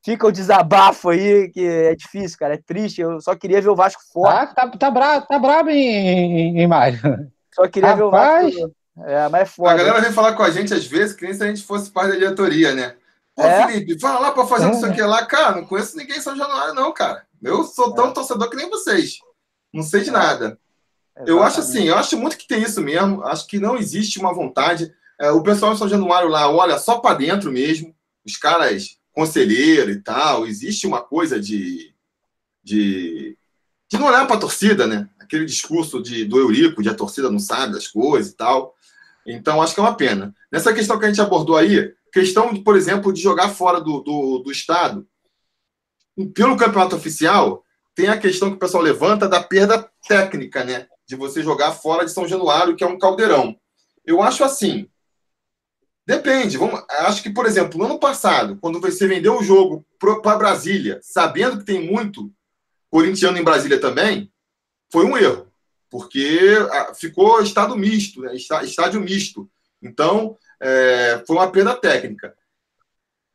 fica 0.04 0.26
o 0.26 0.32
desabafo 0.32 1.10
aí, 1.10 1.50
que 1.50 1.64
é 1.64 1.94
difícil, 1.94 2.36
cara, 2.40 2.56
é 2.56 2.62
triste, 2.66 3.00
eu 3.00 3.22
só 3.22 3.36
queria 3.36 3.62
ver 3.62 3.70
o 3.70 3.76
Vasco 3.76 4.02
fora. 4.12 4.48
Tá, 4.48 4.68
tá, 4.68 4.78
tá 4.78 4.92
bravo, 4.92 5.28
tá 5.28 5.38
bravo 5.38 5.70
em, 5.70 5.78
em, 5.78 6.62
em 6.62 6.68
Mário. 6.68 7.00
Só 7.54 7.68
queria 7.68 7.94
Rapaz... 7.94 8.56
ver 8.56 8.58
o 8.58 8.62
Vasco 8.62 8.79
é, 9.06 9.30
mas 9.30 9.42
é 9.42 9.46
foda. 9.46 9.72
A 9.72 9.78
galera 9.78 10.02
vem 10.02 10.12
falar 10.12 10.34
com 10.34 10.44
a 10.44 10.50
gente 10.50 10.74
às 10.74 10.86
vezes 10.86 11.16
que 11.16 11.24
nem 11.24 11.34
se 11.34 11.44
a 11.44 11.48
gente 11.48 11.64
fosse 11.64 11.90
parte 11.92 12.12
da 12.12 12.18
diretoria, 12.18 12.74
né? 12.74 12.96
Pô, 13.36 13.44
é? 13.44 13.68
Felipe, 13.68 14.00
fala 14.00 14.20
lá 14.20 14.32
pra 14.32 14.46
fazer 14.46 14.68
é. 14.68 14.72
isso 14.72 14.86
aqui 14.86 15.02
lá. 15.02 15.26
Cara, 15.26 15.56
não 15.56 15.66
conheço 15.66 15.96
ninguém 15.96 16.18
em 16.18 16.22
São 16.22 16.36
Januário, 16.36 16.74
não, 16.74 16.92
cara. 16.94 17.26
Eu 17.42 17.64
sou 17.64 17.94
tão 17.94 18.10
é. 18.10 18.12
torcedor 18.12 18.50
que 18.50 18.58
nem 18.58 18.70
vocês. 18.70 19.20
Não 19.74 19.84
sei 19.84 20.02
de 20.02 20.10
é. 20.10 20.14
nada. 20.14 20.60
Exatamente. 21.16 21.30
Eu 21.30 21.44
acho 21.44 21.60
assim, 21.60 21.84
eu 21.84 21.96
acho 21.96 22.18
muito 22.18 22.38
que 22.38 22.48
tem 22.48 22.62
isso 22.62 22.82
mesmo. 22.82 23.24
Acho 23.24 23.48
que 23.48 23.60
não 23.60 23.78
existe 23.78 24.20
uma 24.20 24.34
vontade. 24.34 24.94
É, 25.20 25.32
o 25.32 25.42
pessoal 25.42 25.74
em 25.74 25.78
São 25.78 25.88
Januário 25.88 26.30
lá 26.30 26.50
olha 26.50 26.78
só 26.78 27.00
para 27.00 27.16
dentro 27.16 27.52
mesmo. 27.52 27.96
Os 28.26 28.38
caras, 28.38 28.98
conselheiro 29.14 29.92
e 29.92 30.02
tal. 30.02 30.46
Existe 30.46 30.86
uma 30.86 31.02
coisa 31.02 31.40
de. 31.40 31.94
de, 32.64 33.38
de 33.90 33.98
não 33.98 34.08
olhar 34.08 34.28
para 34.28 34.36
a 34.36 34.40
torcida, 34.40 34.86
né? 34.86 35.10
Aquele 35.20 35.46
discurso 35.46 36.02
de, 36.02 36.26
do 36.26 36.38
Eurico, 36.40 36.82
de 36.82 36.90
a 36.90 36.96
torcida 36.96 37.30
não 37.30 37.40
sabe 37.40 37.74
das 37.74 37.88
coisas 37.88 38.32
e 38.32 38.36
tal. 38.36 38.76
Então, 39.32 39.62
acho 39.62 39.76
que 39.76 39.80
é 39.80 39.84
uma 39.84 39.96
pena. 39.96 40.34
Nessa 40.52 40.74
questão 40.74 40.98
que 40.98 41.06
a 41.06 41.08
gente 41.08 41.22
abordou 41.22 41.56
aí, 41.56 41.94
questão, 42.12 42.64
por 42.64 42.76
exemplo, 42.76 43.14
de 43.14 43.22
jogar 43.22 43.50
fora 43.50 43.80
do, 43.80 44.02
do, 44.02 44.40
do 44.40 44.52
Estado, 44.52 45.08
pelo 46.34 46.58
campeonato 46.58 46.96
oficial, 46.96 47.64
tem 47.94 48.08
a 48.08 48.18
questão 48.18 48.50
que 48.50 48.56
o 48.56 48.60
pessoal 48.60 48.82
levanta 48.82 49.28
da 49.28 49.42
perda 49.42 49.88
técnica, 50.08 50.64
né? 50.64 50.88
De 51.08 51.16
você 51.16 51.44
jogar 51.44 51.72
fora 51.74 52.06
de 52.06 52.12
São 52.12 52.28
Januário, 52.28 52.76
que 52.76 52.84
é 52.84 52.88
um 52.88 52.98
caldeirão. 52.98 53.56
Eu 54.04 54.22
acho 54.22 54.44
assim. 54.44 54.90
Depende. 56.08 56.58
Vamos, 56.58 56.84
acho 56.90 57.22
que, 57.22 57.30
por 57.30 57.46
exemplo, 57.46 57.78
no 57.78 57.86
ano 57.86 58.00
passado, 58.00 58.58
quando 58.60 58.82
você 58.82 59.08
vendeu 59.08 59.38
o 59.38 59.44
jogo 59.44 59.86
para 60.00 60.38
Brasília, 60.38 61.00
sabendo 61.04 61.60
que 61.60 61.66
tem 61.66 61.86
muito 61.86 62.32
corintiano 62.90 63.38
em 63.38 63.44
Brasília 63.44 63.80
também, 63.80 64.32
foi 64.92 65.06
um 65.06 65.16
erro 65.16 65.49
porque 65.90 66.58
ah, 66.72 66.94
ficou 66.94 67.42
estado 67.42 67.76
misto, 67.76 68.22
né? 68.22 68.34
estádio 68.36 69.02
misto. 69.02 69.50
Então, 69.82 70.38
é, 70.60 71.24
foi 71.26 71.36
uma 71.36 71.52
perda 71.52 71.76
técnica. 71.76 72.36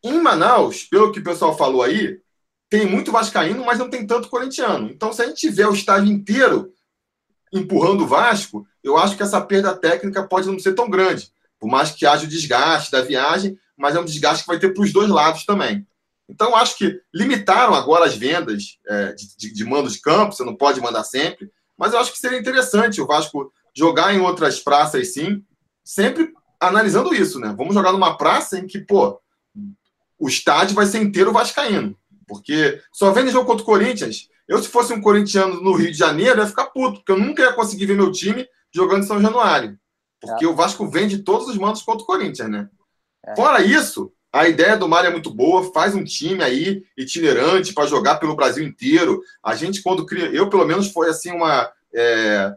Em 0.03 0.21
Manaus, 0.21 0.85
pelo 0.85 1.11
que 1.11 1.21
o 1.21 1.25
pessoal 1.25 1.57
falou 1.57 1.83
aí, 1.83 2.21
tem 2.69 2.87
muito 2.87 3.11
vascaíno, 3.11 3.65
mas 3.65 3.79
não 3.79 3.89
tem 3.89 4.07
tanto 4.07 4.29
corintiano. 4.29 4.91
Então, 4.91 5.13
se 5.13 5.23
a 5.23 5.27
gente 5.27 5.39
tiver 5.39 5.67
o 5.67 5.75
estádio 5.75 6.13
inteiro 6.13 6.73
empurrando 7.53 8.03
o 8.03 8.07
Vasco, 8.07 8.67
eu 8.83 8.99
acho 8.99 9.17
que 9.17 9.23
essa 9.23 9.41
perda 9.41 9.75
técnica 9.75 10.27
pode 10.27 10.49
não 10.49 10.59
ser 10.59 10.75
tão 10.75 10.91
grande. 10.91 11.33
Por 11.59 11.69
mais 11.69 11.93
que 11.93 12.05
haja 12.05 12.25
o 12.25 12.29
desgaste 12.29 12.91
da 12.91 13.01
viagem, 13.01 13.59
mas 13.77 13.95
é 13.95 14.01
um 14.01 14.05
desgaste 14.05 14.43
que 14.43 14.49
vai 14.49 14.59
ter 14.59 14.75
para 14.75 14.83
os 14.83 14.93
dois 14.93 15.09
lados 15.09 15.45
também. 15.45 15.87
Então, 16.29 16.57
acho 16.57 16.77
que 16.77 17.01
limitaram 17.13 17.75
agora 17.75 18.07
as 18.07 18.17
vendas 18.17 18.79
é, 18.87 19.13
de, 19.13 19.37
de, 19.37 19.55
de 19.55 19.65
mando 19.65 19.91
de 19.91 20.01
campo, 20.01 20.35
você 20.35 20.45
não 20.45 20.57
pode 20.57 20.81
mandar 20.81 21.05
sempre. 21.05 21.51
Mas 21.77 21.93
eu 21.93 21.99
acho 21.99 22.13
que 22.13 22.19
seria 22.19 22.39
interessante 22.39 23.01
o 23.01 23.07
Vasco 23.07 23.53
jogar 23.75 24.15
em 24.15 24.21
outras 24.21 24.61
praças, 24.61 25.13
sim, 25.13 25.45
sempre 25.83 26.33
analisando 26.61 27.15
isso, 27.15 27.39
né? 27.39 27.55
Vamos 27.57 27.75
jogar 27.75 27.93
numa 27.93 28.17
praça 28.17 28.59
em 28.59 28.67
que, 28.67 28.79
pô, 28.79 29.21
o 30.19 30.29
estádio 30.29 30.75
vai 30.75 30.87
ser 30.87 31.03
inteiro 31.03 31.33
vascaíno. 31.33 31.97
Porque 32.27 32.81
só 32.93 33.13
vendo 33.13 33.31
jogo 33.31 33.47
contra 33.47 33.63
o 33.63 33.67
Corinthians, 33.67 34.29
eu, 34.49 34.63
se 34.63 34.69
fosse 34.69 34.93
um 34.93 35.01
corintiano 35.01 35.61
no 35.61 35.73
Rio 35.73 35.91
de 35.91 35.99
Janeiro, 35.99 36.41
ia 36.41 36.47
ficar 36.47 36.67
puto, 36.67 36.97
porque 36.99 37.13
eu 37.13 37.19
nunca 37.19 37.43
ia 37.43 37.53
conseguir 37.53 37.87
ver 37.87 37.97
meu 37.97 38.11
time 38.13 38.47
jogando 38.73 39.03
em 39.03 39.07
São 39.07 39.21
Januário. 39.21 39.79
Porque 40.21 40.45
é. 40.45 40.49
o 40.49 40.55
Vasco 40.55 40.89
vende 40.89 41.19
todos 41.19 41.49
os 41.49 41.59
mandos 41.59 41.83
contra 41.83 42.03
o 42.03 42.07
Corinthians, 42.07 42.49
né? 42.49 42.69
É. 43.27 43.37
Fora 43.37 43.63
isso, 43.63 44.13
a 44.35 44.49
ideia 44.49 44.77
do 44.77 44.89
Mário 44.89 45.07
é 45.07 45.13
muito 45.13 45.31
boa, 45.31 45.73
faz 45.73 45.95
um 45.95 46.03
time 46.03 46.43
aí 46.43 46.83
itinerante 46.97 47.73
para 47.73 47.87
jogar 47.87 48.17
pelo 48.17 48.35
Brasil 48.35 48.67
inteiro. 48.67 49.23
A 49.41 49.55
gente, 49.55 49.81
quando 49.81 50.05
cria, 50.05 50.27
eu 50.27 50.51
pelo 50.51 50.65
menos 50.67 50.91
foi 50.91 51.09
assim 51.09 51.31
uma, 51.31 51.71
é, 51.95 52.53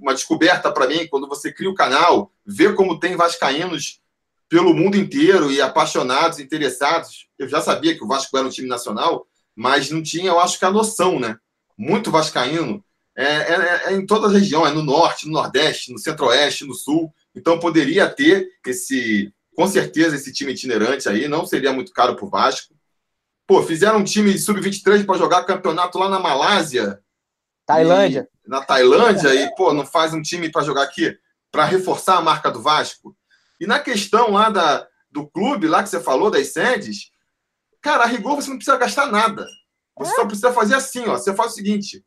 uma 0.00 0.14
descoberta 0.14 0.70
para 0.70 0.86
mim, 0.86 1.08
quando 1.08 1.26
você 1.26 1.52
cria 1.52 1.68
o 1.68 1.74
canal, 1.74 2.30
ver 2.46 2.76
como 2.76 3.00
tem 3.00 3.16
vascaínos 3.16 4.00
pelo 4.48 4.72
mundo 4.72 4.96
inteiro 4.96 5.50
e 5.50 5.60
apaixonados, 5.60 6.38
interessados. 6.38 7.26
Eu 7.36 7.48
já 7.48 7.60
sabia 7.60 7.96
que 7.96 8.04
o 8.04 8.06
Vasco 8.06 8.38
era 8.38 8.46
um 8.46 8.50
time 8.50 8.68
nacional, 8.68 9.26
mas 9.52 9.90
não 9.90 10.04
tinha, 10.04 10.28
eu 10.28 10.38
acho 10.38 10.60
que 10.60 10.64
a 10.64 10.70
noção, 10.70 11.18
né? 11.18 11.36
Muito 11.76 12.08
vascaíno. 12.08 12.84
É, 13.16 13.24
é, 13.24 13.82
é 13.86 13.92
em 13.94 14.06
toda 14.06 14.28
a 14.28 14.30
região, 14.30 14.64
é 14.64 14.70
no 14.70 14.84
norte, 14.84 15.26
no 15.26 15.32
nordeste, 15.32 15.90
no 15.90 15.98
centro-oeste, 15.98 16.64
no 16.64 16.74
sul. 16.74 17.12
Então 17.34 17.58
poderia 17.58 18.08
ter 18.08 18.46
esse 18.64 19.32
com 19.56 19.66
certeza 19.66 20.16
esse 20.16 20.32
time 20.32 20.52
itinerante 20.52 21.08
aí 21.08 21.26
não 21.26 21.46
seria 21.46 21.72
muito 21.72 21.90
caro 21.90 22.14
para 22.14 22.26
o 22.26 22.28
Vasco. 22.28 22.74
Pô, 23.46 23.62
fizeram 23.62 24.00
um 24.00 24.04
time 24.04 24.38
sub-23 24.38 25.06
para 25.06 25.18
jogar 25.18 25.44
campeonato 25.44 25.98
lá 25.98 26.10
na 26.10 26.18
Malásia. 26.18 27.00
Tailândia. 27.64 28.28
E, 28.44 28.50
na 28.50 28.62
Tailândia, 28.62 29.34
e, 29.34 29.54
pô, 29.54 29.72
não 29.72 29.86
faz 29.86 30.12
um 30.12 30.20
time 30.20 30.50
para 30.50 30.62
jogar 30.62 30.82
aqui, 30.82 31.16
para 31.50 31.64
reforçar 31.64 32.18
a 32.18 32.20
marca 32.20 32.50
do 32.50 32.60
Vasco. 32.60 33.16
E 33.58 33.66
na 33.66 33.78
questão 33.78 34.32
lá 34.32 34.50
da, 34.50 34.86
do 35.10 35.26
clube, 35.26 35.68
lá 35.68 35.82
que 35.82 35.88
você 35.88 36.00
falou, 36.00 36.30
das 36.30 36.52
sedes, 36.52 37.10
cara, 37.80 38.04
a 38.04 38.06
rigor 38.06 38.36
você 38.36 38.50
não 38.50 38.56
precisa 38.56 38.76
gastar 38.76 39.06
nada. 39.06 39.46
Você 39.96 40.14
só 40.14 40.26
precisa 40.26 40.52
fazer 40.52 40.74
assim, 40.74 41.06
ó. 41.06 41.16
Você 41.16 41.34
faz 41.34 41.52
o 41.52 41.54
seguinte: 41.54 42.04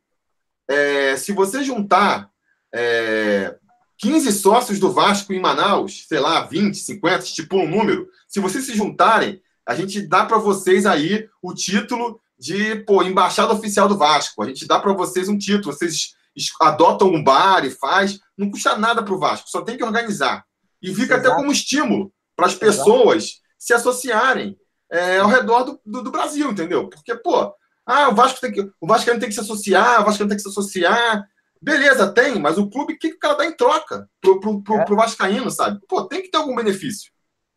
é, 0.68 1.16
se 1.16 1.32
você 1.32 1.64
juntar 1.64 2.30
é, 2.72 3.58
15 4.00 4.32
sócios 4.32 4.78
do 4.78 4.90
Vasco 4.92 5.32
em 5.32 5.40
Manaus, 5.40 6.06
sei 6.08 6.18
lá, 6.18 6.40
20, 6.42 6.74
50, 6.74 7.24
tipo 7.24 7.58
um 7.58 7.68
número. 7.68 8.08
Se 8.26 8.40
vocês 8.40 8.64
se 8.64 8.74
juntarem, 8.74 9.40
a 9.66 9.74
gente 9.74 10.00
dá 10.00 10.24
para 10.24 10.38
vocês 10.38 10.86
aí 10.86 11.28
o 11.42 11.52
título 11.52 12.18
de 12.38 12.76
pô, 12.86 13.02
embaixada 13.02 13.52
oficial 13.52 13.86
do 13.86 13.98
Vasco. 13.98 14.42
A 14.42 14.46
gente 14.46 14.66
dá 14.66 14.78
para 14.78 14.94
vocês 14.94 15.28
um 15.28 15.36
título. 15.36 15.74
Vocês 15.74 16.14
adotam 16.62 17.08
um 17.08 17.22
bar 17.22 17.64
e 17.66 17.70
faz. 17.70 18.18
Não 18.36 18.50
custa 18.50 18.76
nada 18.78 19.02
para 19.02 19.12
o 19.12 19.18
Vasco, 19.18 19.50
só 19.50 19.60
tem 19.60 19.76
que 19.76 19.84
organizar. 19.84 20.44
E 20.82 20.94
fica 20.94 21.14
Exato. 21.14 21.28
até 21.28 21.36
como 21.36 21.52
estímulo 21.52 22.10
para 22.34 22.46
as 22.46 22.54
pessoas 22.54 23.24
Exato. 23.24 23.40
se 23.58 23.74
associarem 23.74 24.56
é, 24.90 25.18
ao 25.18 25.28
redor 25.28 25.64
do, 25.64 25.80
do, 25.84 26.02
do, 26.04 26.10
Brasil, 26.10 26.50
entendeu? 26.50 26.88
Porque, 26.88 27.14
pô, 27.16 27.52
ah, 27.84 28.08
o 28.08 28.14
Vasco 28.14 28.40
tem 28.40 28.50
que. 28.50 28.62
O 28.80 28.86
Vasco 28.86 29.10
tem 29.10 29.28
que 29.28 29.32
se 29.32 29.40
associar, 29.40 30.00
o 30.00 30.04
Vasco 30.06 30.26
tem 30.26 30.36
que 30.36 30.42
se 30.42 30.48
associar. 30.48 31.22
Beleza, 31.62 32.10
tem, 32.10 32.38
mas 32.38 32.56
o 32.56 32.70
clube, 32.70 32.94
o 32.94 32.98
que, 32.98 33.10
que 33.10 33.16
o 33.16 33.18
cara 33.18 33.34
dá 33.34 33.46
em 33.46 33.52
troca 33.52 34.08
pro, 34.20 34.40
pro, 34.40 34.62
pro, 34.62 34.76
é. 34.76 34.84
pro 34.84 34.96
Vascaíno, 34.96 35.50
sabe? 35.50 35.78
Pô, 35.86 36.04
tem 36.04 36.22
que 36.22 36.30
ter 36.30 36.38
algum 36.38 36.54
benefício. 36.54 37.12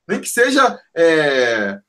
Nem 0.05 0.19
que 0.19 0.27
seja 0.27 0.77
é, 0.93 1.79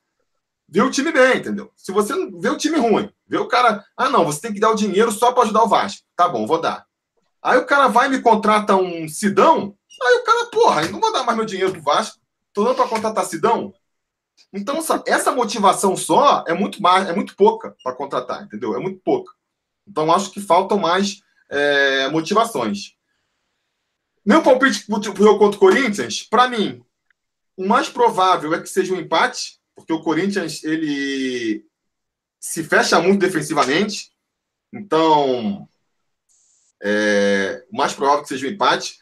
ver 0.68 0.82
o 0.82 0.90
time 0.90 1.10
bem, 1.10 1.38
entendeu? 1.38 1.72
Se 1.74 1.90
você 1.90 2.14
vê 2.38 2.48
o 2.48 2.56
time 2.56 2.78
ruim, 2.78 3.10
vê 3.26 3.38
o 3.38 3.48
cara, 3.48 3.84
ah, 3.96 4.08
não, 4.08 4.24
você 4.24 4.40
tem 4.40 4.54
que 4.54 4.60
dar 4.60 4.70
o 4.70 4.76
dinheiro 4.76 5.10
só 5.10 5.32
para 5.32 5.42
ajudar 5.42 5.64
o 5.64 5.68
Vasco. 5.68 6.06
Tá 6.14 6.28
bom, 6.28 6.46
vou 6.46 6.60
dar. 6.60 6.86
Aí 7.42 7.58
o 7.58 7.66
cara 7.66 7.88
vai 7.88 8.06
e 8.06 8.10
me 8.10 8.22
contrata 8.22 8.76
um 8.76 9.08
Sidão, 9.08 9.76
aí 10.02 10.14
o 10.18 10.24
cara, 10.24 10.46
porra, 10.46 10.88
não 10.88 11.00
vou 11.00 11.12
dar 11.12 11.24
mais 11.24 11.36
meu 11.36 11.46
dinheiro 11.46 11.72
pro 11.72 11.82
Vasco. 11.82 12.18
Tô 12.52 12.62
dando 12.62 12.76
para 12.76 12.88
contratar 12.88 13.24
Sidão. 13.24 13.74
Então, 14.52 14.78
essa 15.06 15.32
motivação 15.32 15.96
só 15.96 16.44
é 16.46 16.54
muito 16.54 16.80
mais, 16.80 17.08
é 17.08 17.12
muito 17.12 17.34
pouca 17.34 17.74
para 17.82 17.94
contratar, 17.96 18.44
entendeu? 18.44 18.76
É 18.76 18.78
muito 18.78 19.00
pouca. 19.04 19.32
Então, 19.86 20.12
acho 20.12 20.30
que 20.30 20.40
faltam 20.40 20.78
mais 20.78 21.23
é, 21.50 22.08
motivações. 22.08 22.94
Meu 24.24 24.42
palpite 24.42 24.86
para 24.86 24.98
o 24.98 25.02
jogo 25.02 25.38
contra 25.38 25.56
o 25.56 25.60
Corinthians, 25.60 26.22
para 26.22 26.48
mim, 26.48 26.82
o 27.56 27.66
mais 27.66 27.88
provável 27.88 28.54
é 28.54 28.60
que 28.60 28.68
seja 28.68 28.94
um 28.94 28.98
empate, 28.98 29.60
porque 29.74 29.92
o 29.92 30.02
Corinthians 30.02 30.64
ele 30.64 31.64
se 32.40 32.64
fecha 32.64 33.00
muito 33.00 33.20
defensivamente. 33.20 34.12
Então, 34.72 35.68
é, 36.82 37.64
o 37.70 37.76
mais 37.76 37.92
provável 37.92 38.20
é 38.20 38.22
que 38.22 38.28
seja 38.28 38.46
um 38.46 38.50
empate. 38.50 38.98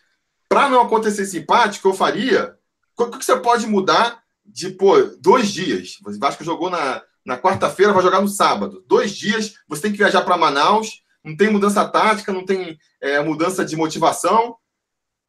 Para 0.48 0.68
não 0.68 0.80
acontecer 0.80 1.22
esse 1.22 1.38
empate, 1.38 1.78
o 1.78 1.82
que 1.82 1.88
eu 1.88 1.94
faria? 1.94 2.56
O 2.96 3.10
que 3.10 3.24
você 3.24 3.36
pode 3.38 3.66
mudar 3.66 4.22
de 4.44 4.70
pô, 4.70 5.00
dois 5.18 5.50
dias? 5.50 5.98
O 6.04 6.18
Vasco 6.18 6.44
jogou 6.44 6.68
na, 6.68 7.02
na 7.24 7.38
quarta-feira, 7.38 7.92
vai 7.92 8.02
jogar 8.02 8.20
no 8.20 8.28
sábado. 8.28 8.84
Dois 8.86 9.12
dias, 9.12 9.54
você 9.66 9.82
tem 9.82 9.92
que 9.92 9.98
viajar 9.98 10.22
para 10.22 10.36
Manaus 10.36 11.02
não 11.24 11.36
tem 11.36 11.50
mudança 11.50 11.84
tática, 11.88 12.32
não 12.32 12.44
tem 12.44 12.78
é, 13.00 13.20
mudança 13.20 13.64
de 13.64 13.76
motivação. 13.76 14.56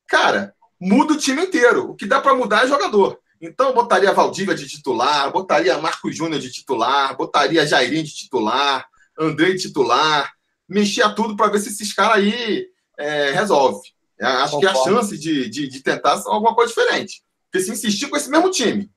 Cara, 0.07 0.55
muda 0.79 1.13
o 1.13 1.17
time 1.17 1.43
inteiro. 1.43 1.91
O 1.91 1.95
que 1.95 2.05
dá 2.05 2.19
para 2.19 2.35
mudar 2.35 2.63
é 2.63 2.67
jogador. 2.67 3.19
Então, 3.39 3.73
botaria 3.73 4.13
Valdívia 4.13 4.55
de 4.55 4.67
titular, 4.67 5.31
botaria 5.31 5.77
Marcos 5.77 6.15
Júnior 6.15 6.39
de 6.39 6.51
titular, 6.51 7.15
botaria 7.17 7.67
Jairinho 7.67 8.03
de 8.03 8.15
titular, 8.15 8.87
Andrei 9.19 9.53
de 9.53 9.63
titular, 9.63 10.31
mexia 10.67 11.09
tudo 11.09 11.35
para 11.35 11.51
ver 11.51 11.59
se 11.59 11.69
esses 11.69 11.93
caras 11.93 12.17
aí 12.17 12.67
é, 12.97 13.31
resolve. 13.31 13.89
É, 14.19 14.25
acho 14.25 14.59
que 14.59 14.65
a 14.65 14.73
chance 14.73 15.17
de, 15.17 15.49
de, 15.49 15.67
de 15.67 15.81
tentar 15.81 16.21
alguma 16.25 16.55
coisa 16.55 16.69
diferente. 16.73 17.23
Porque 17.51 17.65
se 17.65 17.71
insistir 17.71 18.07
com 18.07 18.15
esse 18.15 18.29
mesmo 18.29 18.49
time, 18.49 18.89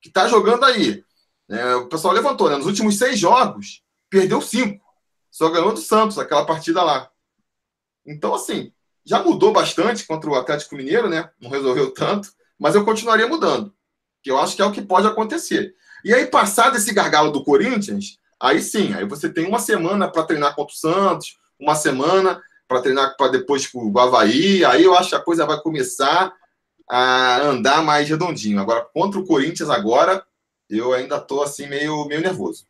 que 0.00 0.08
está 0.08 0.28
jogando 0.28 0.64
aí, 0.64 1.02
é, 1.50 1.74
o 1.74 1.88
pessoal 1.88 2.14
levantou, 2.14 2.48
né? 2.48 2.56
Nos 2.56 2.66
últimos 2.66 2.96
seis 2.96 3.18
jogos, 3.18 3.82
perdeu 4.08 4.40
cinco. 4.40 4.84
Só 5.30 5.48
ganhou 5.50 5.72
do 5.72 5.80
Santos, 5.80 6.18
aquela 6.18 6.44
partida 6.44 6.82
lá. 6.82 7.10
Então, 8.06 8.34
assim, 8.34 8.72
já 9.04 9.22
mudou 9.22 9.52
bastante 9.52 10.06
contra 10.06 10.28
o 10.28 10.34
Atlético 10.34 10.76
Mineiro, 10.76 11.08
né? 11.08 11.30
Não 11.40 11.50
resolveu 11.50 11.90
tanto, 11.92 12.32
mas 12.58 12.74
eu 12.74 12.84
continuaria 12.84 13.26
mudando. 13.26 13.72
Que 14.22 14.30
eu 14.30 14.38
acho 14.38 14.56
que 14.56 14.62
é 14.62 14.64
o 14.64 14.72
que 14.72 14.82
pode 14.82 15.06
acontecer. 15.06 15.74
E 16.04 16.12
aí, 16.12 16.26
passado 16.26 16.76
esse 16.76 16.92
gargalo 16.92 17.30
do 17.30 17.44
Corinthians, 17.44 18.18
aí 18.38 18.60
sim, 18.62 18.92
aí 18.94 19.04
você 19.04 19.28
tem 19.28 19.46
uma 19.46 19.58
semana 19.58 20.10
para 20.10 20.24
treinar 20.24 20.54
contra 20.54 20.74
o 20.74 20.76
Santos, 20.76 21.38
uma 21.58 21.74
semana 21.74 22.42
para 22.66 22.80
treinar 22.80 23.16
para 23.16 23.32
depois 23.32 23.66
com 23.66 23.90
o 23.90 23.98
Havaí, 23.98 24.64
aí 24.64 24.84
eu 24.84 24.94
acho 24.94 25.10
que 25.10 25.16
a 25.16 25.20
coisa 25.20 25.44
vai 25.44 25.60
começar 25.60 26.32
a 26.88 27.40
andar 27.42 27.82
mais 27.82 28.08
redondinho. 28.08 28.60
Agora, 28.60 28.86
contra 28.92 29.20
o 29.20 29.26
Corinthians 29.26 29.68
agora, 29.68 30.24
eu 30.68 30.92
ainda 30.92 31.16
estou 31.16 31.42
assim 31.42 31.66
meio, 31.66 32.04
meio 32.06 32.20
nervoso. 32.20 32.66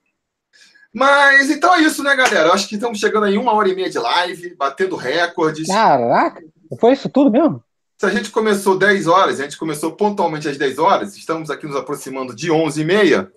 Mas 0.92 1.50
então 1.50 1.74
é 1.74 1.82
isso, 1.82 2.02
né, 2.02 2.16
galera? 2.16 2.52
Acho 2.52 2.68
que 2.68 2.74
estamos 2.74 2.98
chegando 2.98 3.26
aí 3.26 3.38
uma 3.38 3.52
hora 3.52 3.68
e 3.68 3.74
meia 3.74 3.88
de 3.88 3.98
live, 3.98 4.54
batendo 4.56 4.96
recordes. 4.96 5.68
Caraca, 5.68 6.42
foi 6.80 6.92
isso 6.92 7.08
tudo 7.08 7.30
mesmo? 7.30 7.62
Se 7.96 8.06
a 8.06 8.10
gente 8.10 8.30
começou 8.30 8.78
10 8.78 9.06
horas, 9.06 9.38
a 9.38 9.42
gente 9.42 9.58
começou 9.58 9.92
pontualmente 9.92 10.48
às 10.48 10.56
10 10.56 10.78
horas, 10.78 11.16
estamos 11.16 11.50
aqui 11.50 11.66
nos 11.66 11.76
aproximando 11.76 12.34
de 12.34 12.50
11 12.50 12.80
e 12.80 12.84
meia. 12.84 13.32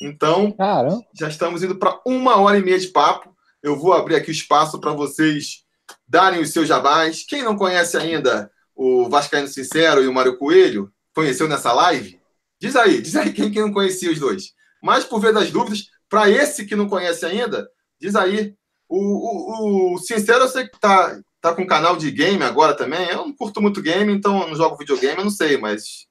Então, 0.00 0.52
Caramba. 0.52 1.02
já 1.12 1.28
estamos 1.28 1.62
indo 1.62 1.76
para 1.76 2.00
uma 2.06 2.36
hora 2.36 2.58
e 2.58 2.62
meia 2.62 2.78
de 2.78 2.88
papo. 2.88 3.34
Eu 3.62 3.78
vou 3.78 3.92
abrir 3.92 4.16
aqui 4.16 4.30
o 4.30 4.32
espaço 4.32 4.80
para 4.80 4.92
vocês 4.92 5.64
darem 6.06 6.40
os 6.40 6.50
seus 6.52 6.68
jabás. 6.68 7.24
Quem 7.26 7.42
não 7.42 7.56
conhece 7.56 7.96
ainda 7.96 8.50
o 8.74 9.08
Vascaíno 9.08 9.48
Sincero 9.48 10.02
e 10.02 10.08
o 10.08 10.12
Mário 10.12 10.36
Coelho, 10.36 10.90
conheceu 11.14 11.48
nessa 11.48 11.72
live? 11.72 12.20
Diz 12.60 12.76
aí, 12.76 13.00
diz 13.00 13.14
aí 13.16 13.32
quem, 13.32 13.50
quem 13.50 13.62
não 13.62 13.72
conhecia 13.72 14.10
os 14.10 14.18
dois. 14.18 14.52
Mas 14.82 15.04
por 15.04 15.20
ver 15.20 15.32
das 15.32 15.50
dúvidas, 15.50 15.88
para 16.14 16.30
esse 16.30 16.64
que 16.64 16.76
não 16.76 16.88
conhece 16.88 17.26
ainda, 17.26 17.68
diz 18.00 18.14
aí. 18.14 18.54
O, 18.88 18.98
o, 18.98 19.94
o 19.94 19.98
Sincero, 19.98 20.44
eu 20.44 20.48
sei 20.48 20.68
que 20.68 20.78
tá, 20.78 21.18
tá 21.40 21.52
com 21.52 21.66
canal 21.66 21.96
de 21.96 22.08
game 22.12 22.40
agora 22.44 22.76
também. 22.76 23.08
Eu 23.08 23.26
não 23.26 23.32
curto 23.32 23.60
muito 23.60 23.82
game, 23.82 24.12
então 24.12 24.46
não 24.46 24.54
jogo 24.54 24.76
videogame, 24.76 25.18
eu 25.18 25.24
não 25.24 25.30
sei, 25.30 25.56
mas 25.56 26.06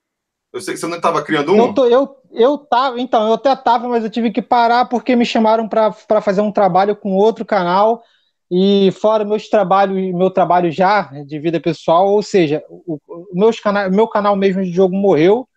eu 0.51 0.59
sei 0.59 0.73
que 0.73 0.80
você 0.81 0.88
não 0.88 0.97
estava 0.97 1.23
criando 1.23 1.53
um. 1.53 1.57
Eu, 1.57 1.73
tô, 1.73 1.85
eu, 1.85 2.17
eu 2.34 2.57
tava, 2.57 2.99
então, 2.99 3.27
eu 3.27 3.34
até 3.35 3.55
tava, 3.55 3.88
mas 3.88 4.03
eu 4.03 4.09
tive 4.09 4.30
que 4.30 4.41
parar 4.41 4.89
porque 4.89 5.15
me 5.15 5.25
chamaram 5.25 5.69
para 5.69 6.21
fazer 6.21 6.41
um 6.41 6.51
trabalho 6.51 6.97
com 6.97 7.15
outro 7.15 7.45
canal. 7.45 8.03
E 8.51 8.91
fora 8.99 9.23
meus 9.23 9.47
trabalhos, 9.47 10.13
meu 10.13 10.30
trabalho 10.30 10.69
já 10.69 11.03
de 11.25 11.39
vida 11.39 11.61
pessoal, 11.61 12.09
ou 12.09 12.21
seja, 12.21 12.61
o, 12.69 12.99
o 13.07 13.27
meus 13.34 13.57
cana 13.57 13.89
meu 13.89 14.05
canal 14.05 14.35
mesmo 14.35 14.61
de 14.61 14.69
jogo 14.69 14.93
morreu 14.93 15.47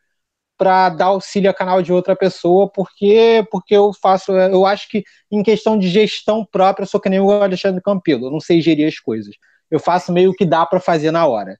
para 0.56 0.88
dar 0.88 1.06
auxílio 1.06 1.50
a 1.50 1.54
canal 1.54 1.82
de 1.82 1.92
outra 1.92 2.16
pessoa, 2.16 2.68
porque 2.68 3.46
porque 3.50 3.74
eu 3.74 3.92
faço, 3.92 4.32
eu 4.32 4.64
acho 4.64 4.88
que 4.88 5.04
em 5.30 5.42
questão 5.42 5.78
de 5.78 5.88
gestão 5.88 6.44
própria, 6.44 6.84
eu 6.84 6.88
sou 6.88 7.00
que 7.00 7.08
nem 7.08 7.20
o 7.20 7.30
Alexandre 7.30 7.82
Campilo, 7.82 8.26
eu 8.26 8.30
não 8.30 8.40
sei 8.40 8.60
gerir 8.60 8.88
as 8.88 8.98
coisas. 8.98 9.34
Eu 9.70 9.78
faço 9.78 10.12
meio 10.12 10.32
que 10.32 10.44
dá 10.44 10.64
para 10.64 10.80
fazer 10.80 11.10
na 11.10 11.26
hora. 11.26 11.58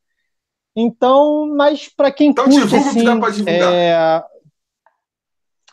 Então, 0.74 1.54
mas 1.56 1.88
para 1.88 2.10
quem 2.10 2.30
então, 2.30 2.44
curte 2.44 2.76
assim, 2.76 3.44
que 3.44 3.50
é... 3.50 4.22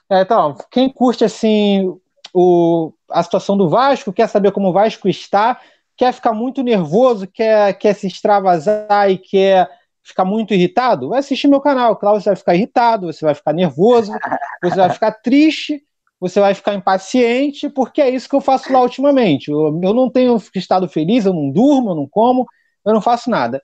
é, 0.09 0.21
então, 0.21 0.57
quem 0.71 0.89
curte 0.89 1.23
assim 1.23 1.93
o, 2.33 2.93
a 3.09 3.21
situação 3.21 3.55
do 3.55 3.69
Vasco, 3.69 4.13
quer 4.13 4.27
saber 4.27 4.51
como 4.51 4.69
o 4.69 4.73
Vasco 4.73 5.07
está, 5.07 5.59
quer 5.95 6.13
ficar 6.13 6.33
muito 6.33 6.63
nervoso, 6.63 7.27
quer, 7.27 7.73
quer 7.77 7.93
se 7.93 8.07
extravasar 8.07 9.09
e 9.11 9.17
quer 9.17 9.69
ficar 10.03 10.25
muito 10.25 10.53
irritado, 10.53 11.09
vai 11.09 11.19
assistir 11.19 11.47
meu 11.47 11.61
canal. 11.61 11.95
Claro, 11.95 12.19
você 12.19 12.29
vai 12.29 12.35
ficar 12.35 12.55
irritado, 12.55 13.11
você 13.11 13.23
vai 13.23 13.33
ficar 13.33 13.53
nervoso, 13.53 14.11
você 14.61 14.75
vai 14.75 14.89
ficar 14.89 15.11
triste, 15.11 15.81
você 16.19 16.39
vai 16.39 16.53
ficar 16.53 16.73
impaciente, 16.73 17.69
porque 17.69 18.01
é 18.01 18.09
isso 18.09 18.29
que 18.29 18.35
eu 18.35 18.41
faço 18.41 18.71
lá 18.71 18.81
ultimamente. 18.81 19.49
Eu, 19.49 19.79
eu 19.81 19.93
não 19.93 20.09
tenho 20.09 20.41
estado 20.55 20.87
feliz, 20.87 21.25
eu 21.25 21.33
não 21.33 21.49
durmo, 21.49 21.91
eu 21.91 21.95
não 21.95 22.07
como, 22.07 22.45
eu 22.85 22.93
não 22.93 23.01
faço 23.01 23.29
nada. 23.29 23.61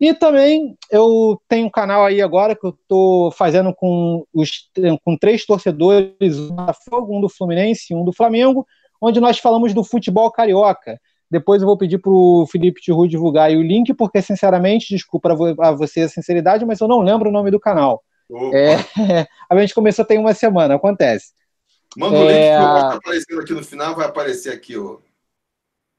E 0.00 0.14
também 0.14 0.76
eu 0.90 1.40
tenho 1.48 1.66
um 1.66 1.70
canal 1.70 2.04
aí 2.04 2.22
agora 2.22 2.54
que 2.54 2.64
eu 2.64 2.70
estou 2.70 3.32
fazendo 3.32 3.74
com, 3.74 4.24
os, 4.32 4.70
com 5.04 5.16
três 5.16 5.44
torcedores, 5.44 6.38
um 6.38 6.54
do 6.54 6.74
Fogo, 6.88 7.18
um 7.18 7.20
do 7.20 7.28
Fluminense 7.28 7.92
e 7.92 7.96
um 7.96 8.04
do 8.04 8.12
Flamengo, 8.12 8.64
onde 9.00 9.20
nós 9.20 9.38
falamos 9.38 9.74
do 9.74 9.82
futebol 9.82 10.30
carioca. 10.30 11.00
Depois 11.30 11.60
eu 11.60 11.68
vou 11.68 11.76
pedir 11.76 11.98
para 11.98 12.10
o 12.10 12.46
Felipe 12.46 12.80
Tiru 12.80 13.06
divulgar 13.06 13.50
o 13.50 13.62
link, 13.62 13.92
porque, 13.94 14.22
sinceramente, 14.22 14.94
desculpa 14.94 15.30
a 15.58 15.72
você 15.72 16.02
a 16.02 16.08
sinceridade, 16.08 16.64
mas 16.64 16.80
eu 16.80 16.88
não 16.88 17.00
lembro 17.00 17.28
o 17.28 17.32
nome 17.32 17.50
do 17.50 17.60
canal. 17.60 18.02
É, 18.52 18.76
a 19.50 19.60
gente 19.60 19.74
começou 19.74 20.04
tem 20.04 20.18
uma 20.18 20.34
semana, 20.34 20.74
acontece. 20.74 21.32
Manda 21.96 22.18
o 22.18 22.28
é... 22.28 22.50
link 22.50 22.58
que 22.58 22.72
vai 22.72 22.96
aparecendo 22.96 23.40
aqui 23.40 23.52
no 23.54 23.64
final, 23.64 23.94
vai 23.94 24.06
aparecer 24.06 24.52
aqui, 24.52 24.76
ó. 24.76 24.98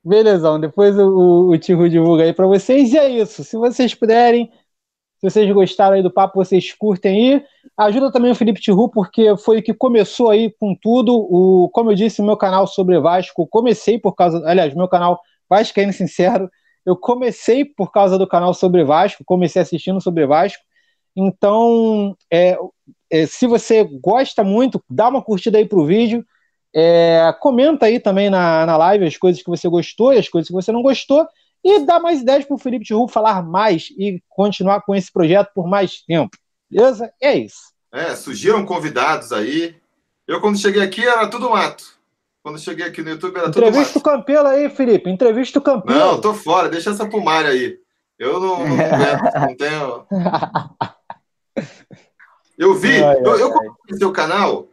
Belezão, 0.03 0.60
depois 0.60 0.97
o, 0.97 1.07
o, 1.07 1.49
o 1.49 1.57
Tiru 1.57 1.89
divulga 1.89 2.23
aí 2.23 2.34
para 2.34 2.47
vocês. 2.47 2.93
E 2.93 2.97
é 2.97 3.10
isso. 3.10 3.43
Se 3.43 3.57
vocês 3.57 3.93
puderem, 3.93 4.51
se 5.19 5.30
vocês 5.30 5.51
gostaram 5.51 5.95
aí 5.95 6.03
do 6.03 6.11
papo, 6.11 6.43
vocês 6.43 6.73
curtem 6.73 7.34
aí. 7.34 7.45
Ajuda 7.80 8.11
também 8.11 8.30
o 8.30 8.35
Felipe 8.35 8.60
Tiru, 8.60 8.89
porque 8.89 9.38
foi 9.38 9.60
o 9.60 9.64
que 9.64 9.73
começou 9.73 10.30
aí 10.30 10.53
com 10.60 10.76
tudo. 10.76 11.15
O, 11.15 11.69
como 11.69 11.91
eu 11.91 11.95
disse, 11.95 12.22
meu 12.22 12.35
canal 12.35 12.68
sobre 12.68 12.99
Vasco, 12.99 13.47
comecei 13.47 13.97
por 13.97 14.14
causa. 14.15 14.43
Aliás, 14.45 14.73
meu 14.73 14.89
canal 14.89 15.18
Vascaíno 15.49 15.93
Sincero, 15.93 16.49
eu 16.85 16.97
comecei 16.97 17.64
por 17.64 17.89
causa 17.89 18.18
do 18.18 18.27
canal 18.27 18.53
sobre 18.53 18.84
Vasco, 18.84 19.23
comecei 19.26 19.61
assistindo 19.61 20.01
sobre 20.01 20.27
Vasco. 20.27 20.61
Então, 21.15 22.18
é, 22.30 22.57
é, 23.10 23.26
se 23.26 23.47
você 23.47 23.81
gosta 23.85 24.43
muito, 24.43 24.84
dá 24.89 25.07
uma 25.07 25.22
curtida 25.22 25.57
aí 25.57 25.65
pro 25.65 25.85
vídeo. 25.85 26.26
É, 26.76 27.34
comenta 27.39 27.85
aí 27.85 27.97
também 27.97 28.30
na, 28.30 28.65
na 28.65 28.76
live 28.76 29.06
as 29.06 29.15
coisas 29.15 29.41
que 29.41 29.49
você 29.49 29.69
gostou 29.69 30.14
e 30.14 30.18
as 30.18 30.27
coisas 30.27 30.49
que 30.49 30.53
você 30.53 30.69
não 30.73 30.81
gostou. 30.81 31.26
e 31.64 31.80
dar 31.85 32.01
mais 32.01 32.19
ideias 32.19 32.43
para 32.43 32.56
o 32.56 32.60
Felipe 32.60 32.84
Tiru 32.84 33.07
falar 33.07 33.41
mais 33.41 33.88
e 33.97 34.22
continuar 34.27 34.81
com 34.81 34.93
esse 34.93 35.10
projeto 35.10 35.51
por 35.56 35.65
mais 35.65 36.01
tempo. 36.01 36.38
Beleza? 36.69 37.11
É 37.21 37.35
isso. 37.35 37.73
É, 37.91 38.15
surgiram 38.15 38.65
convidados 38.65 39.31
aí. 39.31 39.75
Eu, 40.27 40.39
quando 40.39 40.59
cheguei 40.59 40.81
aqui, 40.81 41.05
era 41.05 41.27
tudo 41.27 41.49
mato. 41.49 41.97
Quando 42.43 42.59
cheguei 42.59 42.85
aqui 42.85 43.01
no 43.01 43.09
YouTube, 43.09 43.37
era 43.37 43.47
Entrevista 43.47 43.53
tudo 43.53 43.65
mato. 43.65 43.79
Entrevista 43.79 43.99
o 43.99 44.01
Campelo 44.01 44.47
aí, 44.47 44.69
Felipe. 44.69 45.09
Entrevista 45.09 45.59
o 45.59 45.61
Campelo. 45.61 45.99
Não, 45.99 46.21
tô 46.21 46.33
fora. 46.33 46.69
Deixa 46.69 46.91
essa 46.91 47.07
pro 47.07 47.21
Mário 47.21 47.51
aí. 47.51 47.79
Eu 48.17 48.39
não, 48.39 48.59
não, 48.59 48.77
não 49.47 49.57
tenho... 49.57 50.05
Eu 52.59 52.75
vi, 52.75 52.97
eu, 52.97 53.39
eu 53.39 53.53
comecei 53.53 53.97
seu 53.97 54.11
canal, 54.11 54.67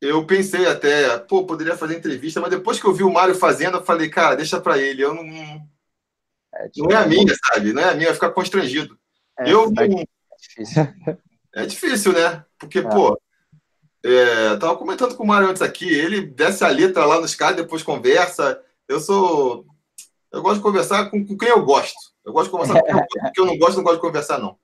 eu 0.00 0.24
pensei 0.24 0.66
até, 0.66 1.18
pô, 1.18 1.44
poderia 1.44 1.76
fazer 1.76 1.98
entrevista, 1.98 2.40
mas 2.40 2.48
depois 2.48 2.80
que 2.80 2.86
eu 2.86 2.94
vi 2.94 3.02
o 3.02 3.12
Mário 3.12 3.34
fazendo, 3.34 3.76
eu 3.76 3.84
falei, 3.84 4.08
cara, 4.08 4.34
deixa 4.34 4.58
para 4.58 4.78
ele, 4.78 5.02
eu 5.04 5.12
não. 5.12 5.22
É, 6.54 6.70
não 6.78 6.90
é 6.90 6.96
a 6.96 7.06
minha, 7.06 7.34
sabe? 7.46 7.74
Não 7.74 7.82
é 7.82 7.90
a 7.90 7.94
minha, 7.94 8.14
ficar 8.14 8.30
constrangido. 8.30 8.98
É, 9.38 9.52
eu. 9.52 9.70
É 9.78 10.04
difícil. 10.40 10.86
É 11.52 11.66
difícil, 11.66 12.12
né? 12.12 12.44
Porque, 12.56 12.78
é. 12.78 12.82
pô, 12.82 13.20
é, 14.04 14.56
tava 14.56 14.76
comentando 14.76 15.16
com 15.16 15.24
o 15.24 15.26
Mário 15.26 15.48
antes 15.48 15.60
aqui, 15.60 15.88
ele 15.88 16.20
desce 16.24 16.64
a 16.64 16.68
letra 16.68 17.04
lá 17.04 17.20
nos 17.20 17.34
caras, 17.34 17.56
depois 17.56 17.82
conversa. 17.82 18.60
Eu 18.88 19.00
sou. 19.00 19.66
Eu 20.32 20.42
gosto 20.42 20.58
de 20.58 20.62
conversar 20.62 21.10
com, 21.10 21.26
com 21.26 21.36
quem 21.36 21.48
eu 21.48 21.64
gosto. 21.64 21.98
Eu 22.24 22.32
gosto 22.32 22.46
de 22.46 22.50
conversar 22.52 22.74
com 22.74 22.86
quem 22.86 22.94
eu 22.94 23.00
gosto. 23.00 23.18
Com 23.18 23.32
quem 23.32 23.44
eu 23.44 23.46
não 23.46 23.58
gosto, 23.58 23.76
não 23.78 23.82
gosto 23.82 23.96
de 23.96 24.00
conversar, 24.00 24.38
não. 24.38 24.56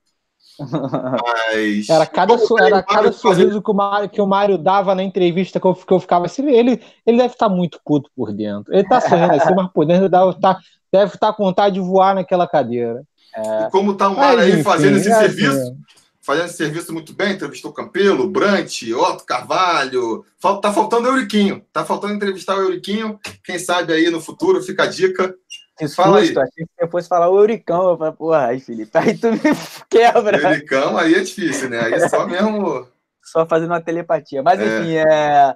Mas... 0.58 1.88
Era 1.88 2.06
cada, 2.06 2.34
era 2.60 2.82
cada 2.82 3.12
sorriso 3.12 3.60
que 3.60 3.70
o, 3.70 3.74
Mário, 3.74 4.08
que 4.08 4.20
o 4.20 4.26
Mário 4.26 4.56
dava 4.56 4.94
na 4.94 5.02
entrevista 5.02 5.60
que 5.60 5.66
eu, 5.66 5.74
que 5.74 5.92
eu 5.92 6.00
ficava 6.00 6.26
assim. 6.26 6.48
Ele, 6.48 6.82
ele 7.04 7.16
deve 7.18 7.34
estar 7.34 7.48
tá 7.48 7.54
muito 7.54 7.80
puto 7.84 8.10
por 8.16 8.32
dentro. 8.32 8.72
Ele 8.72 8.82
está 8.82 9.00
sorrindo 9.00 9.34
assim, 9.34 9.54
mas 9.54 9.70
por 9.72 9.84
dentro 9.84 10.08
deve 10.08 10.30
estar, 10.30 10.54
tá, 10.54 10.60
deve 10.90 11.14
estar 11.14 11.28
tá 11.28 11.32
com 11.32 11.44
vontade 11.44 11.74
de 11.74 11.80
voar 11.80 12.14
naquela 12.14 12.48
cadeira. 12.48 13.02
É... 13.34 13.66
E 13.66 13.70
como 13.70 13.92
está 13.92 14.08
o 14.08 14.16
Mário 14.16 14.40
aí 14.40 14.62
fazendo 14.62 14.98
esse 14.98 15.10
é 15.10 15.18
serviço, 15.18 15.58
assim. 15.58 15.76
fazendo 16.22 16.46
esse 16.46 16.56
serviço 16.56 16.92
muito 16.92 17.12
bem, 17.12 17.32
entrevistou 17.32 17.72
Campelo, 17.72 18.28
Brant, 18.28 18.82
Otto 18.94 19.24
Carvalho. 19.24 20.24
Tá 20.62 20.72
faltando 20.72 21.08
o 21.08 21.12
Euriquinho. 21.12 21.64
Tá 21.72 21.84
faltando 21.84 22.14
entrevistar 22.14 22.56
o 22.56 22.62
Euriquinho. 22.62 23.18
Quem 23.44 23.58
sabe 23.58 23.92
aí 23.92 24.10
no 24.10 24.20
futuro, 24.20 24.62
fica 24.62 24.84
a 24.84 24.86
dica. 24.86 25.34
Que 25.78 25.86
Fala 25.88 26.20
susto, 26.20 26.40
aí. 26.40 26.46
achei 26.46 26.64
que 26.64 26.72
você 26.78 26.90
fosse 26.90 27.08
falar 27.08 27.28
o 27.28 27.38
Euricão. 27.38 27.90
Eu 27.90 27.98
falei, 27.98 28.12
porra, 28.14 28.46
aí, 28.46 28.60
Felipe, 28.60 28.96
aí 28.96 29.16
tu 29.16 29.30
me 29.30 29.38
quebra. 29.90 30.38
Euricão 30.38 30.96
aí 30.96 31.14
é 31.14 31.20
difícil, 31.20 31.68
né? 31.68 31.80
Aí 31.80 31.92
é 31.92 32.08
só 32.08 32.26
mesmo. 32.26 32.88
só 33.22 33.46
fazendo 33.46 33.72
uma 33.72 33.80
telepatia. 33.82 34.42
Mas, 34.42 34.58
é. 34.58 34.64
enfim, 34.64 34.94
é. 34.94 35.54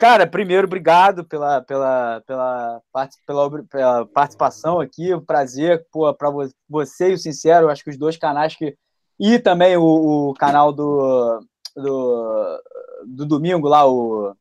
Cara, 0.00 0.26
primeiro, 0.26 0.66
obrigado 0.66 1.26
pela, 1.26 1.60
pela, 1.60 2.22
pela, 2.26 2.80
pela, 3.26 3.62
pela 3.64 4.06
participação 4.06 4.80
aqui, 4.80 5.12
o 5.12 5.20
prazer 5.20 5.84
para 6.18 6.30
você 6.66 7.10
e 7.10 7.12
o 7.12 7.18
Sincero, 7.18 7.68
acho 7.68 7.84
que 7.84 7.90
os 7.90 7.98
dois 7.98 8.16
canais 8.16 8.56
que. 8.56 8.74
E 9.18 9.38
também 9.38 9.76
o, 9.76 10.30
o 10.30 10.32
canal 10.32 10.72
do, 10.72 11.44
do, 11.76 12.62
do 13.08 13.26
domingo 13.26 13.68
lá, 13.68 13.86
o 13.86 14.34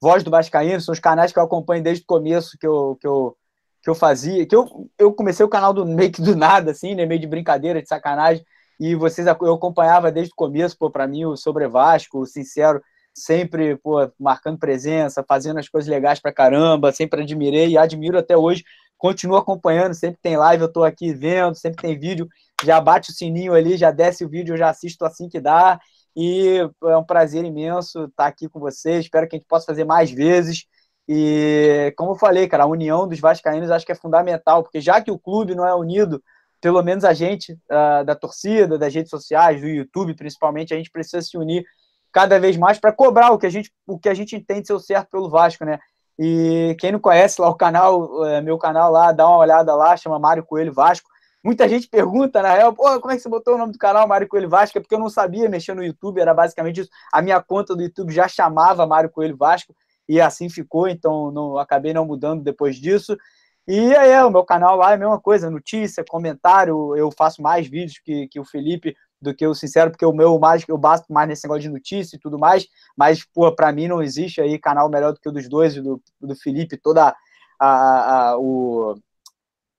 Voz 0.00 0.22
do 0.22 0.30
Vascaíno, 0.30 0.80
são 0.80 0.92
os 0.92 1.00
canais 1.00 1.32
que 1.32 1.38
eu 1.40 1.42
acompanho 1.42 1.82
desde 1.82 2.04
o 2.04 2.06
começo, 2.06 2.56
que 2.56 2.66
eu, 2.66 2.96
que 3.00 3.06
eu 3.06 3.36
que 3.82 3.90
eu 3.90 3.96
fazia, 3.96 4.46
que 4.46 4.54
eu, 4.54 4.88
eu 4.96 5.12
comecei 5.12 5.44
o 5.44 5.48
canal 5.48 5.72
do 5.72 5.84
meio 5.84 6.12
que 6.12 6.22
do 6.22 6.36
nada, 6.36 6.70
assim, 6.70 6.94
né, 6.94 7.04
meio 7.04 7.20
de 7.20 7.26
brincadeira, 7.26 7.82
de 7.82 7.88
sacanagem, 7.88 8.46
e 8.78 8.94
vocês 8.94 9.26
eu 9.26 9.54
acompanhava 9.54 10.12
desde 10.12 10.32
o 10.32 10.36
começo, 10.36 10.78
pô, 10.78 10.88
para 10.88 11.08
mim 11.08 11.24
o 11.24 11.36
Sobre 11.36 11.66
Vasco, 11.66 12.20
o 12.20 12.26
Sincero, 12.26 12.80
sempre, 13.14 13.76
pô, 13.76 14.10
marcando 14.18 14.58
presença, 14.58 15.24
fazendo 15.26 15.58
as 15.58 15.68
coisas 15.68 15.88
legais 15.88 16.20
pra 16.20 16.32
caramba, 16.32 16.92
sempre 16.92 17.22
admirei 17.22 17.68
e 17.68 17.78
admiro 17.78 18.18
até 18.18 18.36
hoje, 18.36 18.64
continuo 18.96 19.36
acompanhando, 19.36 19.94
sempre 19.94 20.18
tem 20.22 20.36
live, 20.36 20.62
eu 20.62 20.72
tô 20.72 20.84
aqui 20.84 21.12
vendo, 21.12 21.54
sempre 21.56 21.82
tem 21.82 21.98
vídeo, 21.98 22.28
já 22.64 22.80
bate 22.80 23.10
o 23.10 23.14
sininho 23.14 23.54
ali, 23.54 23.76
já 23.76 23.90
desce 23.90 24.24
o 24.24 24.28
vídeo, 24.28 24.54
eu 24.54 24.58
já 24.58 24.70
assisto 24.70 25.04
assim 25.04 25.28
que 25.28 25.40
dá, 25.40 25.80
e 26.16 26.58
é 26.84 26.96
um 26.96 27.04
prazer 27.04 27.44
imenso 27.44 28.04
estar 28.04 28.26
aqui 28.26 28.48
com 28.48 28.60
vocês, 28.60 29.04
espero 29.04 29.28
que 29.28 29.36
a 29.36 29.38
gente 29.38 29.48
possa 29.48 29.66
fazer 29.66 29.84
mais 29.84 30.10
vezes, 30.10 30.66
e, 31.08 31.92
como 31.96 32.12
eu 32.12 32.16
falei, 32.16 32.46
cara, 32.46 32.62
a 32.62 32.66
união 32.66 33.08
dos 33.08 33.18
vascaínos 33.18 33.70
acho 33.70 33.84
que 33.84 33.92
é 33.92 33.96
fundamental, 33.96 34.62
porque 34.62 34.80
já 34.80 35.00
que 35.00 35.10
o 35.10 35.18
clube 35.18 35.54
não 35.54 35.66
é 35.66 35.74
unido, 35.74 36.22
pelo 36.60 36.80
menos 36.82 37.04
a 37.04 37.12
gente, 37.12 37.52
uh, 37.52 38.04
da 38.04 38.14
torcida, 38.14 38.78
das 38.78 38.94
redes 38.94 39.10
sociais, 39.10 39.60
do 39.60 39.66
YouTube 39.66 40.14
principalmente, 40.14 40.72
a 40.72 40.76
gente 40.76 40.90
precisa 40.92 41.20
se 41.20 41.36
unir 41.36 41.64
cada 42.12 42.38
vez 42.38 42.56
mais 42.56 42.78
para 42.78 42.92
cobrar 42.92 43.30
o 43.30 43.38
que, 43.38 43.46
a 43.46 43.50
gente, 43.50 43.72
o 43.86 43.98
que 43.98 44.08
a 44.08 44.14
gente 44.14 44.36
entende 44.36 44.66
ser 44.66 44.74
o 44.74 44.78
certo 44.78 45.10
pelo 45.10 45.30
Vasco, 45.30 45.64
né? 45.64 45.78
E 46.18 46.76
quem 46.78 46.92
não 46.92 47.00
conhece 47.00 47.40
lá 47.40 47.48
o 47.48 47.54
canal, 47.54 48.24
é, 48.26 48.40
meu 48.40 48.58
canal 48.58 48.92
lá, 48.92 49.12
dá 49.12 49.26
uma 49.26 49.38
olhada 49.38 49.74
lá, 49.74 49.96
chama 49.96 50.18
Mário 50.18 50.44
Coelho 50.44 50.72
Vasco. 50.72 51.08
Muita 51.42 51.68
gente 51.68 51.88
pergunta, 51.88 52.40
na 52.40 52.52
real, 52.52 52.72
pô, 52.72 53.00
como 53.00 53.12
é 53.12 53.16
que 53.16 53.22
você 53.22 53.28
botou 53.28 53.54
o 53.54 53.58
nome 53.58 53.72
do 53.72 53.78
canal 53.78 54.06
Mário 54.06 54.28
Coelho 54.28 54.48
Vasco? 54.48 54.78
É 54.78 54.80
porque 54.80 54.94
eu 54.94 55.00
não 55.00 55.08
sabia 55.08 55.48
mexer 55.48 55.74
no 55.74 55.82
YouTube, 55.82 56.20
era 56.20 56.32
basicamente 56.32 56.82
isso. 56.82 56.90
A 57.12 57.20
minha 57.20 57.42
conta 57.42 57.74
do 57.74 57.82
YouTube 57.82 58.12
já 58.12 58.28
chamava 58.28 58.86
Mário 58.86 59.10
Coelho 59.10 59.36
Vasco 59.36 59.74
e 60.08 60.20
assim 60.20 60.48
ficou, 60.48 60.86
então 60.86 61.32
não 61.32 61.58
acabei 61.58 61.92
não 61.92 62.04
mudando 62.04 62.42
depois 62.42 62.76
disso. 62.76 63.16
E 63.66 63.94
aí 63.94 64.22
o 64.22 64.30
meu 64.30 64.44
canal 64.44 64.76
lá 64.76 64.90
é 64.90 64.94
a 64.94 64.98
mesma 64.98 65.20
coisa, 65.20 65.50
notícia, 65.50 66.04
comentário, 66.08 66.96
eu 66.96 67.10
faço 67.10 67.40
mais 67.40 67.66
vídeos 67.66 67.98
que, 68.04 68.28
que 68.28 68.38
o 68.38 68.44
Felipe 68.44 68.94
do 69.22 69.34
que 69.34 69.46
o 69.46 69.54
Sincero, 69.54 69.90
porque 69.90 70.04
o 70.04 70.12
meu 70.12 70.38
mais, 70.38 70.64
eu 70.68 70.76
basto 70.76 71.12
mais 71.12 71.28
nesse 71.28 71.44
negócio 71.44 71.62
de 71.62 71.70
notícia 71.70 72.16
e 72.16 72.18
tudo 72.18 72.38
mais, 72.38 72.66
mas, 72.96 73.24
pô, 73.24 73.50
para 73.54 73.72
mim 73.72 73.88
não 73.88 74.02
existe 74.02 74.40
aí 74.40 74.58
canal 74.58 74.90
melhor 74.90 75.12
do 75.12 75.20
que 75.20 75.28
o 75.28 75.32
dos 75.32 75.48
dois, 75.48 75.74
do, 75.74 76.02
do 76.20 76.36
Felipe, 76.36 76.76
toda 76.76 77.14
a, 77.58 78.30
a, 78.30 78.38
o... 78.38 78.94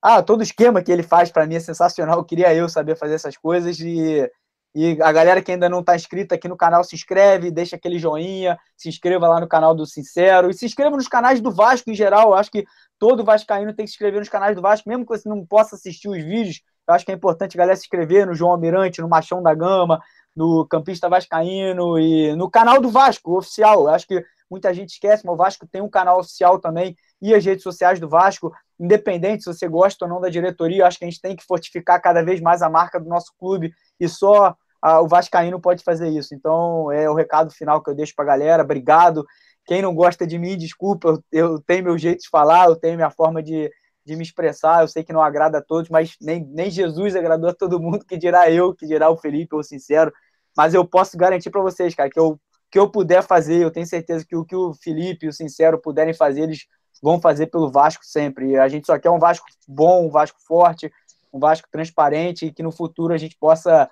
Ah, 0.02 0.22
todo 0.24 0.40
o 0.40 0.44
esquema 0.44 0.82
que 0.82 0.92
ele 0.92 1.04
faz 1.04 1.32
para 1.32 1.46
mim 1.46 1.56
é 1.56 1.60
sensacional, 1.60 2.18
eu 2.18 2.26
queria 2.26 2.54
eu 2.54 2.68
saber 2.68 2.98
fazer 2.98 3.16
essas 3.16 3.38
coisas 3.38 3.80
e 3.80 4.30
e 4.76 5.00
a 5.04 5.12
galera 5.12 5.42
que 5.42 5.52
ainda 5.52 5.70
não 5.70 5.82
está 5.82 5.96
inscrita 5.96 6.34
aqui 6.34 6.48
no 6.48 6.58
canal, 6.58 6.84
se 6.84 6.96
inscreve, 6.96 7.52
deixa 7.52 7.76
aquele 7.76 8.00
joinha, 8.00 8.58
se 8.76 8.90
inscreva 8.90 9.28
lá 9.28 9.40
no 9.40 9.48
canal 9.48 9.76
do 9.76 9.86
Sincero 9.86 10.50
e 10.50 10.54
se 10.54 10.66
inscreva 10.66 10.96
nos 10.96 11.08
canais 11.08 11.40
do 11.40 11.52
Vasco 11.52 11.92
em 11.92 11.94
geral. 11.94 12.30
Eu 12.30 12.34
acho 12.34 12.50
que 12.50 12.66
todo 12.98 13.24
Vascaíno 13.24 13.74
tem 13.76 13.86
que 13.86 13.92
se 13.92 13.96
inscrever 13.96 14.20
nos 14.20 14.30
canais 14.30 14.56
do 14.56 14.64
Vasco, 14.64 14.90
mesmo 14.90 15.06
que 15.06 15.16
você 15.16 15.30
não 15.30 15.46
possa 15.46 15.76
assistir 15.76 16.10
os 16.10 16.24
vídeos. 16.24 16.62
Eu 16.88 16.94
acho 16.94 17.06
que 17.06 17.12
é 17.12 17.16
importante 17.16 17.56
a 17.56 17.60
galera 17.60 17.76
se 17.76 17.84
inscrever 17.84 18.28
no 18.28 18.34
João 18.34 18.52
Almirante, 18.52 19.02
no 19.02 19.10
Machão 19.10 19.42
da 19.42 19.54
Gama, 19.54 20.02
no 20.36 20.66
Campista 20.68 21.08
Vascaíno 21.08 21.98
e 21.98 22.36
no 22.36 22.50
canal 22.50 22.82
do 22.82 22.90
Vasco, 22.90 23.38
oficial. 23.38 23.84
Eu 23.84 23.90
acho 23.90 24.08
que 24.08 24.24
muita 24.50 24.74
gente 24.74 24.90
esquece, 24.90 25.26
mas 25.26 25.34
o 25.34 25.38
Vasco 25.38 25.68
tem 25.68 25.82
um 25.82 25.90
canal 25.90 26.20
oficial 26.20 26.60
também 26.60 26.96
e 27.22 27.34
as 27.34 27.46
redes 27.46 27.64
sociais 27.64 28.00
do 28.00 28.10
Vasco, 28.10 28.52
independente 28.80 29.44
se 29.44 29.54
você 29.54 29.68
gosta 29.68 30.06
ou 30.06 30.10
não 30.10 30.20
da 30.20 30.30
diretoria, 30.30 30.84
eu 30.84 30.86
acho 30.86 31.00
que 31.00 31.06
a 31.06 31.10
gente 31.10 31.22
tem 31.22 31.36
que 31.36 31.46
fortificar 31.46 32.02
cada 32.02 32.22
vez 32.24 32.42
mais 32.42 32.62
a 32.62 32.70
marca 32.70 33.00
do 33.00 33.08
nosso 33.08 33.34
clube 33.38 33.74
e 34.00 34.10
só 34.10 34.56
o 35.02 35.08
Vascaíno 35.08 35.62
pode 35.62 35.84
fazer 35.84 36.10
isso. 36.10 36.36
Então, 36.36 36.92
é 36.92 37.10
o 37.10 37.14
recado 37.14 37.52
final 37.52 37.82
que 37.82 37.90
eu 37.90 37.96
deixo 37.96 38.14
para 38.16 38.26
a 38.26 38.28
galera. 38.28 38.64
Obrigado. 38.64 39.26
Quem 39.66 39.82
não 39.82 39.96
gosta 39.96 40.28
de 40.28 40.38
mim, 40.38 40.58
desculpa, 40.58 41.08
eu, 41.08 41.24
eu, 41.32 41.60
tenho 41.62 41.86
meu 41.86 41.98
jeito 41.98 42.24
de 42.24 42.30
falar, 42.30 42.68
eu 42.68 42.76
tenho 42.76 42.98
minha 42.98 43.10
forma 43.10 43.42
de, 43.42 43.72
de 44.06 44.16
me 44.16 44.24
expressar. 44.24 44.82
Eu 44.82 44.88
sei 44.88 45.04
que 45.04 45.14
não 45.14 45.22
agrada 45.22 45.60
a 45.60 45.62
todos, 45.62 45.90
mas 45.90 46.16
nem, 46.22 46.46
nem 46.46 46.70
Jesus 46.70 47.16
agradou 47.16 47.50
a 47.50 47.54
todo 47.54 47.80
mundo, 47.80 48.06
que 48.06 48.18
dirá 48.18 48.50
eu, 48.50 48.74
que 48.74 48.86
dirá 48.86 49.10
o 49.10 49.18
Felipe, 49.18 49.56
ou 49.56 49.64
sincero. 49.64 50.12
Mas 50.56 50.74
eu 50.74 50.86
posso 50.86 51.18
garantir 51.18 51.50
para 51.50 51.62
vocês, 51.62 51.96
cara, 51.96 52.10
que 52.10 52.20
eu 52.20 52.40
que 52.74 52.80
eu 52.80 52.90
puder 52.90 53.22
fazer, 53.22 53.62
eu 53.62 53.70
tenho 53.70 53.86
certeza 53.86 54.26
que 54.28 54.36
o 54.36 54.44
que 54.44 54.56
o 54.56 54.74
Felipe 54.74 55.28
e 55.28 55.30
o 55.30 55.32
Sincero 55.32 55.78
puderem 55.78 56.12
fazer, 56.12 56.42
eles 56.42 56.66
vão 57.04 57.22
fazer 57.22 57.46
pelo 57.46 57.70
Vasco 57.70 58.04
sempre. 58.04 58.58
A 58.58 58.68
gente 58.68 58.88
só 58.88 58.98
quer 58.98 59.12
um 59.12 59.20
Vasco 59.20 59.46
bom, 59.68 60.08
um 60.08 60.10
Vasco 60.10 60.40
forte, 60.42 60.92
um 61.32 61.38
Vasco 61.38 61.68
transparente 61.72 62.48
e 62.48 62.52
que 62.52 62.64
no 62.64 62.72
futuro 62.72 63.14
a 63.14 63.18
gente 63.18 63.38
possa 63.38 63.88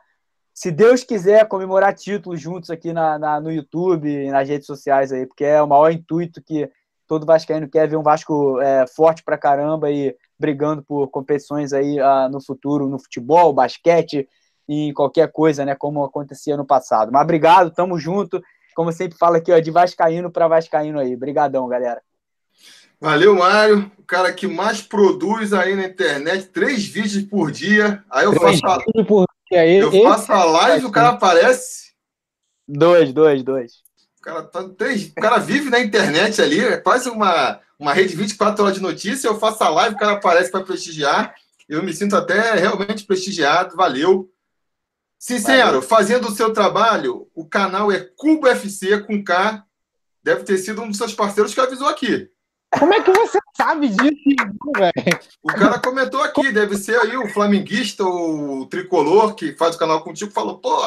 se 0.52 0.72
Deus 0.72 1.04
quiser, 1.04 1.48
comemorar 1.48 1.94
títulos 1.94 2.42
juntos 2.42 2.72
aqui 2.72 2.92
na, 2.92 3.20
na, 3.20 3.40
no 3.40 3.52
YouTube 3.52 4.32
nas 4.32 4.50
redes 4.50 4.66
sociais 4.66 5.12
aí, 5.12 5.28
porque 5.28 5.46
é 5.46 5.62
o 5.62 5.68
maior 5.68 5.92
intuito 5.92 6.42
que 6.42 6.68
todo 7.12 7.26
vascaíno 7.26 7.68
quer 7.68 7.90
ver 7.90 7.98
um 7.98 8.02
Vasco 8.02 8.58
é, 8.62 8.88
forte 8.88 9.22
pra 9.22 9.38
caramba 9.38 9.92
e 9.92 10.16
brigando 10.40 10.82
por 10.82 11.10
competições 11.10 11.74
aí 11.74 12.00
uh, 12.00 12.30
no 12.32 12.42
futuro, 12.42 12.88
no 12.88 12.98
futebol, 12.98 13.52
basquete 13.52 14.30
e 14.66 14.94
qualquer 14.94 15.30
coisa, 15.30 15.66
né, 15.66 15.76
como 15.76 16.06
acontecia 16.06 16.56
no 16.56 16.66
passado. 16.66 17.12
Mas 17.12 17.24
obrigado, 17.24 17.70
tamo 17.70 18.00
junto. 18.00 18.42
Como 18.74 18.94
sempre 18.94 19.18
falo 19.18 19.36
aqui, 19.36 19.52
ó, 19.52 19.60
de 19.60 19.70
vascaíno 19.70 20.32
para 20.32 20.48
vascaíno 20.48 21.00
aí. 21.00 21.14
Obrigadão, 21.14 21.68
galera. 21.68 22.02
Valeu, 22.98 23.36
Mário. 23.36 23.92
O 24.00 24.04
cara 24.04 24.32
que 24.32 24.48
mais 24.48 24.82
produz 24.82 25.52
aí 25.52 25.76
na 25.76 25.88
internet, 25.88 26.48
três 26.48 26.86
vídeos 26.86 27.24
por 27.26 27.52
dia. 27.52 28.06
Aí 28.10 28.24
eu 28.24 28.32
três 28.32 28.62
faço. 28.62 28.86
Por 29.06 29.26
Aí, 29.52 29.76
eu 29.76 29.92
faço 30.04 30.32
a 30.32 30.46
live, 30.46 30.86
o 30.86 30.92
cara 30.92 31.10
aparece. 31.10 31.92
Dois, 32.66 33.12
dois, 33.12 33.44
dois. 33.44 33.90
O 34.22 34.23
cara, 34.23 34.43
tá, 34.43 34.64
três, 34.77 35.07
o 35.07 35.15
cara 35.15 35.39
vive 35.39 35.72
na 35.72 35.80
internet 35.80 36.39
ali, 36.39 36.60
é 36.60 36.77
quase 36.77 37.10
uma, 37.10 37.60
uma 37.80 37.91
rede 37.91 38.15
24 38.15 38.64
horas 38.64 38.76
de 38.76 38.81
notícia. 38.81 39.27
Eu 39.27 39.39
faço 39.39 39.64
a 39.64 39.69
live, 39.69 39.95
o 39.95 39.98
cara 39.98 40.11
aparece 40.11 40.52
para 40.52 40.64
prestigiar. 40.64 41.34
Eu 41.68 41.81
me 41.81 41.91
sinto 41.91 42.15
até 42.15 42.53
realmente 42.53 43.03
prestigiado. 43.03 43.76
Valeu. 43.76 44.31
Sincero, 45.18 45.65
Valeu. 45.65 45.81
fazendo 45.81 46.27
o 46.27 46.35
seu 46.35 46.53
trabalho, 46.53 47.27
o 47.34 47.48
canal 47.48 47.91
é 47.91 47.99
Cubo 48.15 48.48
FC 48.48 48.99
com 48.99 49.23
K. 49.23 49.65
Deve 50.23 50.43
ter 50.43 50.60
sido 50.60 50.84
um 50.84 50.89
dos 50.89 50.98
seus 50.98 51.15
parceiros 51.15 51.52
que 51.52 51.60
avisou 51.60 51.88
aqui. 51.88 52.30
Como 52.77 52.93
é 52.93 53.02
que 53.02 53.11
você 53.11 53.39
sabe 53.57 53.89
disso, 53.89 54.35
velho? 54.77 55.19
O 55.41 55.48
cara 55.48 55.80
comentou 55.80 56.22
aqui, 56.22 56.52
deve 56.52 56.77
ser 56.77 56.95
aí 56.99 57.18
o 57.18 57.27
flamenguista, 57.27 58.03
o 58.03 58.68
tricolor 58.68 59.34
que 59.34 59.57
faz 59.57 59.76
o 59.76 59.80
canal 59.80 60.03
contigo, 60.03 60.31
falou, 60.31 60.60
pô, 60.60 60.80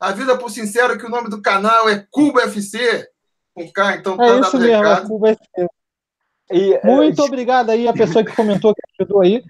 a 0.00 0.12
vida 0.12 0.36
por 0.38 0.50
sincero 0.50 0.98
que 0.98 1.04
o 1.04 1.10
nome 1.10 1.28
do 1.28 1.42
canal 1.42 1.88
é 1.88 2.04
Cuba 2.10 2.42
FC. 2.42 3.06
Com 3.54 3.70
K, 3.70 3.96
então 3.96 4.16
tá 4.16 4.24
é 4.24 4.40
isso 4.40 4.58
mesmo, 4.58 4.84
é 4.84 5.06
Cuba 5.06 5.28
FC. 5.30 5.68
E, 6.52 6.74
é, 6.74 6.84
Muito 6.84 7.22
obrigado 7.22 7.70
aí 7.70 7.86
a 7.86 7.92
pessoa 7.92 8.24
que 8.24 8.34
comentou, 8.34 8.74
que 8.74 8.80
ajudou 8.98 9.20
aí. 9.22 9.42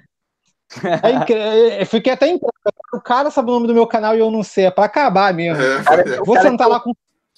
É 1.02 1.10
incrível. 1.10 1.86
Fiquei 1.86 2.12
até 2.12 2.28
incrível. 2.28 2.48
O 2.94 3.01
cara 3.01 3.28
sabe 3.28 3.51
o 3.51 3.55
nome 3.55 3.66
do 3.66 3.74
meu 3.74 3.89
canal 3.89 4.14
e 4.14 4.20
eu 4.20 4.31
não 4.31 4.44
sei. 4.44 4.66
É 4.66 4.70
pra 4.70 4.85
acabar 4.85 5.35
mesmo. 5.35 5.60
É, 5.60 6.14
é. 6.14 6.16
Vou 6.18 6.40
sentar 6.40 6.68
lá 6.68 6.78
com 6.78 6.93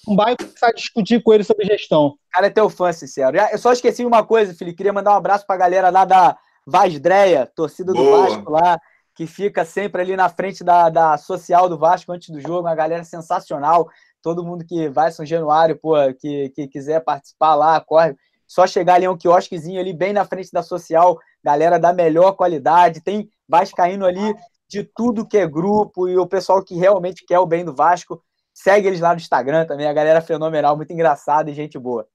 um 0.07 0.15
bairro 0.15 0.37
e 0.39 0.43
começar 0.43 0.67
a 0.67 0.71
discutir 0.71 1.23
com 1.23 1.33
ele 1.33 1.43
sobre 1.43 1.65
gestão. 1.65 2.07
O 2.07 2.17
cara 2.31 2.45
é 2.45 2.51
teu 2.51 2.69
fã, 2.69 2.93
sincero. 2.93 3.35
Eu 3.51 3.57
só 3.57 3.73
esqueci 3.73 4.05
uma 4.05 4.23
coisa, 4.23 4.53
Felipe. 4.53 4.77
Queria 4.77 4.93
mandar 4.93 5.13
um 5.13 5.17
abraço 5.17 5.47
pra 5.47 5.57
galera 5.57 5.89
lá 5.89 6.05
da 6.05 6.37
Vasdreia, 6.65 7.49
torcida 7.55 7.91
do 7.91 8.03
Boa. 8.03 8.27
Vasco 8.27 8.51
lá, 8.51 8.79
que 9.15 9.27
fica 9.27 9.63
sempre 9.63 10.01
ali 10.01 10.15
na 10.15 10.29
frente 10.29 10.63
da, 10.63 10.89
da 10.89 11.17
social 11.17 11.69
do 11.69 11.77
Vasco 11.77 12.11
antes 12.11 12.29
do 12.29 12.39
jogo. 12.39 12.61
Uma 12.61 12.75
galera 12.75 13.03
sensacional. 13.03 13.89
Todo 14.21 14.43
mundo 14.43 14.65
que 14.65 14.89
vai 14.89 15.11
São 15.11 15.25
Januário, 15.25 15.77
pô, 15.77 15.95
que, 16.19 16.49
que 16.49 16.67
quiser 16.67 17.03
participar 17.03 17.55
lá, 17.55 17.79
corre. 17.81 18.15
Só 18.47 18.67
chegar 18.67 18.95
ali 18.95 19.07
um 19.07 19.17
quiosquezinho 19.17 19.79
ali 19.79 19.93
bem 19.93 20.13
na 20.13 20.25
frente 20.25 20.51
da 20.51 20.61
social, 20.61 21.17
galera 21.43 21.79
da 21.79 21.93
melhor 21.93 22.33
qualidade. 22.33 23.01
Tem 23.01 23.29
Vascaíno 23.47 24.05
ali 24.05 24.35
de 24.69 24.83
tudo 24.83 25.27
que 25.27 25.37
é 25.37 25.47
grupo 25.47 26.07
e 26.07 26.17
o 26.17 26.27
pessoal 26.27 26.63
que 26.63 26.75
realmente 26.75 27.25
quer 27.25 27.39
o 27.39 27.45
bem 27.45 27.63
do 27.65 27.75
Vasco 27.75 28.21
Segue 28.53 28.87
eles 28.87 28.99
lá 28.99 29.09
no 29.09 29.17
Instagram 29.17 29.65
também, 29.65 29.87
a 29.87 29.93
galera 29.93 30.21
fenomenal, 30.21 30.77
muito 30.77 30.93
engraçada 30.93 31.49
e 31.49 31.53
gente 31.53 31.77
boa. 31.79 32.07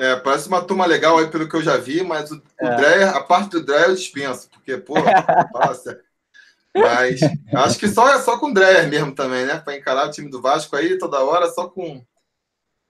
É, 0.00 0.16
parece 0.16 0.48
uma 0.48 0.62
turma 0.62 0.86
legal 0.86 1.18
aí 1.18 1.28
pelo 1.28 1.46
que 1.46 1.54
eu 1.54 1.62
já 1.62 1.76
vi, 1.76 2.02
mas 2.02 2.30
o, 2.30 2.42
é. 2.58 2.72
o 2.72 2.76
Dreyer, 2.76 3.14
a 3.14 3.22
parte 3.22 3.50
do 3.50 3.62
Dreyer 3.62 3.90
eu 3.90 3.94
dispenso, 3.94 4.48
porque, 4.48 4.78
pô, 4.78 4.94
nossa. 5.52 6.00
Mas 6.74 7.20
acho 7.52 7.78
que 7.78 7.86
só 7.86 8.08
é 8.08 8.18
só 8.18 8.38
com 8.38 8.46
o 8.46 8.54
Dreyer 8.54 8.88
mesmo 8.88 9.14
também, 9.14 9.44
né? 9.44 9.58
Para 9.58 9.76
encarar 9.76 10.06
o 10.06 10.10
time 10.10 10.30
do 10.30 10.40
Vasco 10.40 10.74
aí 10.74 10.96
toda 10.96 11.22
hora, 11.22 11.50
só 11.50 11.68
com. 11.68 12.02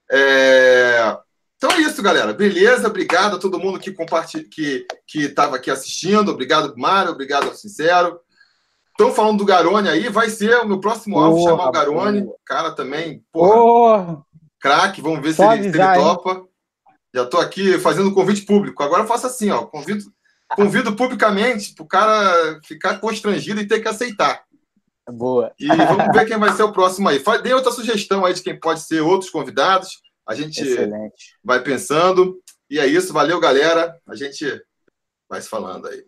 É... 0.09 1.19
Então 1.57 1.73
é 1.73 1.81
isso, 1.81 2.01
galera. 2.01 2.33
Beleza, 2.33 2.87
obrigado 2.87 3.37
a 3.37 3.41
todo 3.41 3.59
mundo 3.59 3.81
que 3.81 3.91
compartilha, 3.91 4.45
que 4.49 4.87
estava 5.17 5.57
aqui 5.57 5.69
assistindo. 5.69 6.31
Obrigado, 6.31 6.75
Mário. 6.77 7.11
Obrigado 7.11 7.49
ao 7.49 7.57
Sincero. 7.57 8.21
Estão 8.91 9.13
falando 9.13 9.39
do 9.39 9.45
Garone 9.45 9.89
aí, 9.89 10.09
vai 10.11 10.31
ser 10.31 10.59
o 10.59 10.69
meu 10.69 10.79
próximo 10.79 11.19
alvo, 11.19 11.43
chamar 11.43 11.69
o 11.69 11.73
Garone. 11.73 12.31
Cara 12.45 12.71
também, 12.71 13.25
porra, 13.33 14.23
craque, 14.61 15.03
vamos 15.03 15.21
ver 15.23 15.33
se 15.33 15.43
ele, 15.43 15.73
se 15.73 15.81
ele, 15.81 15.95
topa. 15.95 16.50
Já 17.15 17.25
estou 17.25 17.41
aqui 17.41 17.79
fazendo 17.79 18.15
convite 18.15 18.43
público. 18.43 18.83
Agora 18.83 19.03
eu 19.03 19.07
faço 19.07 19.27
assim, 19.27 19.51
ó, 19.51 19.67
convido, 19.67 20.05
convido 20.55 20.95
publicamente 20.95 21.75
para 21.75 21.85
o 21.85 21.89
cara 21.89 22.61
ficar 22.65 22.99
constrangido 22.99 23.61
e 23.61 23.67
ter 23.67 23.81
que 23.81 23.89
aceitar. 23.89 24.45
Boa. 25.09 25.53
E 25.59 25.67
vamos 25.67 26.15
ver 26.15 26.27
quem 26.27 26.39
vai 26.39 26.53
ser 26.53 26.63
o 26.63 26.73
próximo 26.73 27.09
aí. 27.09 27.23
Dê 27.43 27.53
outra 27.53 27.73
sugestão 27.73 28.25
aí 28.25 28.35
de 28.35 28.43
quem 28.43 28.59
pode 28.59 28.81
ser 28.81 29.01
outros 29.01 29.31
convidados. 29.31 30.01
A 30.27 30.35
gente 30.35 30.61
Excelente. 30.61 31.37
vai 31.43 31.63
pensando. 31.63 32.41
E 32.69 32.79
é 32.79 32.87
isso, 32.87 33.13
valeu, 33.13 33.41
galera. 33.41 33.99
A 34.07 34.15
gente 34.15 34.45
vai 35.29 35.41
se 35.41 35.49
falando 35.49 35.89
aí. 35.89 36.05